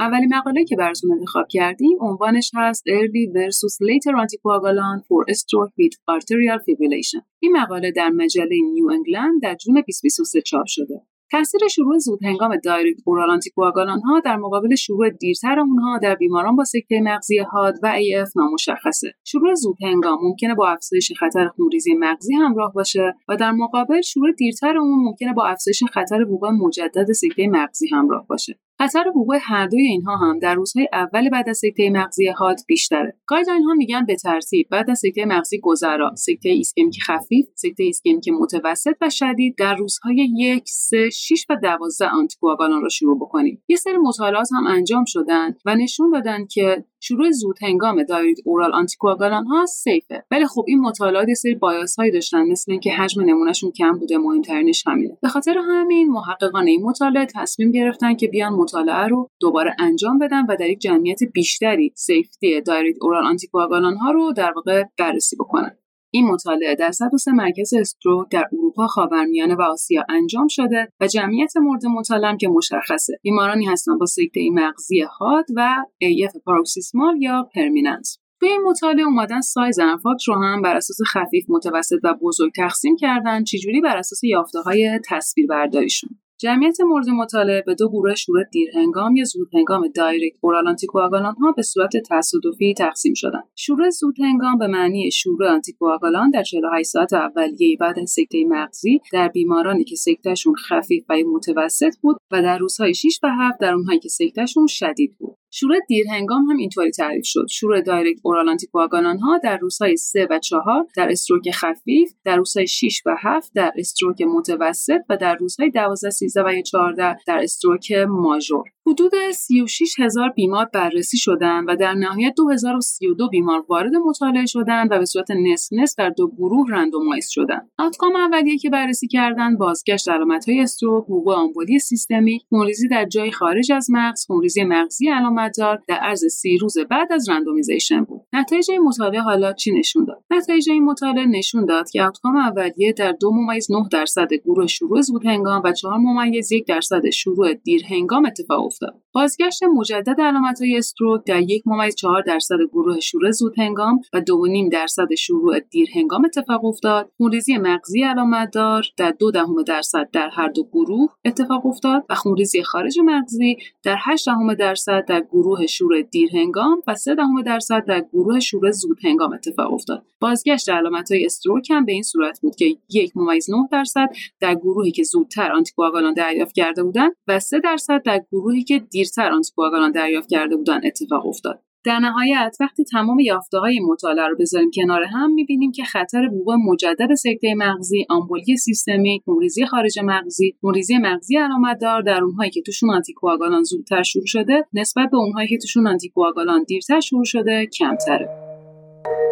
اولین 0.00 0.34
مقاله 0.34 0.64
که 0.64 0.76
براتون 0.76 1.12
انتخاب 1.12 1.46
کردیم 1.50 1.98
عنوانش 2.00 2.50
هست 2.54 2.84
Early 2.88 3.32
versus 3.36 3.74
Later 3.88 4.14
Anticoagulation 4.22 5.00
for 5.08 5.34
Stroke 5.34 5.72
with 5.80 5.94
Atrial 6.10 6.58
Fibrillation. 6.58 7.22
این 7.40 7.56
مقاله 7.56 7.90
در 7.90 8.08
مجله 8.08 8.56
نیو 8.72 8.90
انگلند 8.90 9.42
در 9.42 9.54
جون 9.54 9.74
2023 9.74 10.42
چاپ 10.42 10.66
شده. 10.66 11.02
تاثیر 11.30 11.60
شروع 11.68 11.98
زود 11.98 12.24
هنگام 12.24 12.56
direct 12.56 13.00
oral 13.04 13.30
anticoagulant 13.30 14.00
ها 14.00 14.20
در 14.20 14.36
مقابل 14.36 14.74
شروع 14.74 15.10
دیرتر 15.10 15.58
اونها 15.58 15.98
در 15.98 16.14
بیماران 16.14 16.56
با 16.56 16.64
سکته 16.64 17.00
مغزی 17.00 17.38
حاد 17.38 17.74
و 17.82 17.94
AF 18.16 18.28
نامشخصه. 18.36 19.12
شروع 19.24 19.54
زود 19.54 19.76
هنگام 19.82 20.18
ممکنه 20.22 20.54
با 20.54 20.68
افزایش 20.68 21.12
خطر 21.12 21.48
خونریزی 21.48 21.94
مغزی 21.94 22.34
همراه 22.34 22.72
باشه 22.72 23.14
و 23.28 23.36
در 23.36 23.52
مقابل 23.52 24.00
شروع 24.00 24.32
دیرتر 24.32 24.78
اون 24.78 25.04
ممکنه 25.04 25.32
با 25.32 25.46
افزایش 25.46 25.82
خطر 25.84 26.22
وقوع 26.22 26.50
مجدد 26.50 27.12
سکته 27.12 27.48
مغزی 27.48 27.88
همراه 27.88 28.26
باشه. 28.26 28.58
خطر 28.84 29.08
وقوع 29.08 29.38
هر 29.42 29.66
دوی 29.66 29.86
اینها 29.86 30.16
هم 30.16 30.38
در 30.38 30.54
روزهای 30.54 30.88
اول 30.92 31.28
بعد 31.28 31.48
از 31.48 31.58
سکته 31.58 31.90
مغزی 31.90 32.28
حاد 32.28 32.56
بیشتره. 32.66 33.16
guideline 33.26 33.62
ها 33.62 33.74
میگن 33.74 34.06
به 34.06 34.16
ترتیب 34.16 34.68
بعد 34.70 34.90
از 34.90 34.98
سکته 34.98 35.24
مغزی 35.24 35.60
گذرا، 35.60 36.14
سکته 36.16 36.48
ایسکمیک 36.48 37.02
خفیف، 37.02 37.46
سکته 37.54 37.82
ایسکمیک 37.82 38.28
متوسط 38.40 38.94
و 39.00 39.10
شدید 39.10 39.56
در 39.58 39.74
روزهای 39.74 40.28
یک، 40.36 40.64
سه، 40.66 41.10
6 41.10 41.46
و 41.50 41.56
12 41.62 42.08
anticoagulant 42.08 42.82
رو 42.82 42.90
شروع 42.90 43.16
بکنیم. 43.16 43.62
یه 43.68 43.76
سری 43.76 43.96
مطالعات 43.96 44.48
هم 44.52 44.66
انجام 44.66 45.04
شدن 45.06 45.54
و 45.64 45.74
نشون 45.74 46.10
دادن 46.10 46.46
که 46.46 46.84
شروع 47.06 47.30
زود 47.30 47.56
هنگام 47.62 48.02
direct 48.02 48.40
oral 48.44 48.74
anticoagulant 48.74 49.46
ها 49.46 49.66
safe 49.66 50.12
ه 50.12 50.24
ولی 50.30 50.46
خب 50.46 50.64
این 50.68 50.80
مطالعات 50.80 51.28
یه 51.28 51.34
سری 51.34 51.54
bias 51.54 51.96
هایی 51.96 52.10
داشتن 52.10 52.42
مثل 52.42 52.72
اینکه 52.72 52.92
حجم 52.92 53.22
نمونهشون 53.22 53.70
کم 53.70 53.98
بوده 53.98 54.18
مهمترینش 54.18 54.84
همینه 54.86 55.18
به 55.22 55.28
خاطر 55.28 55.58
همین 55.58 56.08
محققان 56.08 56.66
این 56.66 56.82
مطالعه 56.82 57.26
تصمیم 57.34 57.70
گرفتن 57.70 58.14
که 58.14 58.28
بیان 58.28 58.52
مطالعه 58.74 59.06
رو 59.08 59.30
دوباره 59.40 59.76
انجام 59.78 60.18
بدن 60.18 60.46
و 60.46 60.56
در 60.56 60.70
یک 60.70 60.78
جمعیت 60.78 61.24
بیشتری 61.24 61.92
safety 61.96 62.60
direct 62.60 62.98
oral 63.02 63.26
anticoagulant 63.26 63.96
ها 63.96 64.10
رو 64.10 64.32
در 64.32 64.52
واقع 64.56 64.84
بررسی 64.98 65.36
بکنن. 65.36 65.76
این 66.10 66.26
مطالعه 66.26 66.74
در 66.74 66.90
103 66.90 67.32
مرکز 67.32 67.74
stroke 67.74 68.30
در 68.30 68.44
اروپا، 68.52 68.86
خاورمیانه 68.86 69.54
و 69.54 69.62
آسیا 69.62 70.04
انجام 70.08 70.48
شده 70.48 70.88
و 71.00 71.06
جمعیت 71.06 71.56
مورد 71.56 71.86
مطالعه 71.86 72.36
که 72.36 72.48
مشخصه. 72.48 73.18
بیمارانی 73.22 73.64
هستند 73.64 73.98
با 73.98 74.06
سکته 74.06 74.50
مغزی 74.52 75.00
حاد 75.18 75.44
و 75.56 75.76
AF 76.04 76.42
paroxysmal 76.44 77.22
یا 77.22 77.48
permanent 77.54 78.18
توی 78.40 78.48
این 78.48 78.62
مطالعه 78.62 79.04
اومدن 79.04 79.40
سایز 79.40 79.78
infarct 79.78 80.22
رو 80.22 80.34
هم 80.34 80.62
بر 80.62 80.76
اساس 80.76 80.96
خفیف 81.06 81.44
متوسط 81.48 81.98
و 82.04 82.14
بزرگ 82.22 82.52
تقسیم 82.56 82.96
کردن 82.96 83.44
چجوری 83.44 83.80
بر 83.80 83.96
اساس 83.96 84.24
یافته 84.24 84.60
های 84.60 85.00
تصویر 85.08 85.46
برداریشون 85.46 86.10
جمعیت 86.38 86.80
مورد 86.80 87.08
مطالعه 87.08 87.62
به 87.66 87.74
دو 87.74 87.88
گروه 87.88 88.14
شروع 88.14 88.44
دیرهنگام 88.52 89.16
یا 89.16 89.24
زودهنگام 89.24 89.88
direct 89.94 90.36
oral 90.40 90.68
anticoagulant 90.68 91.34
ها 91.34 91.52
به 91.52 91.62
صورت 91.62 91.92
تصادفی 92.10 92.74
تقسیم 92.74 93.14
شدند. 93.14 93.44
شروع 93.56 93.90
زودهنگام 93.90 94.58
به 94.58 94.66
معنی 94.66 95.10
شروع 95.10 95.48
anticoagulant 95.48 96.30
در 96.30 96.42
48 96.42 96.88
ساعت 96.88 97.12
اولیه 97.12 97.76
بعد 97.80 97.98
از 97.98 98.10
سکته 98.10 98.44
مغزی 98.48 99.00
در 99.12 99.28
بیمارانی 99.28 99.84
که 99.84 99.96
سکتهشون 99.96 100.54
خفیف 100.54 101.04
و 101.08 101.14
متوسط 101.34 101.96
بود 102.00 102.16
و 102.30 102.42
در 102.42 102.58
روزهای 102.58 102.94
6 102.94 103.18
و 103.22 103.28
7 103.28 103.60
در 103.60 103.74
اونهایی 103.74 103.98
که 103.98 104.08
سکتهشون 104.08 104.66
شدید 104.66 105.16
بود. 105.18 105.36
شروع 105.56 105.78
دیرهنگام 105.88 106.50
هم 106.50 106.56
اینطوری 106.56 106.90
تعریف 106.90 107.24
شد 107.26 107.46
شروع 107.50 107.80
دایرکت 107.80 108.20
اورال 108.22 108.48
آنتیکواگالان 108.48 109.18
ها 109.18 109.38
در 109.38 109.56
روزهای 109.56 109.96
3 109.96 110.26
و 110.30 110.38
4 110.38 110.62
در 110.96 111.08
استروک 111.10 111.50
خفیف 111.50 112.12
در 112.24 112.36
روزهای 112.36 112.66
6 112.66 113.02
و 113.06 113.16
7 113.22 113.52
در 113.54 113.72
استروک 113.76 114.22
متوسط 114.22 115.00
و 115.08 115.16
در 115.16 115.34
روزهای 115.34 115.70
12 115.70 116.10
13 116.10 116.42
و 116.42 116.62
14 116.62 117.16
در 117.26 117.38
استروک 117.42 117.92
ماژور 117.92 118.64
حدود 118.86 119.12
36 119.34 120.00
هزار 120.00 120.30
بیمار 120.30 120.68
بررسی 120.74 121.18
شدند 121.18 121.64
و 121.68 121.76
در 121.76 121.94
نهایت 121.94 122.34
2032 122.36 123.28
بیمار 123.28 123.64
وارد 123.68 123.94
مطالعه 123.94 124.46
شدند 124.46 124.92
و 124.92 124.98
به 124.98 125.04
صورت 125.04 125.30
نصف 125.30 125.68
نصف 125.72 125.98
در 125.98 126.10
دو 126.10 126.28
گروه 126.28 126.70
رندومایز 126.70 127.28
شدند. 127.28 127.70
آتکام 127.78 128.16
اولیه 128.16 128.58
که 128.58 128.70
بررسی 128.70 129.08
کردند 129.08 129.58
بازگشت 129.58 130.08
علامت‌های 130.08 130.60
استروک، 130.60 131.10
وقوع 131.10 131.34
آمبولی 131.34 131.78
سیستمی، 131.78 132.40
خونریزی 132.48 132.88
در 132.88 133.04
جای 133.04 133.30
خارج 133.30 133.72
از 133.72 133.86
مغز، 133.90 134.26
خونریزی 134.26 134.64
مغزی 134.64 135.10
در 135.48 135.78
عرض 135.88 136.24
سی 136.24 136.58
روز 136.58 136.78
بعد 136.90 137.12
از 137.12 137.28
randomization 137.28 138.04
بود. 138.04 138.20
نتایج 138.32 138.70
این 138.70 138.82
مطالعه 138.82 139.20
حالا 139.20 139.52
چی 139.52 139.72
نشون 139.72 140.04
داد؟ 140.04 140.24
نتایج 140.30 140.70
این 140.70 140.84
مطالعه 140.84 141.26
نشون 141.26 141.64
داد 141.64 141.90
که 141.90 142.02
outcome 142.02 142.36
اولیه 142.36 142.92
در 142.92 143.12
دو 143.12 143.30
ممیز 143.30 143.70
9 143.70 143.88
درصد 143.92 144.34
گروه 144.34 144.66
شروع 144.66 145.00
زود 145.00 145.26
هنگام 145.26 145.62
و 145.64 145.72
4 145.72 145.98
ممیز 145.98 146.52
1 146.52 146.66
درصد 146.66 147.10
شروع 147.10 147.54
دیر 147.54 147.86
هنگام 147.86 148.26
اتفاق 148.26 148.64
افتاد. 148.64 148.94
بازگشت 149.12 149.62
مجدد 149.62 150.20
علامت 150.20 150.62
های 150.62 150.76
stroke 150.76 151.24
در 151.26 151.40
یک 151.40 151.62
ممیز 151.66 151.94
چهار 151.94 152.22
درصد 152.22 152.58
گروه 152.72 153.00
شروع 153.00 153.30
زود 153.30 153.58
هنگام 153.58 154.00
و 154.12 154.20
دو 154.20 154.46
نیم 154.46 154.68
درصد 154.68 155.14
شروع 155.14 155.60
دیر 155.60 155.88
هنگام 155.94 156.24
اتفاق 156.24 156.64
افتاد. 156.64 157.10
خونریزی 157.16 157.58
مغزی 157.58 158.02
علامت 158.02 158.50
دار 158.50 158.84
در 158.96 159.10
دو 159.10 159.30
دهم 159.30 159.62
درصد 159.62 160.08
در 160.12 160.28
هر 160.32 160.48
دو 160.48 160.64
گروه 160.64 161.10
اتفاق 161.24 161.66
افتاد 161.66 162.04
و 162.10 162.14
خونریزی 162.14 162.62
خارج 162.62 162.98
مغزی 163.04 163.56
در 163.82 163.96
8 164.00 164.26
دهم 164.26 164.54
درصد 164.54 165.04
در 165.04 165.20
گروه 165.34 165.66
شروع 165.66 166.02
دیر 166.02 166.36
هنگام 166.36 166.82
و 166.86 166.94
3 166.94 167.14
دهم 167.14 167.42
درصد 167.42 167.84
در 167.84 168.00
گروه 168.12 168.40
شروع 168.40 168.70
زود 168.70 168.98
هنگام 169.04 169.32
اتفاق 169.32 169.72
افتاد. 169.72 170.06
بازگشت 170.20 170.68
علامت 170.68 171.12
های 171.12 171.26
استروک 171.26 171.70
هم 171.70 171.84
به 171.84 171.92
این 171.92 172.02
صورت 172.02 172.40
بود 172.40 172.56
که 172.56 172.76
یک 172.90 173.12
ممیز 173.16 173.50
9 173.50 173.56
درصد 173.72 174.08
در 174.40 174.54
گروهی 174.54 174.90
که 174.90 175.02
زودتر 175.02 175.52
آنتیکواگالان 175.52 176.14
دریافت 176.14 176.54
کرده 176.54 176.82
بودند 176.82 177.12
و 177.28 177.40
3 177.40 177.60
درصد 177.60 178.02
در 178.02 178.24
گروهی 178.32 178.64
که 178.64 178.78
دیرتر 178.78 179.32
آنتیکواگالان 179.32 179.92
دریافت 179.92 180.28
کرده 180.28 180.56
بودند 180.56 180.86
اتفاق 180.86 181.26
افتاد. 181.26 181.62
در 181.84 181.98
نهایت 181.98 182.56
وقتی 182.60 182.84
تمام 182.84 183.20
یافته 183.20 183.58
های 183.58 183.80
مطالعه 183.80 184.28
رو 184.28 184.36
بذاریم 184.40 184.70
کنار 184.74 185.02
هم 185.02 185.32
می‌بینیم 185.32 185.72
که 185.72 185.84
خطر 185.84 186.28
وقوع 186.32 186.56
مجدد 186.56 187.14
سکته 187.14 187.54
مغزی، 187.54 188.06
آمبولی 188.10 188.56
سیستمی، 188.56 189.20
خونریزی 189.24 189.66
خارج 189.66 189.98
مغزی، 190.02 190.54
خونریزی 190.60 190.98
مغزی 190.98 191.36
علامتدار 191.36 192.02
در 192.02 192.24
اونهایی 192.24 192.50
که 192.50 192.62
توشون 192.62 192.90
آنتیکواگالان 192.90 193.62
زودتر 193.62 194.02
شروع 194.02 194.26
شده 194.26 194.64
نسبت 194.72 195.10
به 195.10 195.16
اونهایی 195.16 195.48
که 195.48 195.58
توشون 195.58 195.86
آنتیکواگالان 195.86 196.64
دیرتر 196.64 197.00
شروع 197.00 197.24
شده 197.24 197.66
کمتره. 197.66 198.43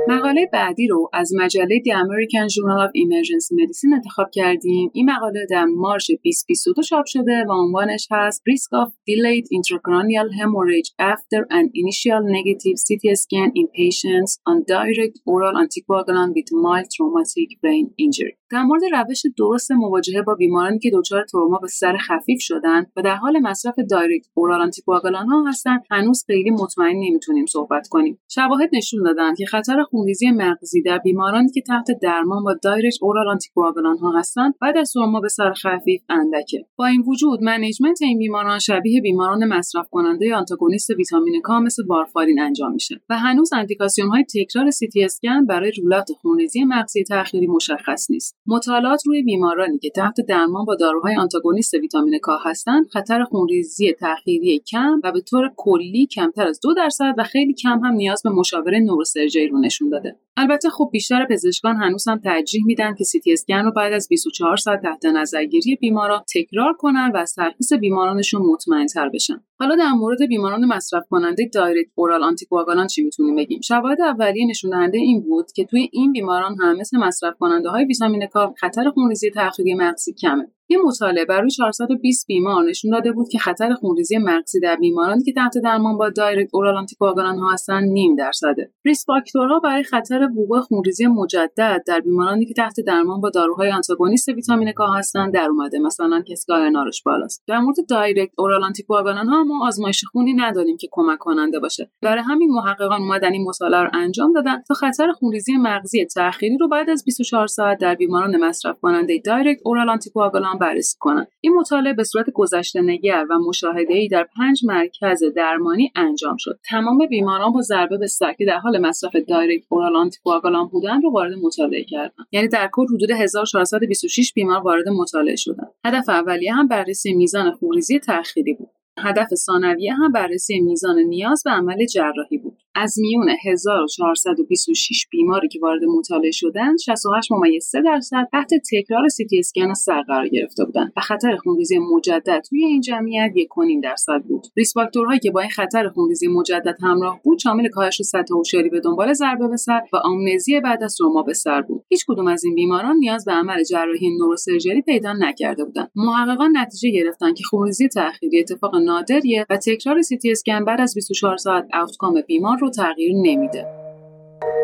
مقاله 0.09 0.51
بعدی 0.53 0.87
رو 0.87 1.11
از 1.13 1.33
مجله 1.39 1.79
The 1.79 1.93
American 1.93 2.49
Journal 2.55 2.81
of 2.87 2.91
Emergency 3.05 3.55
Medicine 3.55 3.95
انتخاب 3.95 4.31
کردیم. 4.33 4.91
این 4.95 5.11
مقاله 5.11 5.47
در 5.51 5.65
March 5.65 6.11
2022 6.11 6.83
چاپ 6.83 7.07
شده 7.07 7.45
و 7.49 7.53
عنوانش 7.53 8.09
هست 8.11 8.43
Risk 8.51 8.85
of 8.85 8.91
Delayed 8.91 9.45
Intracranial 9.59 10.29
Hemorrhage 10.39 10.91
After 11.13 11.41
an 11.51 11.67
Initial 11.83 12.23
Negative 12.39 12.77
CT 12.87 13.05
Scan 13.23 13.51
in 13.61 13.67
Patients 13.81 14.31
on 14.51 14.57
Direct 14.75 15.17
Oral 15.27 15.55
Anticoagulant 15.63 16.33
with 16.37 16.49
Mild 16.65 16.89
Traumatic 16.95 17.51
Brain 17.63 17.87
Injury. 18.05 18.42
در 18.53 18.63
مورد 18.63 18.83
روش 18.93 19.23
درست 19.39 19.73
مواجهه 19.73 20.23
با 20.23 20.35
بیمارانی 20.35 20.79
که 20.79 20.91
دچار 20.95 21.25
تروما 21.25 21.59
به 21.59 21.69
سر 21.69 21.97
خفیف 21.97 22.41
شدن 22.41 22.87
و 22.97 23.03
در 23.03 23.15
حال 23.15 23.39
مصرف 23.39 23.75
direct 23.91 24.27
oral 24.35 24.63
anticoagulant 24.63 25.27
ها 25.27 25.49
هستند 25.49 25.81
هنوز 25.91 26.25
خیلی 26.27 26.51
مطمئن 26.51 26.97
نمی‌تونیم 26.97 27.47
صحبت 27.47 27.89
کنیم. 27.89 28.19
شواهد 28.29 28.71
نشون 28.73 29.03
دادن 29.03 29.35
که 29.35 29.47
خطر 29.47 29.83
خونریزی 29.83 30.31
مغزی 30.31 30.83
در 30.83 30.99
بیمارانی 30.99 31.51
که 31.55 31.63
تحت 31.67 31.87
درمان 32.03 32.45
با 32.45 32.55
direct 32.63 32.99
oral 33.03 33.29
anticoagulant 33.29 33.99
ها 33.99 34.19
هستند 34.19 34.55
بعد 34.61 34.77
از 34.77 34.93
تروما 34.93 35.21
به 35.21 35.29
سر 35.29 35.53
خفیف 35.53 36.03
اندکه. 36.09 36.67
با 36.77 36.87
این 36.87 37.05
وجود 37.07 37.43
management 37.43 38.03
این 38.03 38.19
بیماران 38.19 38.59
شبیه 38.59 39.01
بیماران 39.01 39.45
مصرف 39.45 39.89
کننده 39.91 40.35
آنتاگونیست 40.37 40.91
ویتامین 40.91 41.43
کا 41.43 41.61
مثل 41.61 41.83
وارفارین 41.87 42.41
انجام 42.41 42.73
میشه 42.73 43.01
و 43.11 43.19
هنوز 43.19 43.53
اندیکاسیون 43.53 44.09
های 44.09 44.25
تکرار 44.35 44.71
سی 44.71 44.89
اسکن 44.97 45.47
برای 45.47 45.73
rule 45.83 45.98
out 45.98 46.09
خونریزی 46.13 46.65
مغزی 46.65 47.05
تأخیری 47.05 47.47
مشخص 47.47 48.11
نیست. 48.11 48.42
مطالعات 48.47 49.07
روی 49.07 49.23
بیمارانی 49.23 49.79
که 49.79 49.91
تحت 49.91 50.21
درمان 50.29 50.65
با 50.65 50.75
داروهای 50.75 51.17
آنتاگونیست 51.17 51.75
ویتامین 51.75 52.19
کا 52.23 52.39
هستند 52.45 52.87
خطر 52.87 53.25
خونریزی 53.25 53.93
تأخیری 53.93 54.59
کم 54.59 55.01
و 55.05 55.13
به 55.13 55.21
طور 55.21 55.51
کلی 55.57 56.07
کمتر 56.07 56.47
از 56.47 56.61
دو 56.61 56.75
درصد 56.75 57.15
و 57.19 57.25
خیلی 57.25 57.55
کم 57.55 57.79
هم 57.85 57.93
نیاز 57.93 58.23
به 58.23 58.31
مشاوره 58.31 58.81
neurosurgery 58.81 59.49
رو 59.49 59.61
نشون 59.61 59.89
داده. 59.89 60.17
البته 60.37 60.71
خب 60.71 60.89
بیشتر 60.93 61.27
پزشکان 61.31 61.77
هنوز 61.77 62.09
هم 62.09 62.19
ترجیح 62.19 62.65
میدن 62.67 62.95
که 62.95 63.05
سی 63.05 63.21
اسکن 63.27 63.65
رو 63.65 63.73
بعد 63.73 63.93
از 63.93 64.09
24 64.09 64.57
ساعت 64.57 64.83
تحت 64.83 65.05
نظرگیری 65.05 65.77
بیماران 65.77 66.23
تکرار 66.35 66.73
کنن 66.79 67.11
و 67.15 67.17
از 67.17 67.35
ترخیص 67.35 67.73
بیمارانشون 67.73 68.43
مطمئن 68.43 68.87
تر 68.87 69.09
بشن. 69.09 69.41
حالا 69.59 69.77
در 69.77 69.93
مورد 69.93 70.27
بیماران 70.29 70.65
مصرف 70.65 71.03
کننده 71.11 71.51
direct 71.55 71.91
oral 71.95 72.25
anticoagulant 72.25 72.87
چی 72.87 73.03
می‌تونیم 73.03 73.37
بگیم؟ 73.37 73.61
شواهد 73.61 74.01
اولیه 74.01 74.47
نشون 74.47 74.71
دهنده 74.71 74.99
این 74.99 75.21
بود 75.21 75.53
که 75.53 75.65
توی 75.65 75.89
این 75.93 76.13
بیماران 76.13 76.57
هم 76.61 76.77
مثل 76.77 76.99
مصرف 76.99 77.35
کننده 77.39 77.69
های 77.69 77.85
ویتامین 77.85 78.27
خطر 78.61 78.91
خونریزی 78.95 79.31
تأخیری 79.31 79.75
مغزی 79.75 80.13
کمه. 80.13 80.49
یه 80.69 80.79
مطالعه 80.85 81.25
بر 81.25 81.41
روی 81.41 81.51
420 81.51 82.27
بیمار 82.27 82.65
نشون 82.65 82.91
داده 82.91 83.13
بود 83.13 83.29
که 83.29 83.39
خطر 83.39 83.75
خونریزی 83.75 84.19
مغزی 84.19 84.61
در 84.61 84.77
بیمارانی 84.77 85.25
که 85.25 85.33
تحت 85.33 85.59
درمان 85.65 85.99
با 85.99 86.11
direct 86.11 86.51
oral 86.55 86.77
anticoagulant 86.77 87.39
ها 87.39 87.53
هستن 87.53 87.83
نیم 87.83 88.17
درصده. 88.17 88.71
risk 88.85 89.05
factor 89.07 89.53
ها 89.53 89.61
برای 89.61 89.83
خطر 89.83 90.29
وقوع 90.39 90.61
خونریزی 90.61 91.07
مجدد 91.07 91.83
در 91.87 92.01
بیمارانی 92.01 92.47
که 92.47 92.55
تحت 92.55 92.81
درمان 92.87 93.21
با 93.21 93.31
داروهای 93.31 93.71
آنتاگونیست 93.71 94.29
ویتامین 94.29 94.73
کا 94.73 94.87
هستند 94.87 95.35
در 95.35 95.49
اومده 95.51 95.79
مثلا 95.79 96.23
کسی 96.29 96.53
INR 96.53 96.83
ش 96.83 97.03
بالاست. 97.03 97.43
در 97.47 97.59
مورد 97.59 97.77
direct 97.89 98.33
oral 98.39 98.65
anticoagulant 98.65 99.29
ها 99.29 99.45
ما 99.45 99.67
آزمایش 99.67 100.05
خونی 100.05 100.35
نداریم 100.35 100.77
که 100.77 100.89
کمک 100.91 101.19
کننده 101.19 101.59
باشه. 101.59 101.91
برای 102.03 102.23
همین 102.23 102.51
محققان 102.51 103.01
اومدن 103.01 103.33
این 103.33 103.49
مطالعه 103.49 103.81
رو 103.81 103.91
انجام 103.93 104.33
دادن 104.33 104.63
تا 104.69 104.75
خطر 104.75 105.13
خونریزی 105.13 105.57
مغزی 105.57 106.05
تأخیری 106.05 106.59
رو 106.59 106.69
بعد 106.69 106.91
از 106.91 107.05
24 107.05 107.47
ساعت 107.47 107.79
در 107.79 107.95
بیماران 107.95 108.45
مصرف 108.45 108.81
کننده 108.81 109.23
direct 109.25 109.61
oral 109.65 109.91
anticoagulant 109.91 110.59
بررسی 110.63 110.97
کنند 111.01 111.29
این 111.41 111.55
مطالعه 111.55 111.93
به 111.93 112.05
صورت 112.05 112.31
گذشته 112.31 112.81
نگر 112.81 113.25
و 113.31 113.39
مشاهده 113.39 113.95
ای 113.95 114.09
در 114.09 114.29
پنج 114.37 114.61
مرکز 114.65 115.25
درمانی 115.37 115.93
انجام 115.97 116.37
شد. 116.39 116.59
تمام 116.71 117.07
بیماران 117.07 117.53
با 117.53 117.61
ضربه 117.61 117.99
به 117.99 118.07
سر 118.07 118.33
که 118.33 118.45
در 118.45 118.59
حال 118.59 118.79
مصرف 118.79 119.17
direct 119.29 119.65
oral 119.69 119.97
anticoagulant 119.97 120.69
بودند 120.69 121.03
رو 121.05 121.13
وارد 121.13 121.33
مطالعه 121.43 121.85
کردند 121.85 122.27
یعنی 122.33 122.49
در 122.49 122.69
کل 122.73 122.87
حدود 122.87 123.11
1426 123.11 124.33
بیمار 124.33 124.61
وارد 124.61 124.89
مطالعه 124.89 125.37
شدند 125.37 125.71
هدف 125.85 126.09
اولیه 126.09 126.55
هم 126.55 126.69
بررسی 126.69 127.15
میزان 127.15 127.51
خونریزی 127.51 127.99
تأخیری 127.99 128.55
بود. 128.55 128.71
هدف 128.99 129.35
ثانویه 129.35 129.95
هم 129.95 130.13
بررسی 130.13 130.61
میزان 130.61 130.99
نیاز 130.99 131.43
به 131.45 131.51
عمل 131.51 131.87
جراحی 131.87 132.39
بود. 132.39 132.52
از 132.75 132.99
میون 132.99 133.29
1426 133.45 135.07
بیماری 135.11 135.49
که 135.49 135.59
وارد 135.63 135.85
مطالعه 135.99 136.31
شدند 136.31 136.79
68 136.79 137.33
ممیز 137.33 137.65
3 137.65 137.83
درصد 137.83 138.29
تحت 138.33 138.51
تکرار 138.73 139.09
سی 139.09 139.27
اسکن 139.39 139.75
سر 139.75 140.03
قرار 140.03 140.29
گرفته 140.29 140.65
بودند 140.65 140.93
و 140.97 141.01
خطر 141.01 141.37
خونریزی 141.37 141.79
مجدد 141.79 142.43
توی 142.49 142.65
این 142.65 142.81
جمعیت 142.81 143.33
1.5 143.37 143.83
درصد 143.83 144.23
بود. 144.29 144.47
risk 144.57 144.75
factor 144.75 145.06
هایی 145.06 145.21
که 145.21 145.31
با 145.31 145.41
این 145.41 145.51
خطر 145.51 145.89
خونریزی 145.89 146.29
مجدد 146.29 146.77
همراه 146.83 147.21
بود 147.25 147.39
شامل 147.39 147.69
کاهش 147.69 148.03
سطح 148.03 148.35
هوشیاری 148.35 148.69
به 148.69 148.81
دنبال 148.81 149.13
ضربه 149.13 149.49
به 149.49 149.57
سر 149.57 149.81
و 149.93 149.97
آمنزی 149.97 150.61
بعد 150.61 150.83
از 150.83 150.97
تروما 151.01 151.23
به 151.23 151.35
سر 151.35 151.63
بود. 151.63 151.85
هیچ 151.89 152.05
کدوم 152.09 152.27
از 152.27 152.45
این 152.45 152.55
بیماران 152.55 152.97
نیاز 152.97 153.25
به 153.25 153.33
عمل 153.33 153.63
جراحی 153.63 154.11
neurosurgery 154.19 154.83
پیدا 154.83 155.13
نکرده 155.13 155.65
بودند. 155.65 155.91
محققان 155.97 156.53
نتیجه 156.57 156.91
گرفتند 156.91 157.37
که 157.37 157.45
خونریزی 157.45 157.89
تأخیری 157.89 158.41
اتفاق 158.41 158.77
نادریه 158.77 159.47
و 159.51 159.57
تکرار 159.57 160.03
سی 160.03 160.19
اسکن 160.25 160.65
بعد 160.65 160.81
از 160.81 160.95
24 160.95 161.37
ساعت 161.37 161.69
outcome 161.75 162.21
بیمار 162.27 162.62
رو 162.63 162.71
تغییر 162.71 163.13
نمیده. 163.17 163.83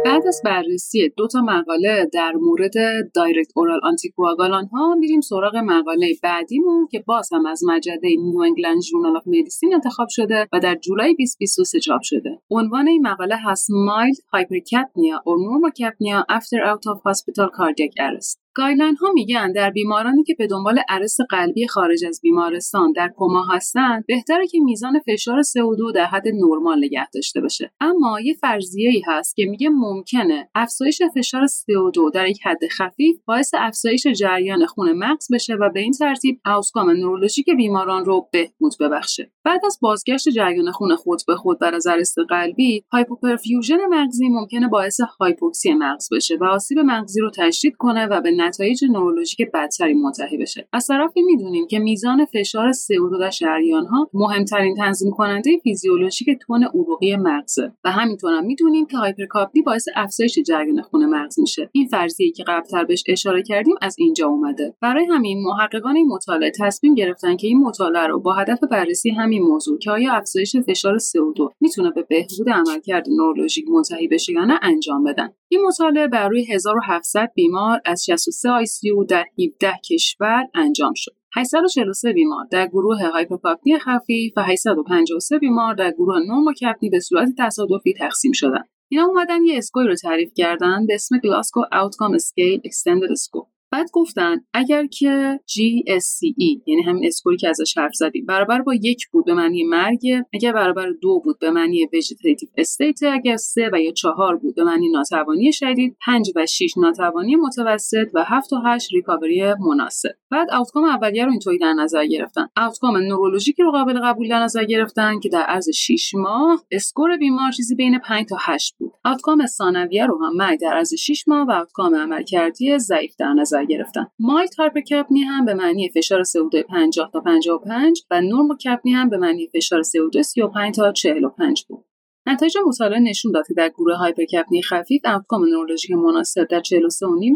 بعد 0.05 0.27
از 0.27 0.41
بررسی 0.45 1.09
دو 1.17 1.27
تا 1.27 1.41
مقاله 1.41 2.09
در 2.13 2.33
مورد 2.33 2.73
direct 3.15 3.53
oral 3.57 3.81
anticoagulant 3.83 4.67
ها 4.67 4.95
میریم 4.95 5.21
سراغ 5.21 5.57
مقاله 5.57 6.15
بعدیمون 6.23 6.89
که 6.91 7.05
باز 7.07 7.29
هم 7.33 7.47
از 7.47 7.63
مجله 7.67 8.17
New 8.19 8.41
England 8.41 8.83
Journal 8.83 9.17
of 9.17 9.23
Medicine 9.27 9.75
انتخاب 9.75 10.09
شده 10.11 10.49
و 10.53 10.61
در 10.61 10.75
جولای 10.75 11.15
2023 11.15 11.81
چاپ 11.81 12.03
شده. 12.03 12.39
عنوان 12.51 12.89
این 12.89 13.07
مقاله 13.07 13.37
هست 13.45 13.71
Mild 13.71 14.17
Hypercapnia 14.33 15.23
or 15.25 15.39
Normocapnia 15.39 16.25
After 16.29 16.65
Out 16.65 16.87
of 16.87 17.01
Hospital 17.05 17.49
Cardiac 17.49 17.91
Arrest. 17.99 18.41
guideline 18.55 18.97
ها 18.97 19.13
میگن 19.13 19.53
در 19.53 19.71
بیمارانی 19.71 20.25
که 20.25 20.35
به 20.35 20.47
دنبال 20.47 20.81
arrest 20.89 21.21
قلبی 21.31 21.67
خارج 21.67 22.05
از 22.05 22.21
بیمارستان 22.23 22.93
در 22.93 23.13
کما 23.17 23.45
هستند 23.45 24.05
بهتره 24.07 24.47
که 24.47 24.61
میزان 24.61 25.01
فشار 25.07 25.43
CO2 25.43 25.95
در 25.95 26.05
حد 26.05 26.29
نرمال 26.29 26.79
نگه 26.79 27.11
داشته 27.15 27.41
بشه. 27.41 27.73
اما 27.81 28.21
یه 28.21 28.35
فرضیه 28.35 28.91
ای 28.91 29.03
هست 29.07 29.37
که 29.37 29.45
میگه 29.45 29.69
ممکنه 29.69 30.49
افزایش 30.55 31.03
فشار 31.15 31.47
CO2 31.47 32.15
در 32.15 32.29
یک 32.29 32.47
حد 32.47 32.69
خفیف 32.79 33.17
باعث 33.25 33.51
افزایش 33.55 34.07
جریان 34.07 34.67
خون 34.67 34.93
مغز 34.93 35.33
بشه 35.33 35.55
و 35.55 35.71
به 35.75 35.81
این 35.81 35.93
ترتیب 35.93 36.41
outcome 36.47 36.91
نورولوژیک 36.91 37.47
بیماران 37.57 38.05
رو 38.05 38.29
بهبود 38.33 38.73
ببخشه. 38.81 39.33
بعد 39.45 39.61
از 39.67 39.79
بازگشت 39.83 40.29
جریان 40.29 40.71
خون 40.71 40.97
خود 40.97 41.23
به 41.27 41.37
خود 41.37 41.59
بعد 41.59 41.75
از 41.75 41.87
arrest 41.87 42.19
قلبی 42.29 42.85
hypoperfusion 42.93 43.79
مغزی 43.91 44.29
ممکنه 44.29 44.69
باعث 44.69 45.01
هایپوکسی 45.21 45.75
مغز 45.75 46.09
بشه 46.13 46.37
و 46.41 46.45
آسیب 46.45 46.79
مغزی 46.79 47.21
رو 47.21 47.31
تشدید 47.31 47.77
کنه 47.77 48.07
و 48.07 48.21
به 48.21 48.31
نتایج 48.41 48.85
نورولوژیک 48.85 49.51
بدتری 49.55 49.95
منتهی 49.95 50.39
بشه. 50.39 50.69
از 50.73 50.87
طرفی 50.87 51.23
می‌دونیم 51.23 51.67
که 51.67 51.79
میزان 51.79 52.25
فشار 52.25 52.73
CO2 52.73 53.21
در 53.21 53.31
شریان 53.31 53.87
ها 53.87 54.11
مهمترین 54.15 54.77
تنظیم 54.77 55.13
کننده 55.13 55.59
فیزیولوژیک 55.63 56.29
تون 56.47 56.65
عروقی 56.65 57.17
مغزه 57.17 57.73
و 57.85 57.91
همینطور 57.91 58.33
هم 58.33 58.45
می‌دونیم 58.45 58.87
که 58.87 58.97
هایپرکاپنی 58.97 59.63
باعث 59.63 59.89
افزایش 59.97 60.39
جریان 60.39 60.83
خون 60.83 61.07
مغز 61.07 61.41
میشه. 61.41 61.71
این 61.73 61.89
فرضیه 61.89 62.33
که 62.33 62.45
قبلتر 62.45 62.85
بهش 62.85 63.05
اشاره 63.09 63.43
کردیم 63.43 63.75
از 63.83 63.97
اینجا 63.99 64.27
اومده. 64.27 64.75
برای 64.83 65.07
همین 65.11 65.43
محققان 65.43 65.97
این 65.97 66.09
مطالعه 66.09 66.53
تصمیم 66.61 66.95
گرفتن 66.95 67.37
که 67.37 67.47
این 67.47 67.59
مطالعه 67.59 68.07
رو 68.07 68.21
با 68.21 68.33
هدف 68.33 68.59
بررسی 68.71 69.11
همین 69.11 69.43
موضوع 69.43 69.79
که 69.79 69.91
آیا 69.91 70.13
افزایش 70.13 70.57
فشار 70.57 70.99
CO2 70.99 71.53
می‌تونه 71.61 71.91
به 71.91 72.03
بهبود 72.03 72.49
عملکرد 72.49 73.07
نورولوژیک 73.09 73.69
منتهی 73.69 74.09
بشه 74.09 74.33
یا 74.33 74.45
نه 74.45 74.59
انجام 74.63 75.05
بدن. 75.05 75.29
این 75.51 75.61
مطالعه 75.67 76.07
بر 76.07 76.29
روی 76.29 76.45
1700 76.53 77.33
بیمار 77.35 77.81
از 77.85 78.05
63 78.33 78.65
ICU 78.65 79.07
در 79.09 79.25
17 79.39 79.73
کشور 79.91 80.45
انجام 80.55 80.93
شد. 80.97 81.13
843 81.37 82.13
بیمار 82.13 82.45
در 82.51 82.67
گروه 82.67 83.07
هایپوکاپنی 83.13 83.79
خفیف 83.79 84.33
و 84.37 84.43
853 84.43 85.39
بیمار 85.39 85.75
در 85.75 85.91
گروه 85.91 86.19
نورموکپنی 86.29 86.91
به 86.91 87.01
صورت 87.01 87.29
تصادفی 87.39 87.95
تقسیم 87.95 88.33
شدند. 88.33 88.69
اینا 88.89 89.05
اومدن 89.05 89.45
یه 89.45 89.59
اسکوی 89.59 89.87
رو 89.87 89.95
تعریف 89.95 90.33
کردن 90.35 90.87
به 90.87 90.95
اسم 90.95 91.19
گلاسکو 91.19 91.63
Outcome 91.63 92.19
Scale 92.19 92.61
Extended 92.69 93.13
Scope. 93.25 93.58
بعد 93.73 93.91
گفتن 93.93 94.37
اگر 94.55 94.87
که 94.87 95.41
GSCE 95.51 96.63
یعنی 96.67 96.83
همین 96.83 97.07
اسکوری 97.07 97.37
که 97.37 97.49
ازش 97.49 97.79
حرف 97.79 97.95
زدیم 97.95 98.27
برابر 98.27 98.63
با 98.63 98.75
یک 98.75 99.09
بود 99.09 99.25
به 99.25 99.35
معنی 99.35 99.65
مرگ 99.65 100.01
اگر 100.35 100.53
برابر 100.53 100.91
دو 101.03 101.21
بود 101.25 101.39
به 101.39 101.51
معنی 101.51 101.89
vegetative 101.93 102.49
state 102.57 103.03
اگر 103.03 103.37
سه 103.37 103.71
و 103.73 103.81
یا 103.81 103.93
چهار 103.93 104.37
بود 104.37 104.55
به 104.55 104.65
معنی 104.65 104.89
ناتوانی 104.89 105.53
شدید 105.53 105.97
پنج 106.07 106.31
و 106.37 106.47
6 106.47 106.75
ناتوانی 106.77 107.37
متوسط 107.37 108.11
و 108.15 108.25
هفت 108.25 108.53
و 108.53 108.57
هشت 108.65 108.93
recovery 108.93 109.55
مناسب. 109.55 110.11
بعد 110.31 110.51
outcome 110.51 110.85
اولیه 110.85 111.25
رو 111.25 111.31
اینطوری 111.31 111.59
در 111.59 111.73
نظر 111.73 112.07
گرفتن. 112.07 112.49
outcome 112.57 112.97
نورولوژیکی 112.97 113.63
رو 113.63 113.71
قابل 113.71 114.01
قبول 114.01 114.29
در 114.29 114.41
نظر 114.41 114.65
گرفتن 114.65 115.21
که 115.21 115.29
در 115.29 115.43
عرض 115.43 115.71
6 115.71 116.15
ماه 116.15 116.65
score 116.71 117.17
بیمار 117.17 117.53
چیزی 117.53 117.75
بین 117.75 117.99
5 117.99 118.27
تا 118.29 118.37
8 118.41 118.75
بود. 118.79 118.93
outcome 119.05 119.47
ثانویه 119.47 120.07
رو 120.07 120.25
هم 120.25 120.37
مرگ 120.37 120.61
در 120.61 120.77
عرض 120.77 120.95
6 120.95 121.29
ماه 121.29 121.47
و 121.47 121.53
outcome 121.53 121.95
عملکردی 121.95 122.79
ضعیف 122.79 123.17
در 123.19 123.33
نظر 123.33 123.58
نظر 123.59 123.65
گرفتن. 123.65 124.07
mild 124.19 124.49
هایپرکپنی 124.59 125.21
هم 125.21 125.45
به 125.45 125.55
معنی 125.55 125.89
فشار 125.89 126.25
CO2 126.25 126.63
50 126.69 127.11
تا 127.13 127.21
55 127.21 128.03
و 128.11 128.21
نورموکپنی 128.21 128.93
هم 128.93 129.11
به 129.11 129.17
معنی 129.17 129.51
فشار 129.55 129.83
CO2 129.83 130.23
35 130.23 130.75
تا 130.75 130.93
45 130.93 131.65
بود. 131.65 131.85
نتایج 132.29 132.57
مطالعه 132.67 133.01
نشون 133.01 133.33
داد 133.33 133.47
که 133.47 133.55
در 133.55 133.69
گروه 133.69 133.95
هایپرکپنی 133.95 134.63
خفیف 134.63 135.03
outcome 135.05 135.45
نورولوژیک 135.45 135.91
مناسب 135.91 136.45
در 136.45 136.61
43.5 136.61 136.69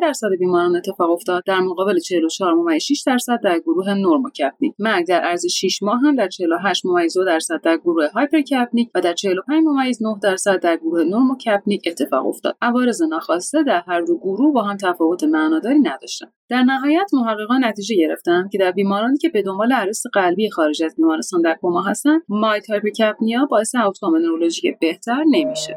درصد 0.02 0.28
بیماران 0.38 0.76
اتفاق 0.76 1.10
افتاد. 1.10 1.42
در 1.46 1.60
مقابل 1.60 1.98
44.6 1.98 3.02
درصد 3.06 3.40
در 3.44 3.58
گروه 3.58 3.94
نورموکپنی. 3.94 4.74
مرگ 4.78 5.06
در 5.06 5.20
عرض 5.20 5.46
6 5.46 5.82
ماه 5.82 6.00
هم 6.00 6.16
در 6.16 6.28
48 6.28 6.82
درصد 7.26 7.60
در 7.60 7.76
گروه 7.76 8.08
hypercapnic 8.14 8.90
و 8.94 9.00
در 9.00 9.14
45 9.14 9.96
درصد 10.22 10.60
در 10.60 10.76
گروه 10.76 11.04
normocapnic 11.04 11.82
اتفاق 11.86 12.26
افتاد. 12.26 12.56
عوارض 12.62 13.02
ناخواسته 13.02 13.62
در 13.62 13.82
هر 13.86 14.00
دو 14.00 14.18
گروه 14.18 14.54
با 14.54 14.62
هم 14.62 14.76
تفاوت 14.76 15.24
معناداری 15.24 15.80
نداشتند. 15.80 16.32
در 16.52 16.62
نهایت 16.62 17.10
محققان 17.12 17.64
نتیجه 17.64 17.96
گرفتند 17.96 18.50
که 18.50 18.58
در 18.58 18.72
بیمارانی 18.72 19.18
که 19.18 19.28
به 19.28 19.42
دنبال 19.42 19.72
arrest 19.72 20.02
قلبی 20.12 20.50
خارج 20.50 20.82
از 20.82 20.96
بیمارستان 20.96 21.42
در 21.42 21.58
کما 21.62 21.82
هستند 21.82 22.22
mild 22.28 22.70
hypercapnia 22.70 23.46
باعث 23.50 23.74
outcome 23.74 24.16
نورولوژیک 24.16 24.78
بهتر 24.82 25.24
نمیشه 25.30 25.76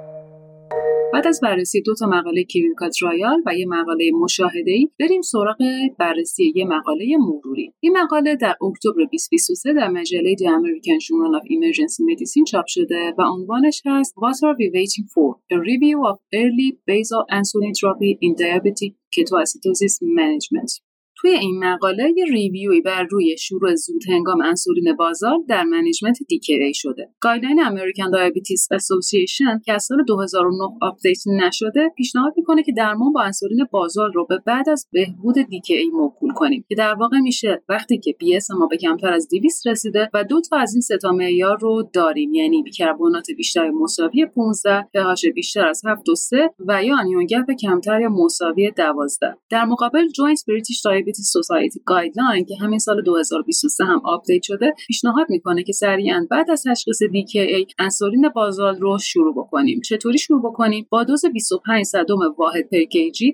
بعد 1.13 1.27
از 1.27 1.39
بررسی 1.43 1.81
دو 1.81 1.95
تا 1.99 2.07
مقاله 2.07 2.43
clinical 2.43 2.89
trial 2.89 3.41
و 3.45 3.55
یه 3.55 3.65
مقاله 3.67 4.11
مشاهده‌ای 4.11 4.89
بریم 4.99 5.21
سراغ 5.21 5.57
بررسی 5.99 6.53
یه 6.55 6.65
مقاله 6.65 7.17
مروری 7.17 7.73
این 7.79 7.97
مقاله 7.97 8.35
در 8.35 8.55
اکتبر 8.61 9.03
2023 9.11 9.73
در 9.73 9.87
مجله 9.87 10.35
The 10.35 10.43
American 10.43 10.99
Journal 11.05 11.41
of 11.41 11.45
Emergency 11.45 12.03
Medicine 12.11 12.43
چاپ 12.51 12.65
شده 12.67 13.13
و 13.17 13.21
عنوانش 13.21 13.81
هست 13.85 14.13
What 14.15 14.37
are 14.47 14.55
we 14.59 14.69
waiting 14.79 15.05
for? 15.13 15.35
A 15.53 15.57
review 15.59 15.97
of 16.11 16.17
early 16.33 16.69
basal 16.89 17.23
insulin 17.39 17.73
therapy 17.79 18.17
in 18.21 18.35
diabetic 18.35 18.91
ketoacidosis 19.15 19.93
management 20.01 20.71
توی 21.17 21.31
این 21.31 21.63
مقاله 21.63 22.13
یه 22.17 22.25
review 22.25 22.73
ی 22.73 22.81
بر 22.81 23.03
روی 23.03 23.37
شروع 23.37 23.75
زود 23.75 24.01
هنگام 24.09 24.41
انسولین 24.41 24.95
basal 24.95 25.37
در 25.47 25.63
management 25.63 26.17
DKA 26.27 26.73
شده. 26.73 27.09
guideline 27.19 27.63
American 27.63 28.11
Diabetes 28.11 28.67
Association 28.71 29.59
که 29.65 29.73
از 29.73 29.83
سال 29.83 30.03
2009 30.07 30.63
update 30.81 31.27
نشده 31.27 31.89
پیشنهاد 31.97 32.33
می‌کنه 32.37 32.63
که 32.63 32.71
درمان 32.77 33.13
با 33.13 33.21
انسولین 33.21 33.65
basal 33.71 34.11
رو 34.11 34.25
به 34.25 34.37
بعد 34.45 34.69
از 34.69 34.87
بهبود 34.91 35.35
DKA 35.49 35.89
موکول 35.93 36.33
کنیم 36.33 36.65
که 36.69 36.75
در 36.75 36.93
واقع 36.93 37.17
میشه 37.19 37.63
وقتی 37.69 37.97
که 37.97 38.15
BS 38.19 38.39
ما 38.59 38.67
به 38.67 38.77
کمتر 38.77 39.13
از 39.13 39.27
200 39.29 39.67
رسیده 39.67 40.09
و 40.13 40.23
دو 40.23 40.41
تا 40.41 40.57
از 40.57 40.73
این 40.73 40.81
سه 40.81 40.97
تا 40.97 41.11
معیار 41.11 41.57
رو 41.61 41.89
داریم 41.93 42.33
یعنی 42.33 42.63
بیکربنات 42.63 43.27
بیشتر 43.37 43.69
مساوی 43.69 44.25
15 44.25 44.81
pH 44.81 45.33
بیشتر 45.35 45.67
از 45.67 45.81
7 45.85 46.09
و 46.09 46.15
3 46.15 46.49
و 46.67 46.83
یا 46.83 46.99
anion 46.99 47.25
gap 47.25 47.51
کمتر 47.61 48.01
یا 48.01 48.09
مساوی 48.09 48.71
12 48.71 49.37
در 49.49 49.65
مقابل 49.65 50.07
Joint 50.07 50.43
British 50.47 50.81
Diabetes 51.05 51.31
Society 51.33 51.81
guideline 51.85 52.45
که 52.45 52.55
همین 52.61 52.79
سال 52.79 53.01
2023 53.01 53.85
هم 53.85 54.01
update 54.05 54.43
شده 54.43 54.73
پیشنهاد 54.87 55.25
می‌کنه 55.29 55.63
که 55.63 55.73
سریعا 55.73 56.27
بعد 56.31 56.51
از 56.51 56.63
تشخیص 56.63 57.03
DKA 57.03 57.73
انسولین 57.79 58.29
basal 58.29 58.79
رو 58.79 58.97
شروع 58.97 59.33
بکنیم. 59.37 59.81
چطوری 59.81 60.17
شروع 60.17 60.41
بکنیم؟ 60.41 60.87
با 60.89 61.03
دوز 61.03 61.25
25 61.25 61.85
صدم 61.85 62.17
واحد 62.37 62.69
per 62.69 62.77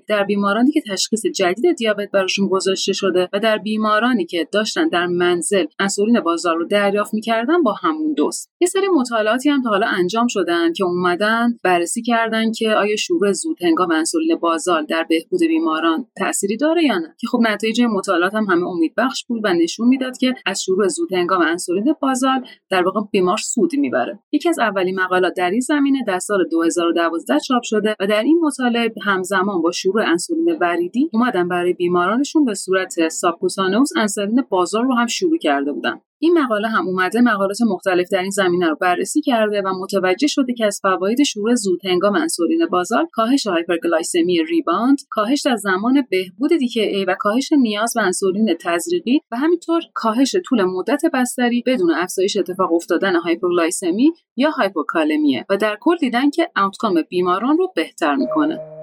در 0.08 0.24
بیمارانی 0.24 0.72
که 0.72 0.82
تشخیص 0.90 1.26
جدید 1.26 1.76
دیابت 1.76 2.10
براشون 2.10 2.48
گذاشته 2.48 2.92
شده 2.92 3.28
و 3.32 3.40
در 3.40 3.58
بیمارانی 3.58 4.26
که 4.26 4.48
داشتن 4.52 4.88
در 4.88 5.06
منزل 5.06 5.64
انسولین 5.78 6.20
basal 6.20 6.56
رو 6.56 6.66
دریافت 6.66 7.14
می‌کردن 7.14 7.62
با 7.62 7.72
همون 7.72 8.14
دوز. 8.14 8.48
یه 8.60 8.68
سری 8.68 8.88
مطالعاتی 8.88 9.50
هم 9.50 9.62
تا 9.62 9.70
حالا 9.70 9.86
انجام 9.86 10.26
شدن 10.26 10.72
که 10.72 10.84
اومدن 10.84 11.58
بررسی 11.64 12.02
کردن 12.02 12.52
که 12.52 12.70
آیا 12.70 12.96
شروع 12.96 13.32
زود 13.32 13.62
هنگام 13.62 13.90
انسولین 13.90 14.36
basal 14.36 14.86
در 14.86 15.06
بهبود 15.08 15.40
بیماران 15.40 16.06
تأثیری 16.16 16.56
داره 16.56 16.84
یا 16.84 16.98
نه. 16.98 17.14
که 17.20 17.26
خب 17.26 17.38
نتایج 17.62 17.80
مطالعات 17.80 18.34
هم 18.34 18.44
همه 18.44 18.66
امیدبخش 18.66 19.24
بود 19.24 19.40
و 19.44 19.54
نشون 19.54 19.88
می‌داد 19.88 20.18
که 20.18 20.34
از 20.46 20.62
شروع 20.62 20.88
زود 20.88 21.12
هنگام 21.12 21.42
انسولین 21.42 21.94
basal 22.00 22.46
در 22.70 22.82
واقع 22.82 23.00
بیمار 23.10 23.36
سود 23.36 23.76
می‌بره. 23.76 24.18
یکی 24.32 24.48
از 24.48 24.58
اولین 24.58 25.00
مقالات 25.00 25.32
در 25.36 25.50
این 25.50 25.60
زمینه 25.60 26.04
در 26.06 26.18
سال 26.18 26.48
2012 26.50 27.38
چاپ 27.38 27.62
شده 27.62 27.96
و 28.00 28.06
در 28.06 28.22
این 28.22 28.40
مطالعه 28.42 28.92
همزمان 29.02 29.62
با 29.62 29.70
شروع 29.70 30.02
انسولین 30.10 30.58
وریدی 30.60 31.10
اومدن 31.12 31.48
برای 31.48 31.72
بیمارانشون 31.72 32.44
به 32.44 32.54
صورت 32.54 33.08
subcutaneous 33.08 33.90
انسولین 33.96 34.42
basal 34.48 34.84
رو 34.84 34.94
هم 34.94 35.06
شروع 35.06 35.38
کرده 35.38 35.72
بودن. 35.72 36.00
این 36.24 36.38
مقاله 36.38 36.68
هم 36.68 36.88
اومده 36.88 37.20
مقالات 37.20 37.58
مختلف 37.66 38.08
در 38.12 38.20
این 38.20 38.30
زمینه 38.30 38.68
رو 38.68 38.76
بررسی 38.80 39.20
کرده 39.20 39.62
و 39.62 39.68
متوجه 39.80 40.26
شده 40.26 40.54
که 40.54 40.66
از 40.66 40.80
فواید 40.82 41.22
شروع 41.22 41.54
زود 41.54 41.86
هنگام 41.86 42.14
انسولین 42.14 42.66
basal 42.66 43.06
کاهش 43.12 43.46
hyperglycemia 43.46 44.44
rebound 44.44 44.98
کاهش 45.10 45.42
در 45.44 45.56
زمان 45.56 46.06
بهبود 46.10 46.50
ای 46.76 47.04
و 47.04 47.16
کاهش 47.18 47.52
نیاز 47.52 47.92
به 47.94 48.02
انسولین 48.02 48.56
تزریقی 48.60 49.20
و 49.30 49.36
همینطور 49.36 49.82
کاهش 49.94 50.36
طول 50.46 50.62
مدت 50.62 51.02
بستری 51.14 51.62
بدون 51.66 51.90
افزایش 51.90 52.36
اتفاق 52.36 52.72
افتادن 52.72 53.16
هایپرگلایسمی 53.16 54.12
یا 54.36 54.50
هایپوکالمیه 54.50 55.46
و 55.50 55.56
در 55.56 55.76
کل 55.80 55.96
دیدن 55.96 56.30
که 56.30 56.50
آوتکام 56.56 57.02
بیماران 57.08 57.58
رو 57.58 57.72
بهتر 57.76 58.16
می‌کنه. 58.16 58.81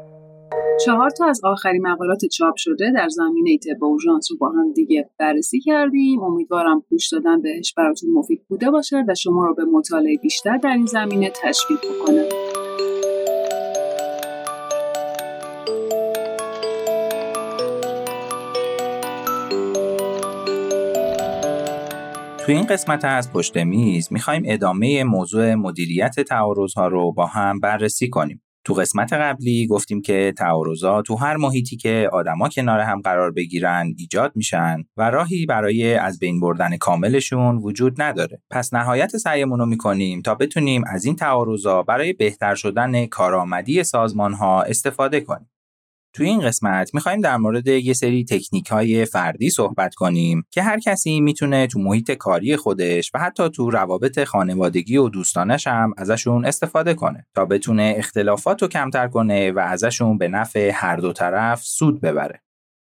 چهار 0.86 1.10
تا 1.10 1.26
از 1.26 1.42
آخرین 1.44 1.88
مقالات 1.88 2.26
چاپ 2.26 2.56
شده 2.58 2.92
در 2.96 3.10
زمینه 3.10 3.58
طب 3.58 3.84
اورژانس 3.84 4.32
رو 4.32 4.38
با 4.38 4.50
هم 4.50 4.74
دیگه 4.74 5.10
بررسی 5.20 5.60
کردیم 5.60 6.24
امیدوارم 6.24 6.84
گوش 6.90 7.10
دادن 7.10 7.42
بهش 7.42 7.74
براتون 7.78 8.10
مفید 8.14 8.42
بوده 8.48 8.72
باشه 8.72 9.04
و 9.08 9.16
شما 9.16 9.46
رو 9.46 9.56
به 9.56 9.66
مطالعه 9.66 10.18
بیشتر 10.18 10.58
در 10.58 10.74
این 10.74 10.86
زمینه 10.86 11.32
تشویق 11.44 11.80
بکنه 11.80 12.24
تو 22.46 22.52
این 22.52 22.66
قسمت 22.66 23.06
از 23.06 23.34
پشت 23.34 23.58
میز 23.58 24.14
می‌خوایم 24.14 24.44
ادامه 24.46 25.04
موضوع 25.04 25.56
مدیریت 25.56 26.20
تعارضها 26.20 26.88
رو 26.88 27.12
با 27.12 27.26
هم 27.26 27.60
بررسی 27.60 28.10
کنیم. 28.10 28.42
تو 28.64 28.74
قسمت 28.74 29.14
قبلی 29.14 29.68
گفتیم 29.68 30.02
که 30.02 30.34
تعارضا 30.38 31.02
تو 31.02 31.16
هر 31.16 31.38
محیطی 31.38 31.78
که 31.78 32.10
آدما 32.14 32.50
کنار 32.50 32.80
هم 32.80 33.02
قرار 33.02 33.32
بگیرن 33.32 33.94
ایجاد 33.98 34.32
میشن 34.36 34.84
و 34.98 35.10
راهی 35.10 35.46
برای 35.46 35.96
از 35.96 36.20
بین 36.20 36.40
بردن 36.40 36.78
کاملشون 36.78 37.58
وجود 37.58 38.02
نداره. 38.02 38.42
پس 38.50 38.74
نهایت 38.74 39.18
سعیمون 39.18 39.60
رو 39.60 39.66
می‌کنیم 39.66 40.22
تا 40.22 40.36
بتونیم 40.36 40.84
از 40.88 41.06
این 41.06 41.16
تعارضا 41.16 41.84
برای 41.84 42.14
بهتر 42.14 42.56
شدن 42.56 43.06
کارآمدی 43.06 43.84
سازمان 43.84 44.34
ها 44.34 44.62
استفاده 44.62 45.22
کنیم. 45.22 45.50
توی 46.14 46.28
این 46.28 46.42
قسمت 46.42 46.94
می‌خوایم 46.94 47.22
در 47.22 47.38
مورد 47.38 47.68
یه 47.68 47.94
سری 47.94 48.26
تکنیک 48.26 48.68
های 48.68 49.06
فردی 49.06 49.50
صحبت 49.50 49.96
کنیم 49.96 50.44
که 50.52 50.62
هر 50.62 50.80
کسی 50.80 51.20
می‌تونه 51.20 51.68
تو 51.68 51.80
محیط 51.80 52.12
کاری 52.12 52.56
خودش 52.56 53.12
و 53.14 53.20
حتی 53.20 53.50
تو 53.50 53.70
روابط 53.70 54.24
خانوادگی 54.24 54.98
و 54.98 55.10
دوستانش 55.10 55.68
هم 55.68 55.94
ازشون 55.98 56.46
استفاده 56.46 56.94
کنه 56.94 57.28
تا 57.36 57.46
بتونه 57.46 57.94
اختلافات 57.98 58.62
رو 58.62 58.68
کمتر 58.68 59.08
کنه 59.08 59.52
و 59.52 59.60
ازشون 59.60 60.18
به 60.18 60.28
نفع 60.28 60.72
هر 60.74 60.96
دو 60.96 61.14
طرف 61.14 61.64
سود 61.64 62.02
ببره. 62.02 62.42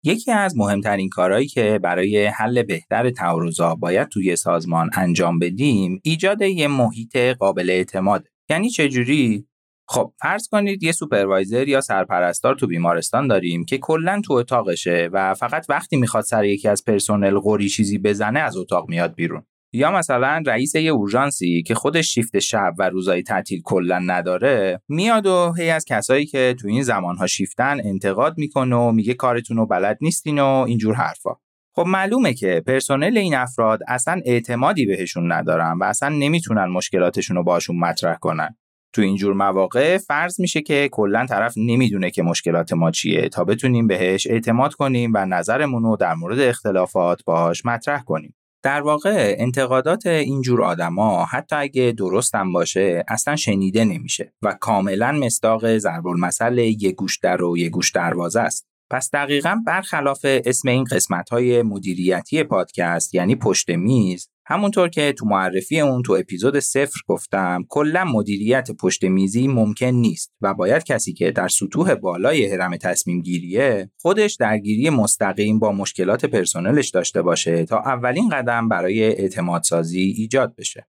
یکی 0.05 0.33
از 0.33 0.57
مهمترین 0.57 1.09
کارهایی 1.09 1.47
که 1.47 1.81
برای 1.83 2.27
حل 2.27 2.63
بهتر 2.63 3.11
تعارضا 3.11 3.75
باید 3.75 4.09
توی 4.09 4.37
سازمان 4.37 4.91
انجام 4.95 5.39
بدیم 5.39 6.01
ایجاد 6.05 6.43
یه 6.43 6.69
محیط 6.69 7.17
قابل 7.17 7.71
اعتماده. 7.71 8.31
یعنی 8.51 8.71
چجوری 8.71 9.47
خب 9.89 10.13
فرض 10.21 10.49
کنید 10.49 10.83
یه 10.83 10.93
سوپروایزر 10.93 11.69
یا 11.69 11.81
سرپرستار 11.81 12.55
تو 12.55 12.67
بیمارستان 12.67 13.29
داریم 13.29 13.65
که 13.65 13.79
کلا 13.79 14.21
تو 14.25 14.33
اتاقشه 14.33 15.11
و 15.13 15.35
فقط 15.35 15.67
وقتی 15.69 15.97
می‌خواد 15.97 16.25
سر 16.25 16.45
یکی 16.45 16.69
از 16.69 16.85
پرسنل 16.85 17.39
قوری 17.39 17.69
چیزی 17.69 17.99
بزنه 17.99 18.41
از 18.41 18.57
اتاق 18.57 18.89
میاد 18.89 19.15
بیرون. 19.15 19.43
یا 19.73 19.91
مثلا 19.91 20.43
رئیس 20.47 20.75
یه 20.75 20.91
اورژانسی 20.91 21.63
که 21.63 21.75
خودش 21.75 22.15
شیفت 22.15 22.39
شب 22.39 22.75
و 22.79 22.89
روزای 22.89 23.23
تعطیل 23.23 23.63
کلا 23.65 23.99
نداره 23.99 24.81
میاد 24.89 25.27
و 25.27 25.53
هی 25.59 25.71
از 25.71 25.85
کسایی 25.85 26.27
که 26.27 26.57
تو 26.61 26.69
این 26.69 26.83
زمانها 26.83 27.27
شیفتن 27.27 27.81
انتقاد 27.85 28.39
می‌کنه 28.39 28.77
و 28.77 28.93
میگه 28.93 29.15
کارتون 29.15 29.57
رو 29.57 29.67
بلد 29.67 29.99
نیستین 30.01 30.39
و 30.39 30.47
اینجور 30.47 30.95
حرفا. 30.95 31.31
خب 31.75 31.85
معلومه 31.87 32.35
که 32.35 32.63
پرسنل 32.67 33.19
این 33.19 33.35
افراد 33.35 33.81
اصلا 33.89 34.21
اعتمادی 34.25 34.87
بهشون 34.87 35.33
ندارن 35.33 35.79
و 35.81 35.85
اصلا 35.85 36.09
نمی‌تونن 36.09 36.65
مشکلاتشون 36.65 37.37
رو 37.37 37.43
باشون 37.43 37.79
مطرح 37.79 38.17
کنن. 38.17 38.57
تو 38.97 39.03
اینجور 39.03 39.35
مواقع 39.35 39.99
فرض 39.99 40.41
میشه 40.41 40.63
که 40.63 40.89
کلا 40.93 41.27
طرف 41.27 41.55
نمی‌دونه 41.57 42.11
که 42.11 42.23
مشکلات 42.23 42.73
ما 42.73 42.91
چیه 42.91 43.29
تا 43.29 43.45
بتونیم 43.45 43.87
بهش 43.87 44.27
اعتماد 44.27 44.75
کنیم 44.75 45.13
و 45.15 45.27
نظرمون 45.27 45.83
رو 45.83 45.97
در 45.97 46.15
مورد 46.15 46.41
اختلافات 46.41 47.25
باهاش 47.25 47.67
مطرح 47.67 48.03
کنیم. 48.03 48.35
در 48.63 48.81
واقع 48.81 49.35
انتقادات 49.39 50.07
اینجور 50.07 50.63
آدما 50.63 51.25
حتی 51.25 51.57
اگه 51.57 51.95
درستم 51.99 52.53
باشه 52.53 53.05
اصلا 53.09 53.37
شنیده 53.37 53.85
نمیشه 53.85 54.33
و 54.43 54.53
کاملا 54.61 55.13
مصداق 55.13 55.79
ضرب 55.79 56.07
المثل 56.07 56.59
یه 56.59 56.93
گوش 56.93 57.19
در 57.19 57.43
و 57.43 57.59
یه 57.59 57.69
گوش 57.69 57.91
دروازه 57.91 58.41
است. 58.41 58.67
پس 58.91 59.11
دقیقا 59.13 59.57
برخلاف 59.67 60.21
اسم 60.25 60.69
این 60.69 60.85
قسمت 60.85 61.29
های 61.29 61.63
مدیریتی 61.63 62.43
پادکست 62.43 63.15
یعنی 63.15 63.37
پشت 63.37 63.71
میز 63.71 64.29
همونطور 64.49 64.89
که 64.89 65.13
تو 65.13 65.27
معرفی 65.27 65.81
اون 65.81 66.03
تو 66.03 66.13
اپیزود 66.13 66.59
صفر 66.59 67.01
گفتم 67.07 67.65
کلا 67.69 68.05
مدیریت 68.05 68.71
پشت 68.71 69.05
میزی 69.05 69.49
ممکن 69.49 69.87
نیست 69.87 70.33
و 70.41 70.55
باید 70.55 70.85
کسی 70.85 71.13
که 71.13 71.31
در 71.31 71.49
سطوح 71.49 71.95
بالای 71.95 72.47
هرم 72.53 72.77
تصمیم 72.77 73.23
گیریه 73.23 73.91
خودش 74.01 74.35
درگیری 74.35 74.91
مستقیم 74.91 75.59
با 75.59 75.73
مشکلات 75.73 76.25
پرسنلش 76.25 76.89
داشته 76.91 77.23
باشه 77.23 77.65
تا 77.65 77.79
اولین 77.79 78.29
قدم 78.29 78.69
برای 78.69 79.03
اعتماد 79.03 79.63
سازی 79.63 80.01
ایجاد 80.01 80.55
بشه. 80.57 80.87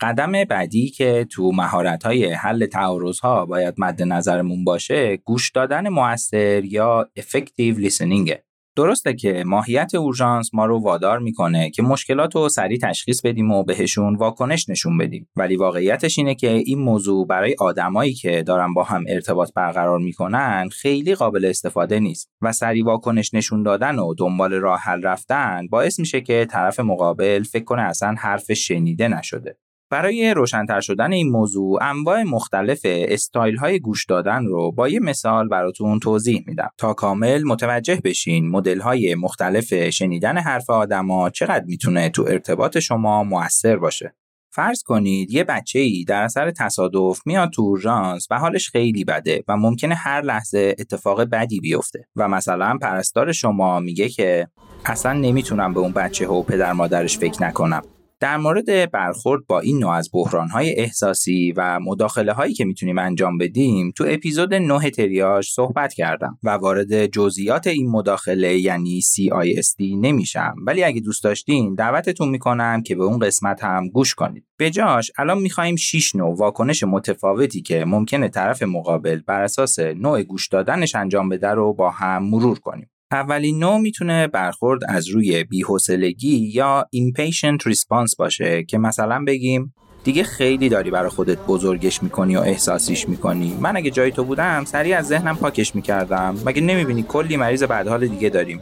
قدم 0.00 0.44
بعدی 0.44 0.88
که 0.88 1.26
تو 1.30 1.52
مهارت‌های 1.52 2.32
حل 2.32 2.66
تعارض‌ها 2.66 3.46
باید 3.46 3.74
مد 3.78 4.02
نظرمون 4.02 4.64
باشه 4.64 5.16
گوش 5.16 5.50
دادن 5.50 5.88
موثر 5.88 6.64
یا 6.64 7.10
effective 7.20 7.88
listening 7.88 8.49
درسته 8.80 9.14
که 9.14 9.44
ماهیت 9.46 9.94
اورژانس 9.94 10.54
ما 10.54 10.66
رو 10.66 10.82
وادار 10.82 11.18
می‌کنه 11.18 11.70
که 11.70 11.82
مشکلات 11.82 12.34
رو 12.34 12.48
سریع 12.48 12.78
تشخیص 12.78 13.20
بدیم 13.22 13.50
و 13.50 13.64
بهشون 13.64 14.16
واکنش 14.16 14.68
نشون 14.68 14.98
بدیم. 14.98 15.28
ولی 15.36 15.56
واقعیتش 15.56 16.18
اینه 16.18 16.34
که 16.34 16.50
این 16.50 16.78
موضوع 16.78 17.26
برای 17.26 17.56
آدمایی 17.58 18.12
که 18.12 18.42
دارن 18.42 18.74
با 18.74 18.82
هم 18.82 19.04
ارتباط 19.08 19.50
برقرار 19.56 19.98
می‌کنن 19.98 20.68
خیلی 20.72 21.14
قابل 21.14 21.44
استفاده 21.44 22.00
نیست 22.00 22.30
و 22.42 22.52
سریع 22.52 22.84
واکنش 22.84 23.34
نشون 23.34 23.62
دادن 23.62 23.98
و 23.98 24.14
دنبال 24.14 24.52
راه 24.52 24.80
حل 24.80 25.02
رفتن 25.02 25.66
باعث 25.70 25.98
میشه 25.98 26.20
که 26.20 26.46
طرف 26.50 26.80
مقابل 26.80 27.42
فکر 27.42 27.64
کنه 27.64 27.82
اصلا 27.82 28.14
حرف 28.18 28.52
شنیده 28.52 29.08
نشده. 29.08 29.56
برای 29.90 30.34
روشنتر 30.34 30.80
شدن 30.80 31.12
این 31.12 31.30
موضوع 31.30 31.82
انواع 31.82 32.22
مختلف 32.22 32.80
استایل 32.84 33.56
های 33.56 33.80
گوش 33.80 34.06
دادن 34.06 34.46
رو 34.46 34.72
با 34.72 34.88
یه 34.88 35.00
مثال 35.00 35.48
براتون 35.48 36.00
توضیح 36.00 36.44
میدم. 36.46 36.70
تا 36.78 36.94
کامل 36.94 37.42
متوجه 37.42 38.00
بشین 38.04 38.50
مدل 38.50 38.80
های 38.80 39.14
مختلف 39.14 39.90
شنیدن 39.90 40.38
حرف 40.38 40.70
آدما 40.70 41.30
چقدر 41.30 41.64
می‌تونه 41.64 42.08
تو 42.08 42.24
ارتباط 42.28 42.78
شما 42.78 43.24
موثر 43.24 43.76
باشه. 43.76 44.14
فرض 44.52 44.82
کنید 44.82 45.30
یه 45.30 45.44
بچه 45.44 45.78
ای 45.78 46.04
در 46.04 46.22
اثر 46.22 46.50
تصادف 46.50 47.20
میاد 47.26 47.50
تو 47.50 47.62
اورژانس 47.62 48.26
و 48.30 48.38
حالش 48.38 48.70
خیلی 48.70 49.04
بده 49.04 49.44
و 49.48 49.56
ممکنه 49.56 49.94
هر 49.94 50.20
لحظه 50.20 50.74
اتفاق 50.78 51.22
بدی 51.22 51.60
بیفته 51.60 52.08
و 52.16 52.28
مثلا 52.28 52.78
پرستار 52.82 53.32
شما 53.32 53.80
میگه 53.80 54.08
که 54.08 54.48
اصلا 54.84 55.12
نمی‌تونم 55.12 55.74
به 55.74 55.80
اون 55.80 55.92
بچه 55.92 56.26
و 56.26 56.42
پدر 56.42 56.72
مادرش 56.72 57.18
فکر 57.18 57.42
نکنم. 57.42 57.82
در 58.20 58.36
مورد 58.36 58.90
برخورد 58.90 59.46
با 59.46 59.60
این 59.60 59.78
نوع 59.78 59.90
از 59.90 60.10
بحرانهای 60.12 60.74
احساسی 60.80 61.52
و 61.56 61.80
مداخله 61.80 62.32
هایی 62.32 62.54
که 62.54 62.64
می‌تونیم 62.64 62.98
انجام 62.98 63.38
بدیم 63.38 63.92
تو 63.96 64.04
اپیزود 64.08 64.54
9 64.54 64.90
تریاج 64.90 65.48
صحبت 65.48 65.94
کردم 65.94 66.38
و 66.42 66.50
وارد 66.50 67.06
جزئیات 67.06 67.66
این 67.66 67.90
مداخله 67.90 68.58
یعنی 68.58 69.00
CISD 69.02 69.80
نمیشم. 69.80 70.54
ولی 70.66 70.84
اگه 70.84 71.00
دوست 71.00 71.24
داشتین 71.24 71.74
دعوتتون 71.74 72.28
می‌کنم 72.28 72.82
که 72.82 72.94
به 72.94 73.04
اون 73.04 73.18
قسمت 73.18 73.64
هم 73.64 73.88
گوش 73.88 74.14
کنید. 74.14 74.44
به 74.56 74.70
جاش 74.70 75.10
الان 75.18 75.38
می‌خوایم 75.38 75.76
6 75.76 76.14
نوع 76.14 76.36
واکنش 76.36 76.84
متفاوتی 76.84 77.62
که 77.62 77.84
ممکنه 77.84 78.28
طرف 78.28 78.62
مقابل 78.62 79.20
بر 79.26 79.42
اساس 79.42 79.78
نوع 79.78 80.22
گوش 80.22 80.48
دادنش 80.48 80.94
انجام 80.94 81.28
بده 81.28 81.48
رو 81.48 81.72
با 81.72 81.90
هم 81.90 82.22
مرور 82.22 82.58
کنیم. 82.58 82.90
اولین 83.12 83.58
نوع 83.58 83.78
می‌تونه 83.78 84.26
برخورد 84.26 84.80
از 84.88 85.08
روی 85.08 85.44
بیحسلگی 85.44 86.50
یا 86.54 86.86
impatient 86.96 87.72
response 87.72 88.16
باشه 88.18 88.64
که 88.64 88.78
مثلا 88.78 89.24
بگیم 89.26 89.74
دیگه 90.04 90.22
خیلی 90.22 90.68
داری 90.68 90.90
برای 90.90 91.10
خودت 91.10 91.38
بزرگش 91.38 92.02
می‌کنی 92.02 92.36
و 92.36 92.40
احساسیش 92.40 93.08
می‌کنی. 93.08 93.56
من 93.60 93.76
اگه 93.76 93.90
جای 93.90 94.10
تو 94.10 94.24
بودم 94.24 94.64
سریع 94.64 94.98
از 94.98 95.06
ذهنم 95.06 95.36
پاکش 95.36 95.74
می‌کردم. 95.74 96.36
مگه 96.46 96.60
نمی‌بینی 96.62 97.04
کلی 97.08 97.36
مریض 97.36 97.62
بعدحال 97.62 98.06
دیگه 98.06 98.28
داریم؟ 98.28 98.60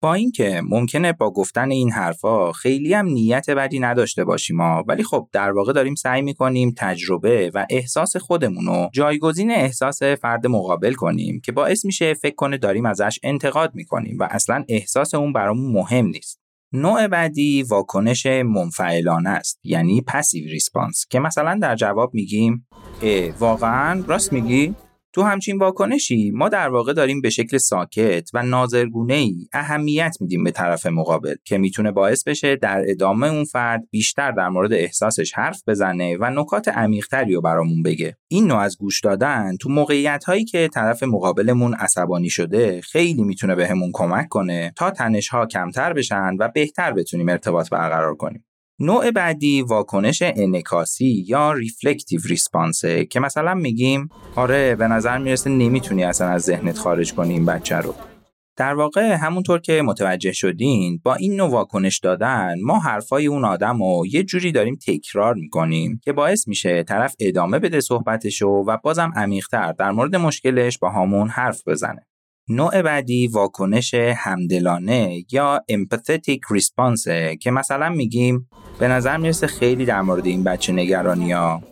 با 0.00 0.14
اینکه 0.14 0.62
ممکنه 0.64 1.12
با 1.12 1.30
گفتن 1.30 1.70
این 1.70 1.92
حرفا 1.92 2.52
خیلی 2.52 2.94
هم 2.94 3.06
نیت 3.06 3.50
بدی 3.50 3.78
نداشته 3.78 4.24
باشیم 4.24 4.56
ما 4.56 4.84
ولی 4.88 5.02
خب 5.02 5.28
در 5.32 5.50
واقع 5.50 5.72
داریم 5.72 5.94
سعی 5.94 6.22
می‌کنیم 6.22 6.74
تجربه 6.76 7.50
و 7.54 7.66
احساس 7.70 8.16
خودمون 8.16 8.66
رو 8.66 8.90
جایگزین 8.92 9.50
احساس 9.50 10.02
فرد 10.02 10.46
مقابل 10.46 10.92
کنیم 10.92 11.40
که 11.44 11.52
باعث 11.52 11.84
میشه 11.84 12.14
فکر 12.14 12.34
کنه 12.34 12.58
داریم 12.58 12.86
ازش 12.86 13.18
انتقاد 13.22 13.74
می‌کنیم 13.74 14.16
و 14.20 14.28
اصلا 14.30 14.64
احساس 14.68 15.14
اون 15.14 15.32
برامون 15.32 15.72
مهم 15.72 16.06
نیست. 16.06 16.40
نوع 16.72 17.06
بعدی 17.08 17.62
واکنش 17.62 18.26
منفعلانه 18.26 19.30
است 19.30 19.60
یعنی 19.64 20.00
passive 20.00 20.48
response 20.48 21.06
که 21.10 21.20
مثلا 21.20 21.58
در 21.62 21.76
جواب 21.76 22.14
میگیم 22.14 22.66
واقعا 23.38 24.04
راست 24.06 24.32
میگی؟ 24.32 24.74
تو 25.12 25.22
همچین 25.22 25.58
واکنشی 25.58 26.30
ما 26.30 26.48
در 26.48 26.68
واقع 26.68 26.92
داریم 26.92 27.20
به 27.20 27.30
شکل 27.30 27.58
ساکت 27.58 28.30
و 28.34 28.42
ناظرگونه 28.42 29.14
ای 29.14 29.46
اهمیت 29.52 30.16
میدیم 30.20 30.44
به 30.44 30.50
طرف 30.50 30.86
مقابل 30.86 31.34
که 31.44 31.58
می‌تونه 31.58 31.92
باعث 31.92 32.24
بشه 32.24 32.56
در 32.56 32.84
ادامه 32.86 33.26
اون 33.26 33.44
فرد 33.44 33.88
بیشتر 33.90 34.32
در 34.32 34.48
مورد 34.48 34.72
احساسش 34.72 35.32
حرف 35.34 35.62
بزنه 35.66 36.16
و 36.20 36.30
نکات 36.30 36.68
عمیقتری 36.68 37.34
رو 37.34 37.40
برامون 37.40 37.82
بگه. 37.82 38.16
این 38.28 38.46
نوع 38.46 38.58
از 38.58 38.78
گوش 38.78 39.00
دادن 39.00 39.56
تو 39.56 39.68
موقعیت 39.68 40.24
هایی 40.24 40.44
که 40.44 40.68
طرف 40.74 41.02
مقابلمون 41.02 41.74
عصبانی 41.74 42.30
شده 42.30 42.80
خیلی 42.80 43.22
می‌تونه 43.22 43.54
بهمون 43.54 43.90
کمک 43.92 44.28
کنه 44.28 44.72
تا 44.76 44.90
تنش 44.90 45.28
ها 45.28 45.46
کمتر 45.46 45.92
بشن 45.92 46.36
و 46.38 46.48
بهتر 46.54 46.92
بتونیم 46.92 47.28
ارتباط 47.28 47.70
برقرار 47.70 48.14
کنیم. 48.14 48.44
نوع 48.80 49.10
بعدی 49.10 49.62
واکنش 49.62 50.22
انکاسی 50.22 51.24
یا 51.26 51.52
ریفلکتیو 51.52 52.20
ریسپانسه 52.28 53.06
که 53.06 53.20
مثلا 53.20 53.54
میگیم 53.54 54.08
آره 54.36 54.76
به 54.76 54.88
نظر 54.88 55.18
می‌رسه 55.18 55.50
نمی‌تونی 55.50 56.04
اصلا 56.04 56.28
از 56.28 56.42
ذهنت 56.42 56.78
خارج 56.78 57.14
کنی 57.14 57.32
این 57.32 57.44
بچه 57.44 57.76
رو. 57.76 57.94
در 58.56 58.74
واقع 58.74 59.12
همونطور 59.12 59.60
که 59.60 59.82
متوجه 59.82 60.32
شدین 60.32 61.00
با 61.04 61.14
این 61.14 61.36
نوع 61.36 61.50
واکنش 61.50 61.98
دادن 61.98 62.54
ما 62.64 62.78
حرفای 62.78 63.26
اون 63.26 63.44
آدم 63.44 63.82
رو 63.82 64.06
یه 64.06 64.22
جوری 64.22 64.52
داریم 64.52 64.78
تکرار 64.86 65.34
می‌کنیم 65.34 66.00
که 66.04 66.12
باعث 66.12 66.48
میشه 66.48 66.82
طرف 66.82 67.14
ادامه 67.20 67.58
بده 67.58 67.80
صحبتشو 67.80 68.48
و 68.48 68.76
بازم 68.82 69.12
عمیقتر 69.16 69.72
در 69.72 69.90
مورد 69.90 70.16
مشکلش 70.16 70.78
با 70.78 70.90
همون 70.90 71.28
حرف 71.28 71.62
بزنه. 71.68 72.06
نوع 72.50 72.82
بعدی 72.82 73.26
واکنش 73.26 73.94
همدلانه 73.94 75.24
یا 75.32 75.60
empathetic 75.72 76.56
response 76.56 77.36
که 77.40 77.50
مثلا 77.50 77.88
میگیم 77.88 78.48
به 78.80 78.88
نظر 78.88 79.16
می‌رسه 79.16 79.46
خیلی 79.46 79.84
در 79.84 80.00
مورد 80.00 80.26
این 80.26 80.44
بچه 80.44 80.72
نگرانی 80.72 81.32
ها. 81.32 81.62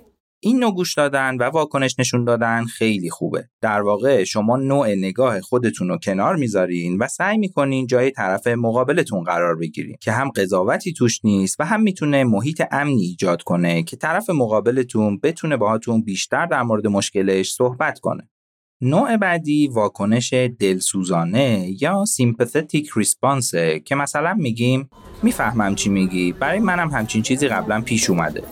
این 0.42 0.58
نوع 0.58 0.74
گوش 0.74 0.94
دادن 0.94 1.36
و 1.36 1.42
واکنش 1.42 1.98
نشون 1.98 2.24
دادن 2.24 2.64
خیلی 2.64 3.10
خوبه. 3.10 3.48
در 3.60 3.82
واقع 3.82 4.24
شما 4.24 4.56
نوع 4.56 4.94
نگاه 4.94 5.40
خودتون 5.40 5.88
رو 5.88 5.98
کنار 5.98 6.36
می‌ذارین 6.36 6.98
و 6.98 7.06
سعی 7.06 7.38
می‌کنین 7.38 7.86
جای 7.86 8.10
طرف 8.10 8.46
مقابلتون 8.46 9.24
قرار 9.24 9.56
بگیرین 9.56 9.96
که 10.00 10.12
هم 10.12 10.30
قضاوتی 10.30 10.92
توش 10.92 11.24
نیست 11.24 11.56
و 11.60 11.64
هم 11.64 11.82
می‌تونه 11.82 12.24
محیط 12.24 12.62
امنی 12.70 13.02
ایجاد 13.02 13.42
کنه 13.42 13.82
که 13.82 13.96
طرف 13.96 14.30
مقابلتون 14.30 15.20
بتونه 15.22 15.56
باهاتون 15.56 16.02
بیشتر 16.02 16.46
در 16.46 16.62
مورد 16.62 16.86
مشکلش 16.86 17.52
صحبت 17.52 17.98
کنه. 17.98 18.28
نوع 18.80 19.16
بعدی 19.16 19.68
واکنش 19.68 20.32
دلسوزانه 20.32 21.68
یا 21.82 22.04
سیمپاتیک 22.04 22.90
ریسپانس 22.96 23.54
که 23.84 23.94
مثلا 23.94 24.34
میگیم 24.34 24.90
می‌فهمم 25.22 25.74
چی 25.74 25.90
میگی. 25.90 26.32
برای 26.32 26.58
منم 26.58 26.90
همچین 26.90 27.22
چیزی 27.22 27.48
قبلا 27.48 27.80
پیش 27.80 28.10
اومده. 28.10 28.42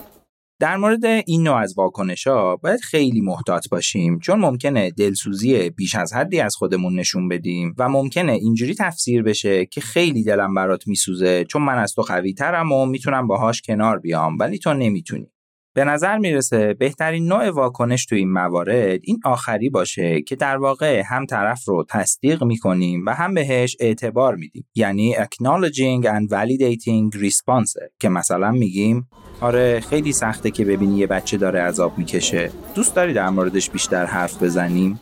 در 0.59 0.77
مورد 0.77 1.05
این 1.05 1.43
نوع 1.43 1.55
از 1.55 1.77
واکنش 1.77 2.27
ها 2.27 2.55
باید 2.55 2.79
خیلی 2.79 3.21
محتاط 3.21 3.69
باشیم 3.69 4.19
چون 4.19 4.39
ممکنه 4.39 4.91
دلسوزی 4.91 5.69
بیش 5.69 5.95
از 5.95 6.13
حدی 6.13 6.39
از 6.39 6.55
خودمون 6.55 6.99
نشون 6.99 7.27
بدیم 7.27 7.75
و 7.77 7.89
ممکنه 7.89 8.31
اینجوری 8.31 8.75
تفسیر 8.75 9.23
بشه 9.23 9.65
که 9.65 9.81
خیلی 9.81 10.23
دلم 10.23 10.53
برات 10.53 10.87
میسوزه 10.87 11.45
چون 11.45 11.61
من 11.61 11.77
از 11.77 11.93
تو 11.93 12.01
قوی 12.01 12.33
ترم 12.33 12.71
و 12.71 12.85
می‌تونم 12.85 13.27
باهاش 13.27 13.61
کنار 13.61 13.99
بیام 13.99 14.37
ولی 14.39 14.57
تو 14.57 14.73
نمی‌تونی. 14.73 15.31
به 15.75 15.83
نظر 15.83 16.17
می‌رسه 16.17 16.73
بهترین 16.73 17.27
نوع 17.27 17.49
واکنش 17.49 18.05
تو 18.05 18.15
این 18.15 18.31
موارد 18.31 18.99
این 19.03 19.19
آخری 19.25 19.69
باشه 19.69 20.21
که 20.21 20.35
در 20.35 20.57
واقع 20.57 21.03
هم 21.05 21.25
طرف 21.25 21.65
رو 21.67 21.85
تصدیق 21.89 22.43
می‌کنیم 22.43 23.03
و 23.05 23.13
هم 23.13 23.33
بهش 23.33 23.77
اعتبار 23.79 24.35
میدیم. 24.35 24.67
یعنی 24.75 25.15
acknowledging 25.15 26.05
and 26.05 26.29
validating 26.29 27.19
response 27.19 27.89
که 27.99 28.09
مثلا 28.09 28.51
میگیم 28.51 29.09
آره 29.41 29.79
خیلی 29.79 30.13
سخته 30.13 30.51
که 30.51 30.65
ببینی 30.65 30.97
یه 30.97 31.07
بچه 31.07 31.37
داره 31.37 31.61
عذاب 31.61 31.97
می‌کشه. 31.97 32.51
دوست 32.75 32.95
داری 32.95 33.13
در 33.13 33.29
موردش 33.29 33.69
بیشتر 33.69 34.05
حرف 34.05 34.43
بزنیم؟ 34.43 34.99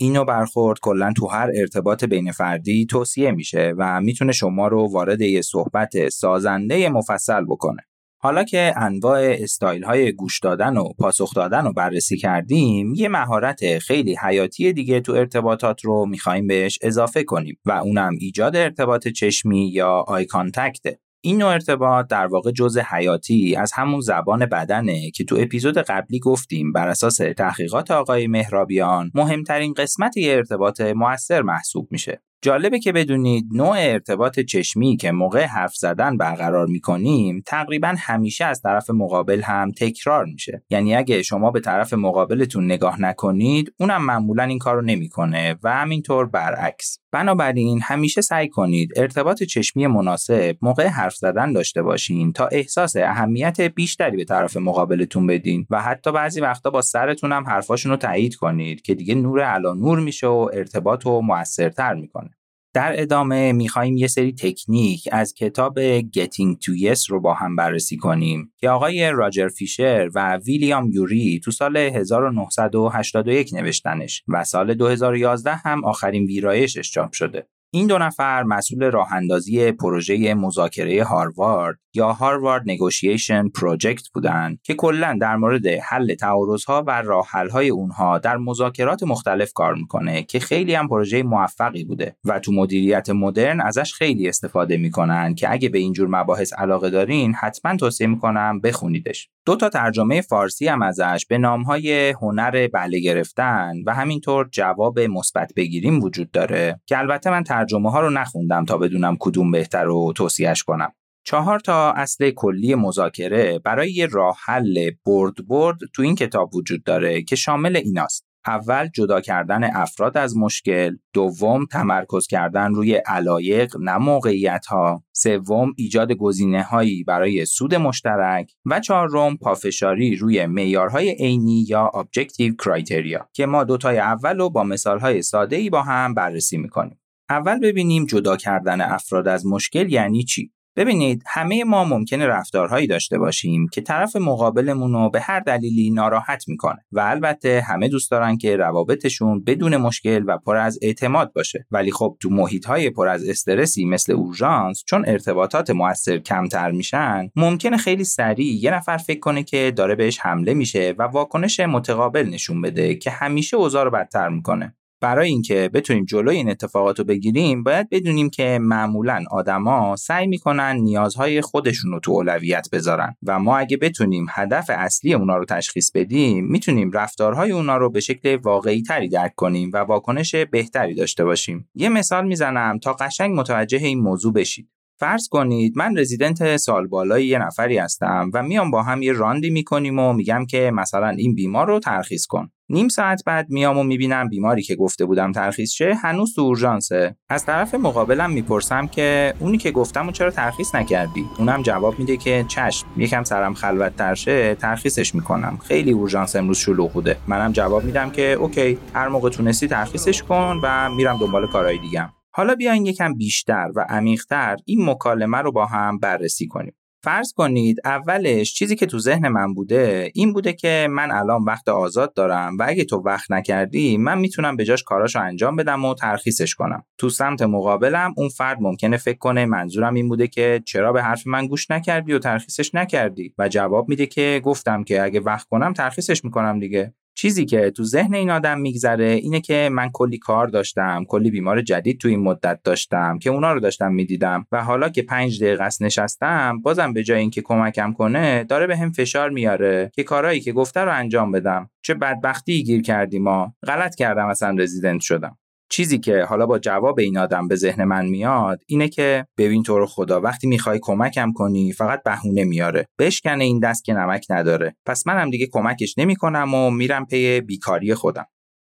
اینو 0.00 0.24
برخورد 0.24 0.80
کلا 0.80 1.12
تو 1.16 1.26
هر 1.26 1.50
ارتباط 1.54 2.04
بین 2.04 2.32
فردی 2.32 2.86
توصیه 2.86 3.30
میشه 3.30 3.74
و 3.78 4.00
می‌تونه 4.00 4.32
شما 4.32 4.68
رو 4.68 4.92
وارد 4.92 5.20
یه 5.20 5.42
صحبت 5.42 6.08
سازنده 6.08 6.88
مفصل 6.88 7.44
بکنه. 7.44 7.82
حالا 8.24 8.44
که 8.44 8.74
انواع 8.76 9.20
استایل 9.20 9.84
های 9.84 10.12
گوش 10.12 10.40
دادن 10.40 10.76
و 10.76 10.88
پاسخ 10.98 11.34
دادن 11.34 11.64
رو 11.64 11.72
بررسی 11.72 12.16
کردیم 12.16 12.94
یه 12.94 13.08
مهارت 13.08 13.78
خیلی 13.78 14.16
حیاتی 14.22 14.72
دیگه 14.72 15.00
تو 15.00 15.12
ارتباطات 15.12 15.84
رو 15.84 16.06
می‌خوایم 16.06 16.46
بهش 16.46 16.78
اضافه 16.82 17.24
کنیم 17.24 17.58
و 17.64 17.72
اونم 17.72 18.12
ایجاد 18.20 18.56
ارتباط 18.56 19.08
چشمی 19.08 19.70
یا 19.70 20.04
آی 20.08 20.24
کانتکته 20.24 20.98
این 21.20 21.38
نوع 21.38 21.48
ارتباط 21.48 22.06
در 22.06 22.26
واقع 22.26 22.50
جزء 22.50 22.82
حیاتی 22.82 23.56
از 23.56 23.72
همون 23.72 24.00
زبان 24.00 24.46
بدنه 24.46 25.10
که 25.10 25.24
تو 25.24 25.36
اپیزود 25.38 25.78
قبلی 25.78 26.18
گفتیم. 26.18 26.72
بر 26.72 26.88
اساس 26.88 27.16
تحقیقات 27.16 27.90
آقای 27.90 28.26
مهرابیان 28.26 29.10
مهمترین 29.14 29.72
قسمت 29.72 30.16
یه 30.16 30.34
ارتباط 30.34 30.80
موثر 30.80 31.42
محسوب 31.42 31.88
میشه. 31.90 32.22
جالبه 32.44 32.78
که 32.78 32.92
بدونید 32.92 33.46
نوع 33.52 33.76
ارتباط 33.78 34.40
چشمی 34.40 34.96
که 34.96 35.12
موقع 35.12 35.44
حرف 35.44 35.74
زدن 35.74 36.16
برقرار 36.16 36.66
می‌کنیم 36.66 37.42
تقریبا 37.46 37.94
همیشه 37.98 38.44
از 38.44 38.60
طرف 38.62 38.90
مقابل 38.90 39.42
هم 39.42 39.72
تکرار 39.72 40.24
میشه. 40.24 40.62
یعنی 40.70 40.94
اگه 40.96 41.22
شما 41.22 41.50
به 41.50 41.60
طرف 41.60 41.92
مقابلتون 41.92 42.64
نگاه 42.64 43.00
نکنید 43.00 43.72
اونم 43.80 44.04
معمولا 44.04 44.42
این 44.42 44.58
کارو 44.58 44.82
نمی‌کنه 44.82 45.56
و 45.62 45.72
همینطور 45.72 46.26
برعکس. 46.26 46.98
بنابراین 47.14 47.80
همیشه 47.82 48.20
سعی 48.20 48.48
کنید 48.48 48.92
ارتباط 48.96 49.42
چشمی 49.42 49.86
مناسب 49.86 50.56
موقع 50.62 50.86
حرف 50.86 51.14
زدن 51.14 51.52
داشته 51.52 51.82
باشین 51.82 52.32
تا 52.32 52.46
احساس 52.46 52.96
اهمیت 52.96 53.60
بیشتری 53.60 54.16
به 54.16 54.24
طرف 54.24 54.56
مقابلتون 54.56 55.26
بدین 55.26 55.66
و 55.70 55.82
حتی 55.82 56.12
بعضی 56.12 56.40
وقتا 56.40 56.70
با 56.70 56.82
سرتون 56.82 57.32
هم 57.32 57.44
حرفاشون 57.46 57.90
رو 57.92 57.96
تایید 57.96 58.34
کنید 58.34 58.82
که 58.82 58.94
دیگه 58.94 59.14
نور 59.14 59.40
علا 59.40 59.74
نور 59.74 60.00
میشه 60.00 60.26
و 60.26 60.50
ارتباط 60.52 61.06
رو 61.06 61.20
موثرتر 61.20 61.94
می‌کنه. 61.94 62.30
در 62.74 63.00
ادامه 63.02 63.52
میخواییم 63.52 63.96
یه 63.96 64.06
سری 64.06 64.32
تکنیک 64.32 65.08
از 65.12 65.34
کتاب 65.34 66.00
Getting 66.00 66.56
to 66.64 66.82
Yes 66.82 67.06
رو 67.08 67.20
با 67.20 67.34
هم 67.34 67.56
بررسی 67.56 67.96
کنیم 67.96 68.52
که 68.58 68.70
آقای 68.70 69.10
راجر 69.10 69.48
فیشر 69.48 70.10
و 70.14 70.36
ویلیام 70.36 70.90
یوری 70.92 71.40
تو 71.44 71.50
سال 71.50 71.76
1981 71.76 73.54
نوشتنش 73.54 74.22
و 74.28 74.44
سال 74.44 74.74
2011 74.74 75.54
هم 75.54 75.84
آخرین 75.84 76.24
ویرایشش 76.24 76.90
چاپ 76.90 77.12
شده. 77.12 77.46
این 77.70 77.86
دو 77.86 77.98
نفر 77.98 78.42
مسئول 78.42 78.90
راه 78.90 79.12
اندازی 79.12 79.72
پروژه 79.72 80.34
مذاکره 80.34 81.04
هاروارد 81.04 81.78
یا 81.94 82.12
هاروارد 82.12 82.62
نگوشیشن 82.66 83.48
پروژکت 83.48 84.08
بودند 84.08 84.58
که 84.62 84.74
کلا 84.74 85.18
در 85.20 85.36
مورد 85.36 85.66
حل 85.66 86.14
تعارضها 86.14 86.84
و 86.86 87.02
راه 87.02 87.28
های 87.52 87.68
اونها 87.68 88.18
در 88.18 88.36
مذاکرات 88.36 89.02
مختلف 89.02 89.52
کار 89.52 89.74
می‌کنه 89.74 90.22
که 90.22 90.38
خیلی 90.38 90.74
هم 90.74 90.88
پروژه 90.88 91.22
موفقی 91.22 91.84
بوده 91.84 92.16
و 92.24 92.38
تو 92.38 92.52
مدیریت 92.52 93.10
مدرن 93.10 93.60
ازش 93.60 93.94
خیلی 93.94 94.28
استفاده 94.28 94.76
می‌کنن 94.76 95.34
که 95.34 95.52
اگه 95.52 95.68
به 95.68 95.78
اینجور 95.78 96.08
مباحث 96.08 96.52
علاقه 96.52 96.90
دارین 96.90 97.34
حتما 97.34 97.76
توصیه 97.76 98.06
می‌کنم 98.06 98.60
بخونیدش. 98.60 99.28
دو 99.46 99.56
تا 99.56 99.68
ترجمه 99.68 100.20
فارسی 100.20 100.68
هم 100.68 100.82
ازش 100.82 101.26
به 101.28 101.38
نامهای 101.38 102.10
هنر 102.10 102.68
بله 102.68 103.00
گرفتن 103.00 103.72
و 103.86 103.94
همینطور 103.94 104.48
جواب 104.50 105.00
مثبت 105.00 105.52
بگیریم 105.56 106.02
وجود 106.02 106.30
داره 106.30 106.80
که 106.86 106.98
البته 106.98 107.30
من 107.30 107.44
ترجمه 107.44 107.90
ها 107.90 108.00
رو 108.00 108.10
نخوندم 108.10 108.64
تا 108.64 108.78
بدونم 108.78 109.16
کدوم 109.20 109.50
بهتر 109.50 109.84
رو 109.84 110.12
توصیهش 110.16 110.62
کنم. 110.62 110.92
چهار 111.26 111.60
تا 111.60 111.92
اصل 111.92 112.30
کلی 112.30 112.74
مذاکره 112.74 113.58
برای 113.58 114.08
راه 114.10 114.38
حل 114.44 114.90
برد 115.06 115.48
برد 115.48 115.78
تو 115.92 116.02
این 116.02 116.14
کتاب 116.14 116.54
وجود 116.54 116.84
داره 116.84 117.22
که 117.22 117.36
شامل 117.36 117.76
ایناست. 117.76 118.26
اول 118.46 118.88
جدا 118.94 119.20
کردن 119.20 119.64
افراد 119.64 120.16
از 120.16 120.36
مشکل، 120.36 120.96
دوم 121.12 121.66
تمرکز 121.66 122.26
کردن 122.26 122.74
روی 122.74 122.94
علایق 122.94 123.76
نه 123.80 123.96
موقعیت 123.96 124.66
ها، 124.66 125.04
سوم 125.12 125.72
ایجاد 125.76 126.12
گزینه 126.12 126.62
هایی 126.62 127.04
برای 127.04 127.44
سود 127.44 127.74
مشترک 127.74 128.52
و 128.66 128.80
چهارم 128.80 129.36
پافشاری 129.36 130.16
روی 130.16 130.46
معیارهای 130.46 131.10
عینی 131.10 131.64
یا 131.68 131.90
objective 131.94 132.54
criteria 132.54 133.28
که 133.32 133.46
ما 133.46 133.64
دوتای 133.64 133.98
اول 133.98 134.38
رو 134.38 134.50
با 134.50 134.64
مثال 134.64 134.98
های 134.98 135.22
ساده 135.22 135.56
ای 135.56 135.70
با 135.70 135.82
هم 135.82 136.14
بررسی 136.14 136.56
می‌کنیم. 136.56 137.00
اول 137.30 137.60
ببینیم 137.60 138.06
جدا 138.06 138.36
کردن 138.36 138.80
افراد 138.80 139.28
از 139.28 139.46
مشکل 139.46 139.92
یعنی 139.92 140.24
چی؟ 140.24 140.53
ببینید 140.76 141.22
همه 141.26 141.64
ما 141.64 141.84
ممکنه 141.84 142.26
رفتارهایی 142.26 142.86
داشته 142.86 143.18
باشیم 143.18 143.68
که 143.68 143.80
طرف 143.80 144.16
مقابلمون 144.16 144.92
رو 144.92 145.10
به 145.10 145.20
هر 145.20 145.40
دلیلی 145.40 145.90
ناراحت 145.90 146.48
می‌کنه 146.48 146.84
و 146.92 147.00
البته 147.00 147.62
همه 147.68 147.88
دوست 147.88 148.10
دارن 148.10 148.36
که 148.36 148.56
روابطشون 148.56 149.44
بدون 149.44 149.76
مشکل 149.76 150.24
و 150.26 150.38
پر 150.38 150.56
از 150.56 150.78
اعتماد 150.82 151.32
باشه. 151.32 151.66
ولی 151.70 151.90
خب 151.90 152.16
تو 152.20 152.30
محیط 152.30 152.66
های 152.66 152.90
پر 152.90 153.08
از 153.08 153.28
استرسی 153.28 153.84
مثل 153.84 154.12
اورژانس 154.12 154.84
چون 154.86 155.04
ارتباطات 155.08 155.70
موثر 155.70 156.18
کمتر 156.18 156.70
میشن 156.70 157.30
ممکنه 157.36 157.76
خیلی 157.76 158.04
سریع 158.04 158.54
یه 158.64 158.74
نفر 158.74 158.96
فکر 158.96 159.20
کنه 159.20 159.42
که 159.42 159.72
داره 159.76 159.94
بهش 159.94 160.18
حمله 160.20 160.54
میشه 160.54 160.94
و 160.98 161.02
واکنش 161.02 161.60
متقابل 161.60 162.28
نشون 162.32 162.60
بده 162.62 162.94
که 162.94 163.10
همیشه 163.10 163.56
اوضاع 163.56 163.84
رو 163.84 163.90
بدتر 163.90 164.28
می‌کنه. 164.28 164.74
برای 165.04 165.28
اینکه 165.28 165.70
بتونیم 165.74 166.04
جلوی 166.04 166.36
این 166.36 166.50
اتفاقات 166.50 166.98
رو 166.98 167.04
بگیریم 167.04 167.62
باید 167.62 167.88
بدونیم 167.90 168.30
که 168.30 168.58
معمولا 168.62 169.24
آدما 169.30 169.96
سعی 169.96 170.26
می‌کنن 170.26 170.76
نیازهای 170.76 171.40
خودشون 171.40 171.92
رو 171.92 172.00
تو 172.00 172.12
اولویت 172.12 172.68
بذارن 172.72 173.16
و 173.26 173.38
ما 173.38 173.58
اگه 173.58 173.76
بتونیم 173.76 174.26
هدف 174.30 174.70
اصلی 174.74 175.14
اونا 175.14 175.36
رو 175.36 175.44
تشخیص 175.44 175.90
بدیم 175.90 176.44
می‌تونیم 176.44 176.90
رفتارهای 176.90 177.52
اونا 177.52 177.76
رو 177.76 177.90
به 177.90 178.00
شکل 178.00 178.36
واقعی 178.36 178.82
تری 178.82 179.08
درک 179.08 179.34
کنیم 179.34 179.70
و 179.74 179.76
واکنش 179.76 180.34
بهتری 180.34 180.94
داشته 180.94 181.24
باشیم. 181.24 181.68
یه 181.74 181.88
مثال 181.88 182.26
می‌زنم 182.26 182.78
تا 182.78 182.92
قشنگ 182.92 183.40
متوجه 183.40 183.78
این 183.78 183.98
موضوع 183.98 184.32
بشید. 184.32 184.73
فرض 184.98 185.28
کنید 185.28 185.72
من 185.76 185.98
رزیدنت 185.98 186.56
سال 186.56 186.86
بالای 186.86 187.26
یه 187.26 187.38
نفری 187.38 187.78
هستم 187.78 188.30
و 188.34 188.42
میام 188.42 188.70
با 188.70 188.82
هم 188.82 189.02
یه 189.02 189.12
راندی 189.12 189.50
می‌کنیم 189.50 189.98
و 189.98 190.12
میگم 190.12 190.46
که 190.46 190.70
مثلا 190.74 191.08
این 191.08 191.34
بیمار 191.34 191.66
رو 191.66 191.80
ترخیص 191.80 192.26
کن. 192.26 192.50
نیم 192.68 192.88
ساعت 192.88 193.22
بعد 193.26 193.50
میام 193.50 193.78
و 193.78 193.82
می‌بینم 193.82 194.28
بیماری 194.28 194.62
که 194.62 194.74
گفته 194.76 195.04
بودم 195.04 195.32
ترخیص 195.32 195.72
شه 195.72 195.94
هنوز 195.94 196.34
تو 196.34 196.42
اورژانسه. 196.42 197.16
از 197.28 197.46
طرف 197.46 197.74
مقابلم 197.74 198.30
می‌پرسم 198.30 198.86
که 198.86 199.34
اونی 199.38 199.58
که 199.58 199.70
گفتم 199.70 200.08
و 200.08 200.12
چرا 200.12 200.30
ترخیص 200.30 200.74
نکردی؟ 200.74 201.24
اونم 201.38 201.62
جواب 201.62 201.98
میده 201.98 202.16
که 202.16 202.44
چشم. 202.48 202.86
یکم 202.96 203.24
سرم 203.24 203.54
خلوت 203.54 203.96
ترشه 203.96 204.54
ترخیصش 204.54 205.14
می‌کنم. 205.14 205.58
خیلی 205.68 205.92
اورژانس 205.92 206.36
امروز 206.36 206.58
شلوغ 206.58 206.92
بوده. 206.92 207.16
منم 207.28 207.52
جواب 207.52 207.84
میدم 207.84 208.10
که 208.10 208.32
اوکی 208.32 208.78
هر 208.94 209.08
موقع 209.08 209.30
تونستی 209.30 209.68
ترخیصش 209.68 210.22
کن 210.22 210.60
و 210.62 210.90
میرم 210.90 211.18
دنبال 211.18 211.46
کارهای 211.46 211.78
دیگم 211.78 212.08
حالا 212.36 212.54
بیاین 212.54 212.86
یکم 212.86 213.14
بیشتر 213.14 213.68
و 213.74 213.86
عمیقتر 213.88 214.56
این 214.64 214.90
مکالمه 214.90 215.38
رو 215.38 215.52
با 215.52 215.66
هم 215.66 215.98
بررسی 215.98 216.46
کنیم. 216.46 216.74
فرض 217.02 217.32
کنید 217.32 217.76
اولش 217.84 218.54
چیزی 218.54 218.76
که 218.76 218.86
تو 218.86 218.98
ذهن 218.98 219.28
من 219.28 219.54
بوده 219.54 220.10
این 220.14 220.32
بوده 220.32 220.52
که 220.52 220.88
من 220.90 221.10
الان 221.10 221.44
وقت 221.44 221.68
آزاد 221.68 222.14
دارم 222.14 222.56
و 222.58 222.64
اگه 222.68 222.84
تو 222.84 222.96
وقت 222.96 223.30
نکردی 223.30 223.96
من 223.96 224.18
می‌تونم 224.18 224.56
به 224.56 224.64
جاش 224.64 224.82
کاراشو 224.82 225.20
انجام 225.20 225.56
بدم 225.56 225.84
و 225.84 225.94
ترخیصش 225.94 226.54
کنم. 226.54 226.84
تو 226.98 227.10
سمت 227.10 227.42
مقابلم 227.42 228.14
اون 228.16 228.28
فرد 228.28 228.58
ممکنه 228.60 228.96
فکر 228.96 229.18
کنه 229.18 229.46
منظورم 229.46 229.94
این 229.94 230.08
بوده 230.08 230.26
که 230.26 230.62
چرا 230.66 230.92
به 230.92 231.02
حرف 231.02 231.26
من 231.26 231.46
گوش 231.46 231.70
نکردی 231.70 232.12
و 232.12 232.18
ترخیصش 232.18 232.74
نکردی؟ 232.74 233.34
و 233.38 233.48
جواب 233.48 233.88
میده 233.88 234.06
که 234.06 234.40
گفتم 234.44 234.84
که 234.84 235.02
اگه 235.02 235.20
وقت 235.20 235.48
کنم 235.48 235.72
ترخیصش 235.72 236.24
می‌کنم 236.24 236.58
دیگه. 236.58 236.94
چیزی 237.14 237.44
که 237.44 237.70
تو 237.70 237.84
ذهن 237.84 238.14
این 238.14 238.30
آدم 238.30 238.60
میگذره 238.60 239.06
اینه 239.06 239.40
که 239.40 239.68
من 239.72 239.90
کلی 239.92 240.18
کار 240.18 240.46
داشتم 240.46 241.04
کلی 241.08 241.30
بیمار 241.30 241.62
جدید 241.62 242.00
تو 242.00 242.08
این 242.08 242.20
مدت 242.20 242.60
داشتم 242.64 243.18
که 243.18 243.30
اونا 243.30 243.52
رو 243.52 243.60
داشتم 243.60 243.92
می‌دیدم 243.92 244.46
و 244.52 244.64
حالا 244.64 244.88
که 244.88 245.02
پنج 245.02 245.42
دقیقه 245.44 245.64
است 245.64 245.82
نشستم 245.82 246.60
بازم 246.62 246.92
به 246.92 247.02
جای 247.02 247.18
اینکه 247.20 247.42
کمکم 247.42 247.92
کنه 247.92 248.44
داره 248.44 248.66
به 248.66 248.76
هم 248.76 248.92
فشار 248.92 249.30
میاره 249.30 249.90
که 249.94 250.02
کارهایی 250.02 250.40
که 250.40 250.52
گفته 250.52 250.80
رو 250.80 250.92
انجام 250.92 251.32
بدم. 251.32 251.70
چه 251.82 251.94
بدبختی 251.94 252.64
گیر 252.64 252.82
کردیم 252.82 253.22
ما. 253.22 253.54
غلط 253.66 253.94
کردم 253.94 254.26
اصلا 254.26 254.56
رزیدنت 254.58 255.00
شدم. 255.00 255.38
چیزی 255.74 255.98
که 255.98 256.22
حالا 256.22 256.46
با 256.46 256.58
جواب 256.58 256.98
این 256.98 257.18
آدم 257.18 257.48
به 257.48 257.56
ذهن 257.56 257.84
من 257.84 258.06
میاد 258.06 258.60
اینه 258.66 258.88
که 258.88 259.26
ببین 259.38 259.62
تو 259.62 259.78
رو 259.78 259.86
خدا 259.86 260.20
وقتی 260.20 260.46
می‌خوای 260.46 260.78
کمکم 260.82 261.32
کنی 261.32 261.72
فقط 261.72 262.02
بهونه 262.02 262.44
میاره. 262.44 262.86
بشکنه 262.98 263.44
این 263.44 263.58
دست 263.58 263.84
که 263.84 263.94
نمک 263.94 264.26
نداره. 264.30 264.76
پس 264.86 265.06
منم 265.06 265.30
دیگه 265.30 265.46
کمکش 265.52 265.98
نمی‌کنم 265.98 266.54
و 266.54 266.70
میرم 266.70 267.06
پی 267.06 267.40
بیکاری 267.40 267.94
خودم. 267.94 268.26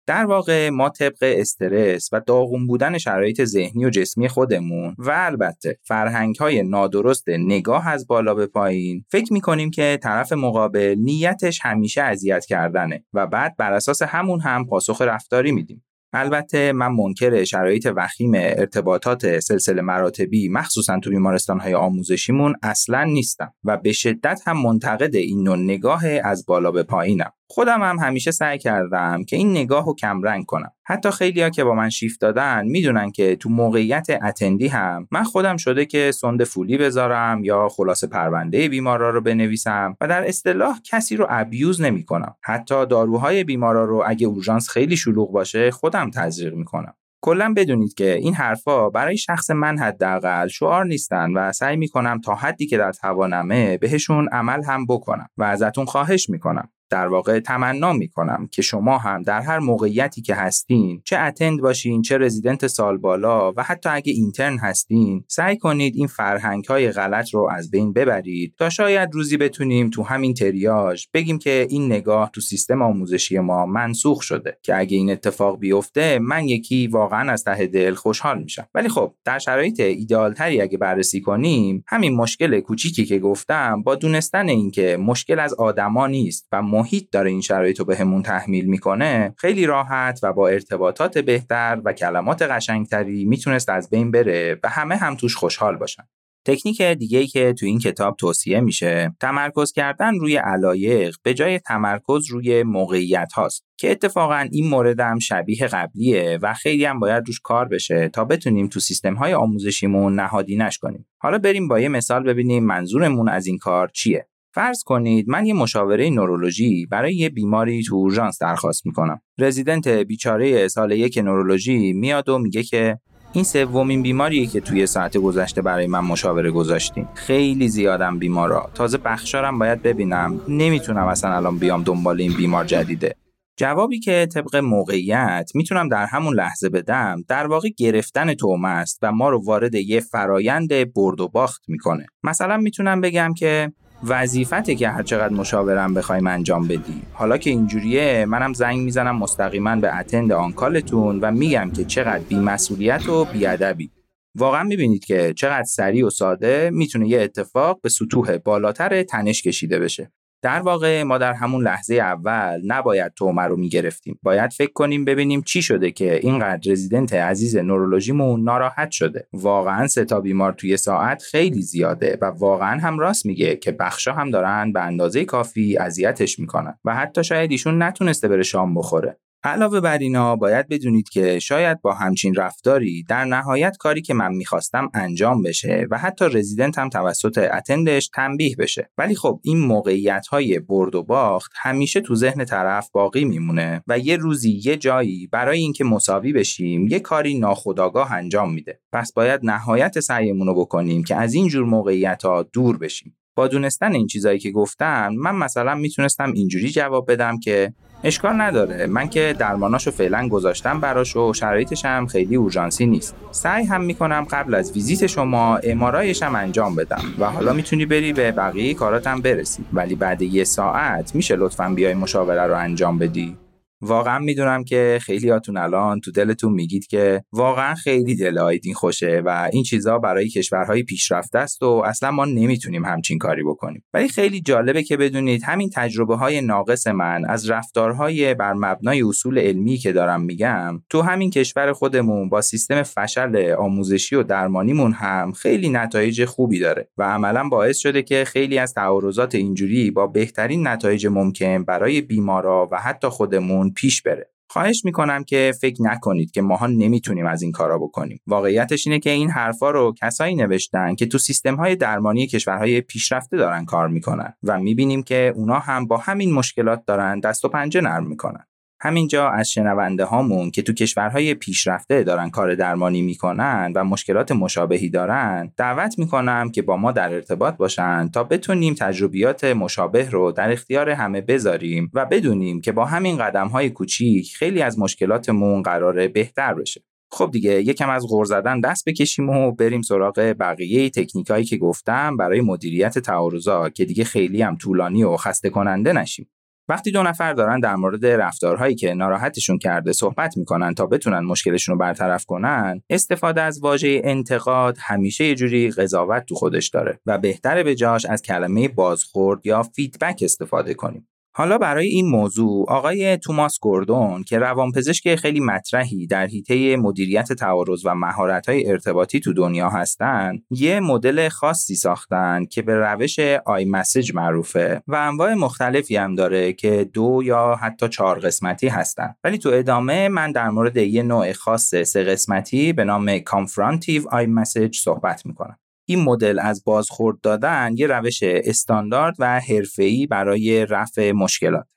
در 0.07 0.25
واقع 0.25 0.69
ما 0.69 0.89
طبق 0.89 1.17
استرس 1.21 2.09
و 2.11 2.21
داغون 2.27 2.67
بودن 2.67 2.97
شرایط 2.97 3.43
ذهنی 3.43 3.85
و 3.85 3.89
جسمی 3.89 4.27
خودمون 4.27 4.95
و 4.97 5.11
البته 5.15 5.79
فرهنگ 5.81 6.35
های 6.35 6.63
نادرست 6.63 7.29
نگاه 7.29 7.87
از 7.87 8.07
بالا 8.07 8.33
به 8.33 8.47
پایین 8.47 9.05
فکر 9.11 9.33
می‌کنیم 9.33 9.71
که 9.71 9.99
طرف 10.03 10.33
مقابل 10.33 10.95
نیتش 10.97 11.59
همیشه 11.63 12.01
اذیت 12.01 12.45
کردنه 12.45 13.05
و 13.13 13.27
بعد 13.27 13.55
بر 13.57 13.73
اساس 13.73 14.01
همون 14.01 14.39
هم 14.39 14.65
پاسخ 14.65 15.01
رفتاری 15.01 15.51
میدیم. 15.51 15.83
البته 16.13 16.71
من 16.71 16.91
منکر 16.91 17.43
شرایط 17.43 17.87
وخیم 17.95 18.31
ارتباطات 18.35 19.39
سلسله 19.39 19.81
مراتبی 19.81 20.49
مخصوصا 20.49 20.99
تو 20.99 21.09
بیمارستان 21.09 21.59
های 21.59 21.73
آموزشیمون 21.73 22.55
اصلا 22.63 23.03
نیستم 23.03 23.53
و 23.63 23.77
به 23.77 23.91
شدت 23.91 24.41
هم 24.45 24.61
منتقد 24.61 25.15
این 25.15 25.43
نوع 25.43 25.57
نگاه 25.57 26.03
از 26.23 26.45
بالا 26.45 26.71
به 26.71 26.83
پایینم. 26.83 27.31
خودم 27.53 27.83
هم 27.83 27.99
همیشه 27.99 28.31
سعی 28.31 28.57
کردم 28.57 29.23
که 29.23 29.35
این 29.35 29.51
نگاه 29.51 29.85
رو 29.85 29.95
کمرنگ 29.95 30.45
کنم. 30.45 30.71
حتی 30.85 31.11
خیلیا 31.11 31.49
که 31.49 31.63
با 31.63 31.73
من 31.73 31.89
شیفت 31.89 32.21
دادن 32.21 32.65
می‌دونن 32.65 33.11
که 33.11 33.35
تو 33.35 33.49
موقعیت 33.49 34.07
اتندی 34.23 34.67
هم 34.67 35.07
من 35.11 35.23
خودم 35.23 35.57
شده 35.57 35.85
که 35.85 36.11
سند 36.11 36.43
فولی 36.43 36.77
بذارم 36.77 37.43
یا 37.43 37.69
خلاصه 37.69 38.07
پرونده 38.07 38.69
بیمارا 38.69 39.09
رو 39.09 39.21
بنویسم 39.21 39.97
و 40.01 40.07
در 40.07 40.27
اصطلاح 40.27 40.79
کسی 40.83 41.15
رو 41.15 41.25
ابیوز 41.29 41.81
نمی‌کنم. 41.81 42.35
حتی 42.41 42.85
داروهای 42.85 43.43
بیمارا 43.43 43.85
رو 43.85 44.03
اگه 44.07 44.27
اورژانس 44.27 44.69
خیلی 44.69 44.97
شلوغ 44.97 45.31
باشه 45.31 45.71
خودم 45.71 46.09
تزریق 46.09 46.53
می‌کنم. 46.53 46.93
کلا 47.21 47.53
بدونید 47.57 47.93
که 47.93 48.13
این 48.13 48.33
حرفا 48.33 48.89
برای 48.89 49.17
شخص 49.17 49.51
من 49.51 49.77
حداقل 49.77 50.47
شعار 50.47 50.85
نیستن 50.85 51.33
و 51.33 51.51
سعی 51.51 51.77
می‌کنم 51.77 52.21
تا 52.21 52.35
حدی 52.35 52.67
که 52.67 52.77
در 52.77 52.91
توانمه 52.91 53.77
بهشون 53.77 54.27
عمل 54.27 54.63
هم 54.63 54.85
بکنم 54.85 55.29
و 55.37 55.43
ازتون 55.43 55.85
خواهش 55.85 56.29
می‌کنم. 56.29 56.69
در 56.93 57.07
واقع 57.07 57.39
تمنا 57.39 57.93
می‌کنم 57.93 58.47
که 58.51 58.61
شما 58.61 58.97
هم 58.97 59.23
در 59.23 59.41
هر 59.41 59.59
موقعیتی 59.59 60.21
که 60.21 60.35
هستین 60.35 61.01
چه 61.05 61.17
اتند 61.17 61.61
باشین 61.61 62.01
چه 62.01 62.17
رزیدنت 62.17 62.67
سال 62.67 62.97
بالا 62.97 63.51
و 63.51 63.63
حتی 63.63 63.89
اگه 63.89 64.13
اینترن 64.13 64.57
هستین 64.57 65.23
سعی 65.27 65.57
کنید 65.57 65.95
این 65.95 66.07
فرهنگ 66.07 66.65
های 66.65 66.91
غلط 66.91 67.33
رو 67.33 67.49
از 67.51 67.71
بین 67.71 67.93
ببرید 67.93 68.53
تا 68.57 68.69
شاید 68.69 69.09
روزی 69.13 69.37
بتونیم 69.37 69.89
تو 69.89 70.03
همین 70.03 70.33
تریاج 70.33 71.07
بگیم 71.13 71.39
که 71.39 71.67
این 71.69 71.85
نگاه 71.85 72.29
تو 72.33 72.41
سیستم 72.41 72.81
آموزشی 72.81 73.39
ما 73.39 73.65
منسوخ 73.65 74.21
شده 74.21 74.57
که 74.61 74.77
اگه 74.77 74.97
این 74.97 75.11
اتفاق 75.11 75.59
بیفته 75.59 76.19
من 76.19 76.47
یکی 76.47 76.87
واقعا 76.87 77.31
از 77.31 77.43
ته 77.43 77.67
دل 77.67 77.93
خوشحال 77.93 78.43
میشم. 78.43 78.67
ولی 78.73 78.89
خب 78.89 79.13
در 79.25 79.39
شرایط 79.39 79.79
ایدئالتری 79.79 80.61
اگه 80.61 80.77
بررسی 80.77 81.21
کنیم 81.21 81.83
همین 81.87 82.15
مشکل 82.15 82.59
کوچیکی 82.59 83.05
که 83.05 83.19
گفتم 83.19 83.81
با 83.81 83.95
دونستن 83.95 84.49
اینکه 84.49 84.97
مشکل 84.97 85.39
از 85.39 85.53
آدما 85.53 86.07
نیست 86.07 86.47
و 86.51 86.61
محیط 86.83 87.07
داره 87.11 87.29
این 87.29 87.41
شرایط 87.41 87.79
رو 87.79 87.85
بهمون 87.85 88.21
تحمیل 88.21 88.65
می‌کنه 88.65 89.33
خیلی 89.37 89.65
راحت 89.65 90.19
و 90.23 90.33
با 90.33 90.47
ارتباطات 90.47 91.17
بهتر 91.17 91.81
و 91.85 91.93
کلمات 91.93 92.41
قشنگتری 92.41 93.25
می‌تونست 93.25 93.69
از 93.69 93.89
بین 93.89 94.11
بره 94.11 94.59
و 94.63 94.69
همه 94.69 94.95
هم 94.95 95.15
توش 95.15 95.35
خوشحال 95.35 95.77
باشن. 95.77 96.03
تکنیک 96.45 96.81
دیگه 96.81 97.27
که 97.27 97.53
تو 97.53 97.65
این 97.65 97.79
کتاب 97.79 98.15
توصیه 98.15 98.59
میشه 98.59 99.15
تمرکز 99.21 99.71
کردن 99.71 100.15
روی 100.15 100.35
علایق 100.35 101.15
به 101.23 101.33
جای 101.33 101.59
تمرکز 101.59 102.29
روی 102.29 102.63
موقعیت 102.63 103.33
هاست 103.33 103.63
که 103.79 103.91
اتفاقا 103.91 104.47
این 104.51 104.69
مورد 104.69 104.99
هم 104.99 105.19
شبیه 105.19 105.67
قبلیه 105.67 106.39
و 106.41 106.53
خیلی 106.53 106.85
هم 106.85 106.99
باید 106.99 107.23
روش 107.27 107.39
کار 107.39 107.67
بشه 107.67 108.09
تا 108.09 108.25
بتونیم 108.25 108.67
تو 108.67 108.79
سیستم 108.79 109.13
های 109.13 109.33
آموزشیمون 109.33 110.19
نهادینش 110.19 110.77
کنیم. 110.77 111.05
حالا 111.17 111.37
بریم 111.37 111.67
با 111.67 111.79
یه 111.79 111.87
مثال 111.87 112.23
ببینیم 112.23 112.63
منظورمون 112.63 113.29
از 113.29 113.47
این 113.47 113.57
کار 113.57 113.87
چیه. 113.87 114.27
فرض 114.53 114.83
کنید 114.83 115.29
من 115.29 115.45
یه 115.45 115.53
مشاوره 115.53 116.09
نورولوژی 116.09 116.85
برای 116.85 117.15
یه 117.15 117.29
بیماری 117.29 117.83
تو 117.83 117.95
اورژانس 117.95 118.37
درخواست 118.41 118.85
می‌کنم. 118.85 119.21
رزیدنت 119.39 119.87
بیچاره 119.87 120.67
سال 120.67 120.91
یک 120.91 121.17
نورولوژی 121.17 121.93
میاد 121.93 122.29
و 122.29 122.37
میگه 122.37 122.63
که 122.63 122.99
این 123.33 123.43
سومین 123.43 124.01
بیماریه 124.01 124.45
که 124.45 124.59
توی 124.59 124.87
ساعت 124.87 125.17
گذشته 125.17 125.61
برای 125.61 125.87
من 125.87 125.99
مشاوره 125.99 126.51
گذاشتیم 126.51 127.09
خیلی 127.13 127.69
زیادم 127.69 128.19
بیمارا. 128.19 128.69
تازه 128.73 128.97
بخشارم 128.97 129.59
باید 129.59 129.81
ببینم. 129.81 130.41
نمی‌تونم 130.47 131.07
اصلا 131.07 131.35
الان 131.35 131.57
بیام 131.57 131.83
دنبال 131.83 132.21
این 132.21 132.33
بیمار 132.33 132.65
جدیده. 132.65 133.15
جوابی 133.57 133.99
که 133.99 134.27
طبق 134.33 134.55
موقعیت 134.55 135.51
می‌تونم 135.55 135.89
در 135.89 136.05
همون 136.05 136.35
لحظه 136.35 136.69
بدم 136.69 137.23
در 137.27 137.47
واقع 137.47 137.69
گرفتن 137.77 138.33
تومه 138.33 138.69
است 138.69 138.99
و 139.01 139.11
ما 139.11 139.29
رو 139.29 139.45
وارد 139.45 139.75
یه 139.75 139.99
فرایند 139.99 140.93
برد 140.93 141.21
و 141.21 141.27
باخت 141.27 141.61
می‌کنه. 141.67 142.05
مثلا 142.23 142.57
می‌تونم 142.57 143.01
بگم 143.01 143.33
که 143.37 143.71
وظیفته 144.07 144.75
که 144.75 144.89
هر 144.89 145.03
چقدر 145.03 145.33
مشاورم 145.33 145.93
بخوایم 145.93 146.27
انجام 146.27 146.67
بدی. 146.67 147.01
حالا 147.13 147.37
که 147.37 147.49
اینجوریه 147.49 148.25
منم 148.25 148.53
زنگ 148.53 148.79
می‌زنم 148.79 149.17
مستقیما 149.17 149.75
به 149.75 149.97
اتند 149.97 150.31
آنکالتون 150.31 151.19
و 151.19 151.31
میگم 151.31 151.71
که 151.71 151.85
چقدر 151.85 152.23
بیمسئولیت 152.23 153.09
و 153.09 153.25
بیادبی. 153.25 153.91
واقعا 154.35 154.63
می‌بینید 154.63 155.05
که 155.05 155.33
چقدر 155.37 155.63
سریع 155.63 156.07
و 156.07 156.09
ساده 156.09 156.69
می‌تونه 156.73 157.07
یه 157.07 157.21
اتفاق 157.21 157.81
به 157.81 157.89
سطوح 157.89 158.37
بالاتر 158.37 159.03
تنش 159.03 159.41
کشیده 159.41 159.79
بشه. 159.79 160.11
در 160.43 160.59
واقع 160.59 161.03
ما 161.03 161.17
در 161.17 161.33
همون 161.33 161.63
لحظه 161.63 161.95
اول 161.95 162.61
نباید 162.65 163.13
تومه 163.13 163.41
رو 163.41 163.55
می‌گرفتیم. 163.55 164.19
باید 164.23 164.53
فکر 164.53 164.73
کنیم 164.73 165.05
ببینیم 165.05 165.41
چی 165.41 165.61
شده 165.61 165.91
که 165.91 166.15
اینقدر 166.15 166.71
رزیدنت 166.71 167.13
عزیز 167.13 167.57
نورولوژیمون 167.57 168.43
ناراحت 168.43 168.91
شده. 168.91 169.27
واقعا 169.33 169.87
سه 169.87 170.05
تا 170.05 170.21
بیمار 170.21 170.53
توی 170.53 170.77
ساعت 170.77 171.23
خیلی 171.23 171.61
زیاده 171.61 172.17
و 172.21 172.25
واقعا 172.25 172.79
هم 172.79 172.99
راست 172.99 173.25
میگه 173.25 173.55
که 173.55 173.71
بخشا 173.71 174.13
هم 174.13 174.31
دارن 174.31 174.71
به 174.73 174.81
اندازه 174.81 175.25
کافی 175.25 175.77
اذیتش 175.77 176.39
می‌کنن 176.39 176.77
و 176.85 176.95
حتی 176.95 177.23
شاید 177.23 177.51
ایشون 177.51 177.83
نتونسته 177.83 178.27
بره 178.27 178.43
شام 178.43 178.75
بخوره. 178.75 179.17
علاوه 179.45 179.79
بر 179.79 179.97
اینا 179.97 180.35
باید 180.35 180.67
بدونید 180.67 181.09
که 181.09 181.39
شاید 181.39 181.81
با 181.81 181.93
همچین 181.93 182.35
رفتاری 182.35 183.03
در 183.03 183.25
نهایت 183.25 183.77
کاری 183.77 184.01
که 184.01 184.13
من 184.13 184.33
می‌خواستم 184.33 184.89
انجام 184.93 185.41
بشه 185.41 185.87
و 185.91 185.97
حتی 185.97 186.25
رزیدنت 186.25 186.77
هم 186.79 186.89
توسط 186.89 187.37
اتندش 187.37 188.07
تنبیه 188.07 188.55
بشه. 188.55 188.89
ولی 188.97 189.15
خب 189.15 189.39
این 189.43 189.59
موقعیت 189.59 190.27
های 190.27 190.59
برد 190.59 190.95
و 190.95 191.03
باخت 191.03 191.51
همیشه 191.61 192.01
تو 192.01 192.15
ذهن 192.15 192.45
طرف 192.45 192.89
باقی 192.91 193.25
میمونه 193.25 193.83
و 193.87 193.99
یه 193.99 194.17
روزی 194.17 194.61
یه 194.65 194.77
جایی 194.77 195.27
برای 195.27 195.59
اینکه 195.59 195.83
مساوی 195.83 196.33
بشیم 196.33 196.87
یه 196.87 196.99
کاری 196.99 197.39
ناخودآگاه 197.39 198.13
انجام 198.13 198.53
میده. 198.53 198.79
پس 198.91 199.13
باید 199.13 199.39
نهایت 199.43 199.99
سعیمون 199.99 200.47
رو 200.47 200.55
بکنیم 200.55 201.03
که 201.03 201.15
از 201.15 201.33
این 201.33 201.47
جور 201.47 201.65
موقعیت 201.65 202.25
ها 202.25 202.43
دور 202.43 202.77
بشیم. 202.77 203.17
با 203.35 203.47
دونستن 203.47 203.93
این 203.93 204.07
چیزایی 204.07 204.39
که 204.39 204.51
گفتم 204.51 205.13
من 205.13 205.35
مثلا 205.35 205.75
می‌تونستم 205.75 206.31
اینجوری 206.31 206.69
جواب 206.69 207.11
بدم 207.11 207.39
که 207.39 207.73
اشکال 208.03 208.41
نداره. 208.41 208.85
من 208.85 209.09
که 209.09 209.35
درماناشو 209.39 209.91
فعلا 209.91 210.27
گذاشتم 210.27 210.79
براش 210.79 211.15
و 211.15 211.33
شرایطش 211.33 211.85
هم 211.85 212.07
خیلی 212.07 212.35
اورژانسی 212.35 212.85
نیست. 212.85 213.15
سعی 213.31 213.65
هم 213.65 213.81
می‌کنم 213.81 214.27
قبل 214.31 214.55
از 214.55 214.71
ویزیت 214.71 215.07
شما 215.07 215.57
امارایش 215.57 216.23
هم 216.23 216.35
انجام 216.35 216.75
بدم 216.75 217.01
و 217.19 217.25
حالا 217.25 217.53
می‌تونی 217.53 217.85
بری 217.85 218.13
به 218.13 218.31
بقیه 218.31 218.73
کاراتم 218.73 219.21
برسی. 219.21 219.65
ولی 219.73 219.95
بعد 219.95 220.21
یه 220.21 220.43
ساعت 220.43 221.15
میشه 221.15 221.35
لطفا 221.35 221.69
بیای 221.69 221.93
مشاوره 221.93 222.47
رو 222.47 222.57
انجام 222.57 222.97
بدی؟ 222.97 223.37
واقعا 223.83 224.19
می‌دونم 224.19 224.63
که 224.63 224.99
خیلیاتون 225.01 225.57
الان 225.57 225.99
تو 225.99 226.11
دلتون 226.11 226.53
میگید 226.53 226.87
که 226.87 227.23
واقعا 227.31 227.75
خیلی 227.75 228.15
دل 228.15 228.37
آیدین 228.37 228.73
خوشه 228.73 229.21
و 229.25 229.49
این 229.53 229.63
چیزها 229.63 229.99
برای 229.99 230.29
کشورهای 230.29 230.83
پیشرفته 230.83 231.39
است 231.39 231.63
و 231.63 231.81
اصلا 231.85 232.11
ما 232.11 232.25
نمی‌تونیم 232.25 232.85
همچین 232.85 233.17
کاری 233.17 233.43
بکنیم. 233.43 233.83
ولی 233.93 234.07
خیلی 234.07 234.41
جالبه 234.41 234.83
که 234.83 234.97
بدونید 234.97 235.43
همین 235.43 235.69
تجربه 235.73 236.15
های 236.15 236.41
ناقص 236.41 236.87
من 236.87 237.25
از 237.25 237.49
رفتارهای 237.49 238.33
بر 238.33 238.53
مبنای 238.53 239.01
اصول 239.01 239.39
علمی 239.39 239.77
که 239.77 239.91
دارم 239.91 240.21
میگم 240.21 240.81
تو 240.89 241.01
همین 241.01 241.29
کشور 241.29 241.73
خودمون 241.73 242.29
با 242.29 242.41
سیستم 242.41 242.83
فشل 242.83 243.55
آموزشی 243.57 244.15
و 244.15 244.23
درمانیمون 244.23 244.91
هم 244.91 245.31
خیلی 245.31 245.69
نتایج 245.69 246.25
خوبی 246.25 246.59
داره 246.59 246.89
و 246.97 247.03
عملا 247.03 247.49
باعث 247.49 247.77
شده 247.77 248.01
که 248.01 248.23
خیلی 248.25 248.57
از 248.57 248.73
تعارضات 248.73 249.35
اینجوری 249.35 249.91
با 249.91 250.07
بهترین 250.07 250.67
نتایج 250.67 251.07
ممکن 251.07 251.63
برای 251.63 252.01
بیمارا 252.01 252.69
و 252.71 252.77
حتی 252.77 253.07
خودمون 253.07 253.72
پیش 253.75 254.01
بره. 254.01 254.29
خواهش 254.49 254.85
می‌کنم 254.85 255.23
که 255.23 255.53
فکر 255.61 255.81
نکنید 255.81 256.31
که 256.31 256.41
ماها 256.41 256.67
نمی‌تونیم 256.67 257.25
از 257.25 257.41
این 257.41 257.51
کارا 257.51 257.77
بکنیم. 257.77 258.21
واقعیتش 258.27 258.87
اینه 258.87 258.99
که 258.99 259.09
این 259.09 259.29
حرفا 259.29 259.71
رو 259.71 259.93
کسایی 260.01 260.35
نوشتن 260.35 260.95
که 260.95 261.05
تو 261.05 261.17
سیستم 261.17 261.55
های 261.55 261.75
درمانی 261.75 262.27
کشورهای 262.27 262.81
پیشرفته 262.81 263.37
دارن 263.37 263.65
کار 263.65 263.87
می‌کنن 263.87 264.33
و 264.43 264.59
می‌بینیم 264.59 265.03
که 265.03 265.33
اونا 265.35 265.59
هم 265.59 265.87
با 265.87 265.97
همین 265.97 266.33
مشکلات 266.33 266.85
دارن 266.85 267.19
دست 267.19 267.45
و 267.45 267.49
پنجه 267.49 267.81
نرم 267.81 268.07
می‌کنن. 268.07 268.45
همینجا 268.83 269.29
از 269.29 269.51
شنونده 269.51 270.05
هامون 270.05 270.51
که 270.51 270.61
تو 270.61 270.73
کشورهای 270.73 271.33
پیشرفته 271.33 272.03
دارن 272.03 272.29
کار 272.29 272.55
درمانی 272.55 273.01
می‌کنن 273.01 273.71
و 273.75 273.83
مشکلات 273.83 274.31
مشابهی 274.31 274.89
دارن 274.89 275.51
دعوت 275.57 275.99
می‌کنم 275.99 276.51
که 276.51 276.61
با 276.61 276.77
ما 276.77 276.91
در 276.91 277.13
ارتباط 277.13 277.57
باشن 277.57 278.09
تا 278.09 278.23
بتونیم 278.23 278.73
تجربیات 278.73 279.43
مشابه 279.43 280.09
رو 280.09 280.31
در 280.31 280.51
اختیار 280.51 280.89
همه 280.89 281.21
بذاریم 281.21 281.91
و 281.93 282.05
بدونیم 282.05 282.61
که 282.61 282.71
با 282.71 282.85
همین 282.85 283.17
قدم 283.17 283.47
های 283.47 283.69
کوچیک 283.69 284.35
خیلی 284.35 284.61
از 284.61 284.79
مشکلاتمون 284.79 285.61
قراره 285.61 286.07
بهتر 286.07 286.53
بشه. 286.53 286.83
خب 287.11 287.29
دیگه 287.31 287.51
یکم 287.51 287.89
از 287.89 288.07
غور 288.07 288.25
زدن 288.25 288.59
دست 288.59 288.89
بکشیم 288.89 289.29
و 289.29 289.51
بریم 289.51 289.81
سراغ 289.81 290.35
بقیه 290.39 290.89
تکنیکایی 290.89 291.45
که 291.45 291.57
گفتم 291.57 292.17
برای 292.17 292.41
مدیریت 292.41 292.99
تعارضات 292.99 293.75
که 293.75 293.85
دیگه 293.85 294.03
خیلی 294.03 294.41
هم 294.41 294.55
طولانی 294.55 295.03
و 295.03 295.17
خسته 295.17 295.49
کننده 295.49 295.93
نشیم. 295.93 296.29
وقتی 296.69 296.91
دو 296.91 297.03
نفر 297.03 297.33
دارن 297.33 297.59
در 297.59 297.75
مورد 297.75 298.05
رفتارهایی 298.05 298.75
که 298.75 298.93
ناراحتشون 298.93 299.57
کرده 299.57 299.93
صحبت 299.93 300.37
می‌کنن 300.37 300.73
تا 300.73 300.85
بتونن 300.85 301.19
مشکلشون 301.19 301.73
رو 301.73 301.79
برطرف 301.79 302.25
کنن 302.25 302.81
استفاده 302.89 303.41
از 303.41 303.59
واژه 303.63 304.01
انتقاد 304.03 304.77
همیشه 304.79 305.25
یه 305.25 305.35
جوری 305.35 305.71
قضاوت 305.71 306.25
تو 306.25 306.35
خودش 306.35 306.69
داره 306.69 306.99
و 307.05 307.17
بهتره 307.17 307.63
به 307.63 307.75
جاش 307.75 308.05
از 308.05 308.21
کلمه 308.21 308.67
بازخورد 308.67 309.45
یا 309.45 309.63
فیدبک 309.63 310.19
استفاده 310.21 310.73
کنیم. 310.73 311.07
حالا 311.35 311.57
برای 311.57 311.87
این 311.87 312.07
موضوع 312.07 312.65
آقای 312.69 313.17
توماس 313.17 313.59
گوردون 313.61 314.23
که 314.23 314.39
روانپزشک 314.39 315.15
خیلی 315.15 315.39
مطرحی 315.39 316.07
در 316.07 316.25
حیطه 316.25 316.77
مدیریت 316.77 317.33
تعارض 317.33 317.85
و 317.85 317.95
مهارت‌های 317.95 318.69
ارتباطی 318.69 319.19
تو 319.19 319.33
دنیا 319.33 319.69
هستن 319.69 320.39
یه 320.49 320.79
مدل 320.79 321.29
خاصی 321.29 321.75
ساختن 321.75 322.45
که 322.45 322.61
به 322.61 322.75
روش 322.75 323.19
آی 323.45 323.65
مسیج 323.65 324.15
معروفه 324.15 324.81
و 324.87 324.95
انواع 324.95 325.33
مختلفی 325.33 325.95
هم 325.95 326.15
داره 326.15 326.53
که 326.53 326.89
دو 326.93 327.21
یا 327.23 327.55
حتی 327.55 327.89
چهار 327.89 328.19
قسمتی 328.19 328.67
هستن. 328.67 329.15
ولی 329.23 329.37
تو 329.37 329.49
ادامه 329.49 330.09
من 330.09 330.31
در 330.31 330.49
مورد 330.49 330.77
یه 330.77 331.03
نوع 331.03 331.31
خاص 331.31 331.75
سه 331.75 332.03
قسمتی 332.03 332.73
به 332.73 332.83
نام 332.83 333.19
کانفرانتیو 333.19 334.03
آی 334.11 334.25
مسیج 334.25 334.77
صحبت 334.77 335.25
می‌کنم. 335.25 335.57
این 335.85 335.99
مدل 335.99 336.39
از 336.39 336.63
بازخورد 336.63 337.21
دادن 337.21 337.71
یه 337.77 337.87
روش 337.87 338.19
استاندارد 338.23 339.15
و 339.19 339.39
حرفه‌ای 339.39 340.07
برای 340.07 340.65
رفع 340.65 341.11
مشکلات. 341.11 341.67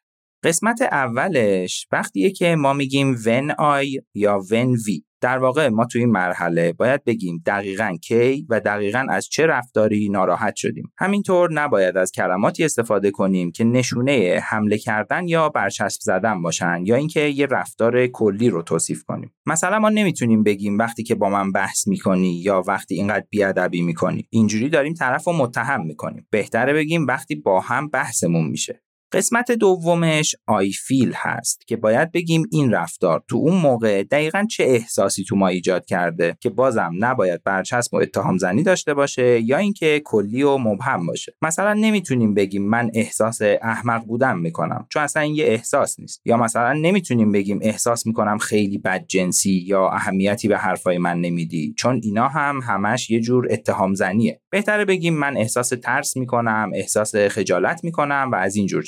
قسمت 0.47 0.83
اولش 0.83 1.87
وقتیه 1.93 2.31
که 2.31 2.57
ما 2.57 2.73
میگیم 2.73 3.17
when 3.17 3.55
I 3.55 4.03
یا 4.15 4.41
when 4.51 4.69
we. 4.69 5.03
در 5.21 5.39
واقع 5.39 5.69
ما 5.69 5.85
توی 5.85 6.01
این 6.01 6.11
مرحله 6.11 6.73
باید 6.73 7.05
بگیم 7.05 7.43
دقیقا 7.47 7.97
کی 8.03 8.47
و 8.49 8.61
دقیقا 8.61 9.07
از 9.11 9.29
چه 9.29 9.47
رفتاری 9.47 10.09
ناراحت 10.09 10.57
شدیم. 10.57 10.93
همینطور 10.99 11.53
نباید 11.53 11.97
از 11.97 12.13
کلماتی 12.13 12.65
استفاده 12.65 13.11
کنیم 13.11 13.51
که 13.53 13.65
نشونه 13.65 14.41
حمله 14.45 14.79
کردن 14.79 15.29
یا 15.29 15.49
برچسب 15.49 16.01
زدن 16.01 16.43
باشن 16.43 16.83
یا 16.85 16.97
اینکه 16.97 17.21
یه 17.21 17.47
رفتار 17.47 18.07
کلی 18.07 18.51
رو 18.51 18.63
توصیف 18.63 19.05
کنیم. 19.05 19.35
مثلا 19.47 19.79
ما 19.79 19.89
نمی‌تونیم 19.89 20.43
بگیم 20.43 20.79
وقتی 20.79 21.03
که 21.03 21.15
با 21.15 21.29
من 21.29 21.53
بحث 21.53 21.89
می‌کنی 21.89 22.41
یا 22.45 22.63
وقتی 22.67 22.95
اینقدر 22.95 23.25
بیادبی 23.31 23.83
می‌کنی. 23.83 24.27
اینجوری 24.31 24.69
داریم 24.69 24.95
طرف 24.95 25.25
رو 25.25 25.33
متهم 25.33 25.87
می‌کنیم. 25.87 26.27
بهتره 26.31 26.73
بگیم 26.73 27.07
وقتی 27.07 27.35
با 27.35 27.61
هم 27.61 27.89
بحثمون 27.89 28.47
میشه. 28.47 28.83
قسمت 29.13 29.53
دومش 29.53 30.35
آی 30.47 30.73
فیل 30.73 31.13
هست 31.17 31.67
که 31.67 31.77
باید 31.77 32.13
بگیم 32.13 32.43
این 32.53 32.73
رفتار 32.73 33.23
تو 33.29 33.37
اون 33.37 33.55
موقع 33.55 34.03
دقیقا 34.03 34.47
چه 34.51 34.65
احساسی 34.65 35.25
تو 35.25 35.37
ما 35.37 35.49
ایجاد 35.49 35.87
کرده 35.87 36.37
که 36.41 36.51
بازم 36.51 36.93
نباید 36.99 37.43
برچسب 37.45 37.95
و 37.95 37.97
اتهام 37.97 38.39
زنی 38.39 38.63
داشته 38.63 38.95
باشه 38.95 39.41
یا 39.41 39.57
اینکه 39.57 40.03
کلی 40.05 40.43
و 40.43 40.59
مبهم 40.59 41.07
باشه. 41.07 41.33
مثلا 41.43 41.73
نمی‌تونیم 41.73 42.35
بگیم 42.35 42.69
من 42.69 42.91
احساس 42.95 43.39
احمق 43.63 44.05
بودن 44.05 44.39
می‌کنم 44.39 44.87
چون 44.93 45.03
اصلا 45.03 45.23
این 45.23 45.35
یه 45.35 45.45
احساس 45.45 46.01
نیست. 46.01 46.23
یا 46.25 46.37
مثلا 46.37 46.73
نمی‌تونیم 46.73 47.33
بگیم 47.33 47.59
احساس 47.63 48.07
می‌کنم 48.07 48.39
خیلی 48.39 48.79
بد 48.79 49.05
جنسی 49.07 49.65
یا 49.67 49.89
اهمیتی 49.89 50.49
به 50.49 50.59
حرفای 50.59 50.99
من 50.99 51.21
نمیدی 51.21 51.75
چون 51.79 52.01
اینا 52.03 52.29
هم 52.29 52.61
همش 52.63 53.11
یه 53.11 53.21
جور 53.21 53.49
اتهام 53.51 53.95
زنیه 53.95 54.41
بهتره 54.51 54.85
بگیم 54.85 55.15
من 55.15 55.37
احساس 55.37 55.69
ترس 55.69 56.17
می‌کنم 56.17 56.71
احساس 56.75 57.17
خجالت 57.17 57.85
می‌کنم 57.85 58.31
و 58.33 58.35
از 58.35 58.57
این 58.57 58.67
جور 58.67 58.83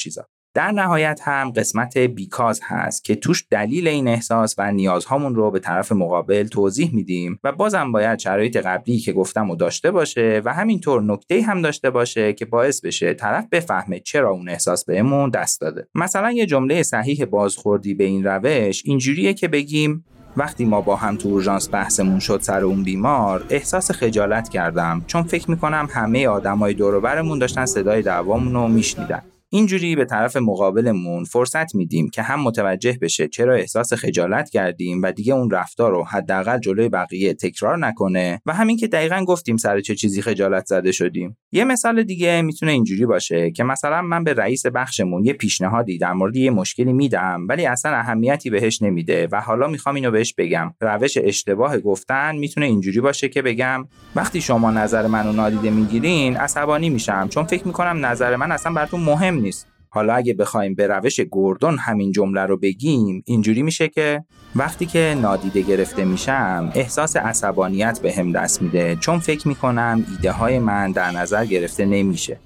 در 0.58 0.70
نهایت 0.70 1.20
هم 1.24 1.50
قسمت 1.50 1.98
بیکاز 1.98 2.60
هست 2.64 3.04
که 3.04 3.16
توش 3.16 3.44
دلیل 3.50 3.88
این 3.88 4.08
احساس 4.08 4.54
و 4.58 4.72
نیازهامون 4.72 5.34
رو 5.34 5.50
به 5.50 5.58
طرف 5.58 5.92
مقابل 5.92 6.46
توضیح 6.46 6.94
میدیم 6.94 7.38
و 7.44 7.52
بازم 7.52 7.92
باید 7.92 8.18
شرایط 8.18 8.56
قبلی 8.56 8.98
که 8.98 9.12
گفتم 9.12 9.50
و 9.50 9.56
داشته 9.56 9.90
باشه 9.90 10.42
و 10.44 10.54
همینطور 10.54 11.02
نکته 11.02 11.42
هم 11.42 11.62
داشته 11.62 11.90
باشه 11.90 12.32
که 12.32 12.44
باعث 12.44 12.80
بشه 12.80 13.14
طرف 13.14 13.46
بفهمه 13.52 14.00
چرا 14.00 14.30
اون 14.30 14.48
احساس 14.48 14.84
بهمون 14.84 15.30
دست 15.30 15.60
داده. 15.60 15.88
مثلا 15.94 16.32
یه 16.32 16.46
جمله 16.46 16.82
صحیح 16.82 17.24
بازخوردی 17.24 17.94
به 17.94 18.04
این 18.04 18.24
روش 18.24 18.82
اینجوریه 18.84 19.34
که 19.34 19.48
بگیم 19.48 20.04
وقتی 20.36 20.64
ما 20.64 20.80
با 20.80 20.96
هم 20.96 21.16
تو 21.16 21.28
اورژانس 21.28 21.68
بحثمون 21.72 22.18
شد 22.18 22.40
سر 22.42 22.64
اون 22.64 22.82
بیمار 22.82 23.44
احساس 23.50 23.90
خجالت 23.90 24.48
کردم 24.48 25.04
چون 25.06 25.22
فکر 25.22 25.50
می‌کنم 25.50 25.88
همه 25.90 26.28
آدمای 26.28 26.74
دور 26.74 27.22
داشتن 27.38 27.66
صدای 27.66 28.02
دعوامون 28.02 28.54
رو 28.54 28.68
میشنیدن. 28.68 29.22
اینجوری 29.50 29.96
به 29.96 30.04
طرف 30.04 30.36
مقابلمون 30.36 31.24
فرصت 31.24 31.74
میدیم 31.74 32.10
که 32.10 32.22
هم 32.22 32.40
متوجه 32.40 32.98
بشه 33.02 33.28
چرا 33.28 33.54
احساس 33.54 33.92
خجالت 33.92 34.50
کردیم 34.50 35.02
و 35.02 35.12
دیگه 35.12 35.34
اون 35.34 35.50
رفتار 35.50 35.90
رو 35.90 36.04
حداقل 36.04 36.58
جلوی 36.58 36.88
بقیه 36.88 37.34
تکرار 37.34 37.78
نکنه 37.78 38.40
و 38.46 38.54
همین 38.54 38.76
که 38.76 38.86
دقیقا 38.86 39.24
گفتیم 39.24 39.56
سر 39.56 39.80
چه 39.80 39.94
چیزی 39.94 40.22
خجالت 40.22 40.66
زده 40.66 40.92
شدیم. 40.92 41.36
یه 41.52 41.64
مثال 41.64 42.02
دیگه 42.02 42.42
می‌تونه 42.42 42.72
اینجوری 42.72 43.06
باشه 43.06 43.50
که 43.50 43.64
مثلا 43.64 44.02
من 44.02 44.24
به 44.24 44.34
رئیس 44.34 44.66
بخشمون 44.66 45.24
یه 45.24 45.32
پیشنهادی 45.32 45.98
در 45.98 46.12
مورد 46.12 46.36
یه 46.36 46.50
مشکلی 46.50 46.92
میدم 46.92 47.46
ولی 47.48 47.66
اصلا 47.66 47.92
اهمیتی 47.92 48.50
بهش 48.50 48.82
نمیده 48.82 49.28
و 49.32 49.40
حالا 49.40 49.66
می‌خوام 49.66 49.94
اینو 49.94 50.10
بهش 50.10 50.34
بگم. 50.38 50.74
روش 50.80 51.18
اشتباه 51.22 51.78
گفتن 51.78 52.36
می‌تونه 52.36 52.66
اینجوری 52.66 53.00
باشه 53.00 53.28
که 53.28 53.42
بگم 53.42 53.88
وقتی 54.16 54.40
شما 54.40 54.70
نظر 54.70 55.06
منو 55.06 55.32
نادیده 55.32 55.70
می‌گیرین 55.70 56.36
عصبانی 56.36 56.90
میشم 56.90 57.28
چون 57.28 57.44
فکر 57.44 57.66
می‌کنم 57.66 58.06
نظر 58.06 58.36
من 58.36 58.52
اصلا 58.52 58.72
براتون 58.72 59.00
مهم 59.00 59.37
نیست. 59.40 59.66
حالا 59.90 60.14
اگه 60.14 60.34
بخوایم 60.34 60.74
به 60.74 60.86
روش 60.86 61.20
گوردون 61.20 61.78
همین 61.78 62.12
جمله 62.12 62.40
رو 62.40 62.56
بگیم 62.56 63.22
اینجوری 63.26 63.62
میشه 63.62 63.88
که 63.88 64.24
وقتی 64.56 64.86
که 64.86 65.16
نادیده 65.22 65.60
گرفته 65.60 66.04
میشم 66.04 66.72
احساس 66.74 67.16
عصبانیت 67.16 68.00
به 68.02 68.12
هم 68.12 68.32
دست 68.32 68.62
میده 68.62 68.96
چون 68.96 69.18
فکر 69.18 69.48
می‌کنم 69.48 70.04
ایده 70.10 70.32
های 70.32 70.58
من 70.58 70.92
در 70.92 71.10
نظر 71.10 71.44
گرفته 71.44 71.86
نمیشه. 71.86 72.40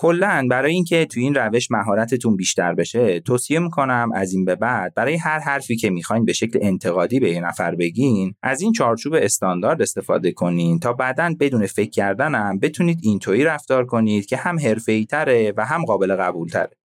کلا 0.00 0.46
برای 0.50 0.72
اینکه 0.72 1.06
تو 1.06 1.20
این 1.20 1.34
روش 1.34 1.70
مهارتتون 1.70 2.36
بیشتر 2.36 2.74
بشه 2.74 3.20
توصیه 3.20 3.58
می‌کنم 3.58 4.10
از 4.14 4.32
این 4.32 4.44
به 4.44 4.54
بعد 4.54 4.94
برای 4.94 5.16
هر 5.16 5.38
حرفی 5.38 5.76
که 5.76 5.90
می‌خواین 5.90 6.24
به 6.24 6.32
شکل 6.32 6.58
انتقادی 6.62 7.20
به 7.20 7.30
یه 7.30 7.40
نفر 7.40 7.74
بگین 7.74 8.34
از 8.42 8.60
این 8.60 8.72
چارچوب 8.72 9.14
استاندارد 9.14 9.82
استفاده 9.82 10.32
کنین 10.32 10.78
تا 10.78 10.92
بعدا 10.92 11.34
بدون 11.40 11.66
فکر 11.66 11.90
کردنم 11.90 12.58
بتونید 12.58 12.98
اینطوری 13.02 13.44
رفتار 13.44 13.86
کنید 13.86 14.26
که 14.26 14.36
هم 14.36 14.58
حرفه‌ای 14.58 15.04
تره 15.04 15.52
و 15.56 15.64
هم 15.64 15.84
قابل 15.84 16.16
قبول 16.16 16.48
تره 16.48 16.79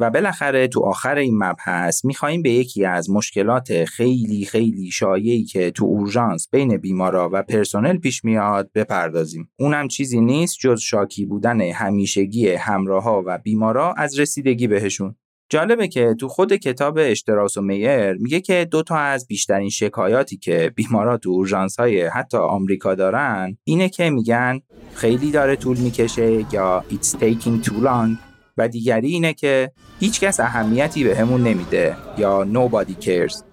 و 0.00 0.10
بالاخره 0.10 0.68
تو 0.68 0.80
آخر 0.80 1.16
این 1.16 1.38
مبحث 1.38 2.04
میخواییم 2.04 2.42
به 2.42 2.50
یکی 2.50 2.84
از 2.84 3.10
مشکلات 3.10 3.84
خیلی 3.84 4.44
خیلی 4.44 4.90
شایعی 4.90 5.44
که 5.44 5.70
تو 5.70 5.84
اورژانس 5.84 6.48
بین 6.52 6.76
بیمارا 6.76 7.30
و 7.32 7.42
پرسنل 7.42 7.98
پیش 7.98 8.24
میاد 8.24 8.70
بپردازیم. 8.74 9.50
اونم 9.58 9.88
چیزی 9.88 10.20
نیست 10.20 10.56
جز 10.60 10.80
شاکی 10.80 11.24
بودن 11.26 11.60
همیشگی 11.60 12.48
همراها 12.48 13.22
و 13.26 13.38
بیمارا 13.38 13.92
از 13.92 14.18
رسیدگی 14.18 14.66
بهشون. 14.66 15.16
جالبه 15.52 15.88
که 15.88 16.14
تو 16.20 16.28
خود 16.28 16.52
کتاب 16.52 16.98
اشتراس 17.00 17.56
و 17.56 17.62
میر 17.62 18.12
میگه 18.12 18.40
که 18.40 18.68
دو 18.70 18.82
تا 18.82 18.96
از 18.96 19.26
بیشترین 19.26 19.68
شکایاتی 19.68 20.36
که 20.36 20.72
بیمارا 20.76 21.18
تو 21.18 21.30
اورژانس 21.30 21.80
های 21.80 22.02
حتی 22.02 22.36
آمریکا 22.36 22.94
دارن 22.94 23.56
اینه 23.64 23.88
که 23.88 24.10
میگن 24.10 24.60
خیلی 24.94 25.30
داره 25.30 25.56
طول 25.56 25.78
می‌کشه 25.78 26.46
یا 26.52 26.84
it's 26.90 27.08
taking 27.08 27.66
too 27.66 27.84
long 27.84 28.29
و 28.60 28.68
دیگری 28.68 29.08
اینه 29.08 29.34
که 29.34 29.72
هیچکس 30.00 30.40
اهمیتی 30.40 31.04
به 31.04 31.16
همون 31.16 31.42
نمیده 31.42 31.96
یا 32.18 32.46
nobody 32.52 33.04
cares. 33.04 33.44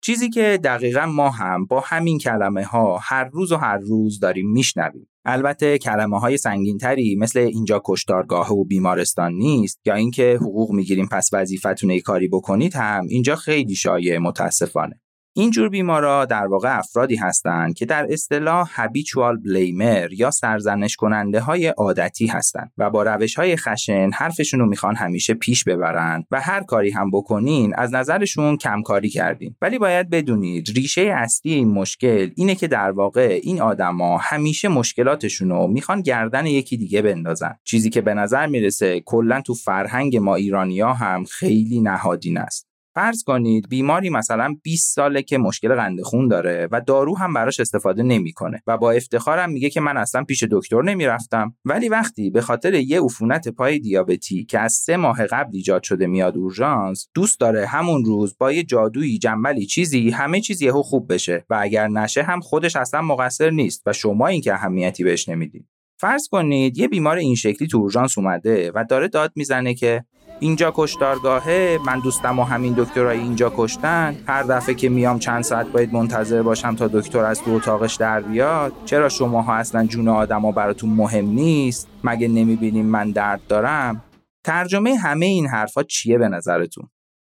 چیزی 0.00 0.30
که 0.30 0.60
دقیقا 0.64 1.06
ما 1.06 1.30
هم 1.30 1.66
با 1.66 1.82
همین 1.86 2.18
کلمه 2.18 2.64
ها 2.64 2.98
هر 3.02 3.24
روز 3.24 3.52
و 3.52 3.56
هر 3.56 3.78
روز 3.78 4.20
داریم 4.20 4.50
میشنویم. 4.50 5.08
البته 5.24 5.78
کلمه 5.78 6.20
های 6.20 6.36
سنگین 6.36 6.78
تری 6.78 7.16
مثل 7.16 7.38
اینجا 7.38 7.82
کشتارگاه 7.84 8.52
و 8.52 8.64
بیمارستان 8.64 9.32
نیست 9.32 9.80
یا 9.84 9.94
اینکه 9.94 10.38
حقوق 10.40 10.72
می‌گیریم 10.72 11.08
پس 11.12 11.30
وظیفتون 11.32 11.98
کاری 11.98 12.28
بکنید 12.28 12.74
هم 12.74 13.06
اینجا 13.08 13.36
خیلی 13.36 13.74
شایع 13.74 14.18
متاسفانه. 14.18 15.00
این 15.38 15.50
جور 15.50 15.68
بیمارا 15.68 16.24
در 16.24 16.46
واقع 16.46 16.78
افرادی 16.78 17.16
هستند 17.16 17.74
که 17.74 17.86
در 17.86 18.06
اصطلاح 18.10 18.70
هابیچوال 18.74 19.36
بلیمر 19.36 20.12
یا 20.12 20.30
سرزنش 20.30 20.96
کننده 20.96 21.40
های 21.40 21.66
عادتی 21.66 22.26
هستند 22.26 22.72
و 22.78 22.90
با 22.90 23.02
روش 23.02 23.34
های 23.34 23.56
خشن 23.56 24.10
حرفشون 24.14 24.60
رو 24.60 24.66
می‌خوان 24.66 24.96
همیشه 24.96 25.34
پیش 25.34 25.64
ببرن 25.64 26.24
و 26.30 26.40
هر 26.40 26.62
کاری 26.62 26.90
هم 26.90 27.10
بکنین 27.10 27.74
از 27.74 27.94
نظرشون 27.94 28.56
کمکاری 28.56 29.08
کردین. 29.08 29.56
ولی 29.62 29.78
باید 29.78 30.10
بدونید 30.10 30.68
ریشه 30.76 31.02
اصلی 31.02 31.52
این 31.52 31.68
مشکل 31.68 32.30
اینه 32.36 32.54
که 32.54 32.68
در 32.68 32.90
واقع 32.90 33.40
این 33.42 33.60
آدما 33.60 34.18
همیشه 34.18 34.68
مشکلاتشون 34.68 35.48
رو 35.48 35.66
می‌خوان 35.66 36.00
گردن 36.02 36.46
یکی 36.46 36.76
دیگه 36.76 37.02
بندازن. 37.02 37.54
چیزی 37.64 37.90
که 37.90 38.00
به 38.00 38.14
نظر 38.14 38.46
می‌رسه 38.46 39.00
کلا 39.00 39.40
تو 39.40 39.54
فرهنگ 39.54 40.16
ما 40.16 40.34
ایرانیا 40.34 40.92
هم 40.92 41.24
خیلی 41.24 41.80
نهادین 41.80 42.38
است. 42.38 42.75
فرض 42.96 43.22
کنید 43.22 43.68
بیماری 43.68 44.10
مثلا 44.10 44.56
20 44.62 44.94
ساله 44.94 45.22
که 45.22 45.38
مشکل 45.38 45.74
قند 45.74 46.00
خون 46.00 46.28
داره 46.28 46.68
و 46.72 46.80
دارو 46.80 47.16
هم 47.18 47.34
براش 47.34 47.60
استفاده 47.60 48.02
نمی‌کنه 48.02 48.62
و 48.66 48.78
با 48.78 48.90
افتخارم 48.90 49.50
میگه 49.50 49.70
که 49.70 49.80
من 49.80 49.96
اصلا 49.96 50.24
پیش 50.24 50.44
دکتر 50.50 50.82
نمی‌رفتم. 50.82 51.54
ولی 51.64 51.88
وقتی 51.88 52.30
به 52.30 52.40
خاطر 52.40 52.74
یه 52.74 53.00
عفونت 53.00 53.48
پای 53.48 53.78
دیابتی 53.78 54.44
که 54.44 54.60
از 54.60 54.72
سه 54.72 54.96
ماه 54.96 55.26
قبل 55.26 55.50
ایجاد 55.52 55.82
شده 55.82 56.06
میاد 56.06 56.36
اورژانس 56.36 57.08
دوست 57.14 57.40
داره 57.40 57.66
همون 57.66 58.04
روز 58.04 58.36
با 58.38 58.52
یه 58.52 58.62
جادویی 58.62 59.18
جنبلی 59.18 59.66
چیزی 59.66 60.10
همه 60.10 60.40
چیز 60.40 60.62
یهو 60.62 60.82
خوب 60.82 61.12
بشه 61.12 61.44
و 61.50 61.58
اگر 61.60 61.88
نشه 61.88 62.22
هم 62.22 62.40
خودش 62.40 62.76
اصلا 62.76 63.02
مقصر 63.02 63.50
نیست 63.50 63.82
و 63.86 63.92
شما 63.92 64.26
این 64.26 64.40
که 64.40 64.54
اهمیتی 64.54 65.04
بهش 65.04 65.28
نمی‌دید 65.28 65.75
فرض 65.98 66.28
کنید 66.28 66.78
یه 66.78 66.88
بیمار 66.88 67.16
این 67.16 67.34
شکلی 67.34 67.68
تو 67.68 67.78
اورژانس 67.78 68.18
اومده 68.18 68.72
و 68.74 68.84
داره 68.84 69.08
داد 69.08 69.32
می‌زنه 69.34 69.74
که 69.74 70.04
اینجا 70.40 70.72
کشتارگاهه 70.76 71.78
من 71.86 72.00
دوستم 72.00 72.38
و 72.38 72.44
همین 72.44 72.74
دکترای 72.78 73.18
اینجا 73.18 73.52
کشتن 73.56 74.16
هر 74.26 74.42
دفعه 74.42 74.74
که 74.74 74.88
میام 74.88 75.18
چند 75.18 75.42
ساعت 75.42 75.66
باید 75.66 75.92
منتظر 75.92 76.42
باشم 76.42 76.76
تا 76.76 76.88
دکتر 76.88 77.24
از 77.24 77.42
تو 77.42 77.50
اتاقش 77.50 77.94
در 77.94 78.20
بیاد. 78.20 78.72
چرا 78.84 79.08
شماها 79.08 79.54
اصلا 79.54 79.86
جون 79.86 80.08
آدما 80.08 80.52
براتون 80.52 80.90
مهم 80.90 81.24
نیست؟ 81.24 81.88
مگه 82.04 82.28
نمی‌بینیم 82.28 82.86
من 82.86 83.10
درد 83.10 83.40
دارم؟ 83.48 84.02
ترجمه 84.44 84.94
همه 84.94 85.26
این 85.26 85.46
حرفا 85.46 85.82
چیه 85.82 86.18
به 86.18 86.28
نظرتون؟ 86.28 86.88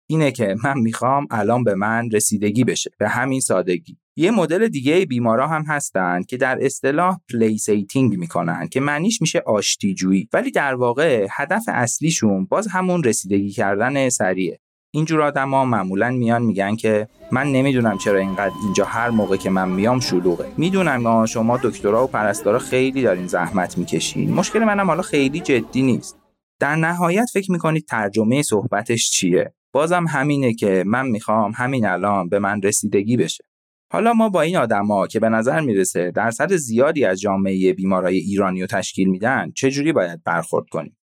اینه 0.09 0.31
که 0.31 0.55
من 0.63 0.79
می‌خوام 0.79 1.27
الان 1.31 1.63
به 1.63 1.75
من 1.75 2.09
رسیدگی 2.11 2.63
بشه 2.63 2.91
به 2.99 3.09
همین 3.09 3.39
سادگی. 3.39 3.97
یه 4.19 4.31
مدل 4.31 4.67
دیگه 4.67 5.05
بیمارا 5.05 5.47
هم 5.47 5.63
هستند 5.67 6.25
که 6.25 6.37
در 6.37 6.65
اصطلاح 6.65 7.19
placating 7.29 8.17
می‌کنن 8.17 8.67
که 8.67 8.79
معنیش 8.79 9.21
میشه 9.21 9.43
آشتیجویی. 9.45 10.29
ولی 10.33 10.51
در 10.51 10.75
واقع 10.75 11.27
هدف 11.31 11.63
اصلیشون 11.67 12.45
باز 12.45 12.67
همون 12.67 13.03
رسیدگی 13.03 13.49
کردن 13.49 14.09
سریعه. 14.09 14.59
اینجور 14.93 15.21
آدما 15.21 15.65
معمولا 15.65 16.11
میان 16.11 16.41
میگن 16.41 16.75
که 16.75 17.07
من 17.31 17.51
نمی‌دونم 17.51 17.97
چرا 17.97 18.19
اینقدر 18.19 18.53
اینجا 18.63 18.85
هر 18.85 19.09
موقع 19.09 19.37
که 19.37 19.49
من 19.49 19.69
میام 19.69 19.99
شلوغه. 19.99 20.45
می‌دونم 20.57 21.25
شما 21.25 21.59
دکترا 21.63 22.03
و 22.03 22.07
پرستارا 22.07 22.59
خیلی 22.59 23.01
دارین 23.01 23.27
زحمت 23.27 23.77
می‌کشین. 23.77 24.33
مشکل 24.33 24.59
منم 24.59 24.87
حالا 24.87 25.01
خیلی 25.01 25.39
جدی 25.39 25.81
نیست. 25.81 26.17
در 26.59 26.75
نهایت 26.75 27.25
فکر 27.33 27.51
می‌کنید 27.51 27.85
ترجمه 27.85 28.41
صحبتش 28.41 29.11
چیه؟ 29.11 29.53
بازم 29.73 30.05
همینه 30.07 30.53
که 30.53 30.83
من 30.87 31.07
می‌خوام 31.07 31.51
همین 31.55 31.85
الان 31.85 32.29
به 32.29 32.39
من 32.39 32.61
رسیدگی 32.61 33.17
بشه. 33.17 33.48
حالا 33.91 34.13
ما 34.13 34.29
با 34.29 34.41
این 34.41 34.57
آدما 34.57 35.07
که 35.07 35.19
به 35.19 35.29
نظر 35.29 35.59
می‌رسه 35.59 36.11
درصد 36.11 36.55
زیادی 36.55 37.05
از 37.05 37.21
جامعه 37.21 37.73
بیمارای 37.73 38.17
ایرانی 38.17 38.61
رو 38.61 38.67
تشکیل 38.67 39.09
میدن 39.09 39.51
چجوری 39.55 39.93
باید 39.93 40.23
برخورد 40.23 40.65
کنیم؟ 40.71 40.97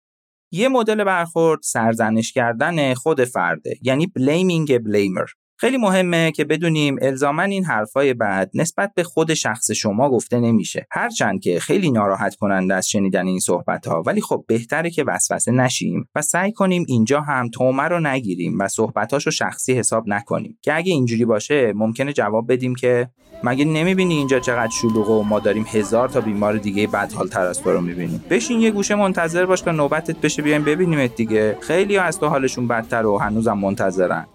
یه 0.51 0.67
مدل 0.69 1.03
برخورد 1.03 1.59
سرزنش 1.63 2.31
کردن 2.31 2.93
خود 2.93 3.23
فرده 3.23 3.77
یعنی 3.81 4.07
بلیمینگ 4.07 4.83
بلیمر 4.83 5.25
خیلی 5.59 5.77
مهمه 5.77 6.31
که 6.31 6.45
بدونیم 6.45 6.95
الزاما 7.01 7.41
این 7.41 7.65
حرفای 7.65 8.13
بعد 8.13 8.51
نسبت 8.53 8.91
به 8.95 9.03
خود 9.03 9.33
شخص 9.33 9.71
شما 9.71 10.09
گفته 10.09 10.39
نمیشه. 10.39 10.87
هرچند 10.91 11.41
که 11.41 11.59
خیلی 11.59 11.91
ناراحت 11.91 12.35
کننده 12.35 12.75
از 12.75 12.89
شنیدن 12.89 13.27
این 13.27 13.39
صحبت 13.39 13.87
ها 13.87 14.03
ولی 14.05 14.21
خب 14.21 14.45
بهتره 14.47 14.89
که 14.89 15.03
وسوسه 15.03 15.51
نشیم 15.51 16.09
و 16.15 16.21
سعی 16.21 16.51
کنیم 16.51 16.85
اینجا 16.87 17.21
هم 17.21 17.49
تومه 17.49 17.83
رو 17.83 17.99
نگیریم 17.99 18.59
و 18.59 18.67
صحبتاشو 18.67 19.31
شخصی 19.31 19.73
حساب 19.73 20.03
نکنیم. 20.07 20.57
که 20.61 20.75
اگه 20.75 20.91
اینجوری 20.91 21.25
باشه 21.25 21.73
ممکنه 21.75 22.13
جواب 22.13 22.51
بدیم 22.51 22.75
که 22.75 23.09
مگه 23.43 23.65
نمی‌بینی 23.65 24.13
اینجا 24.13 24.39
چقدر 24.39 24.71
شلوغه 24.71 25.11
و 25.11 25.23
ما 25.23 25.39
داریم 25.39 25.65
هزار 25.71 26.09
تا 26.09 26.21
بیمار 26.21 26.57
دیگه 26.57 26.87
بدحال 26.87 27.27
تر 27.27 27.45
از 27.45 27.61
تو 27.61 27.71
رو 27.71 27.81
می‌بینیم. 27.81 28.23
بشین 28.29 28.61
یه 28.61 28.71
گوشه 28.71 28.95
منتظر 28.95 29.45
باش 29.45 29.61
تا 29.61 29.71
نوبتت 29.71 30.21
بشه 30.21 30.41
بیایم 30.41 30.63
ببینیمت 30.63 31.15
دیگه. 31.15 31.57
خیلی 31.61 31.97
از 31.97 32.19
تو 32.19 32.27
حالشون 32.27 32.67
بدتر 32.67 33.05
و 33.05 33.17
هنوزم 33.17 33.57
منتظرن. 33.57 34.27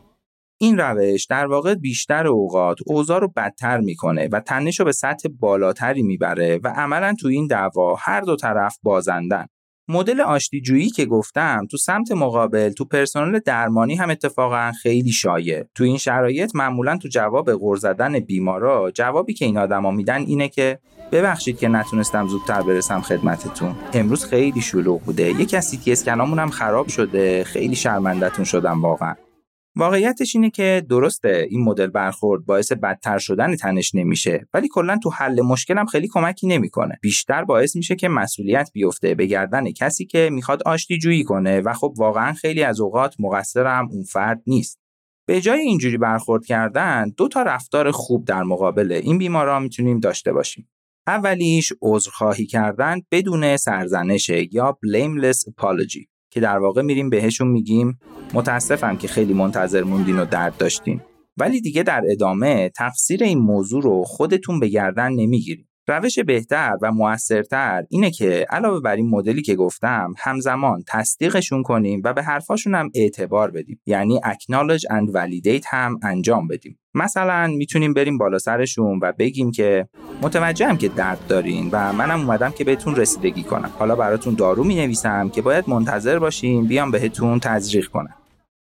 این 0.62 0.78
روش 0.78 1.26
در 1.26 1.46
واقع 1.46 1.74
بیشتر 1.74 2.26
اوقات 2.26 2.78
اوضاع 2.86 3.20
رو 3.20 3.32
بدتر 3.36 3.80
می‌کنه 3.80 4.28
و 4.32 4.40
تنش 4.40 4.80
رو 4.80 4.84
به 4.84 4.92
سطح 4.92 5.28
بالاتری 5.40 6.02
می‌بره 6.02 6.60
و 6.64 6.68
عملا 6.68 7.14
تو 7.20 7.28
این 7.28 7.46
دعوا 7.46 7.96
هر 7.98 8.20
دو 8.20 8.36
طرف 8.36 8.78
بازندن. 8.82 9.46
مدل 9.88 10.20
آشتیجویی 10.20 10.90
که 10.90 11.06
گفتم 11.06 11.66
تو 11.70 11.76
سمت 11.76 12.12
مقابل 12.12 12.68
تو 12.68 12.84
پرسنل 12.84 13.38
درمانی 13.38 13.94
هم 13.94 14.10
اتفاقا 14.10 14.72
خیلی 14.82 15.12
شایع. 15.12 15.64
تو 15.74 15.84
این 15.84 15.98
شرایط 15.98 16.54
معمولا 16.54 16.96
تو 16.96 17.08
جواب 17.08 17.52
غور 17.52 17.76
زدن 17.76 18.20
بیمارا 18.20 18.90
جوابی 18.90 19.34
که 19.34 19.44
این 19.44 19.58
آدما 19.58 19.90
میدن 19.90 20.20
اینه 20.20 20.48
که 20.48 20.78
ببخشید 21.12 21.58
که 21.58 21.68
نتونستم 21.68 22.26
زودتر 22.26 22.62
برسم 22.62 23.00
خدمتتون. 23.00 23.74
امروز 23.94 24.24
خیلی 24.24 24.60
شلوغ 24.60 25.02
بوده. 25.02 25.40
یه 25.40 25.46
کسی 25.46 25.76
تی 25.76 25.92
اسکنامون 25.92 26.38
هم 26.38 26.50
خراب 26.50 26.88
شده 26.88 27.44
خیلی 27.44 27.76
شرمندتون 27.76 28.44
شدم 28.44 28.82
واقعا. 28.82 29.14
واقعیتش 29.76 30.36
اینه 30.36 30.50
که 30.50 30.86
درسته 30.90 31.46
این 31.50 31.64
مدل 31.64 31.86
برخورد 31.86 32.46
باعث 32.46 32.72
بدتر 32.72 33.18
شدن 33.18 33.56
تنش 33.56 33.94
نمیشه 33.94 34.48
ولی 34.54 34.68
کلا 34.68 34.98
تو 35.02 35.10
حل 35.10 35.40
مشکلم 35.40 35.86
خیلی 35.86 36.08
کمکی 36.08 36.46
نمی‌کنه. 36.46 36.98
بیشتر 37.02 37.44
باعث 37.44 37.76
میشه 37.76 37.96
که 37.96 38.08
مسئولیت 38.08 38.70
بیفته 38.72 39.14
به 39.14 39.26
گردن 39.26 39.72
کسی 39.72 40.06
که 40.06 40.30
می‌خواد 40.32 40.62
آشتی 40.62 40.98
جویی 40.98 41.24
کنه 41.24 41.60
و 41.60 41.72
خب 41.72 41.94
واقعا 41.98 42.32
خیلی 42.32 42.62
از 42.62 42.80
اوقات 42.80 43.14
مقصرم 43.18 43.88
اون 43.90 44.02
فرد 44.02 44.42
نیست. 44.46 44.78
به 45.28 45.40
جای 45.40 45.60
اینجوری 45.60 45.98
برخورد 45.98 46.44
کردن 46.44 47.12
دو 47.16 47.28
تا 47.28 47.42
رفتار 47.42 47.90
خوب 47.90 48.24
در 48.24 48.42
مقابل 48.42 48.92
این 48.92 49.18
بیمارا 49.18 49.60
می‌تونیم 49.60 50.00
داشته 50.00 50.32
باشیم. 50.32 50.68
اولیش 51.06 51.72
عذرخواهی 51.82 52.46
کردن 52.46 53.00
بدون 53.10 53.56
سرزنش 53.56 54.28
یا 54.28 54.78
blameless 54.86 55.38
apology. 55.38 56.11
که 56.32 56.40
در 56.40 56.58
واقع 56.58 56.82
میریم 56.82 57.10
بهشون 57.10 57.48
میگیم 57.48 57.98
متاسفم 58.34 58.96
که 58.96 59.08
خیلی 59.08 59.34
منتظر 59.34 59.84
موندین 59.84 60.18
و 60.18 60.24
درد 60.24 60.56
داشتین. 60.56 61.00
ولی 61.36 61.60
دیگه 61.60 61.82
در 61.82 62.02
ادامه 62.10 62.68
تقصیر 62.68 63.22
این 63.22 63.38
موضوع 63.38 63.82
رو 63.82 64.02
خودتون 64.04 64.60
به 64.60 64.68
گردن 64.68 65.12
نمی‌گیریم 65.12 65.68
روش 65.88 66.18
بهتر 66.18 66.76
و 66.82 66.92
موثرتر 66.92 67.84
اینه 67.90 68.10
که 68.10 68.46
علاوه 68.50 68.80
بر 68.80 68.96
این 68.96 69.08
مدلی 69.08 69.42
که 69.42 69.54
گفتم 69.54 70.14
همزمان 70.18 70.84
تصدیقشون 70.88 71.62
کنیم 71.62 72.02
و 72.04 72.12
به 72.12 72.22
حرفاشون 72.22 72.74
هم 72.74 72.90
اعتبار 72.94 73.50
بدیم. 73.50 73.80
یعنی 73.86 74.20
acknowledge 74.24 74.82
and 74.82 75.12
validate 75.14 75.64
هم 75.66 76.00
انجام 76.02 76.48
بدیم. 76.48 76.78
مثلا 76.94 77.46
می‌تونیم 77.46 77.94
بریم 77.94 78.18
بالا 78.18 78.38
سرشون 78.38 78.98
و 79.02 79.12
بگیم 79.18 79.50
که 79.50 79.88
متوجهم 80.22 80.76
که 80.76 80.88
درد 80.88 81.26
دارین 81.28 81.68
و 81.72 81.92
منم 81.92 82.20
اومدم 82.20 82.50
که 82.50 82.64
بهتون 82.64 82.96
رسیدگی 82.96 83.42
کنم. 83.42 83.70
حالا 83.78 83.96
براتون 83.96 84.34
دارو 84.34 84.64
می 84.64 84.74
نویسم 84.74 85.28
که 85.28 85.42
باید 85.42 85.68
منتظر 85.68 86.18
باشین 86.18 86.66
بیام 86.66 86.90
بهتون 86.90 87.40
تزریق 87.40 87.86
کنم. 87.86 88.14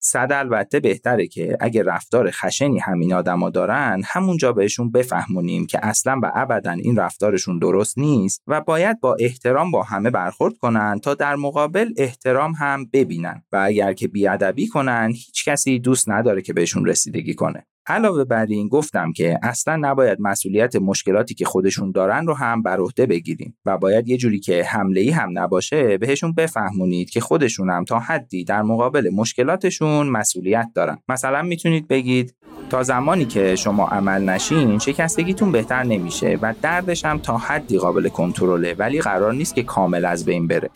صد 0.05 0.31
البته 0.31 0.79
بهتره 0.79 1.27
که 1.27 1.57
اگه 1.59 1.83
رفتار 1.83 2.31
خشنی 2.31 2.79
همین 2.79 3.13
آدما 3.13 3.49
دارن 3.49 4.01
همونجا 4.05 4.53
بهشون 4.53 4.91
بفهمونیم 4.91 5.65
که 5.65 5.79
اصلا 5.85 6.19
و 6.23 6.31
ابدا 6.35 6.71
این 6.71 6.95
رفتارشون 6.95 7.59
درست 7.59 7.97
نیست 7.97 8.41
و 8.47 8.61
باید 8.61 8.99
با 8.99 9.15
احترام 9.19 9.71
با 9.71 9.83
همه 9.83 10.09
برخورد 10.09 10.57
کنن 10.57 10.99
تا 10.99 11.13
در 11.13 11.35
مقابل 11.35 11.93
احترام 11.97 12.53
هم 12.53 12.85
ببینن. 12.93 13.43
و 13.51 13.57
اگر 13.65 13.93
که 13.93 14.07
بیادبی 14.07 14.67
کنن 14.67 15.11
هیچ 15.11 15.45
کسی 15.45 15.79
دوست 15.79 16.09
نداره 16.09 16.41
که 16.41 16.53
بهشون 16.53 16.85
رسیدگی 16.85 17.33
کنه. 17.33 17.65
علاوه 17.87 18.23
بر 18.23 18.45
این 18.45 18.67
گفتم 18.67 19.11
که 19.11 19.39
اصلا 19.43 19.75
نباید 19.75 20.17
مسئولیت 20.21 20.75
مشکلاتی 20.75 21.33
که 21.33 21.45
خودشون 21.45 21.91
دارن 21.91 22.27
رو 22.27 22.33
هم 22.33 22.61
بر 22.61 22.79
عهده 22.79 23.05
بگیریم 23.05 23.57
و 23.65 23.77
باید 23.77 24.09
یه 24.09 24.17
جوری 24.17 24.39
که 24.39 24.63
حمله 24.63 25.01
ای 25.01 25.09
هم 25.09 25.29
نباشه 25.39 25.97
بهشون 25.97 26.33
بفهمونید 26.33 27.09
که 27.09 27.19
خودشون 27.19 27.69
هم 27.69 27.85
تا 27.85 27.99
حدی 27.99 28.43
در 28.43 28.61
مقابل 28.61 29.09
مشکلاتشون 29.13 30.09
مسئولیت 30.09 30.69
دارن. 30.75 30.97
مثلا 31.09 31.41
می‌تونید 31.41 31.87
بگید 31.87 32.35
تا 32.69 32.83
زمانی 32.83 33.25
که 33.25 33.55
شما 33.55 33.87
عمل 33.87 34.29
نشین 34.29 34.79
شکستگیتون 34.79 35.51
بهتر 35.51 35.83
نمیشه 35.83 36.39
و 36.41 36.53
دردش 36.61 37.05
هم 37.05 37.19
تا 37.19 37.37
حدی 37.37 37.77
قابل 37.77 38.09
کنترله 38.09 38.73
ولی 38.73 39.01
قرار 39.01 39.33
نیست 39.33 39.55
که 39.55 39.63
کامل 39.63 40.05
از 40.05 40.25
بین 40.25 40.47
بره. 40.47 40.69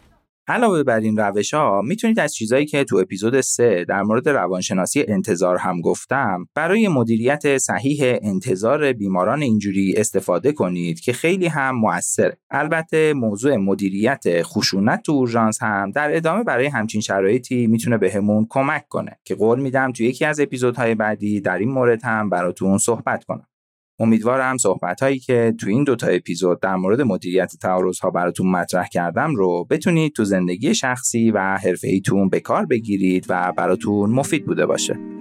علاوه 0.49 0.83
بر 0.83 0.99
این 0.99 1.17
روش 1.17 1.53
ها 1.53 1.81
می‌تونید 1.81 2.19
از 2.19 2.33
چیزایی 2.33 2.65
که 2.65 2.83
تو 2.83 2.97
اپیزود 2.97 3.41
3 3.41 3.85
در 3.85 4.03
مورد 4.03 4.29
روانشناسی 4.29 5.05
انتظار 5.07 5.57
هم 5.57 5.81
گفتم 5.81 6.47
برای 6.55 6.87
مدیریت 6.87 7.57
صحیح 7.57 8.17
انتظار 8.21 8.93
بیماران 8.93 9.41
اینجوری 9.41 9.93
استفاده 9.97 10.51
کنید 10.51 10.99
که 10.99 11.13
خیلی 11.13 11.47
هم 11.47 11.75
موثر 11.75 12.33
البته 12.51 13.13
موضوع 13.13 13.55
مدیریت 13.55 14.23
خشونت 14.43 15.01
تو 15.01 15.11
اورژانس 15.11 15.63
هم 15.63 15.91
در 15.91 16.15
ادامه 16.15 16.43
برای 16.43 16.67
همچین 16.67 17.01
شرایطی 17.01 17.67
می‌تونه 17.67 17.97
بهمون 17.97 18.47
کمک 18.49 18.87
کنه 18.87 19.19
که 19.25 19.35
قول 19.35 19.59
میدم 19.59 19.91
تو 19.91 20.03
یکی 20.03 20.25
از 20.25 20.39
اپیزودهای 20.39 20.95
بعدی 20.95 21.41
در 21.41 21.57
این 21.57 21.69
مورد 21.69 22.03
هم 22.03 22.29
براتون 22.29 22.77
صحبت 22.77 23.23
کنم. 23.23 23.47
امیدوارم 23.99 24.57
صحبت 24.57 25.01
هایی 25.01 25.19
که 25.19 25.53
تو 25.59 25.69
این 25.69 25.83
دوتا 25.83 26.07
اپیزود 26.07 26.59
در 26.59 26.75
مورد 26.75 27.01
مدیریت 27.01 27.53
تعارض 27.61 27.99
ها 27.99 28.11
براتون 28.11 28.51
مطرح 28.51 28.87
کردم 28.87 29.35
رو 29.35 29.67
بتونید 29.69 30.13
تو 30.13 30.23
زندگی 30.23 30.75
شخصی 30.75 31.31
و 31.31 31.39
حرفه 31.39 31.87
ایتون 31.87 32.29
به 32.29 32.39
کار 32.39 32.65
بگیرید 32.65 33.25
و 33.29 33.53
براتون 33.57 34.09
مفید 34.09 34.45
بوده 34.45 34.65
باشه. 34.65 35.18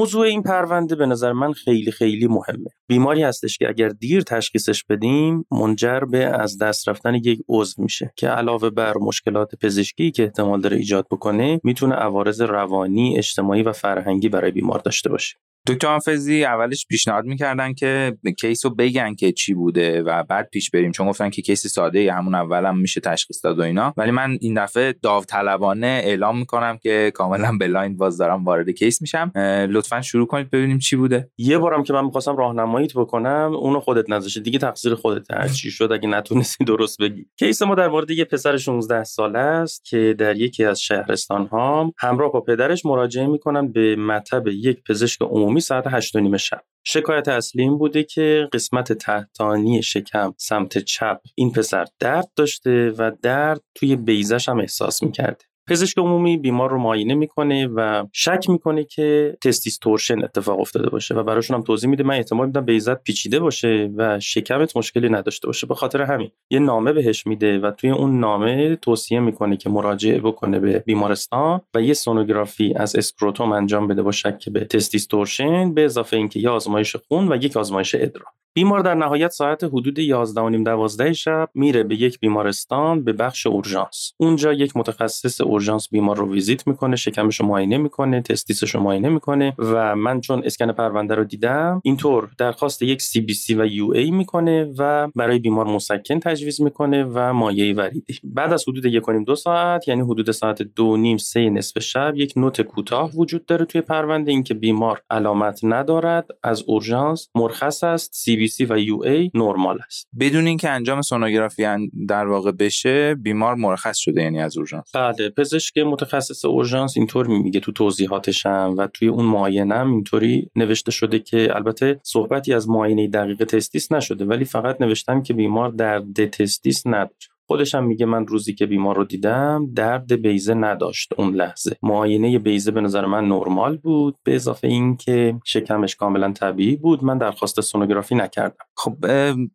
موضوع 0.00 0.26
این 0.26 0.42
پرونده 0.42 0.96
به 0.96 1.06
نظر 1.06 1.32
من 1.32 1.52
خیلی 1.52 1.90
خیلی 1.90 2.26
مهمه. 2.26 2.70
بیماری 2.88 3.22
هستش 3.22 3.58
که 3.58 3.68
اگر 3.68 3.88
دیر 3.88 4.22
تشخیصش 4.22 4.84
بدیم 4.84 5.44
منجر 5.50 6.00
به 6.00 6.24
از 6.24 6.58
دست 6.58 6.88
رفتن 6.88 7.14
یک 7.14 7.42
عضو 7.48 7.82
میشه 7.82 8.12
که 8.16 8.28
علاوه 8.28 8.70
بر 8.70 8.94
مشکلات 9.00 9.54
پزشکی 9.62 10.10
که 10.10 10.22
احتمال 10.22 10.60
داره 10.60 10.76
ایجاد 10.76 11.06
بکنه 11.10 11.60
می‌تونه 11.64 11.94
عوارض 11.94 12.40
روانی 12.40 13.18
اجتماعی 13.18 13.62
و 13.62 13.72
فرهنگی 13.72 14.28
برای 14.28 14.50
بیمار 14.50 14.78
داشته 14.78 15.08
باشه. 15.10 15.36
دکتر 15.66 15.88
حافظی 15.88 16.44
اولش 16.44 16.86
پیشنهاد 16.86 17.24
می‌کردن 17.24 17.74
که 17.74 18.16
case 18.38 18.64
رو 18.64 18.74
بگن 18.74 19.14
که 19.14 19.32
چی 19.32 19.54
بوده 19.54 20.02
و 20.02 20.22
بعد 20.22 20.48
پیش 20.52 20.70
بریم. 20.70 20.92
چون 20.92 21.08
گفتن 21.08 21.30
که 21.30 21.42
case 21.42 21.66
ساده 21.66 22.12
همون 22.12 22.34
اولم 22.34 22.78
میشه 22.78 23.00
تشخیص 23.00 23.44
داد 23.44 23.58
و 23.58 23.62
اینا. 23.62 23.94
ولی 23.96 24.10
من 24.10 24.38
این 24.40 24.64
دفعه 24.64 24.94
داوطلبانه 25.02 26.00
اعلام 26.04 26.38
می‌کنم 26.38 26.78
که 26.82 27.12
کاملا 27.14 27.58
blind 27.60 27.96
باز 27.96 28.18
دارم 28.18 28.44
وارد 28.44 28.70
case 28.70 29.02
میشم. 29.02 29.32
لطفا 29.70 30.00
شروع 30.00 30.26
کنید 30.26 30.50
ببینیم 30.50 30.78
چی 30.78 30.96
بوده. 30.96 31.30
یه 31.38 31.58
بارم 31.58 31.82
که 31.82 31.92
من 31.92 32.04
می‌خواستم 32.04 32.36
راهنماییت 32.36 32.94
بکنم 32.94 33.52
اونو 33.54 33.80
خودت 33.80 34.10
نذاشتی. 34.10 34.40
دیگه 34.40 34.58
تقصیر 34.58 34.94
خودت 34.94 35.30
هر 35.30 35.48
چی 35.48 35.70
شد 35.70 35.92
اگه 35.92 36.08
نتونستی 36.08 36.64
درست 36.64 37.02
بگی. 37.02 37.26
case 37.38 37.62
ما 37.62 37.74
در 37.74 37.88
مورد 37.88 38.10
یه 38.10 38.24
پسر 38.24 38.56
16 38.56 39.04
ساله 39.04 39.38
است 39.38 39.84
که 39.84 40.14
در 40.18 40.36
یکی 40.36 40.64
از 40.64 40.80
شهرستان 40.80 41.46
ها 41.46 41.92
همراه 41.98 42.32
با 42.32 42.40
پدرش 42.40 42.86
مراجعه 42.86 43.26
می‌کنن 43.26 43.72
به 43.72 43.96
مطب 43.96 44.46
یک 44.46 44.82
پزشک 44.88 45.22
عمومی 45.22 45.49
ساعت 45.58 45.84
8 45.86 46.16
نیم 46.16 46.36
شب. 46.36 46.62
شکایت 46.84 47.28
اصلی 47.28 47.62
این 47.62 47.78
بوده 47.78 48.02
که 48.02 48.48
قسمت 48.52 48.92
تحتانی 48.92 49.82
شکم 49.82 50.34
سمت 50.38 50.78
چپ 50.78 51.20
این 51.34 51.52
پسر 51.52 51.84
درد 51.98 52.28
داشته 52.36 52.90
و 52.90 53.10
درد 53.22 53.60
توی 53.74 53.96
بیضه‌ش 53.96 54.48
هم 54.48 54.60
احساس 54.60 55.02
می‌کرده. 55.02 55.49
پزشک 55.68 55.98
عمومی 55.98 56.36
بیمار 56.36 56.70
رو 56.70 56.78
معاینه 56.78 57.14
می‌کنه 57.14 57.66
و 57.66 58.06
شک 58.12 58.44
می‌کنه 58.48 58.84
که 58.84 59.36
testis 59.42 59.80
torsion 59.80 60.24
اتفاق 60.24 60.60
افتاده 60.60 60.90
باشه 60.90 61.14
و 61.14 61.22
براشون 61.22 61.56
هم 61.56 61.62
توضیح 61.62 61.90
میده 61.90 62.02
من 62.02 62.14
احتمال 62.14 62.46
میدم 62.46 62.64
بیضه‌ت 62.64 63.02
پیچیده 63.02 63.40
باشه 63.40 63.90
و 63.96 64.20
شکمت 64.20 64.76
مشکلی 64.76 65.08
نداشته 65.08 65.46
باشه. 65.46 65.66
به 65.66 65.74
خاطر 65.74 66.02
همین 66.02 66.30
یه 66.50 66.58
نامه 66.58 66.92
بهش 66.92 67.26
میده 67.26 67.58
و 67.58 67.70
توی 67.70 67.90
اون 67.90 68.20
نامه 68.20 68.76
توصیه 68.76 69.20
می‌کنه 69.20 69.56
که 69.56 69.70
مراجعه 69.70 70.20
بکنه 70.20 70.60
به 70.60 70.78
بیمارستان 70.78 71.60
و 71.74 71.82
یه 71.82 71.94
سونوگرافی 71.94 72.74
از 72.76 72.96
scrotum 72.96 73.52
انجام 73.52 73.88
بده 73.88 74.02
با 74.02 74.12
شک 74.12 74.48
به 74.48 74.64
testis 74.64 75.15
torsion 75.15 75.74
به 75.74 75.84
اضافه 75.84 76.16
اینکه 76.16 76.40
یه 76.40 76.48
آزمایش 76.48 76.96
خون 76.96 77.32
و 77.32 77.36
یک 77.36 77.56
آزمایش 77.56 77.94
ادرار 77.94 78.26
بیمار 78.54 78.80
در 78.80 78.94
نهایت 78.94 79.30
ساعت 79.30 79.64
حدود 79.64 79.98
11 79.98 80.40
و 80.40 80.50
12 80.64 81.12
شب 81.12 81.48
میره 81.54 81.82
به 81.82 81.94
یک 81.94 82.20
بیمارستان 82.20 83.04
به 83.04 83.12
بخش 83.12 83.46
اورژانس. 83.46 84.12
اونجا 84.16 84.52
یک 84.52 84.76
متخصص 84.76 85.40
اورژانس 85.60 85.88
بیمار 85.88 86.16
رو 86.16 86.32
ویزیت 86.32 86.66
می‌کنه 86.66 86.96
شکمش 86.96 87.40
رو 87.40 87.46
معاینه 87.46 87.78
می‌کنه 87.78 88.22
testis 88.22 88.61
ش 88.61 88.74
رو 88.74 88.80
معاینه 88.80 89.08
می‌کنه 89.08 89.54
و 89.58 89.96
من 89.96 90.20
چون 90.20 90.42
اسکن 90.44 90.72
پرونده 90.72 91.14
رو 91.14 91.24
دیدم 91.24 91.80
اینطور 91.84 92.28
درخواست 92.38 92.82
یک 92.82 93.02
سی 93.02 93.20
بی 93.20 93.34
سی 93.34 93.54
و 93.54 93.66
یو 93.66 93.90
ای 93.90 94.10
می‌کنه 94.10 94.72
و 94.78 95.08
برای 95.14 95.38
بیمار 95.38 95.66
مسکن 95.66 96.20
تجویز 96.20 96.60
می‌کنه 96.60 97.04
و 97.04 97.32
مایع 97.32 97.74
وریدی. 97.74 98.14
بعد 98.24 98.52
از 98.52 98.64
حدود 98.68 98.84
یک 98.84 99.02
دو 99.26 99.34
ساعت 99.34 99.88
یعنی 99.88 100.00
حدود 100.00 100.30
ساعت 100.30 100.62
دو 100.62 100.96
نیم 100.96 101.16
سه 101.16 101.50
نصف 101.50 101.78
شب 101.78 102.12
یک 102.16 102.32
note 102.36 102.62
کوتاه 102.62 103.10
وجود 103.16 103.46
داره 103.46 103.64
توی 103.64 103.80
پرونده. 103.80 104.30
اینکه 104.30 104.54
بیمار 104.54 105.02
علامت 105.10 105.60
ندارد 105.62 106.26
از 106.42 106.62
اورژانس 106.66 107.28
مرخص 107.34 107.84
است 107.84 108.10
سی 108.14 108.48
سی 108.48 108.64
و 108.64 108.78
یو 108.78 109.02
ای 109.02 109.30
نرمال 109.34 109.78
است. 109.86 110.08
بدون 110.20 110.46
اینکه 110.46 110.70
انجام 110.70 111.02
سونوگرافی 111.02 111.66
در 112.08 112.26
واقع 112.26 112.52
بشه 112.52 113.14
بیمار 113.14 113.54
مرخص 113.54 113.98
شده 113.98 114.22
یعنی 114.22 114.40
از 114.40 114.56
اورژانس. 114.56 114.96
بله 114.96 115.30
پزشک 115.40 115.78
متخصص 115.78 116.44
اورژانس 116.44 116.96
اینطور 116.96 117.26
میگه 117.26 117.60
تو 117.60 117.72
توضیحاتش 117.72 118.46
هم 118.46 118.74
و 118.78 118.86
توی 118.86 119.08
اون 119.08 119.24
معاینه 119.24 119.74
هم 119.74 119.92
اینطوری 119.92 120.50
نوشته 120.56 120.90
شده 120.90 121.18
که 121.18 121.56
البته 121.56 122.00
صحبتی 122.02 122.54
از 122.54 122.68
معاینه 122.68 123.08
دقیق 123.08 123.44
testis 123.44 123.92
نشده 123.92 124.24
ولی 124.24 124.44
فقط 124.44 124.80
نوشتن 124.80 125.22
که 125.22 125.34
بیمار 125.34 125.70
درد 125.70 126.26
testis 126.26 126.86
نداره 126.86 127.10
خودش 127.50 127.74
هم 127.74 127.84
میگه 127.84 128.06
من 128.06 128.26
روزی 128.26 128.54
که 128.54 128.66
بیمار 128.66 128.96
رو 128.96 129.04
دیدم 129.04 129.70
درد 129.74 130.12
بیضه 130.12 130.54
نداشت 130.54 131.12
اون 131.18 131.34
لحظه. 131.34 131.76
معاینه 131.82 132.38
بیضه 132.38 132.70
به 132.70 132.80
نظر 132.80 133.06
من 133.06 133.24
نرمال 133.24 133.76
بود 133.76 134.16
به 134.24 134.34
اضافه 134.34 134.68
اینکه 134.68 135.34
شکمش 135.44 135.96
کاملا 135.96 136.32
طبیعی 136.32 136.76
بود. 136.76 137.04
من 137.04 137.18
درخواست 137.18 137.60
سونوگرافی 137.60 138.14
نکردم. 138.14 138.64
خب 138.76 139.06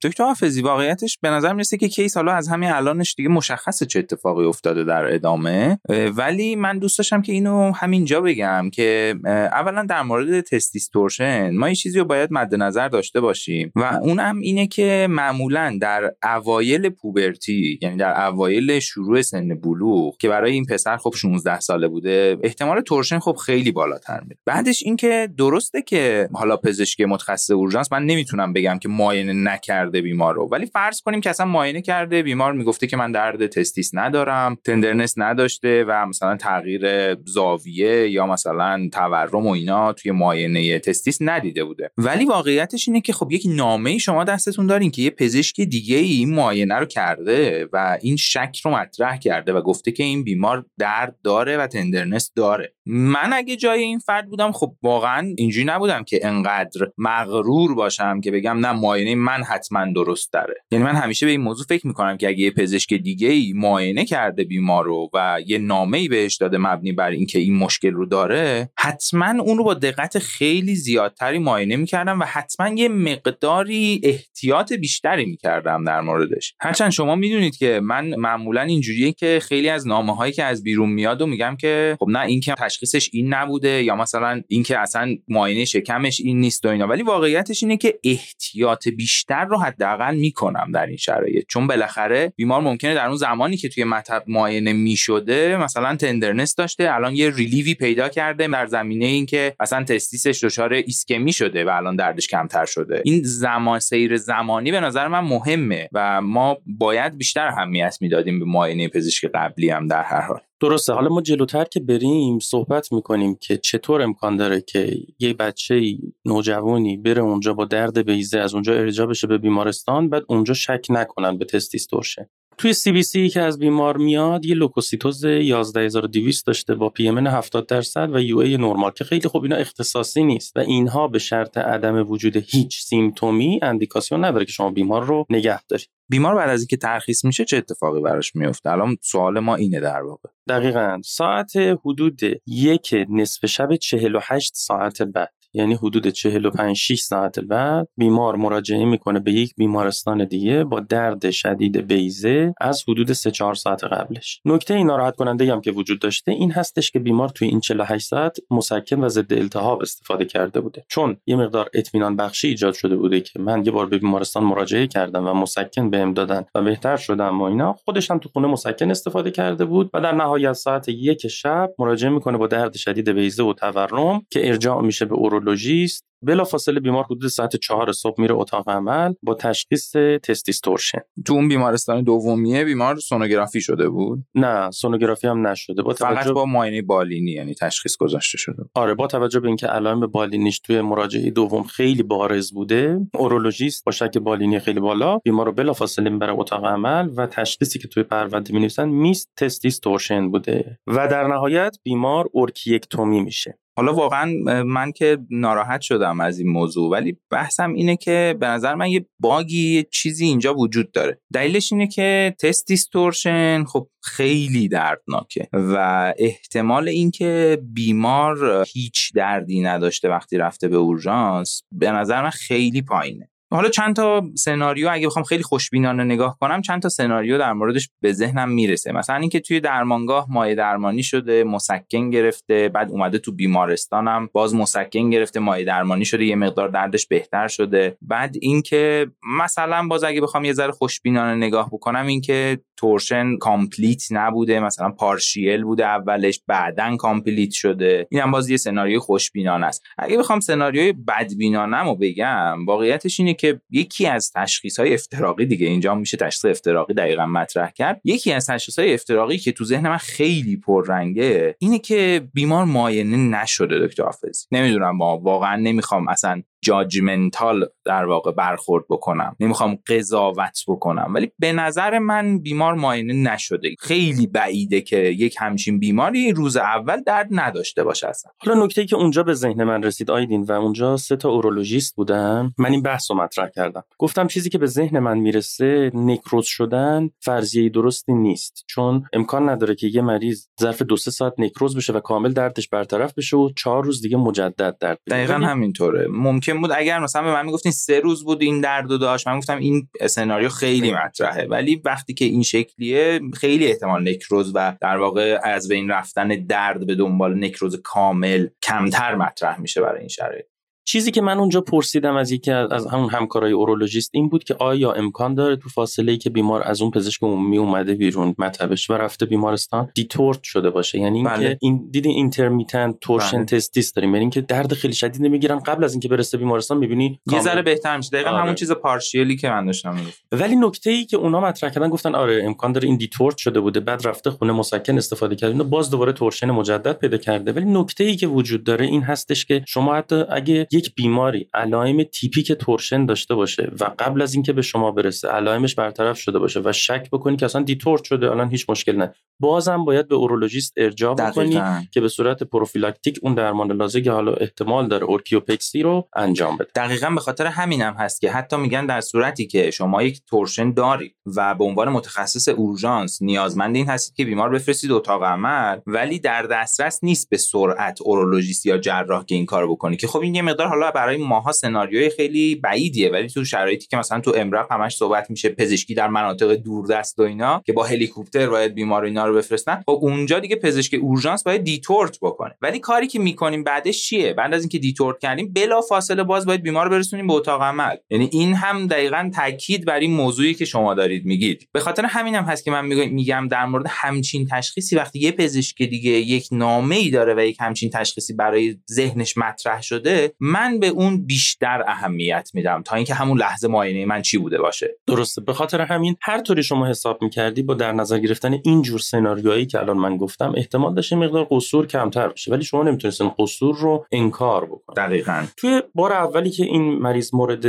دکتر 0.03 0.23
حافظی 0.23 0.61
واقعیتش 0.61 1.17
به 1.21 1.29
نظر 1.29 1.53
می‌رسه 1.53 1.77
که 1.77 1.87
case 1.87 2.17
حالا 2.17 2.31
از 2.31 2.47
همین 2.47 2.69
الانش 2.69 3.15
دیگه 3.17 3.29
مشخصه 3.29 3.85
چه 3.85 3.99
اتفاقی 3.99 4.45
افتاده 4.45 4.83
در 4.83 5.13
ادامه. 5.13 5.79
ولی 6.15 6.55
من 6.55 6.79
دوست 6.79 6.97
داشتم 6.97 7.21
که 7.21 7.31
اینو 7.31 7.71
همینجا 7.71 8.21
بگم 8.21 8.69
که 8.73 9.15
اولا 9.25 9.85
در 9.89 10.01
مورد 10.01 10.41
testis 10.41 10.94
torsion 10.94 11.55
ما 11.55 11.69
یه 11.69 11.75
چیزی 11.75 11.99
رو 11.99 12.05
باید 12.05 12.29
مد 12.33 12.55
نظر 12.55 12.87
داشته 12.87 13.21
باشیم 13.21 13.71
و 13.75 13.99
اونم 14.01 14.39
اینه 14.39 14.67
که 14.67 15.07
معمولا 15.09 15.77
در 15.81 16.11
اوایل 16.23 16.89
puberty 16.89 17.79
یعنی 17.85 17.97
در 17.97 18.27
اوایل 18.27 18.79
شروع 18.79 19.21
سن 19.21 19.47
بلوغ 19.55 20.17
که 20.17 20.29
برای 20.29 20.51
این 20.51 20.65
پسر 20.65 20.97
خب 20.97 21.13
16 21.15 21.59
ساله 21.59 21.87
بوده 21.87 22.37
احتمال 22.43 22.81
torsion 22.81 23.19
خب 23.19 23.35
خیلی 23.35 23.71
بالاتر 23.71 24.19
میره. 24.23 24.37
بعدش 24.45 24.83
اینکه 24.83 25.29
درسته 25.37 25.81
که 25.81 26.29
حالا 26.33 26.57
پزشک 26.57 27.01
متخصص 27.01 27.51
اورژانس 27.51 27.91
من 27.91 28.05
نمی‌تونم 28.05 28.53
بگم 28.53 28.79
که 28.81 28.89
معاینه 28.89 29.33
نکرده 29.33 30.01
بیمار 30.01 30.35
رو 30.35 30.49
ولی 30.51 30.65
فرض 30.65 31.01
کنیم 31.01 31.21
که 31.21 31.29
اصلا 31.29 31.45
معاینه 31.45 31.81
کرده 31.81 32.23
بیمار 32.23 32.53
می‌گفته 32.53 32.87
که 32.87 32.97
من 32.97 33.11
درد 33.11 33.47
testis 33.47 33.91
ندارم 33.93 34.57
tenderness 34.63 35.13
نداشته 35.17 35.85
و 35.87 36.05
مثلا 36.05 36.35
تغییر 36.35 37.15
زاویه 37.25 38.09
یا 38.09 38.25
مثلا 38.25 38.89
تورم 38.91 39.45
و 39.45 39.49
اینا 39.49 39.93
توی 39.93 40.11
معاینه 40.11 40.79
testis 40.79 41.17
ندیده 41.21 41.63
بوده. 41.63 41.91
ولی 41.97 42.25
واقعیتش 42.25 42.87
اینه 42.87 43.01
که 43.01 43.13
خب 43.13 43.31
یک 43.31 43.43
نامه 43.49 43.97
شما 43.97 44.23
دستتون 44.23 44.67
دارین 44.67 44.91
که 44.91 45.01
یه 45.01 45.09
پزشک 45.09 45.61
دیگه 45.61 45.97
ای 45.97 46.11
این 46.11 46.33
معاینه 46.33 46.75
رو 46.75 46.85
کرده. 46.85 47.64
و 47.73 47.97
این 48.01 48.15
شک 48.15 48.61
رو 48.65 48.71
مطرح 48.71 49.17
کرده 49.17 49.53
و 49.53 49.61
گفته 49.61 49.91
که 49.91 50.03
این 50.03 50.23
بیمار 50.23 50.65
درد 50.79 51.15
داره 51.23 51.57
و 51.57 51.67
tenderness 51.67 52.31
داره. 52.35 52.73
من 52.85 53.33
اگه 53.33 53.55
جای 53.55 53.81
این 53.81 53.99
فرد 53.99 54.29
بودم 54.29 54.51
خب 54.51 54.75
واقعا 54.83 55.33
اینجوری 55.37 55.65
نبودم 55.65 56.03
که 56.03 56.27
انقدر 56.27 56.87
مغرور 56.97 57.75
باشم 57.75 58.21
که 58.21 58.31
بگم 58.31 58.65
نه 58.65 58.71
معاینه 58.71 59.15
من 59.15 59.43
حتما 59.43 59.85
درسته. 59.95 60.55
یعنی 60.71 60.85
من 60.85 60.95
همیشه 60.95 61.25
به 61.25 61.31
این 61.31 61.41
موضوع 61.41 61.65
فکر 61.65 61.87
می‌کنم 61.87 62.17
که 62.17 62.27
اگه 62.27 62.39
یه 62.39 62.51
پزشک 62.51 62.93
دیگه 62.93 63.27
ای 63.27 63.53
معاینه 63.55 64.05
کرده 64.05 64.43
بیمار 64.43 64.85
رو 64.85 65.09
و 65.13 65.39
یه 65.45 65.57
نامه 65.57 65.97
ای 65.97 66.07
بهش 66.07 66.35
داده 66.35 66.57
مبنی 66.57 66.91
بر 66.91 67.09
اینکه 67.09 67.39
این 67.39 67.55
مشکل 67.55 67.91
رو 67.91 68.05
داره 68.05 68.69
حتما 68.77 69.43
اون 69.43 69.57
رو 69.57 69.63
با 69.63 69.73
دقت 69.73 70.19
خیلی 70.19 70.75
زیادتری 70.75 71.39
معاینه 71.39 71.75
می‌کردم 71.75 72.19
و 72.19 72.23
حتما 72.23 72.67
یه 72.67 72.89
مقداری 72.89 74.01
احتیاط 74.03 74.73
بیشتری 74.73 75.25
می‌کردم 75.25 75.83
در 75.83 76.01
موردش. 76.01 76.53
هرچند 76.59 76.91
شما 76.91 77.15
می‌دونید 77.15 77.54
که 77.57 77.79
من 77.83 78.15
معمولا 78.15 78.61
اینجوریه 78.61 79.11
که 79.11 79.39
خیلی 79.43 79.69
از 79.69 79.87
نامه 79.87 80.15
هایی 80.15 80.33
که 80.33 80.43
از 80.43 80.63
بیرون 80.63 80.89
میاد 80.89 81.21
و 81.21 81.25
میگم 81.27 81.55
که 81.59 81.97
خب 81.99 82.07
نه 82.09 82.19
این 82.19 82.39
که 82.39 82.53
تشخیصش 82.57 83.09
این 83.13 83.33
نبوده 83.33 83.83
یا 83.83 83.95
مثلا 83.95 84.41
اینکه 84.47 84.79
اصلا 84.79 85.15
معاینه 85.27 85.65
شکمش 85.65 86.21
این 86.21 86.39
نیست 86.39 86.65
و 86.65 86.69
اینا. 86.69 86.87
ولی 86.87 87.03
واقعیتش 87.03 87.63
اینه 87.63 87.77
که 87.77 87.99
احتیاط 88.03 88.87
بیشتر 88.87 89.45
رو 89.45 89.57
حداقل 89.57 90.15
می‌کنم 90.15 90.71
در 90.73 90.85
این 90.85 90.97
شرایط. 90.97 91.45
چون 91.47 91.67
بالاخره 91.67 92.33
بیمار 92.35 92.61
ممکنه 92.61 92.93
در 92.93 93.07
اون 93.07 93.17
زمانی 93.17 93.57
که 93.57 93.69
توی 93.69 93.83
مطب 93.83 94.23
معاینه 94.27 94.73
می‌شده 94.73 95.57
مثلا 95.57 95.95
تندرنس 95.95 96.55
داشته 96.55 96.93
الان 96.93 97.15
یه 97.15 97.29
ریلیوی 97.29 97.73
پیدا 97.73 98.09
کرده 98.09 98.47
در 98.65 98.65
زمینه 98.65 99.05
اینکه 99.05 99.55
مثلا 99.59 99.83
تستیسش 99.83 100.43
دچار 100.43 100.73
ایسکمی 100.73 101.33
شده 101.33 101.65
و 101.65 101.69
الان 101.69 101.95
دردش 101.95 102.27
کمتر 102.27 102.65
شده. 102.65 103.01
این 103.05 103.21
زمان 103.23 103.79
سیر 103.79 104.17
زمانی 104.17 104.71
به 104.71 104.79
نظر 104.79 105.07
من 105.07 105.19
مهمه 105.19 105.89
و 105.91 106.21
ما 106.21 106.57
باید 106.65 107.17
بیشتر 107.17 107.44
اهمیت 107.47 107.97
می‌دادیم 108.01 108.39
به 108.39 108.45
معاینه 108.45 108.87
پزشک 108.87 109.25
قبلی 109.33 109.69
هم 109.69 109.87
در 109.87 110.03
هر 110.03 110.21
حال. 110.21 110.39
درسته. 110.59 110.93
حالا 110.93 111.09
ما 111.09 111.21
جلوتر 111.21 111.63
که 111.63 111.79
بریم 111.79 112.39
صحبت 112.39 112.91
می‌کنیم 112.91 113.35
که 113.35 113.57
چطور 113.57 114.01
امکان 114.01 114.37
داره 114.37 114.61
که 114.61 114.97
یه 115.19 115.33
بچه 115.33 115.81
نوجوانی 116.25 116.97
بره 116.97 117.21
اونجا 117.21 117.53
با 117.53 117.65
درد 117.65 118.05
بیضه 118.05 118.39
از 118.39 118.53
اونجا 118.53 118.73
ارجاع 118.73 119.07
بشه 119.07 119.27
به 119.27 119.37
بیمارستان 119.37 120.09
بعد 120.09 120.23
اونجا 120.27 120.53
شک 120.53 120.85
نکنن 120.89 121.37
به 121.37 121.45
testis 121.45 121.79
torsion. 121.79 122.25
توی 122.57 122.73
CBC 122.73 123.29
که 123.29 123.41
از 123.41 123.59
بیمار 123.59 123.97
میاد 123.97 124.45
یه 124.45 124.55
لوکوسیتوز 124.55 125.25
11200 125.25 126.47
داشته 126.47 126.75
با 126.75 126.89
PMN 126.89 127.27
70 127.27 127.67
درصد 127.67 128.15
و 128.15 128.19
UA 128.19 128.57
نرمال 128.57 128.91
که 128.91 129.03
خیلی 129.03 129.27
خوب 129.27 129.43
اینا 129.43 129.55
اختصاصی 129.55 130.23
نیست 130.23 130.57
و 130.57 130.59
اینها 130.59 131.07
به 131.07 131.19
شرط 131.19 131.57
عدم 131.57 132.11
وجود 132.11 132.37
هیچ 132.37 132.81
symptom 132.81 133.49
ی 133.49 133.59
اندیکاسیون 133.61 134.25
نداره 134.25 134.45
که 134.45 134.51
شما 134.51 134.71
بیمار 134.71 135.03
رو 135.03 135.25
نگه 135.29 135.63
دارید. 135.63 135.89
بیمار 136.09 136.35
بعد 136.35 136.49
از 136.49 136.59
اینکه 136.59 136.77
ترخیص 136.77 137.25
میشه 137.25 137.45
چه 137.45 137.57
اتفاقی 137.57 138.01
براش 138.01 138.35
میفته؟ 138.35 138.71
الان 138.71 138.97
سوال 139.01 139.39
ما 139.39 139.55
اینه 139.55 139.79
در 139.79 140.01
واقع. 140.01 140.29
دقیقا. 140.47 141.01
ساعت 141.05 141.51
حدود 141.55 142.19
یک 142.47 142.95
نصف 143.09 143.45
شب 143.45 143.75
48 143.75 144.51
ساعت 144.55 145.01
بعد. 145.01 145.33
یعنی 145.55 145.73
حدود 145.73 146.07
45 146.07 146.75
6 146.75 146.99
ساعت 146.99 147.39
بعد 147.39 147.87
بیمار 147.97 148.35
مراجعه 148.35 148.85
می‌کنه 148.85 149.19
به 149.19 149.31
یک 149.31 149.53
بیمارستان 149.57 150.25
دیگه 150.25 150.63
با 150.63 150.79
درد 150.79 151.31
شدید 151.31 151.77
بیزه 151.87 152.53
از 152.61 152.83
حدود 152.87 153.13
3 153.13 153.31
4 153.31 153.55
ساعت 153.55 153.83
قبلش. 153.83 154.41
نکته 154.45 154.73
این 154.73 154.87
ناراحت 154.87 155.15
کننده 155.15 155.51
هم 155.53 155.61
که 155.61 155.71
وجود 155.71 155.99
داشته 155.99 156.31
این 156.31 156.51
هستش 156.51 156.91
که 156.91 156.99
بیمار 156.99 157.29
توی 157.29 157.47
این 157.47 157.59
48 157.59 158.07
ساعت 158.07 158.37
مسکن 158.51 159.03
و 159.03 159.09
ضد 159.09 159.33
التهاب 159.33 159.81
استفاده 159.81 160.25
کرده 160.25 160.61
بوده. 160.61 160.85
چون 160.87 161.17
یه 161.25 161.35
مقدار 161.35 161.69
اطمینان 161.73 162.15
بخشی 162.15 162.47
ایجاد 162.47 162.73
شده 162.73 162.95
بوده 162.95 163.21
که 163.21 163.39
من 163.39 163.65
یه 163.65 163.71
بار 163.71 163.85
به 163.85 163.97
بیمارستان 163.97 164.43
مراجعه 164.43 164.87
کردم 164.87 165.27
و 165.27 165.33
مسکن 165.33 165.89
بهم 165.89 166.13
دادن 166.13 166.45
و 166.55 166.63
بهتر 166.63 166.97
شدم 166.97 167.41
و 167.41 167.43
اینا 167.43 167.73
خودش 167.73 168.11
هم 168.11 168.19
تو 168.19 168.29
خونه 168.29 168.47
مسکن 168.47 168.91
استفاده 168.91 169.31
کرده 169.31 169.65
بود 169.65 169.89
و 169.93 170.01
در 170.01 170.11
نهایت 170.11 170.53
ساعت 170.53 170.89
یک 170.89 171.27
شب 171.27 171.69
مراجعه 171.79 172.09
می‌کنه 172.09 172.37
با 172.37 172.47
درد 172.47 172.75
شدید 172.75 173.09
بیزه 173.09 173.43
و 173.43 173.53
تورم 173.53 174.21
که 174.29 174.47
ارجاع 174.47 174.81
میشه 174.81 175.05
به 175.05 175.15
اورولوژیست 175.45 176.03
بلافاصله 176.21 176.79
بیمار 176.79 177.03
حدود 177.03 177.27
ساعت 177.27 177.55
چهار 177.55 177.91
صبح 177.91 178.21
میره 178.21 178.35
اتاق 178.35 178.69
عمل 178.69 179.13
با 179.23 179.33
تشخیص 179.33 179.91
testis 180.23 180.56
torsion. 180.56 180.99
تو 181.25 181.33
اون 181.33 181.47
بیمارستان 181.47 182.03
دومیه 182.03 182.65
بیمار 182.65 182.95
سونوگرافی 182.95 183.61
شده 183.61 183.89
بود؟ 183.89 184.25
نه 184.35 184.71
سونوگرافی 184.71 185.27
هم 185.27 185.47
نشده. 185.47 185.81
با 185.81 185.93
توجه... 185.93 186.21
فقط 186.21 186.33
با 186.33 186.45
معاینه 186.45 186.81
بالینی 186.81 187.31
یعنی 187.31 187.53
تشخیص 187.53 187.97
گذاشته 187.97 188.37
شده 188.37 188.63
آره 188.73 188.93
با 188.93 189.07
توجه 189.07 189.39
به 189.39 189.47
اینکه 189.47 189.67
علائم 189.67 189.99
بالینیش 189.99 190.59
توی 190.59 190.81
مراجعه 190.81 191.29
دوم 191.29 191.63
خیلی 191.63 192.03
بارز 192.03 192.51
بوده 192.53 192.99
اورولوژیست 193.13 193.85
با 193.85 193.91
شک 193.91 194.17
بالینی 194.17 194.59
خیلی 194.59 194.79
بالا 194.79 195.17
بیمار 195.17 195.45
رو 195.45 195.51
بلافاصله 195.51 196.09
می‌بره 196.09 196.33
اتاق 196.33 196.65
عمل 196.65 197.09
و 197.17 197.27
تشخیصی 197.27 197.79
که 197.79 197.87
توی 197.87 198.03
پرونده 198.03 198.53
می‌نویسن 198.53 198.89
missed 198.89 199.31
testis 199.37 199.80
torsion 199.80 200.31
بوده 200.31 200.79
و 200.87 201.07
در 201.07 201.27
نهایت 201.27 201.77
بیمار 201.83 202.29
orchiectomy 202.35 203.21
میشه. 203.21 203.59
حالا 203.77 203.93
واقعا 203.93 204.31
من 204.63 204.91
که 204.91 205.17
ناراحت 205.29 205.81
شدم 205.81 206.04
خودم 206.05 206.19
از 206.19 206.39
این 206.39 206.49
موضوع 206.49 206.91
ولی 206.91 207.17
بحثم 207.31 207.73
اینه 207.73 207.95
که 207.95 208.37
به 208.39 208.47
نظر 208.47 208.75
من 208.75 208.89
یه 208.89 209.05
bug 209.19 209.61
ی 209.61 209.75
یه 209.75 209.83
چیزی 209.91 210.25
اینجا 210.25 210.53
وجود 210.53 210.91
داره. 210.91 211.19
دلیلش 211.33 211.73
اینه 211.73 211.87
که 211.87 212.35
testis 212.39 212.67
torsion 212.67 213.63
خب 213.63 213.87
خیلی 214.03 214.67
دردناکه 214.67 215.47
و 215.53 216.13
احتمال 216.17 216.87
اینکه 216.87 217.61
بیمار 217.73 218.65
هیچ 218.73 219.13
دردی 219.13 219.61
نداشته 219.61 220.09
وقتی 220.09 220.37
رفته 220.37 220.67
به 220.67 220.77
اورژانس 220.77 221.61
به 221.71 221.91
نظر 221.91 222.21
من 222.21 222.29
خیلی 222.29 222.81
پایینه. 222.81 223.29
حالا 223.51 223.69
چند 223.69 223.95
تا 223.95 224.23
سناریو 224.37 224.89
اگه 224.91 225.07
بخوام 225.07 225.23
خیلی 225.23 225.43
خوشبینانه 225.43 226.03
نگاه 226.03 226.37
کنم 226.39 226.61
چند 226.61 226.81
تا 226.81 226.89
سناریو 226.89 227.37
در 227.37 227.53
موردش 227.53 227.89
به 228.01 228.13
ذهنم 228.13 228.49
می‌رسه. 228.49 228.91
مثلا 228.91 229.15
اینکه 229.15 229.39
توی 229.39 229.59
درمانگاه 229.59 230.27
مایع 230.29 230.55
درمانی 230.55 231.03
شده 231.03 231.43
مسکن 231.43 232.09
گرفته 232.09 232.69
بعد 232.69 232.91
اومده 232.91 233.17
تو 233.17 233.31
بیمارستانم 233.31 234.29
باز 234.33 234.55
مسکن 234.55 235.09
گرفته 235.09 235.39
مایع 235.39 235.65
درمانی 235.65 236.05
شده 236.05 236.25
یه 236.25 236.35
مقدار 236.35 236.69
دردش 236.69 237.07
بهتر 237.07 237.47
شده. 237.47 237.97
بعد 238.01 238.35
اینکه 238.41 239.07
مثلا 239.39 239.87
باز 239.87 240.03
اگه 240.03 240.21
بخوام 240.21 240.45
یه 240.45 240.53
ذره 240.53 240.71
خوشبینانه 240.71 241.35
نگاه 241.35 241.69
بکنم 241.71 242.07
اینکه 242.07 242.59
torsion 242.77 243.37
complete 243.37 244.03
نبوده 244.11 244.59
مثلا 244.59 244.91
partial 244.91 245.63
بوده 245.63 245.85
اولش 245.85 246.41
بعدا 246.47 246.95
complete 246.97 247.51
شده. 247.51 248.07
اینم 248.11 248.31
باز 248.31 248.49
یه 248.49 248.57
سناریوی 248.57 248.99
خوشبینانه 248.99 249.65
است. 249.65 249.83
اگه 249.97 250.17
بخوام 250.17 250.39
سناریوی 250.39 250.93
بدبینانه 250.93 251.95
بگم 251.95 252.65
واقعیتش 252.65 253.19
اینه 253.19 253.33
که 253.35 253.61
یکی 253.69 254.07
از 254.07 254.31
تشخیص 254.35 254.79
های 254.79 254.93
افتراقی 254.93 255.45
دیگه 255.45 255.67
اینجا 255.67 255.95
میشه 255.95 256.17
تشخیص 256.17 256.45
افتراقی 256.45 256.93
دقیقا 256.93 257.25
مطرح 257.25 257.71
کرد. 257.71 258.01
یکی 258.03 258.33
از 258.33 258.47
تشخیص 258.47 258.79
های 258.79 258.93
افتراقی 258.93 259.37
که 259.37 259.51
تو 259.51 259.65
ذهن 259.65 259.89
من 259.89 259.97
خیلی 259.97 260.57
پررنگه 260.57 261.55
اینه 261.59 261.79
که 261.79 262.27
بیمار 262.33 262.65
معاینه 262.65 263.17
نشده 263.17 263.87
دکتر 263.87 264.03
حافظی 264.03 264.47
نمی‌دونم 264.51 264.95
ما 264.95 265.17
واقعا 265.17 265.55
نمی‌خوام 265.55 266.07
اصلا 266.07 266.41
judgmental 266.63 267.65
در 267.85 268.05
واقع 268.05 268.31
برخورد 268.31 268.85
بکنم. 268.89 269.35
نمی‌خوام 269.39 269.77
قضاوت 269.87 270.63
بکنم. 270.67 271.11
ولی 271.15 271.31
به 271.39 271.53
نظر 271.53 271.99
من 271.99 272.39
بیمار 272.39 272.73
معاینه 272.73 273.13
نشده. 273.13 273.75
خیلی 273.79 274.27
بعیده 274.27 274.81
که 274.81 274.97
یک 274.97 275.35
همچین 275.39 275.79
بیماری 275.79 276.31
روز 276.31 276.57
اول 276.57 277.01
درد 277.01 277.27
نداشته 277.31 277.83
باشه 277.83 278.07
اصلا. 278.07 278.31
حالا 278.37 278.65
نکته 278.65 278.85
که 278.85 278.95
اونجا 278.95 279.23
به 279.23 279.33
ذهن 279.33 279.63
من 279.63 279.83
رسید 279.83 280.11
آیدین 280.11 280.41
و 280.41 280.51
اونجا 280.51 280.97
سه 280.97 281.15
تا 281.15 281.29
اورولوژیست 281.29 281.95
بودن 281.95 282.53
من 282.57 282.71
این 282.71 282.81
بحث 282.81 283.11
رو 283.11 283.17
مطرح 283.17 283.49
کردم. 283.49 283.83
گفتم 283.99 284.27
چیزی 284.27 284.49
که 284.49 284.57
به 284.57 284.67
ذهن 284.67 284.99
من 284.99 285.17
می‌رسه 285.17 285.91
نکروز 285.93 286.45
شدن 286.45 287.09
فرضیه 287.19 287.69
درستی 287.69 288.13
نیست. 288.13 288.63
چون 288.67 289.03
امکان 289.13 289.49
نداره 289.49 289.75
که 289.75 289.87
یه 289.87 290.01
مریض 290.01 290.47
ظرف 290.61 290.81
دو 290.81 290.97
سه 290.97 291.11
ساعت 291.11 291.33
نکروز 291.37 291.77
بشه 291.77 291.93
و 291.93 291.99
کامل 291.99 292.33
دردش 292.33 292.69
برطرف 292.69 293.13
بشه 293.13 293.37
و 293.37 293.49
چهار 293.57 293.83
روز 293.83 294.01
دیگه 294.01 294.17
مجدد 294.17 294.77
درد 294.79 294.99
دقیقا 295.07 295.33
همینطوره. 295.33 296.07
ممکن 296.53 296.61
بود 296.61 296.71
اگر 296.77 296.99
مثلا 296.99 297.21
به 297.21 297.31
من 297.31 297.45
می‌گفتین 297.45 297.71
سه 297.71 297.99
روز 297.99 298.23
بود 298.23 298.41
این 298.41 298.61
درد 298.61 298.91
و 298.91 298.97
داشت 298.97 299.27
من 299.27 299.37
گفتم 299.37 299.57
این 299.57 299.87
سناریو 300.07 300.49
خیلی. 300.49 300.93
مطرحه. 300.93 301.45
ولی 301.45 301.81
وقتی 301.85 302.13
که 302.13 302.25
این 302.25 302.43
شکلیه 302.43 303.19
خیلی 303.33 303.67
احتمال 303.67 304.09
نکروز 304.09 304.51
و 304.55 304.77
در 304.81 304.97
واقع 304.97 305.39
از 305.43 305.67
بین 305.67 305.89
رفتن 305.89 306.27
درد 306.27 306.85
به 306.85 306.95
دنبال 306.95 307.43
نکروز 307.43 307.81
کامل 307.83 308.47
کمتر 308.61 309.15
مطرح 309.15 309.59
میشه 309.61 309.81
برای 309.81 309.99
این 309.99 310.07
شرایط. 310.07 310.45
چیزی 310.85 311.11
که 311.11 311.21
من 311.21 311.39
اونجا 311.39 311.61
پرسیدم 311.61 312.15
از 312.15 312.31
یکی 312.31 312.51
از 312.51 312.87
همون 312.87 313.09
همکارای 313.09 313.51
اورولوژیست 313.51 314.09
این 314.13 314.29
بود 314.29 314.43
که 314.43 314.55
آیا 314.59 314.91
امکان 314.91 315.35
داره 315.35 315.55
تو 315.55 315.69
فاصله 315.69 316.11
ای 316.11 316.17
که 316.17 316.29
بیمار 316.29 316.63
از 316.63 316.81
اون 316.81 316.91
پزشک 316.91 317.23
عمومی 317.23 317.57
اومده 317.57 317.93
بیرون 317.93 318.35
مطبش 318.37 318.89
و 318.89 318.93
رفته 318.93 319.25
بیمارستان 319.25 319.89
detort 319.95 320.43
شده 320.43 320.69
باشه؟ 320.69 320.99
یعنی 320.99 321.17
اینکه 321.17 321.33
بله. 321.33 321.57
این 321.61 321.87
دیدی 321.91 322.09
intermittent 322.09 322.95
torsion 323.01 323.37
بله. 323.37 323.45
testis 323.45 323.93
داریم. 323.93 324.09
یعنی 324.09 324.23
اینکه 324.23 324.41
درد 324.41 324.73
خیلی 324.73 324.93
شدید 324.93 325.21
نمی‌گیرن. 325.21 325.59
قبل 325.59 325.83
از 325.83 325.93
اینکه 325.93 326.07
برسه 326.07 326.37
بیمارستان 326.37 326.77
می‌بینی 326.77 327.19
یه 327.31 327.41
ذره 327.41 327.61
بهتر 327.61 327.97
میشه. 327.97 328.09
دقیقاً 328.09 328.29
آره. 328.29 328.41
همون 328.41 328.55
چیز 328.55 328.71
partial 328.71 329.27
ی 329.27 329.35
که 329.35 329.49
من 329.49 329.65
داشتم 329.65 329.97
ولی 330.31 330.55
نکته 330.55 330.89
ای 330.89 331.05
که 331.05 331.17
اونا 331.17 331.39
مطرح 331.39 331.69
کردن 331.69 331.89
گفتن 331.89 332.15
آره 332.15 332.43
امکان 332.43 332.71
داره 332.71 332.87
این 332.87 332.97
detort 332.97 333.37
شده 333.37 333.59
بوده. 333.59 333.79
بعد 333.79 334.07
رفته 334.07 334.29
خونه 334.29 334.53
مسکن 334.53 334.97
استفاده 334.97 335.35
کرده. 335.35 335.63
باز 335.63 335.89
دوباره 335.89 336.13
torsion 336.13 336.51
مجدد 336.51 336.97
پیدا 336.97 337.17
کرده. 337.17 337.51
ولی 337.51 337.65
نکته 337.65 338.03
ای 338.03 338.15
که 338.15 338.27
وجود 338.27 338.63
داره 338.63 338.85
این 338.85 339.01
هستش 339.01 339.45
که 339.45 339.63
شما 339.67 339.95
حتی 339.95 340.23
اگه 340.29 340.67
یک 340.75 340.95
بیماری 340.95 341.49
علائم 341.53 342.03
تیپیک 342.03 342.51
torsion 342.51 343.05
داشته 343.05 343.35
باشه 343.35 343.71
و 343.79 343.91
قبل 343.99 344.21
از 344.21 344.33
اینکه 344.33 344.53
به 344.53 344.61
شما 344.61 344.91
برسه 344.91 345.27
علائمش 345.27 345.75
برطرف 345.75 346.19
شده 346.19 346.39
باشه 346.39 346.61
و 346.63 346.71
شک 346.71 347.09
بکنی 347.11 347.37
که 347.37 347.45
اصلا 347.45 347.61
detort 347.61 348.03
شده 348.03 348.31
الان 348.31 348.49
هیچ 348.49 348.69
مشکل 348.69 348.95
نه. 348.95 349.13
بازم 349.39 349.85
باید 349.85 350.07
به 350.07 350.15
اورولوژیست 350.15 350.73
ارجاع 350.77 351.15
بکنی 351.15 351.61
که 351.91 352.01
به 352.01 352.07
صورت 352.07 352.43
prophylactic 352.43 353.19
اون 353.21 353.33
درمان 353.33 353.71
لازم 353.71 354.01
که 354.01 354.11
حالا 354.11 354.33
احتمال 354.33 354.87
داره 354.87 355.03
orchiopexy 355.03 355.81
رو 355.81 356.09
انجام 356.15 356.57
بده. 356.57 356.69
دقیقا 356.75 357.09
به 357.09 357.19
خاطر 357.19 357.45
همینم 357.45 357.85
هم 357.85 357.93
هست 357.93 358.21
که 358.21 358.31
حتی 358.31 358.57
میگن 358.57 358.85
در 358.85 359.01
صورتی 359.01 359.47
که 359.47 359.71
شما 359.71 360.03
یک 360.03 360.21
torsion 360.27 360.73
دارید 360.73 361.15
و 361.35 361.55
به 361.55 361.63
عنوان 361.63 361.89
متخصص 361.89 362.47
اورژانس 362.47 363.21
نیازمند 363.21 363.75
این 363.75 363.89
هستید 363.89 364.15
که 364.15 364.25
بیمار 364.25 364.49
بفرستید 364.49 364.91
اتاق 364.91 365.23
عمل 365.23 365.79
ولی 365.87 366.19
در 366.19 366.41
دسترس 366.41 366.99
نیست 367.03 367.29
به 367.29 367.37
سرعت 367.37 368.01
اورولوژیست 368.01 368.65
یا 368.65 368.77
جراح 368.77 369.25
که 369.25 369.35
این 369.35 369.45
کارو 369.45 369.75
بکنی 369.75 369.97
که 369.97 370.07
خب 370.07 370.19
این 370.19 370.35
یه 370.35 370.41
مقدار 370.41 370.64
حالا 370.67 370.91
برای 370.91 371.17
ماها 371.17 371.51
سناریوی 371.51 372.09
خیلی 372.09 372.55
بعیدیه 372.55 373.09
ولی 373.09 373.27
تو 373.27 373.45
شرایطی 373.45 373.87
که 373.87 373.97
مثلا 373.97 374.19
تو 374.19 374.33
EM:RAP 374.35 374.67
همش 374.71 374.95
صحبت 374.95 375.29
میشه 375.29 375.49
پزشکی 375.49 375.93
در 375.93 376.07
مناطق 376.07 376.53
دوردست 376.53 377.19
و 377.19 377.23
اینا 377.23 377.61
که 377.65 377.73
با 377.73 377.83
هلیکوپتر 377.83 378.49
باید 378.49 378.73
بیمار 378.73 379.03
اینا 379.03 379.27
رو 379.27 379.35
بفرستن 379.35 379.83
خب 379.85 379.99
اونجا 380.01 380.39
دیگه 380.39 380.55
پزشک 380.55 380.99
اورژانس 381.01 381.43
باید 381.43 381.63
detort 381.63 382.17
بکنه. 382.21 382.55
ولی 382.61 382.79
کاری 382.79 383.07
که 383.07 383.19
می‌کنیم 383.19 383.63
بعدش 383.63 384.03
چیه؟ 384.03 384.33
بعد 384.33 384.53
از 384.53 384.61
اینکه 384.61 384.79
detort 384.79 385.19
کردیم 385.19 385.53
بلافاصله 385.53 386.23
باز 386.23 386.45
باید 386.45 386.61
بیمار 386.61 386.85
رو 386.85 386.91
برسونیم 386.91 387.27
به 387.27 387.33
اتاق 387.33 387.61
عمل. 387.61 387.95
یعنی 388.09 388.29
این 388.31 388.53
هم 388.53 388.87
دقیقا 388.87 389.31
تاکید 389.35 389.85
بر 389.85 389.99
این 389.99 390.11
موضوعی 390.11 390.53
که 390.53 390.65
شما 390.65 390.93
دارید 390.93 391.25
میگید. 391.25 391.69
به 391.71 391.79
خاطر 391.79 392.05
همینم 392.05 392.35
هم 392.35 392.51
هست 392.51 392.63
که 392.63 392.71
من 392.71 392.85
میگم 392.85 393.47
در 393.51 393.65
مورد 393.65 393.85
همچین 393.89 394.47
تشخیصی 394.51 394.95
وقتی 394.95 395.19
یه 395.19 395.31
پزشک 395.31 395.77
دیگه 395.77 396.11
یک 396.11 396.47
نامه 396.51 396.95
ای 396.95 397.09
داره 397.09 397.33
و 397.33 397.39
یک 397.39 397.57
همچین 397.59 397.89
تشخیصی 397.89 398.33
برای 398.33 398.77
ذهنش 398.91 399.37
مطرح 399.37 399.81
شده 399.81 400.33
من 400.55 400.79
به 400.79 400.87
اون 400.87 401.25
بیشتر 401.25 401.83
اهمیت 401.87 402.51
میدم 402.53 402.81
تا 402.85 402.95
اینکه 402.95 403.13
همون 403.13 403.37
لحظه 403.37 403.67
معاینه 403.67 404.05
من 404.05 404.21
چی 404.21 404.37
بوده 404.37 404.57
باشه. 404.57 404.97
درسته. 405.07 405.41
به 405.41 405.53
خاطر 405.53 405.81
همین 405.81 406.15
هر 406.21 406.41
طوری 406.41 406.63
شما 406.63 406.87
حساب 406.87 407.21
می‌کردی 407.21 407.63
با 407.63 407.73
در 407.73 407.91
نظر 407.91 408.19
گرفتن 408.19 408.59
این 408.63 408.81
جور 408.81 408.99
سناریوهایی 408.99 409.65
که 409.65 409.79
الان 409.79 409.97
من 409.97 410.17
گفتم 410.17 410.53
احتمال 410.57 410.95
داشته 410.95 411.15
مقدار 411.15 411.47
قصور 411.51 411.87
کمتر 411.87 412.27
بشه 412.27 412.51
ولی 412.51 412.63
شما 412.63 412.83
نمی‌تونستین 412.83 413.31
قصور 413.39 413.77
رو 413.77 414.05
انکار 414.11 414.65
بکنید 414.65 414.97
دقیقاً. 414.97 415.43
توی 415.57 415.81
بار 415.95 416.13
اولی 416.13 416.49
که 416.49 416.63
این 416.63 416.81
مریض 416.81 417.33
مورد 417.33 417.65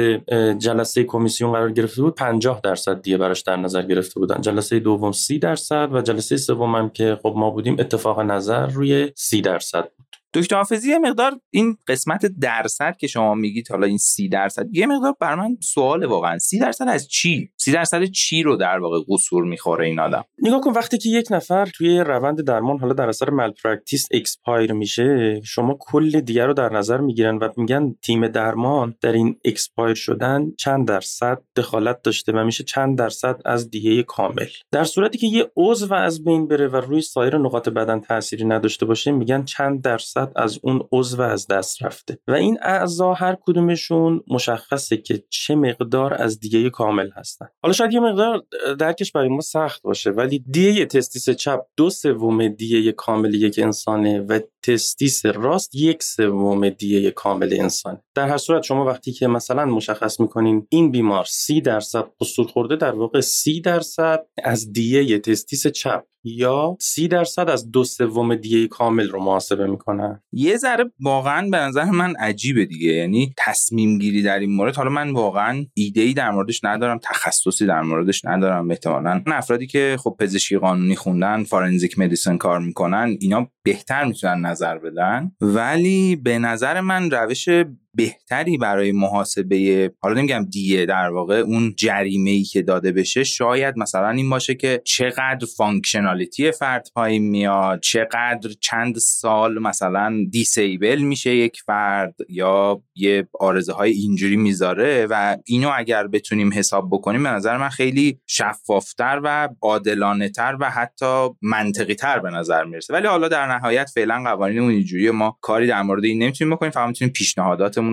جلسه 0.58 1.04
کمیسیون 1.04 1.52
قرار 1.52 1.72
گرفته 1.72 2.02
بود 2.02 2.14
50 2.14 2.60
درصد 2.64 3.02
دیه 3.02 3.16
براش 3.16 3.40
در 3.40 3.56
نظر 3.56 3.82
گرفته 3.82 4.20
بودن. 4.20 4.40
جلسه 4.40 4.78
دوم 4.78 5.12
30 5.12 5.38
درصد 5.38 5.88
و 5.92 6.02
جلسه 6.02 6.36
سوم 6.36 6.74
هم 6.74 6.90
که 6.90 7.18
خب 7.22 7.34
ما 7.36 7.50
بودیم 7.50 7.76
اتفاق 7.78 8.20
نظر 8.20 8.66
روی 8.66 9.12
30 9.14 9.40
درصد 9.40 9.88
دکتر 10.36 10.56
حافظی 10.56 10.90
یه 10.90 10.98
مقدار 10.98 11.40
این 11.50 11.76
قسمت 11.86 12.26
درصد 12.26 12.96
که 12.96 13.06
شما 13.06 13.34
میگید 13.34 13.70
حالا 13.70 13.86
این 13.86 13.98
سی 13.98 14.28
درصد 14.28 14.66
یه 14.72 14.86
مقدار 14.86 15.14
بر 15.20 15.34
من 15.34 15.56
سوال 15.60 16.04
واقعا 16.04 16.38
سی 16.38 16.58
درصد 16.58 16.88
از 16.88 17.08
چی؟ 17.08 17.50
سی 17.56 17.72
درصد 17.72 18.04
چی 18.04 18.42
رو 18.42 18.56
در 18.56 18.78
واقع 18.78 18.98
قصور 19.08 19.44
می‌خوره 19.44 19.86
این 19.86 20.00
آدم؟ 20.00 20.24
نگاه 20.42 20.60
کن 20.60 20.72
وقتی 20.72 20.98
که 20.98 21.08
یک 21.08 21.26
نفر 21.30 21.66
توی 21.66 22.00
روند 22.00 22.44
درمان 22.44 22.78
حالا 22.78 22.92
در 22.92 23.08
اثر 23.08 23.30
malpractice 23.31 24.09
expire 24.10 24.73
میشه 24.72 25.40
شما 25.44 25.76
کل 25.80 26.20
دیه 26.20 26.47
رو 26.46 26.54
در 26.54 26.72
نظر 26.72 27.00
می‌گیرن 27.00 27.36
و 27.36 27.48
میگن 27.56 27.94
تیم 28.02 28.28
درمان 28.28 28.94
در 29.00 29.12
این 29.12 29.36
expire 29.44 29.94
شدن 29.94 30.52
چند 30.58 30.88
درصد 30.88 31.42
دخالت 31.56 32.02
داشته 32.02 32.32
و 32.32 32.44
میشه 32.44 32.64
چند 32.64 32.98
درصد 32.98 33.40
از 33.44 33.70
دیه 33.70 34.02
کامل. 34.02 34.46
در 34.72 34.84
صورتی 34.84 35.18
که 35.18 35.26
یه 35.26 35.50
عضو 35.56 35.94
از 35.94 36.24
بین 36.24 36.48
بره 36.48 36.68
و 36.68 36.76
روی 36.76 37.00
سایر 37.00 37.38
نقاط 37.38 37.68
بدن 37.68 38.00
تأثیری 38.00 38.44
نداشته 38.44 38.86
باشه 38.86 39.12
میگن 39.12 39.44
چند 39.44 39.82
درصد 39.82 40.26
از 40.36 40.59
اون 40.62 40.89
عضو 40.93 41.23
از 41.23 41.47
دست 41.47 41.82
رفته. 41.82 42.19
و 42.28 42.32
این 42.32 42.59
اعضا 42.62 43.15
هر 43.15 43.36
کدومشون 43.40 44.20
مشخصه 44.28 44.97
که 44.97 45.24
چه 45.31 45.55
مقدار 45.55 46.23
از 46.23 46.40
دیه 46.40 46.70
کامل 46.70 47.11
هستن. 47.16 47.47
حالا 47.62 47.73
شاید 47.73 47.93
یه 47.93 48.01
مقدار 48.01 48.43
درکش 48.78 49.12
برای 49.12 49.28
ما 49.28 49.40
سخت 49.40 49.82
باشه 49.82 50.11
ولی 50.11 50.39
دیه 50.39 50.86
testis 50.86 51.31
چپ 51.31 51.61
دو 51.77 51.90
سوم 51.90 52.48
دیه 52.48 52.93
کامل 52.93 53.35
یک 53.35 53.61
انسانه 53.62 54.20
و 54.20 54.40
testis 54.66 55.27
راست 55.26 55.74
یک 55.74 56.02
سوم 56.02 56.68
دیه 56.68 57.10
کامل 57.10 57.56
انسان 57.60 58.01
در 58.14 58.28
هر 58.28 58.36
صورت 58.36 58.62
شما 58.62 58.84
وقتی 58.84 59.12
که 59.12 59.26
مثلا 59.26 59.64
مشخص 59.64 60.20
می‌کنین 60.20 60.66
این 60.70 60.90
بیمار 60.90 61.24
سی 61.24 61.60
درصد 61.60 62.05
قصور 62.20 62.47
خورده 62.47 62.76
در 62.76 62.93
واقع 62.93 63.20
سی 63.20 63.60
درصد 63.60 64.26
از 64.44 64.72
دیه 64.72 65.18
testis 65.18 65.66
چپ 65.66 66.05
یا 66.24 66.76
سی 66.80 67.09
درصد 67.09 67.51
از 67.51 67.70
دو 67.70 67.84
سوم 67.84 68.34
دیه 68.34 68.68
کامل 68.68 69.09
رو 69.09 69.22
محاسبه 69.22 69.66
می‌کنن. 69.66 70.22
یه 70.32 70.56
ذره 70.56 70.84
واقعا 71.01 71.48
به 71.51 71.56
نظر 71.56 71.84
من 71.84 72.16
عجیبه 72.16 72.64
دیگه. 72.64 72.93
یعنی 72.93 73.34
تصمیم 73.38 73.98
گیری 73.98 74.22
در 74.22 74.38
این 74.38 74.52
مورد 74.52 74.76
حالا 74.76 74.90
من 74.90 75.10
واقعا 75.10 75.66
ایده 75.74 76.01
ای 76.01 76.14
در 76.14 76.30
موردش 76.30 76.64
ندارم 76.64 76.98
تخصصی 77.02 77.66
در 77.66 77.82
موردش 77.82 78.24
ندارم. 78.24 78.70
احتمالا 78.70 79.22
افرادی 79.26 79.66
که 79.66 79.97
خب 80.01 80.16
پزشکی 80.20 80.59
قانونی 80.59 80.97
خوندن 80.97 81.44
forensic 81.44 81.98
medicine 81.98 82.36
کار 82.36 82.60
می‌کنن 82.60 83.16
اینا 83.20 83.48
بهتر 83.64 84.05
می‌تونن 84.05 84.40
نظر 84.57 84.78
بدن. 84.78 85.33
ولی 85.41 86.16
به 86.16 86.39
نظر 86.39 86.81
من 86.81 87.11
روش 87.11 87.49
بهتری 87.97 88.59
برای 88.59 88.93
محاسبه 88.93 89.93
حالا 90.01 90.14
نمیگم 90.14 90.47
دیه 90.51 90.86
در 90.86 91.09
واقع 91.10 91.35
اون 91.35 91.74
جریمه 91.77 92.31
ای 92.31 92.43
که 92.43 92.62
داده 92.62 92.93
بشه 92.93 93.24
شاید 93.24 93.78
مثلا 93.78 94.10
این 94.10 94.31
باشه 94.31 94.55
که 94.55 94.82
چقدر 94.85 95.47
functionality 95.56 96.52
فرد 96.52 96.89
پایین 96.94 97.23
میاد 97.23 97.81
چقدر 97.81 98.51
چند 98.60 98.98
سال 98.98 99.59
مثلا 99.59 100.16
disable 100.31 100.98
میشه 100.98 101.36
یک 101.36 101.60
فرد 101.66 102.14
یا 102.28 102.82
یه 102.94 103.28
عارضه 103.40 103.73
های 103.73 103.90
اینجوری 103.90 104.36
می‌ذاره 104.36 105.06
و 105.10 105.36
اینو 105.44 105.70
اگر 105.77 106.06
بتونیم 106.06 106.52
حساب 106.52 106.89
بکنیم 106.93 107.23
به 107.23 107.28
نظر 107.28 107.56
من 107.56 107.68
خیلی 107.68 108.20
شفافتر 108.27 109.20
و 109.24 109.48
عادلانه 109.62 110.28
تر 110.28 110.56
و 110.60 110.70
حتی 110.70 111.28
منطقی 111.43 111.94
تر 111.94 112.18
به 112.18 112.31
نظر 112.31 112.64
می‌رسه. 112.64 112.94
ولی 112.94 113.06
حالا 113.06 113.28
در 113.28 113.47
نهایت 113.47 113.90
فعلا 113.94 114.23
قوانین 114.24 114.59
اینجوری 114.62 115.10
ما 115.10 115.39
کاری 115.40 115.66
در 115.66 115.82
مورد 115.82 116.05
این 116.05 116.23
نمی‌تونیم 116.23 116.55
بکنیم 116.55 116.73
فقط 116.73 116.89
می‌تونیم 116.89 117.12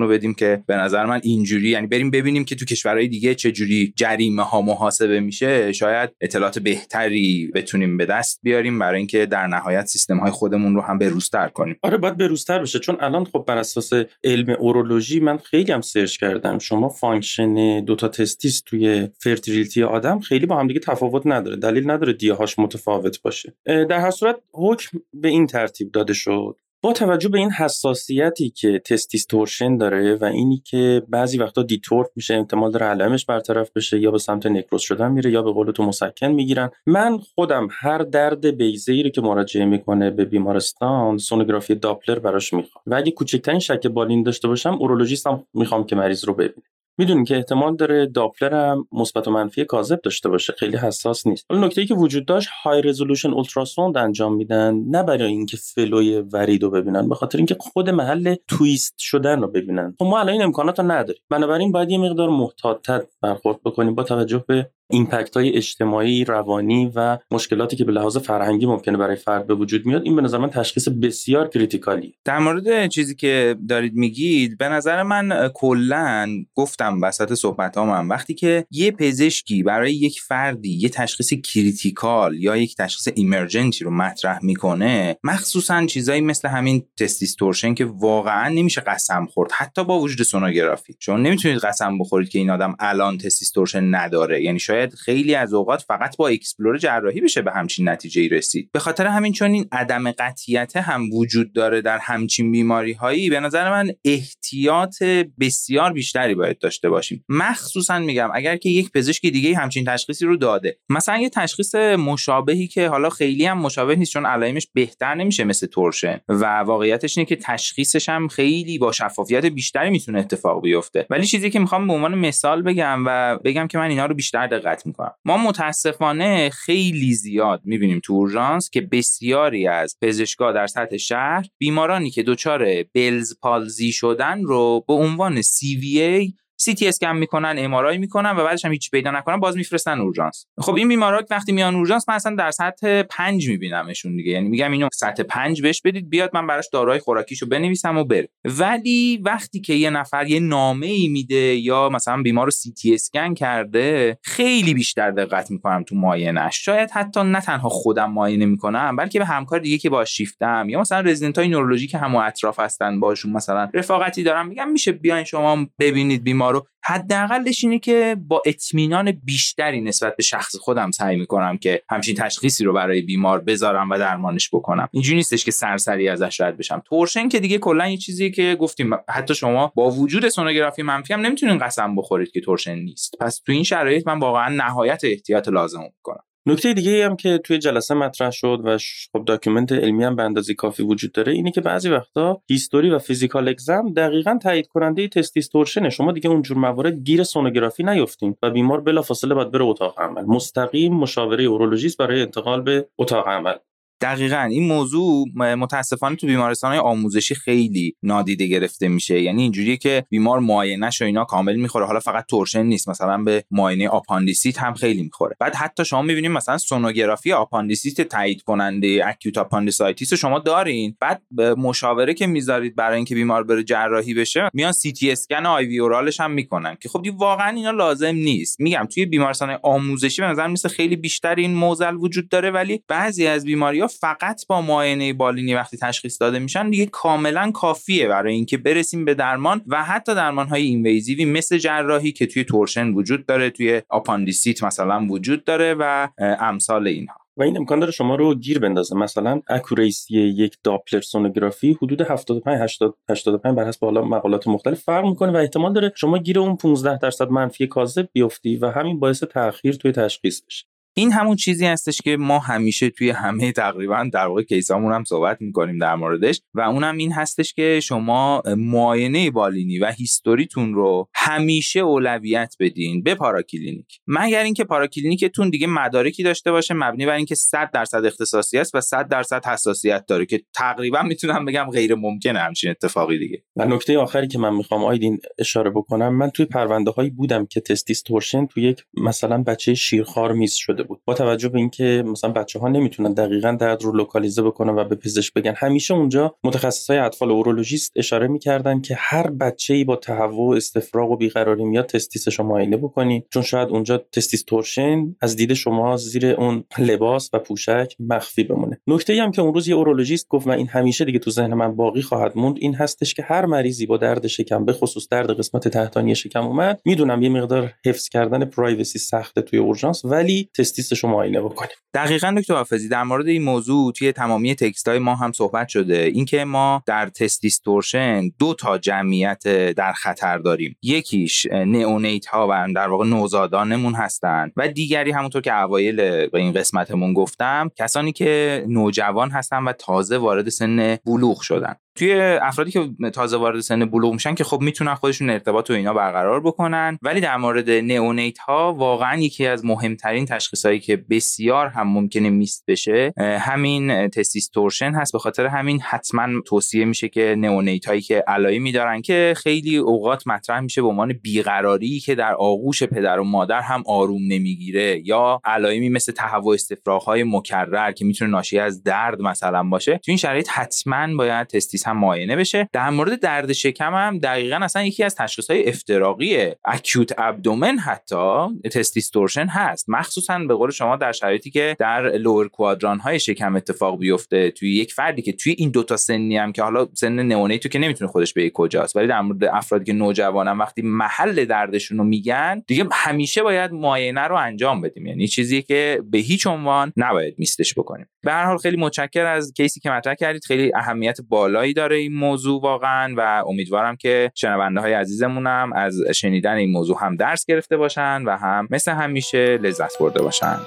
رو 0.02 0.08
بدیم 0.08 0.34
که 0.34 0.64
به 0.68 0.76
نظر 0.76 1.06
من 1.06 1.22
اینجوری 1.24 1.70
یعنی 1.70 1.88
بریم 1.88 2.12
ببینیم 2.12 2.46
که 2.46 2.56
تو 2.56 2.66
کشورهای 2.66 3.08
دیگه 3.08 3.36
چه 3.36 3.52
جوری 3.52 3.94
جریمه 3.96 4.44
ها 4.44 4.62
محاسبه 4.62 5.20
میشه 5.20 5.72
شاید 5.72 6.10
اطلاعات 6.22 6.60
بهتری 6.60 7.52
بتونیم 7.56 7.98
به 7.98 8.06
دست 8.06 8.40
بیاریم 8.44 8.80
برای 8.80 8.98
اینکه 8.98 9.26
در 9.26 9.48
نهایت 9.48 9.86
سیستم 9.86 10.18
های 10.18 10.32
خودمون 10.32 10.76
رو 10.76 10.82
هم 10.82 10.98
بروزتر 10.98 11.48
کنیم. 11.48 11.76
آره 11.82 11.98
باید 11.98 12.18
بروزتر 12.18 12.60
بشه. 12.60 12.80
چون 12.80 12.98
الان 13.00 13.26
خب 13.26 13.46
بر 13.48 13.58
اساس 13.58 13.90
علم 14.24 14.50
اورولوژی 14.60 15.20
من 15.20 15.38
خیلی 15.38 15.72
هم 15.72 15.82
search 15.82 16.18
کردم. 16.18 16.60
شما 16.60 16.90
function 16.90 17.84
دوتا 17.86 18.08
testis 18.08 18.62
توی 18.62 19.10
fertility 19.20 19.84
آدم 19.84 20.20
خیلی 20.20 20.46
با 20.46 20.60
هم 20.60 20.68
دیگه 20.68 20.80
تفاوت 20.80 21.22
نداره. 21.26 21.56
دلیل 21.56 21.92
نداره 21.92 22.14
دیه‌هاش 22.14 22.60
متفاوت 22.60 23.22
باشه. 23.22 23.54
در 23.66 24.00
هر 24.00 24.12
صورت 24.12 24.36
حکم 24.54 25.00
به 25.14 25.28
این 25.28 25.48
ترتیب 25.48 25.92
داده 25.92 26.14
شد. 26.14 26.58
با 26.84 26.94
توجه 26.94 27.30
به 27.30 27.38
این 27.38 27.52
حساسیتی 27.52 28.50
که 28.50 28.80
testis 28.80 29.25
torsion 29.25 29.78
داره 29.78 30.16
و 30.16 30.26
اینی 30.26 30.62
که 30.66 31.04
بعضی 31.10 31.38
وقتا 31.38 31.64
detort 31.64 32.10
میشه 32.16 32.34
احتمال 32.34 32.72
داره 32.72 32.86
علائمش 32.86 33.26
برطرف 33.26 33.72
بشه 33.76 34.00
یا 34.00 34.12
به 34.12 34.18
سمت 34.18 34.46
نکروز 34.46 34.82
شدن 34.82 35.12
میره 35.12 35.32
یا 35.32 35.42
به 35.42 35.52
قول 35.52 35.72
تو 35.72 35.84
مسکن 35.84 36.28
می‌گیرن. 36.28 36.70
من 36.86 37.18
خودم 37.18 37.68
هر 37.72 37.98
درد 37.98 38.46
بیضه 38.46 38.94
ای 38.94 39.04
رو 39.04 39.10
که 39.10 39.22
مراجعه 39.22 39.66
می‌کنه 39.66 40.10
به 40.10 40.26
بیمارستان 40.26 41.18
سونوگرافی 41.18 41.76
داپلر 41.76 42.20
براش 42.20 42.54
می‌خوام. 42.54 42.84
و 42.88 42.96
اگه 42.96 43.12
کوچکترین 43.12 43.60
شک 43.60 43.88
بالینی 43.88 44.24
داشته 44.24 44.48
باشم 44.48 44.74
اورولوژیستم 44.74 45.44
می‌خوام 45.54 45.84
که 45.84 45.96
مریض 45.96 46.26
رو 46.26 46.34
ببینه. 46.34 46.73
می‌دونیم 46.98 47.26
که 47.26 47.36
احتمال 47.36 47.76
داره 47.76 48.06
داپلر 48.06 48.54
هم 48.54 48.88
مثبت 48.92 49.28
و 49.28 49.32
منفی 49.32 49.66
کاذب 49.66 50.02
داشته 50.02 50.30
باشه. 50.30 50.54
خیلی 50.54 50.78
حساس 50.78 51.28
نیست. 51.28 51.46
حالا 51.50 51.68
نکته 51.68 51.82
ای 51.82 51.88
که 51.88 51.94
وجود 51.94 52.26
داشت 52.26 52.50
high 52.64 52.82
resolution 52.82 53.32
ultrasound 53.32 53.98
انجام 53.98 54.36
میدن. 54.36 54.76
نه 54.76 55.04
برای 55.04 55.28
اینکه 55.28 55.58
flow 55.58 56.06
ی 56.06 56.18
ورید 56.20 56.64
رو 56.64 56.70
ببینن 56.70 57.10
به 57.10 57.16
خاطر 57.16 57.38
اینکه 57.38 57.56
خود 57.60 57.90
محل 57.90 58.36
twist 58.48 58.96
شدن 59.00 59.42
رو 59.42 59.48
ببینن. 59.48 59.96
خب 60.00 60.06
ما 60.06 60.20
الان 60.20 60.34
این 60.34 60.44
امکانات 60.44 60.80
رو 60.80 60.92
نداریم. 60.92 61.22
بنابراین 61.30 61.72
باید 61.72 61.90
یه 61.90 61.98
مقدار 61.98 62.30
محتاطتر 62.30 63.04
برخورد 63.22 63.62
بکنیم 63.66 63.96
با 63.96 64.04
توجه 64.04 64.44
به 64.48 64.70
impact 64.90 65.38
های 65.38 65.56
اجتماعی 65.56 66.26
روانی 66.26 66.92
و 66.96 67.18
مشکلاتی 67.32 67.76
که 67.76 67.86
به 67.86 67.92
لحاظ 67.92 68.18
فرهنگی 68.18 68.66
ممکنه 68.66 68.98
برای 68.98 69.16
فرد 69.16 69.48
به 69.48 69.56
وجود 69.56 69.86
میاد 69.86 70.02
این 70.04 70.16
به 70.16 70.22
نظر 70.22 70.38
من 70.38 70.50
تشخیص 70.50 70.88
بسیار 70.88 71.48
critical 71.48 72.08
ی 72.08 72.16
در 72.26 72.40
مورد 72.40 72.88
چیزی 72.88 73.16
که 73.16 73.56
دارید 73.70 73.96
میگید 73.96 74.58
به 74.58 74.70
نظر 74.70 75.04
من 75.04 75.52
کلا 75.54 76.30
گفتم 76.56 77.02
وسط 77.02 77.34
صحبت 77.34 77.78
من 77.78 78.08
وقتی 78.08 78.34
که 78.34 78.66
یه 78.72 78.92
پزشکی 78.92 79.64
برای 79.64 79.94
یک 79.94 80.22
فردی 80.22 80.74
یه 80.74 80.90
تشخیص 80.90 81.34
critical 81.34 82.36
یا 82.36 82.58
یک 82.58 82.76
تشخیص 82.76 83.08
emergent 83.16 83.76
ی 83.76 83.84
رو 83.84 83.92
مطرح 83.92 84.40
می‌کنه 84.44 85.18
مخصوصا 85.24 85.86
چیزایی 85.86 86.22
مثل 86.22 86.48
همین 86.48 86.84
testis 87.00 87.34
torsion 87.34 87.74
که 87.74 87.86
واقعا 87.86 88.50
نمیشه 88.50 88.82
قسم 88.82 89.26
خورد 89.26 89.52
حتی 89.52 89.84
با 89.84 90.00
وجود 90.00 90.26
سونوگرافی. 90.26 90.96
شما 91.00 91.18
نمی‌تونید 91.18 91.58
قسم 91.58 91.98
بخورید 91.98 92.30
که 92.30 92.40
این 92.40 92.50
آدم 92.50 92.76
الان 92.80 93.18
testis 93.18 93.54
torsion 93.54 93.96
نداره 93.96 94.44
یعنی 94.44 94.60
شاید 94.74 94.94
خیلی 94.94 95.36
از 95.36 95.54
اوقات 95.54 95.82
فقط 95.82 96.18
با 96.18 96.28
explore 96.28 96.78
جراحی 96.78 97.22
بشه 97.22 97.42
به 97.42 97.52
همچین 97.52 97.90
نتیجه 97.90 98.22
ای 98.22 98.30
رسید. 98.30 98.70
به 98.74 98.80
خاطر 98.80 99.08
همین 99.08 99.34
چون 99.34 99.52
این 99.52 99.68
عدم 99.72 100.12
قطعیت 100.12 100.78
هم 100.78 101.14
وجود 101.14 101.54
داره 101.54 101.82
در 101.82 101.98
همچین 101.98 102.52
بیماری 102.52 102.94
هایی 102.94 103.30
به 103.30 103.40
نظر 103.40 103.70
من 103.70 103.92
احتیاط 104.06 105.04
بسیار 105.40 105.94
بیشتری 105.94 106.36
باید 106.36 106.60
داشته 106.60 106.90
باشیم. 106.90 107.26
مخصوصا 107.30 108.00
میگم 108.00 108.30
اگر 108.34 108.58
که 108.58 108.70
یک 108.70 108.92
پزشک 108.92 109.22
دیگه 109.22 109.58
همچین 109.58 109.86
تشخیصی 109.86 110.26
رو 110.26 110.38
داده. 110.38 110.78
مثلا 110.90 111.18
یه 111.18 111.30
تشخیص 111.30 111.76
مشابهی 111.76 112.68
که 112.68 112.88
حالا 112.88 113.10
خیلی 113.10 113.46
هم 113.46 113.58
مشابه 113.58 113.96
نیست 113.96 114.12
چون 114.12 114.26
علائمش 114.26 114.68
بهتر 114.74 115.16
نمیشه 115.16 115.44
مثل 115.44 115.68
تورشن 115.68 116.20
و 116.30 116.46
واقعیتش 116.60 117.18
اینه 117.18 117.30
که 117.30 117.36
تشخیصش 117.36 118.10
هم 118.10 118.28
خیلی 118.28 118.78
با 118.78 118.92
شفافیت 118.92 119.46
بیشتری 119.46 119.90
می‌تونه 119.90 120.20
اتفاق 120.20 120.62
بیفته. 120.62 121.06
ولی 121.10 121.26
چیزی 121.26 121.50
که 121.50 121.60
می‌خوام 121.60 121.88
به 121.88 121.94
عنوان 121.94 122.16
مثال 122.16 122.62
بگم 122.62 123.04
و 123.06 123.38
بگم 123.44 123.68
که 123.68 123.78
من 123.78 123.90
اینا 123.90 124.06
رو 124.06 124.16
بیشتر 124.16 124.48
دقت 124.64 124.86
می‌کنم. 124.86 125.16
ما 125.26 125.38
متاسفانه 125.38 126.50
خیلی 126.50 127.14
زیاد 127.14 127.62
می‌بینیم 127.64 128.02
تو 128.04 128.14
اورژانس 128.14 128.70
که 128.70 128.82
بسیاری 128.82 129.68
از 129.68 129.98
پزشکا 130.02 130.52
در 130.52 130.68
سطح 130.68 130.98
شهر 130.98 131.46
بیمارانی 131.58 132.10
که 132.10 132.24
دچار 132.24 132.84
بلز 132.94 133.34
پالزی 133.42 133.92
شدن 133.92 134.44
رو 134.44 134.86
به 134.88 134.94
عنوان 134.94 135.42
CVA 135.42 136.34
سی 136.58 136.74
تی 136.74 136.88
اسکن 136.88 137.18
می‌کنن 137.18 137.56
ام 137.58 138.00
می‌کنن 138.00 138.32
و 138.32 138.44
بعدش 138.44 138.66
هم 138.66 138.72
هیچ 138.72 138.92
پیدا 138.92 139.12
نکنن 139.12 139.40
باز 139.40 139.58
میفرستن 139.58 140.00
اورژانس. 140.00 140.46
خب 140.58 140.76
این 140.76 140.88
بیمارا 140.88 141.26
وقتی 141.30 141.52
میان 141.52 141.76
اورژانس 141.76 142.10
من 142.10 142.16
اصلا 142.16 142.36
در 142.36 142.52
سطح 142.52 143.04
5 143.04 143.50
میبینمشون 143.50 144.16
دیگه. 144.16 144.32
یعنی 144.32 144.50
میگم 144.50 144.72
اینو 144.72 144.90
سطح 144.94 145.24
5 145.24 145.62
بهش 145.62 145.82
بدید 145.82 146.10
بیاد 146.10 146.30
من 146.34 146.48
براش 146.48 146.66
داروهای 146.74 147.00
خوراکیشو 147.00 147.46
بنویسم 147.46 147.98
و 147.98 148.04
بره. 148.04 148.30
ولی 148.46 149.22
وقتی 149.26 149.62
که 149.62 149.74
یه 149.74 149.90
نفر 149.90 150.28
یه 150.28 150.40
نامه 150.40 150.88
ای 150.88 151.08
میده 151.08 151.36
یا 151.36 151.90
مثلا 151.90 152.22
بیمار 152.22 152.46
رو 152.46 152.52
سی 152.52 152.72
تی 152.72 152.94
اسکن 152.94 153.34
کرده 153.34 154.18
خیلی 154.24 154.74
بیشتر 154.74 155.12
دقت 155.12 155.52
می‌کنم 155.52 155.84
تو 155.84 155.96
معاینش 155.96 156.66
شاید 156.66 156.92
حتی 156.92 157.24
نه 157.24 157.42
تنها 157.42 157.70
خودم 157.70 158.12
معاینه 158.12 158.46
می‌کنم 158.46 158.96
بلکه 158.96 159.20
به 159.20 159.26
همکار 159.26 159.60
دیگه 159.60 159.78
که 159.78 159.90
با 159.90 160.06
شیفتم 160.06 160.66
یا 160.70 160.80
مثلا 160.80 161.00
رزیدنت 161.00 161.38
های 161.38 161.48
نورولوژی 161.48 161.88
که 161.88 161.98
همو 161.98 162.18
اطراف 162.18 162.60
هستن 162.60 163.00
باشون 163.00 163.32
مثلا 163.32 163.70
رفاقتی 163.74 164.24
دارم. 164.24 164.48
میگم 164.48 164.70
میشه 164.70 164.92
بیاین 164.92 165.24
شما 165.24 165.68
ببینید 165.80 166.24
بیمار 166.24 166.43
رو. 166.52 166.68
حداقلش 166.86 167.64
اینه 167.64 167.80
که 167.80 168.18
با 168.28 168.42
اطمینان 168.46 169.12
بیشتری 169.12 169.82
نسبت 169.82 170.16
به 170.16 170.24
شخص 170.24 170.56
خودم 170.56 170.92
سعی 170.92 171.16
می‌کنم 171.16 171.58
که 171.58 171.82
همچین 171.90 172.16
تشخیصی 172.16 172.64
رو 172.64 172.74
برای 172.74 173.02
بیمار 173.02 173.40
بذارم 173.40 173.90
و 173.90 173.98
درمانش 173.98 174.50
بکنم. 174.54 174.88
اینجوری 174.92 175.16
نیستش 175.16 175.46
که 175.46 175.52
سرسری 175.52 176.10
ازش 176.10 176.42
رد 176.42 176.58
بشم. 176.58 176.82
تورشن 176.86 177.30
که 177.30 177.40
دیگه 177.40 177.58
کلا 177.58 177.90
یه 177.90 177.98
چیزی 177.98 178.32
که 178.32 178.58
گفتیم. 178.60 178.90
حتی 179.10 179.36
شما 179.36 179.72
با 179.76 179.92
وجود 179.92 180.30
سونوگرافی 180.30 180.82
منفی 180.82 181.14
هم 181.14 181.22
نمی‌تونین 181.22 181.58
قسم 181.58 181.96
بخورید 181.96 182.32
که 182.32 182.42
تورشن 182.42 182.76
نیست. 182.76 183.16
پس 183.20 183.42
تو 183.46 183.52
این 183.52 183.64
شرایط 183.64 184.08
من 184.08 184.20
واقعا 184.20 184.50
نهایت 184.50 185.02
احتیاط 185.04 185.48
لازم 185.48 185.82
می‌کنم. 185.82 186.24
نکته 186.46 186.74
دیگه 186.74 187.06
هم 187.06 187.16
که 187.16 187.38
توی 187.38 187.58
جلسه 187.58 187.94
مطرح 187.94 188.32
شد 188.32 188.62
و 188.64 188.78
خب 189.14 189.26
document 189.26 189.72
علمی 189.72 190.04
هم 190.04 190.16
به 190.16 190.24
اندازه 190.24 190.54
کافی 190.54 190.84
وجود 190.84 191.12
داره 191.12 191.34
اینه 191.34 191.52
که 191.52 191.62
بعضی 191.62 191.90
وقتا 191.90 192.42
history 192.50 192.90
و 192.90 193.00
physical 193.00 193.50
exam 193.50 193.94
دقیقا 193.94 194.40
تایید 194.44 194.68
کننده 194.68 195.08
testis 195.08 195.43
torsion 195.43 195.84
ه 195.84 195.90
شما 195.90 196.12
دیگه 196.12 196.30
اونجور 196.30 196.58
موارد 196.58 196.94
گیر 196.94 197.24
سونوگرافی 197.24 197.84
نیفتین 197.84 198.36
و 198.44 198.50
بیمار 198.50 198.82
بلافاصله 198.82 199.36
باید 199.36 199.52
بره 199.52 199.64
اتاق 199.64 200.00
عمل. 200.00 200.24
مستقیم 200.26 200.94
مشاوره 200.94 201.44
اورولوژیست 201.44 201.98
برای 201.98 202.22
انتقال 202.22 202.62
به 202.62 202.88
اتاق 202.98 203.28
عمل. 203.28 203.56
دقیقا 204.04 204.42
این 204.42 204.68
موضوع 204.68 205.28
متاسفانه 205.36 206.16
تو 206.16 206.28
بیمارستان 206.28 206.72
های 206.72 206.80
آموزشی 206.80 207.36
خیلی 207.36 207.96
نادیده 208.04 208.46
گرفته 208.46 208.88
میشه. 208.88 209.22
یعنی 209.22 209.42
اینجوریه 209.42 209.78
که 209.78 210.06
بیمار 210.10 210.40
معاینش 210.40 211.02
و 211.02 211.06
اینا 211.06 211.26
کامل 211.26 211.56
می‌خوره. 211.56 211.86
حالا 211.86 212.00
فقط 212.00 212.26
torsion 212.26 212.64
نیست 212.64 212.90
مثلا 212.90 213.18
به 213.18 213.44
معاینه 213.52 213.90
آپاندیسیت 213.90 214.58
هم 214.60 214.74
خیلی 214.74 215.04
می‌خوره. 215.04 215.36
بعد 215.40 215.56
حتی 215.56 215.86
شما 215.86 216.02
می‌بینید 216.02 216.32
مثلا 216.32 216.58
سونوگرافی 216.58 217.32
آپاندیسیت 217.32 218.02
تایید 218.02 218.42
کننده 218.42 219.02
acute 219.06 219.38
appendicitis 219.38 220.14
شما 220.14 220.40
دارین. 220.40 220.96
بعد 221.00 221.22
مشاوره 221.58 222.14
که 222.14 222.28
می‌ذارید 222.28 222.76
برای 222.76 222.96
اینکه 222.96 223.16
بیمار 223.16 223.44
بره 223.44 223.64
جراحی 223.64 224.14
بشه 224.14 224.50
میان 224.54 224.72
سی 224.72 224.92
تی 224.92 225.12
اسکن 225.12 225.46
IV 225.46 225.66
oral 225.66 225.80
ش 225.80 226.20
هم 226.20 226.32
می‌کنن. 226.32 226.78
که 226.82 226.90
خب 226.90 227.06
واقعا 227.18 227.50
اینا 227.50 227.72
لازم 227.72 228.16
نیست. 228.16 228.62
میگم 228.62 228.88
توی 228.94 229.06
بیمارستان 229.06 229.58
آموزشی 229.64 230.22
به 230.22 230.28
نظر 230.28 230.48
مثل 230.48 230.70
خیلی 230.70 230.96
بیشتر 230.96 231.36
این 231.36 231.54
معضل 231.54 231.96
وجود 231.96 232.30
داره 232.30 232.52
ولی 232.52 232.84
بعضی 232.88 233.28
از 233.28 233.46
بیماری 233.46 233.82
فقط 234.00 234.48
با 234.48 234.62
معاینه 234.62 235.14
بالینی 235.14 235.54
وقتی 235.54 235.78
تشخیص 235.78 236.22
داده 236.22 236.40
میشن 236.40 236.70
دیگه 236.70 236.86
کاملا 236.86 237.52
کافیه 237.52 238.08
برای 238.08 238.34
اینکه 238.34 238.58
برسیم 238.58 239.06
به 239.06 239.14
درمان 239.14 239.62
و 239.68 239.84
حتی 239.84 240.16
درمان 240.16 240.48
های 240.48 240.64
invasive 240.64 241.19
ی 241.19 241.26
مثل 241.26 241.58
جراحی 241.58 242.12
که 242.12 242.26
توی 242.26 242.44
torsion 242.44 242.88
وجود 242.88 243.26
داره 243.26 243.50
توی 243.50 243.82
آپاندیسیت 243.90 244.64
مثلا 244.64 245.08
وجود 245.10 245.44
داره 245.44 245.76
و 245.80 246.08
امثال 246.20 246.88
اینها. 246.88 247.24
و 247.38 247.44
این 247.44 247.58
امکان 247.58 247.80
داره 247.80 247.92
شما 247.92 248.16
رو 248.16 248.36
گیر 248.36 248.60
بندازه. 248.60 248.96
مثلا 248.96 249.42
accuracy 249.48 250.20
یک 250.20 250.58
داپلر 250.64 251.02
سونوگرافی 251.02 251.78
حدود 251.82 252.02
75 252.02 252.62
80 252.62 252.96
85 253.10 253.56
بر 253.56 253.68
حسب 253.68 253.86
مقالات 253.86 254.48
مختلف 254.48 254.82
فرق 254.82 255.06
می‌کنه 255.06 255.32
و 255.32 255.36
احتمال 255.36 255.74
داره 255.74 255.92
شما 255.96 256.18
گیر 256.18 256.40
اون 256.40 256.56
15 256.56 256.98
درصد 256.98 257.30
منفی 257.30 257.68
کاذب 257.68 258.10
بیفتی 258.14 258.58
و 258.58 258.70
همین 258.70 259.00
باعث 259.00 259.24
تاخیر 259.24 259.76
توی 259.76 259.92
تشخیص 259.92 260.42
بشه. 260.42 260.66
این 260.96 261.12
همون 261.12 261.36
چیزی 261.36 261.66
هستش 261.66 262.02
که 262.02 262.18
ما 262.18 262.40
همیشه 262.40 262.90
توی 262.90 263.10
همه 263.10 263.52
تقریبا 263.52 264.10
در 264.14 264.28
واقع 264.28 264.44
case 264.44 264.72
امون 264.72 264.94
هم 264.94 265.04
صحبت 265.04 265.38
می‌کنیم 265.42 265.78
در 265.78 265.96
موردش 265.96 266.42
و 266.54 266.62
اونم 266.62 266.98
این 266.98 267.12
هستش 267.12 267.54
که 267.54 267.80
شما 267.84 268.42
معاینه 268.58 269.32
بالینی 269.32 269.80
و 269.80 269.92
history 269.92 270.49
تون 270.49 270.74
رو 270.74 271.10
همیشه 271.16 271.80
اولویت 271.80 272.56
بدین 272.60 273.04
به 273.04 273.16
پاراکلینیک. 273.16 274.00
مگر 274.08 274.44
اینکه 274.44 274.64
پاراکلینیکتون 274.64 275.50
دیگه 275.50 275.68
مدارکی 275.68 276.24
داشته 276.24 276.52
باشه 276.52 276.74
مبنی 276.74 277.06
بر 277.06 277.16
اینکه 277.16 277.36
100 277.36 277.70
درصد 277.74 278.06
اختصاصی 278.06 278.58
است 278.58 278.76
و 278.76 278.82
100 278.82 279.08
درصد 279.08 279.46
حساسیت 279.46 280.06
داره 280.08 280.26
که 280.26 280.42
تقریبا 280.56 281.02
می‌تونم 281.02 281.46
بگم 281.46 281.70
غیر 281.72 281.96
ممکنه 281.96 282.40
همچین 282.40 282.70
اتفاقی 282.70 283.20
دیگه. 283.20 283.44
و 283.56 283.66
نکته 283.66 283.98
آخری 283.98 284.28
که 284.28 284.40
من 284.40 284.54
می‌خوام 284.54 284.84
آیدین 284.84 285.20
اشاره 285.40 285.70
بکنم 285.70 286.18
من 286.18 286.30
توی 286.30 286.46
پرونده 286.46 286.92
هایی 286.92 287.10
بودم 287.10 287.46
که 287.46 287.62
testis 287.62 288.00
torsion 288.00 288.46
توی 288.46 288.64
یک 288.64 288.84
مثلا 288.94 289.44
بچه 289.44 289.74
شیرخوار 289.74 290.34
miss 290.34 290.54
شده 290.54 290.83
بود. 290.84 291.02
با 291.06 291.14
توجه 291.14 291.50
به 291.50 291.58
اینکه 291.58 292.04
مثلا 292.08 292.32
بچه 292.32 292.60
ها 292.60 292.68
نمی‌تونن 292.68 293.14
دقیقا 293.14 293.58
درد 293.60 293.84
رو 293.84 293.92
لوکالیزه 293.92 294.42
بکنن 294.42 294.76
و 294.76 294.84
به 294.84 294.96
پزشک 294.96 295.34
بگن. 295.34 295.54
همیشه 295.58 295.94
اونجا 295.94 296.36
متخصص 296.44 296.90
های 296.90 297.00
اطفال 297.00 297.30
و 297.30 297.34
اورولوژیست 297.34 297.92
اشاره 297.96 298.28
می‌کردن 298.28 298.82
که 298.82 298.96
هر 298.98 299.30
بچه 299.30 299.74
ای 299.74 299.84
با 299.84 299.96
تهوع 299.96 300.56
استفراغ 300.58 301.12
و 301.12 301.18
بیقراری 301.18 301.66
میاد 301.66 301.86
testis 301.86 302.40
رو 302.40 302.46
معاینه 302.46 302.78
بکنید. 302.78 303.26
چون 303.34 303.42
شاید 303.44 303.70
اونجا 303.70 303.98
testis 303.98 304.44
torsion 304.44 305.16
از 305.22 305.36
دید 305.36 305.54
شما 305.54 305.98
زیر 305.98 306.26
اون 306.28 306.64
لباس 306.78 307.30
و 307.34 307.40
پوشک 307.40 307.96
مخفی 308.00 308.44
بمونه. 308.44 308.82
نکته 308.88 309.14
ای 309.14 309.20
هم 309.20 309.32
که 309.32 309.42
اون 309.42 309.54
روز 309.54 309.68
یه 309.68 309.76
اورولوژیست 309.76 310.28
گفت 310.30 310.48
و 310.48 310.50
این 310.50 310.68
همیشه 310.68 311.06
دیگه 311.06 311.20
تو 311.20 311.32
ذهن 311.32 311.54
من 311.54 311.76
باقی 311.76 312.02
خواهد 312.02 312.32
موند 312.36 312.58
این 312.60 312.76
هستش 312.76 313.14
که 313.14 313.24
هر 313.24 313.46
مریضی 313.46 313.86
با 313.86 313.98
درد 313.98 314.28
شکم 314.28 314.66
به 314.66 314.74
خصوص 314.74 315.08
درد 315.12 315.32
قسمت 315.32 315.68
تحتانی 315.68 316.16
شکم 316.16 316.48
اومد 316.48 316.82
می‌دونم 316.86 317.22
یه 317.22 317.30
مقدار 317.30 317.74
حفظ 317.86 318.10
کردن 318.10 318.46
privacy 318.46 319.00
سخته 319.00 319.42
توی 319.42 319.60
اورژانس 319.60 320.06
ولی 320.06 320.50
testis 320.78 321.04
رو 321.04 321.12
معاینه 321.12 321.42
بکنیم. 321.42 321.72
دقیقا 321.94 322.36
دکتر 322.38 322.54
حافظی 322.54 322.90
در 322.90 323.04
مورد 323.04 323.28
این 323.28 323.44
موضوع 323.44 323.92
توی 323.92 324.12
تمامی 324.12 324.56
text 324.56 324.88
های 324.88 325.00
ما 325.00 325.16
هم 325.16 325.32
صحبت 325.32 325.68
شده. 325.68 325.98
اینکه 325.98 326.46
ما 326.46 326.84
در 326.86 327.10
testis 327.10 327.65
torsion 327.65 328.30
دو 328.40 328.54
تا 328.54 328.78
جمعیت 328.78 329.48
در 329.74 329.94
خطر 329.94 330.38
داریم. 330.38 330.78
یکیش 330.82 331.46
neonate 331.46 332.26
ها 332.26 332.48
و 332.52 332.68
در 332.76 332.90
واقع 332.90 333.06
نوزادانمون 333.06 333.94
هستن 333.96 334.52
و 334.58 334.68
دیگری 334.68 335.12
همونطور 335.12 335.42
که 335.42 335.56
اوایل 335.56 335.96
به 336.28 336.40
این 336.40 336.54
قسمتمون 336.54 337.14
گفتم 337.14 337.72
کسانی 337.76 338.12
که 338.12 338.66
نوجوان 338.68 339.32
هستن 339.32 339.64
و 339.64 339.74
تازه 339.74 340.18
وارد 340.18 340.50
سن 340.50 340.98
بلوغ 341.06 341.42
شدن. 341.42 341.76
توی 341.96 342.22
افرادی 342.22 342.72
که 342.72 342.90
تازه 343.14 343.38
وارد 343.38 343.60
سن 343.60 343.86
بلوغ 343.86 344.14
میشن 344.14 344.36
که 344.36 344.44
خب 344.44 344.62
می‌تونن 344.62 344.96
خودشون 344.96 345.30
ارتباط 345.30 345.70
و 345.70 345.74
اینا 345.74 345.94
برقرار 345.94 346.42
بکنن. 346.42 346.98
ولی 347.02 347.22
در 347.22 347.38
مورد 347.38 347.70
neonate 347.70 348.38
ها 348.38 348.74
واقعا 348.74 349.18
یکی 349.18 349.48
از 349.48 349.66
مهمترین 349.66 350.26
تشخیص 350.26 350.66
هایی 350.66 350.80
که 350.80 350.98
بسیار 351.10 351.68
هم 351.68 351.88
ممکنه 351.88 352.30
missed 352.30 352.64
بشه 352.68 353.14
همین 353.18 354.08
testis 354.08 354.46
torsion 354.46 354.92
هست. 354.92 355.14
به 355.14 355.20
خاطر 355.20 355.46
همین 355.46 355.82
حتما 355.82 356.28
توصیه 356.46 356.86
میشه 356.86 357.10
که 357.10 357.36
neonate 357.38 357.86
هایی 357.86 358.02
که 358.02 358.24
علائمی 358.28 358.72
دارن 358.72 359.02
که 359.02 359.34
خیلی 359.38 359.78
اوقات 359.78 360.28
مطرح 360.28 360.60
میشه 360.60 360.82
به 360.82 360.88
عنوان 360.88 361.14
بیقراری 361.14 362.00
که 362.00 362.16
در 362.16 362.34
آغوش 362.34 362.84
پدر 362.84 363.20
و 363.20 363.24
مادر 363.24 363.62
هم 363.62 363.84
آروم 363.88 364.22
نمی‌گیره 364.22 365.02
یا 365.06 365.42
علائمی 365.46 365.90
مثل 365.90 366.12
تهوع 366.12 366.54
استفراغ 366.54 367.04
های 367.04 367.24
مکرر 367.24 367.92
که 367.92 368.06
می‌تونه 368.06 368.32
ناشی 368.32 368.60
از 368.60 368.84
درد 368.84 369.22
مثلا 369.22 369.64
باشه. 369.64 369.92
تو 369.92 370.12
این 370.12 370.18
شرایط 370.18 370.50
حتما 370.50 371.16
باید 371.16 371.48
testis 371.48 371.83
هم 371.88 371.98
معاینه 371.98 372.36
بشه. 372.36 372.70
در 372.74 372.90
مورد 372.90 373.20
درد 373.20 373.54
شکم 373.54 373.94
هم 373.94 374.20
دقیقا 374.20 374.56
اصلا 374.56 374.84
یکی 374.84 375.04
از 375.04 375.16
تشخیص 375.16 375.52
های 375.52 375.70
افتراقی 375.70 376.52
acute 376.66 377.14
abdomen 377.18 377.78
حتی 377.78 378.48
testis 378.72 379.07
torsion 379.07 379.48
هست. 379.48 379.90
مخصوصا 379.90 380.40
به 380.40 380.54
قول 380.56 380.72
شما 380.72 380.96
در 380.96 381.12
شرایطی 381.12 381.50
که 381.50 381.76
در 381.80 382.02
lower 382.02 382.50
quadrant 382.50 383.00
های 383.00 383.20
شکم 383.20 383.56
اتفاق 383.56 384.00
بیفته 384.00 384.52
توی 384.52 384.76
یک 384.76 384.94
فردی 384.94 385.22
که 385.22 385.34
توی 385.34 385.56
این 385.58 385.72
دوتا 385.72 385.98
سنی 385.98 386.38
هم 386.38 386.52
که 386.52 386.64
حالا 386.64 386.88
سن 386.94 387.58
تو 387.58 387.70
که 387.70 387.80
نمی‌تونه 387.80 388.12
خودش 388.12 388.34
به 388.34 388.50
کجاست 388.50 388.96
ولی 388.96 389.08
در 389.08 389.22
مورد 389.22 389.44
افرادی 389.44 389.86
که 389.86 389.94
نوجوانن 389.94 390.58
وقتی 390.58 390.82
محل 390.82 391.46
دردشون 391.46 391.98
رو 391.98 392.04
میگن 392.04 392.64
دیگه 392.68 392.86
همیشه 392.92 393.44
باید 393.44 393.72
معاینه 393.72 394.22
رو 394.22 394.36
انجام 394.36 394.82
بدیم. 394.82 395.06
یعنی 395.06 395.28
چیزی 395.28 395.62
که 395.62 396.02
به 396.12 396.18
هیچ 396.18 396.48
عنوان 396.48 396.94
نباید 396.98 397.36
missed 397.38 397.65
ش 397.65 397.74
بکنیم. 397.74 398.08
به 398.24 398.32
هر 398.32 398.46
حال 398.46 398.58
خیلی 398.58 398.78
متشکر 398.78 399.26
از 399.26 399.54
case 399.58 399.75
ی 399.75 399.80
که 399.80 399.90
مطرح 399.90 400.14
کردید. 400.14 400.46
خیلی 400.46 400.72
اهمیت 400.76 401.18
بالایی 401.30 401.73
داره 401.74 401.96
این 401.96 402.14
موضوع 402.14 402.62
واقعا 402.62 403.14
و 403.18 403.44
امیدوارم 403.48 403.96
که 403.96 404.32
شنونده 404.36 404.82
های 404.82 404.94
عزیزمونم 404.94 405.74
از 405.74 405.96
شنیدن 406.16 406.56
این 406.56 406.72
موضوع 406.72 406.98
هم 407.02 407.16
درس 407.16 407.46
گرفته 407.46 407.78
باشن 407.78 408.24
و 408.26 408.38
هم 408.38 408.68
مثل 408.70 408.92
همیشه 408.92 409.58
لذت 409.58 410.00
برده 410.00 410.22
باشن. 410.22 410.60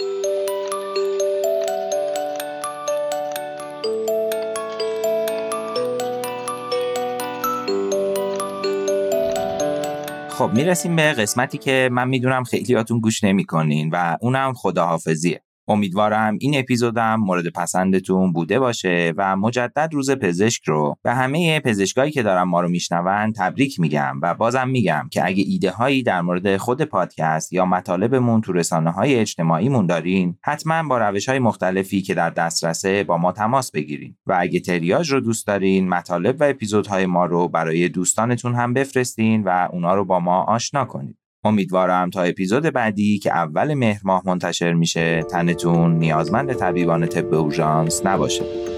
خب 10.39 10.51
می‌رسیم 10.55 10.97
به 10.97 11.13
قسمتی 11.13 11.59
که 11.59 11.89
من 11.93 12.09
می‌دونم 12.09 12.45
خیلیاتون 12.45 13.01
گوش 13.01 13.25
نمی‌کنین 13.25 13.91
و 13.93 14.17
اونم 14.21 14.53
خداحافظیه. 14.53 15.46
امیدوارم 15.69 16.37
این 16.41 16.59
اپیزودم 16.59 17.15
مورد 17.15 17.49
پسندتون 17.49 18.33
بوده 18.33 18.59
باشه 18.59 19.15
و 19.17 19.37
مجدد 19.37 19.89
روز 19.93 20.11
پزشک 20.11 20.63
رو 20.65 20.97
به 21.03 21.15
همه 21.15 21.61
پزشکایی 21.61 22.13
که 22.13 22.23
دارن 22.23 22.43
ما 22.43 22.61
رو 22.61 22.69
میشنون 22.69 23.33
تبریک 23.33 23.81
میگم 23.81 24.21
و 24.23 24.35
بازم 24.35 24.69
میگم 24.69 25.09
که 25.11 25.27
اگه 25.27 25.45
ایده 25.47 25.71
هایی 25.71 26.03
در 26.03 26.21
مورد 26.21 26.57
خود 26.57 26.83
پادکست 26.83 27.53
یا 27.53 27.65
مطالبمون 27.65 28.41
تو 28.41 28.53
رسانه 28.53 28.91
های 28.91 29.15
اجتماعیمون 29.15 29.87
دارین 29.87 30.39
حتما 30.43 30.83
با 30.89 30.99
روش 30.99 31.29
های 31.29 31.39
مختلفی 31.39 32.03
که 32.03 32.15
در 32.15 32.31
دسترسه 32.31 33.05
با 33.05 33.17
ما 33.17 33.33
تماس 33.33 33.71
بگیرین. 33.71 34.17
و 34.27 34.37
اگه 34.41 34.61
تریاج 34.61 35.13
رو 35.13 35.21
دوست 35.21 35.47
دارین 35.47 35.89
مطالب 35.89 36.37
و 36.41 36.45
اپیزودهای 36.45 37.07
ما 37.07 37.27
رو 37.27 37.49
برای 37.49 37.89
دوستانتون 37.89 38.55
هم 38.55 38.73
بفرستین 38.73 39.45
و 39.45 39.69
اونا 39.73 39.95
رو 39.95 40.05
با 40.05 40.21
ما 40.21 40.43
آشنا 40.43 40.85
کنید 40.85 41.26
امیدوارم 41.47 42.11
تا 42.11 42.23
اپیزود 42.23 42.63
بعدی 42.63 43.19
که 43.19 43.33
اول 43.37 43.75
مهر 43.75 44.01
ماه 44.05 44.23
منتشر 44.27 44.73
میشه 44.73 45.23
تنتون 45.23 45.99
نیازمند 45.99 46.53
طبیبان 46.53 47.07
طب 47.07 47.35
اورژانس 47.35 48.07
نباشه 48.07 48.76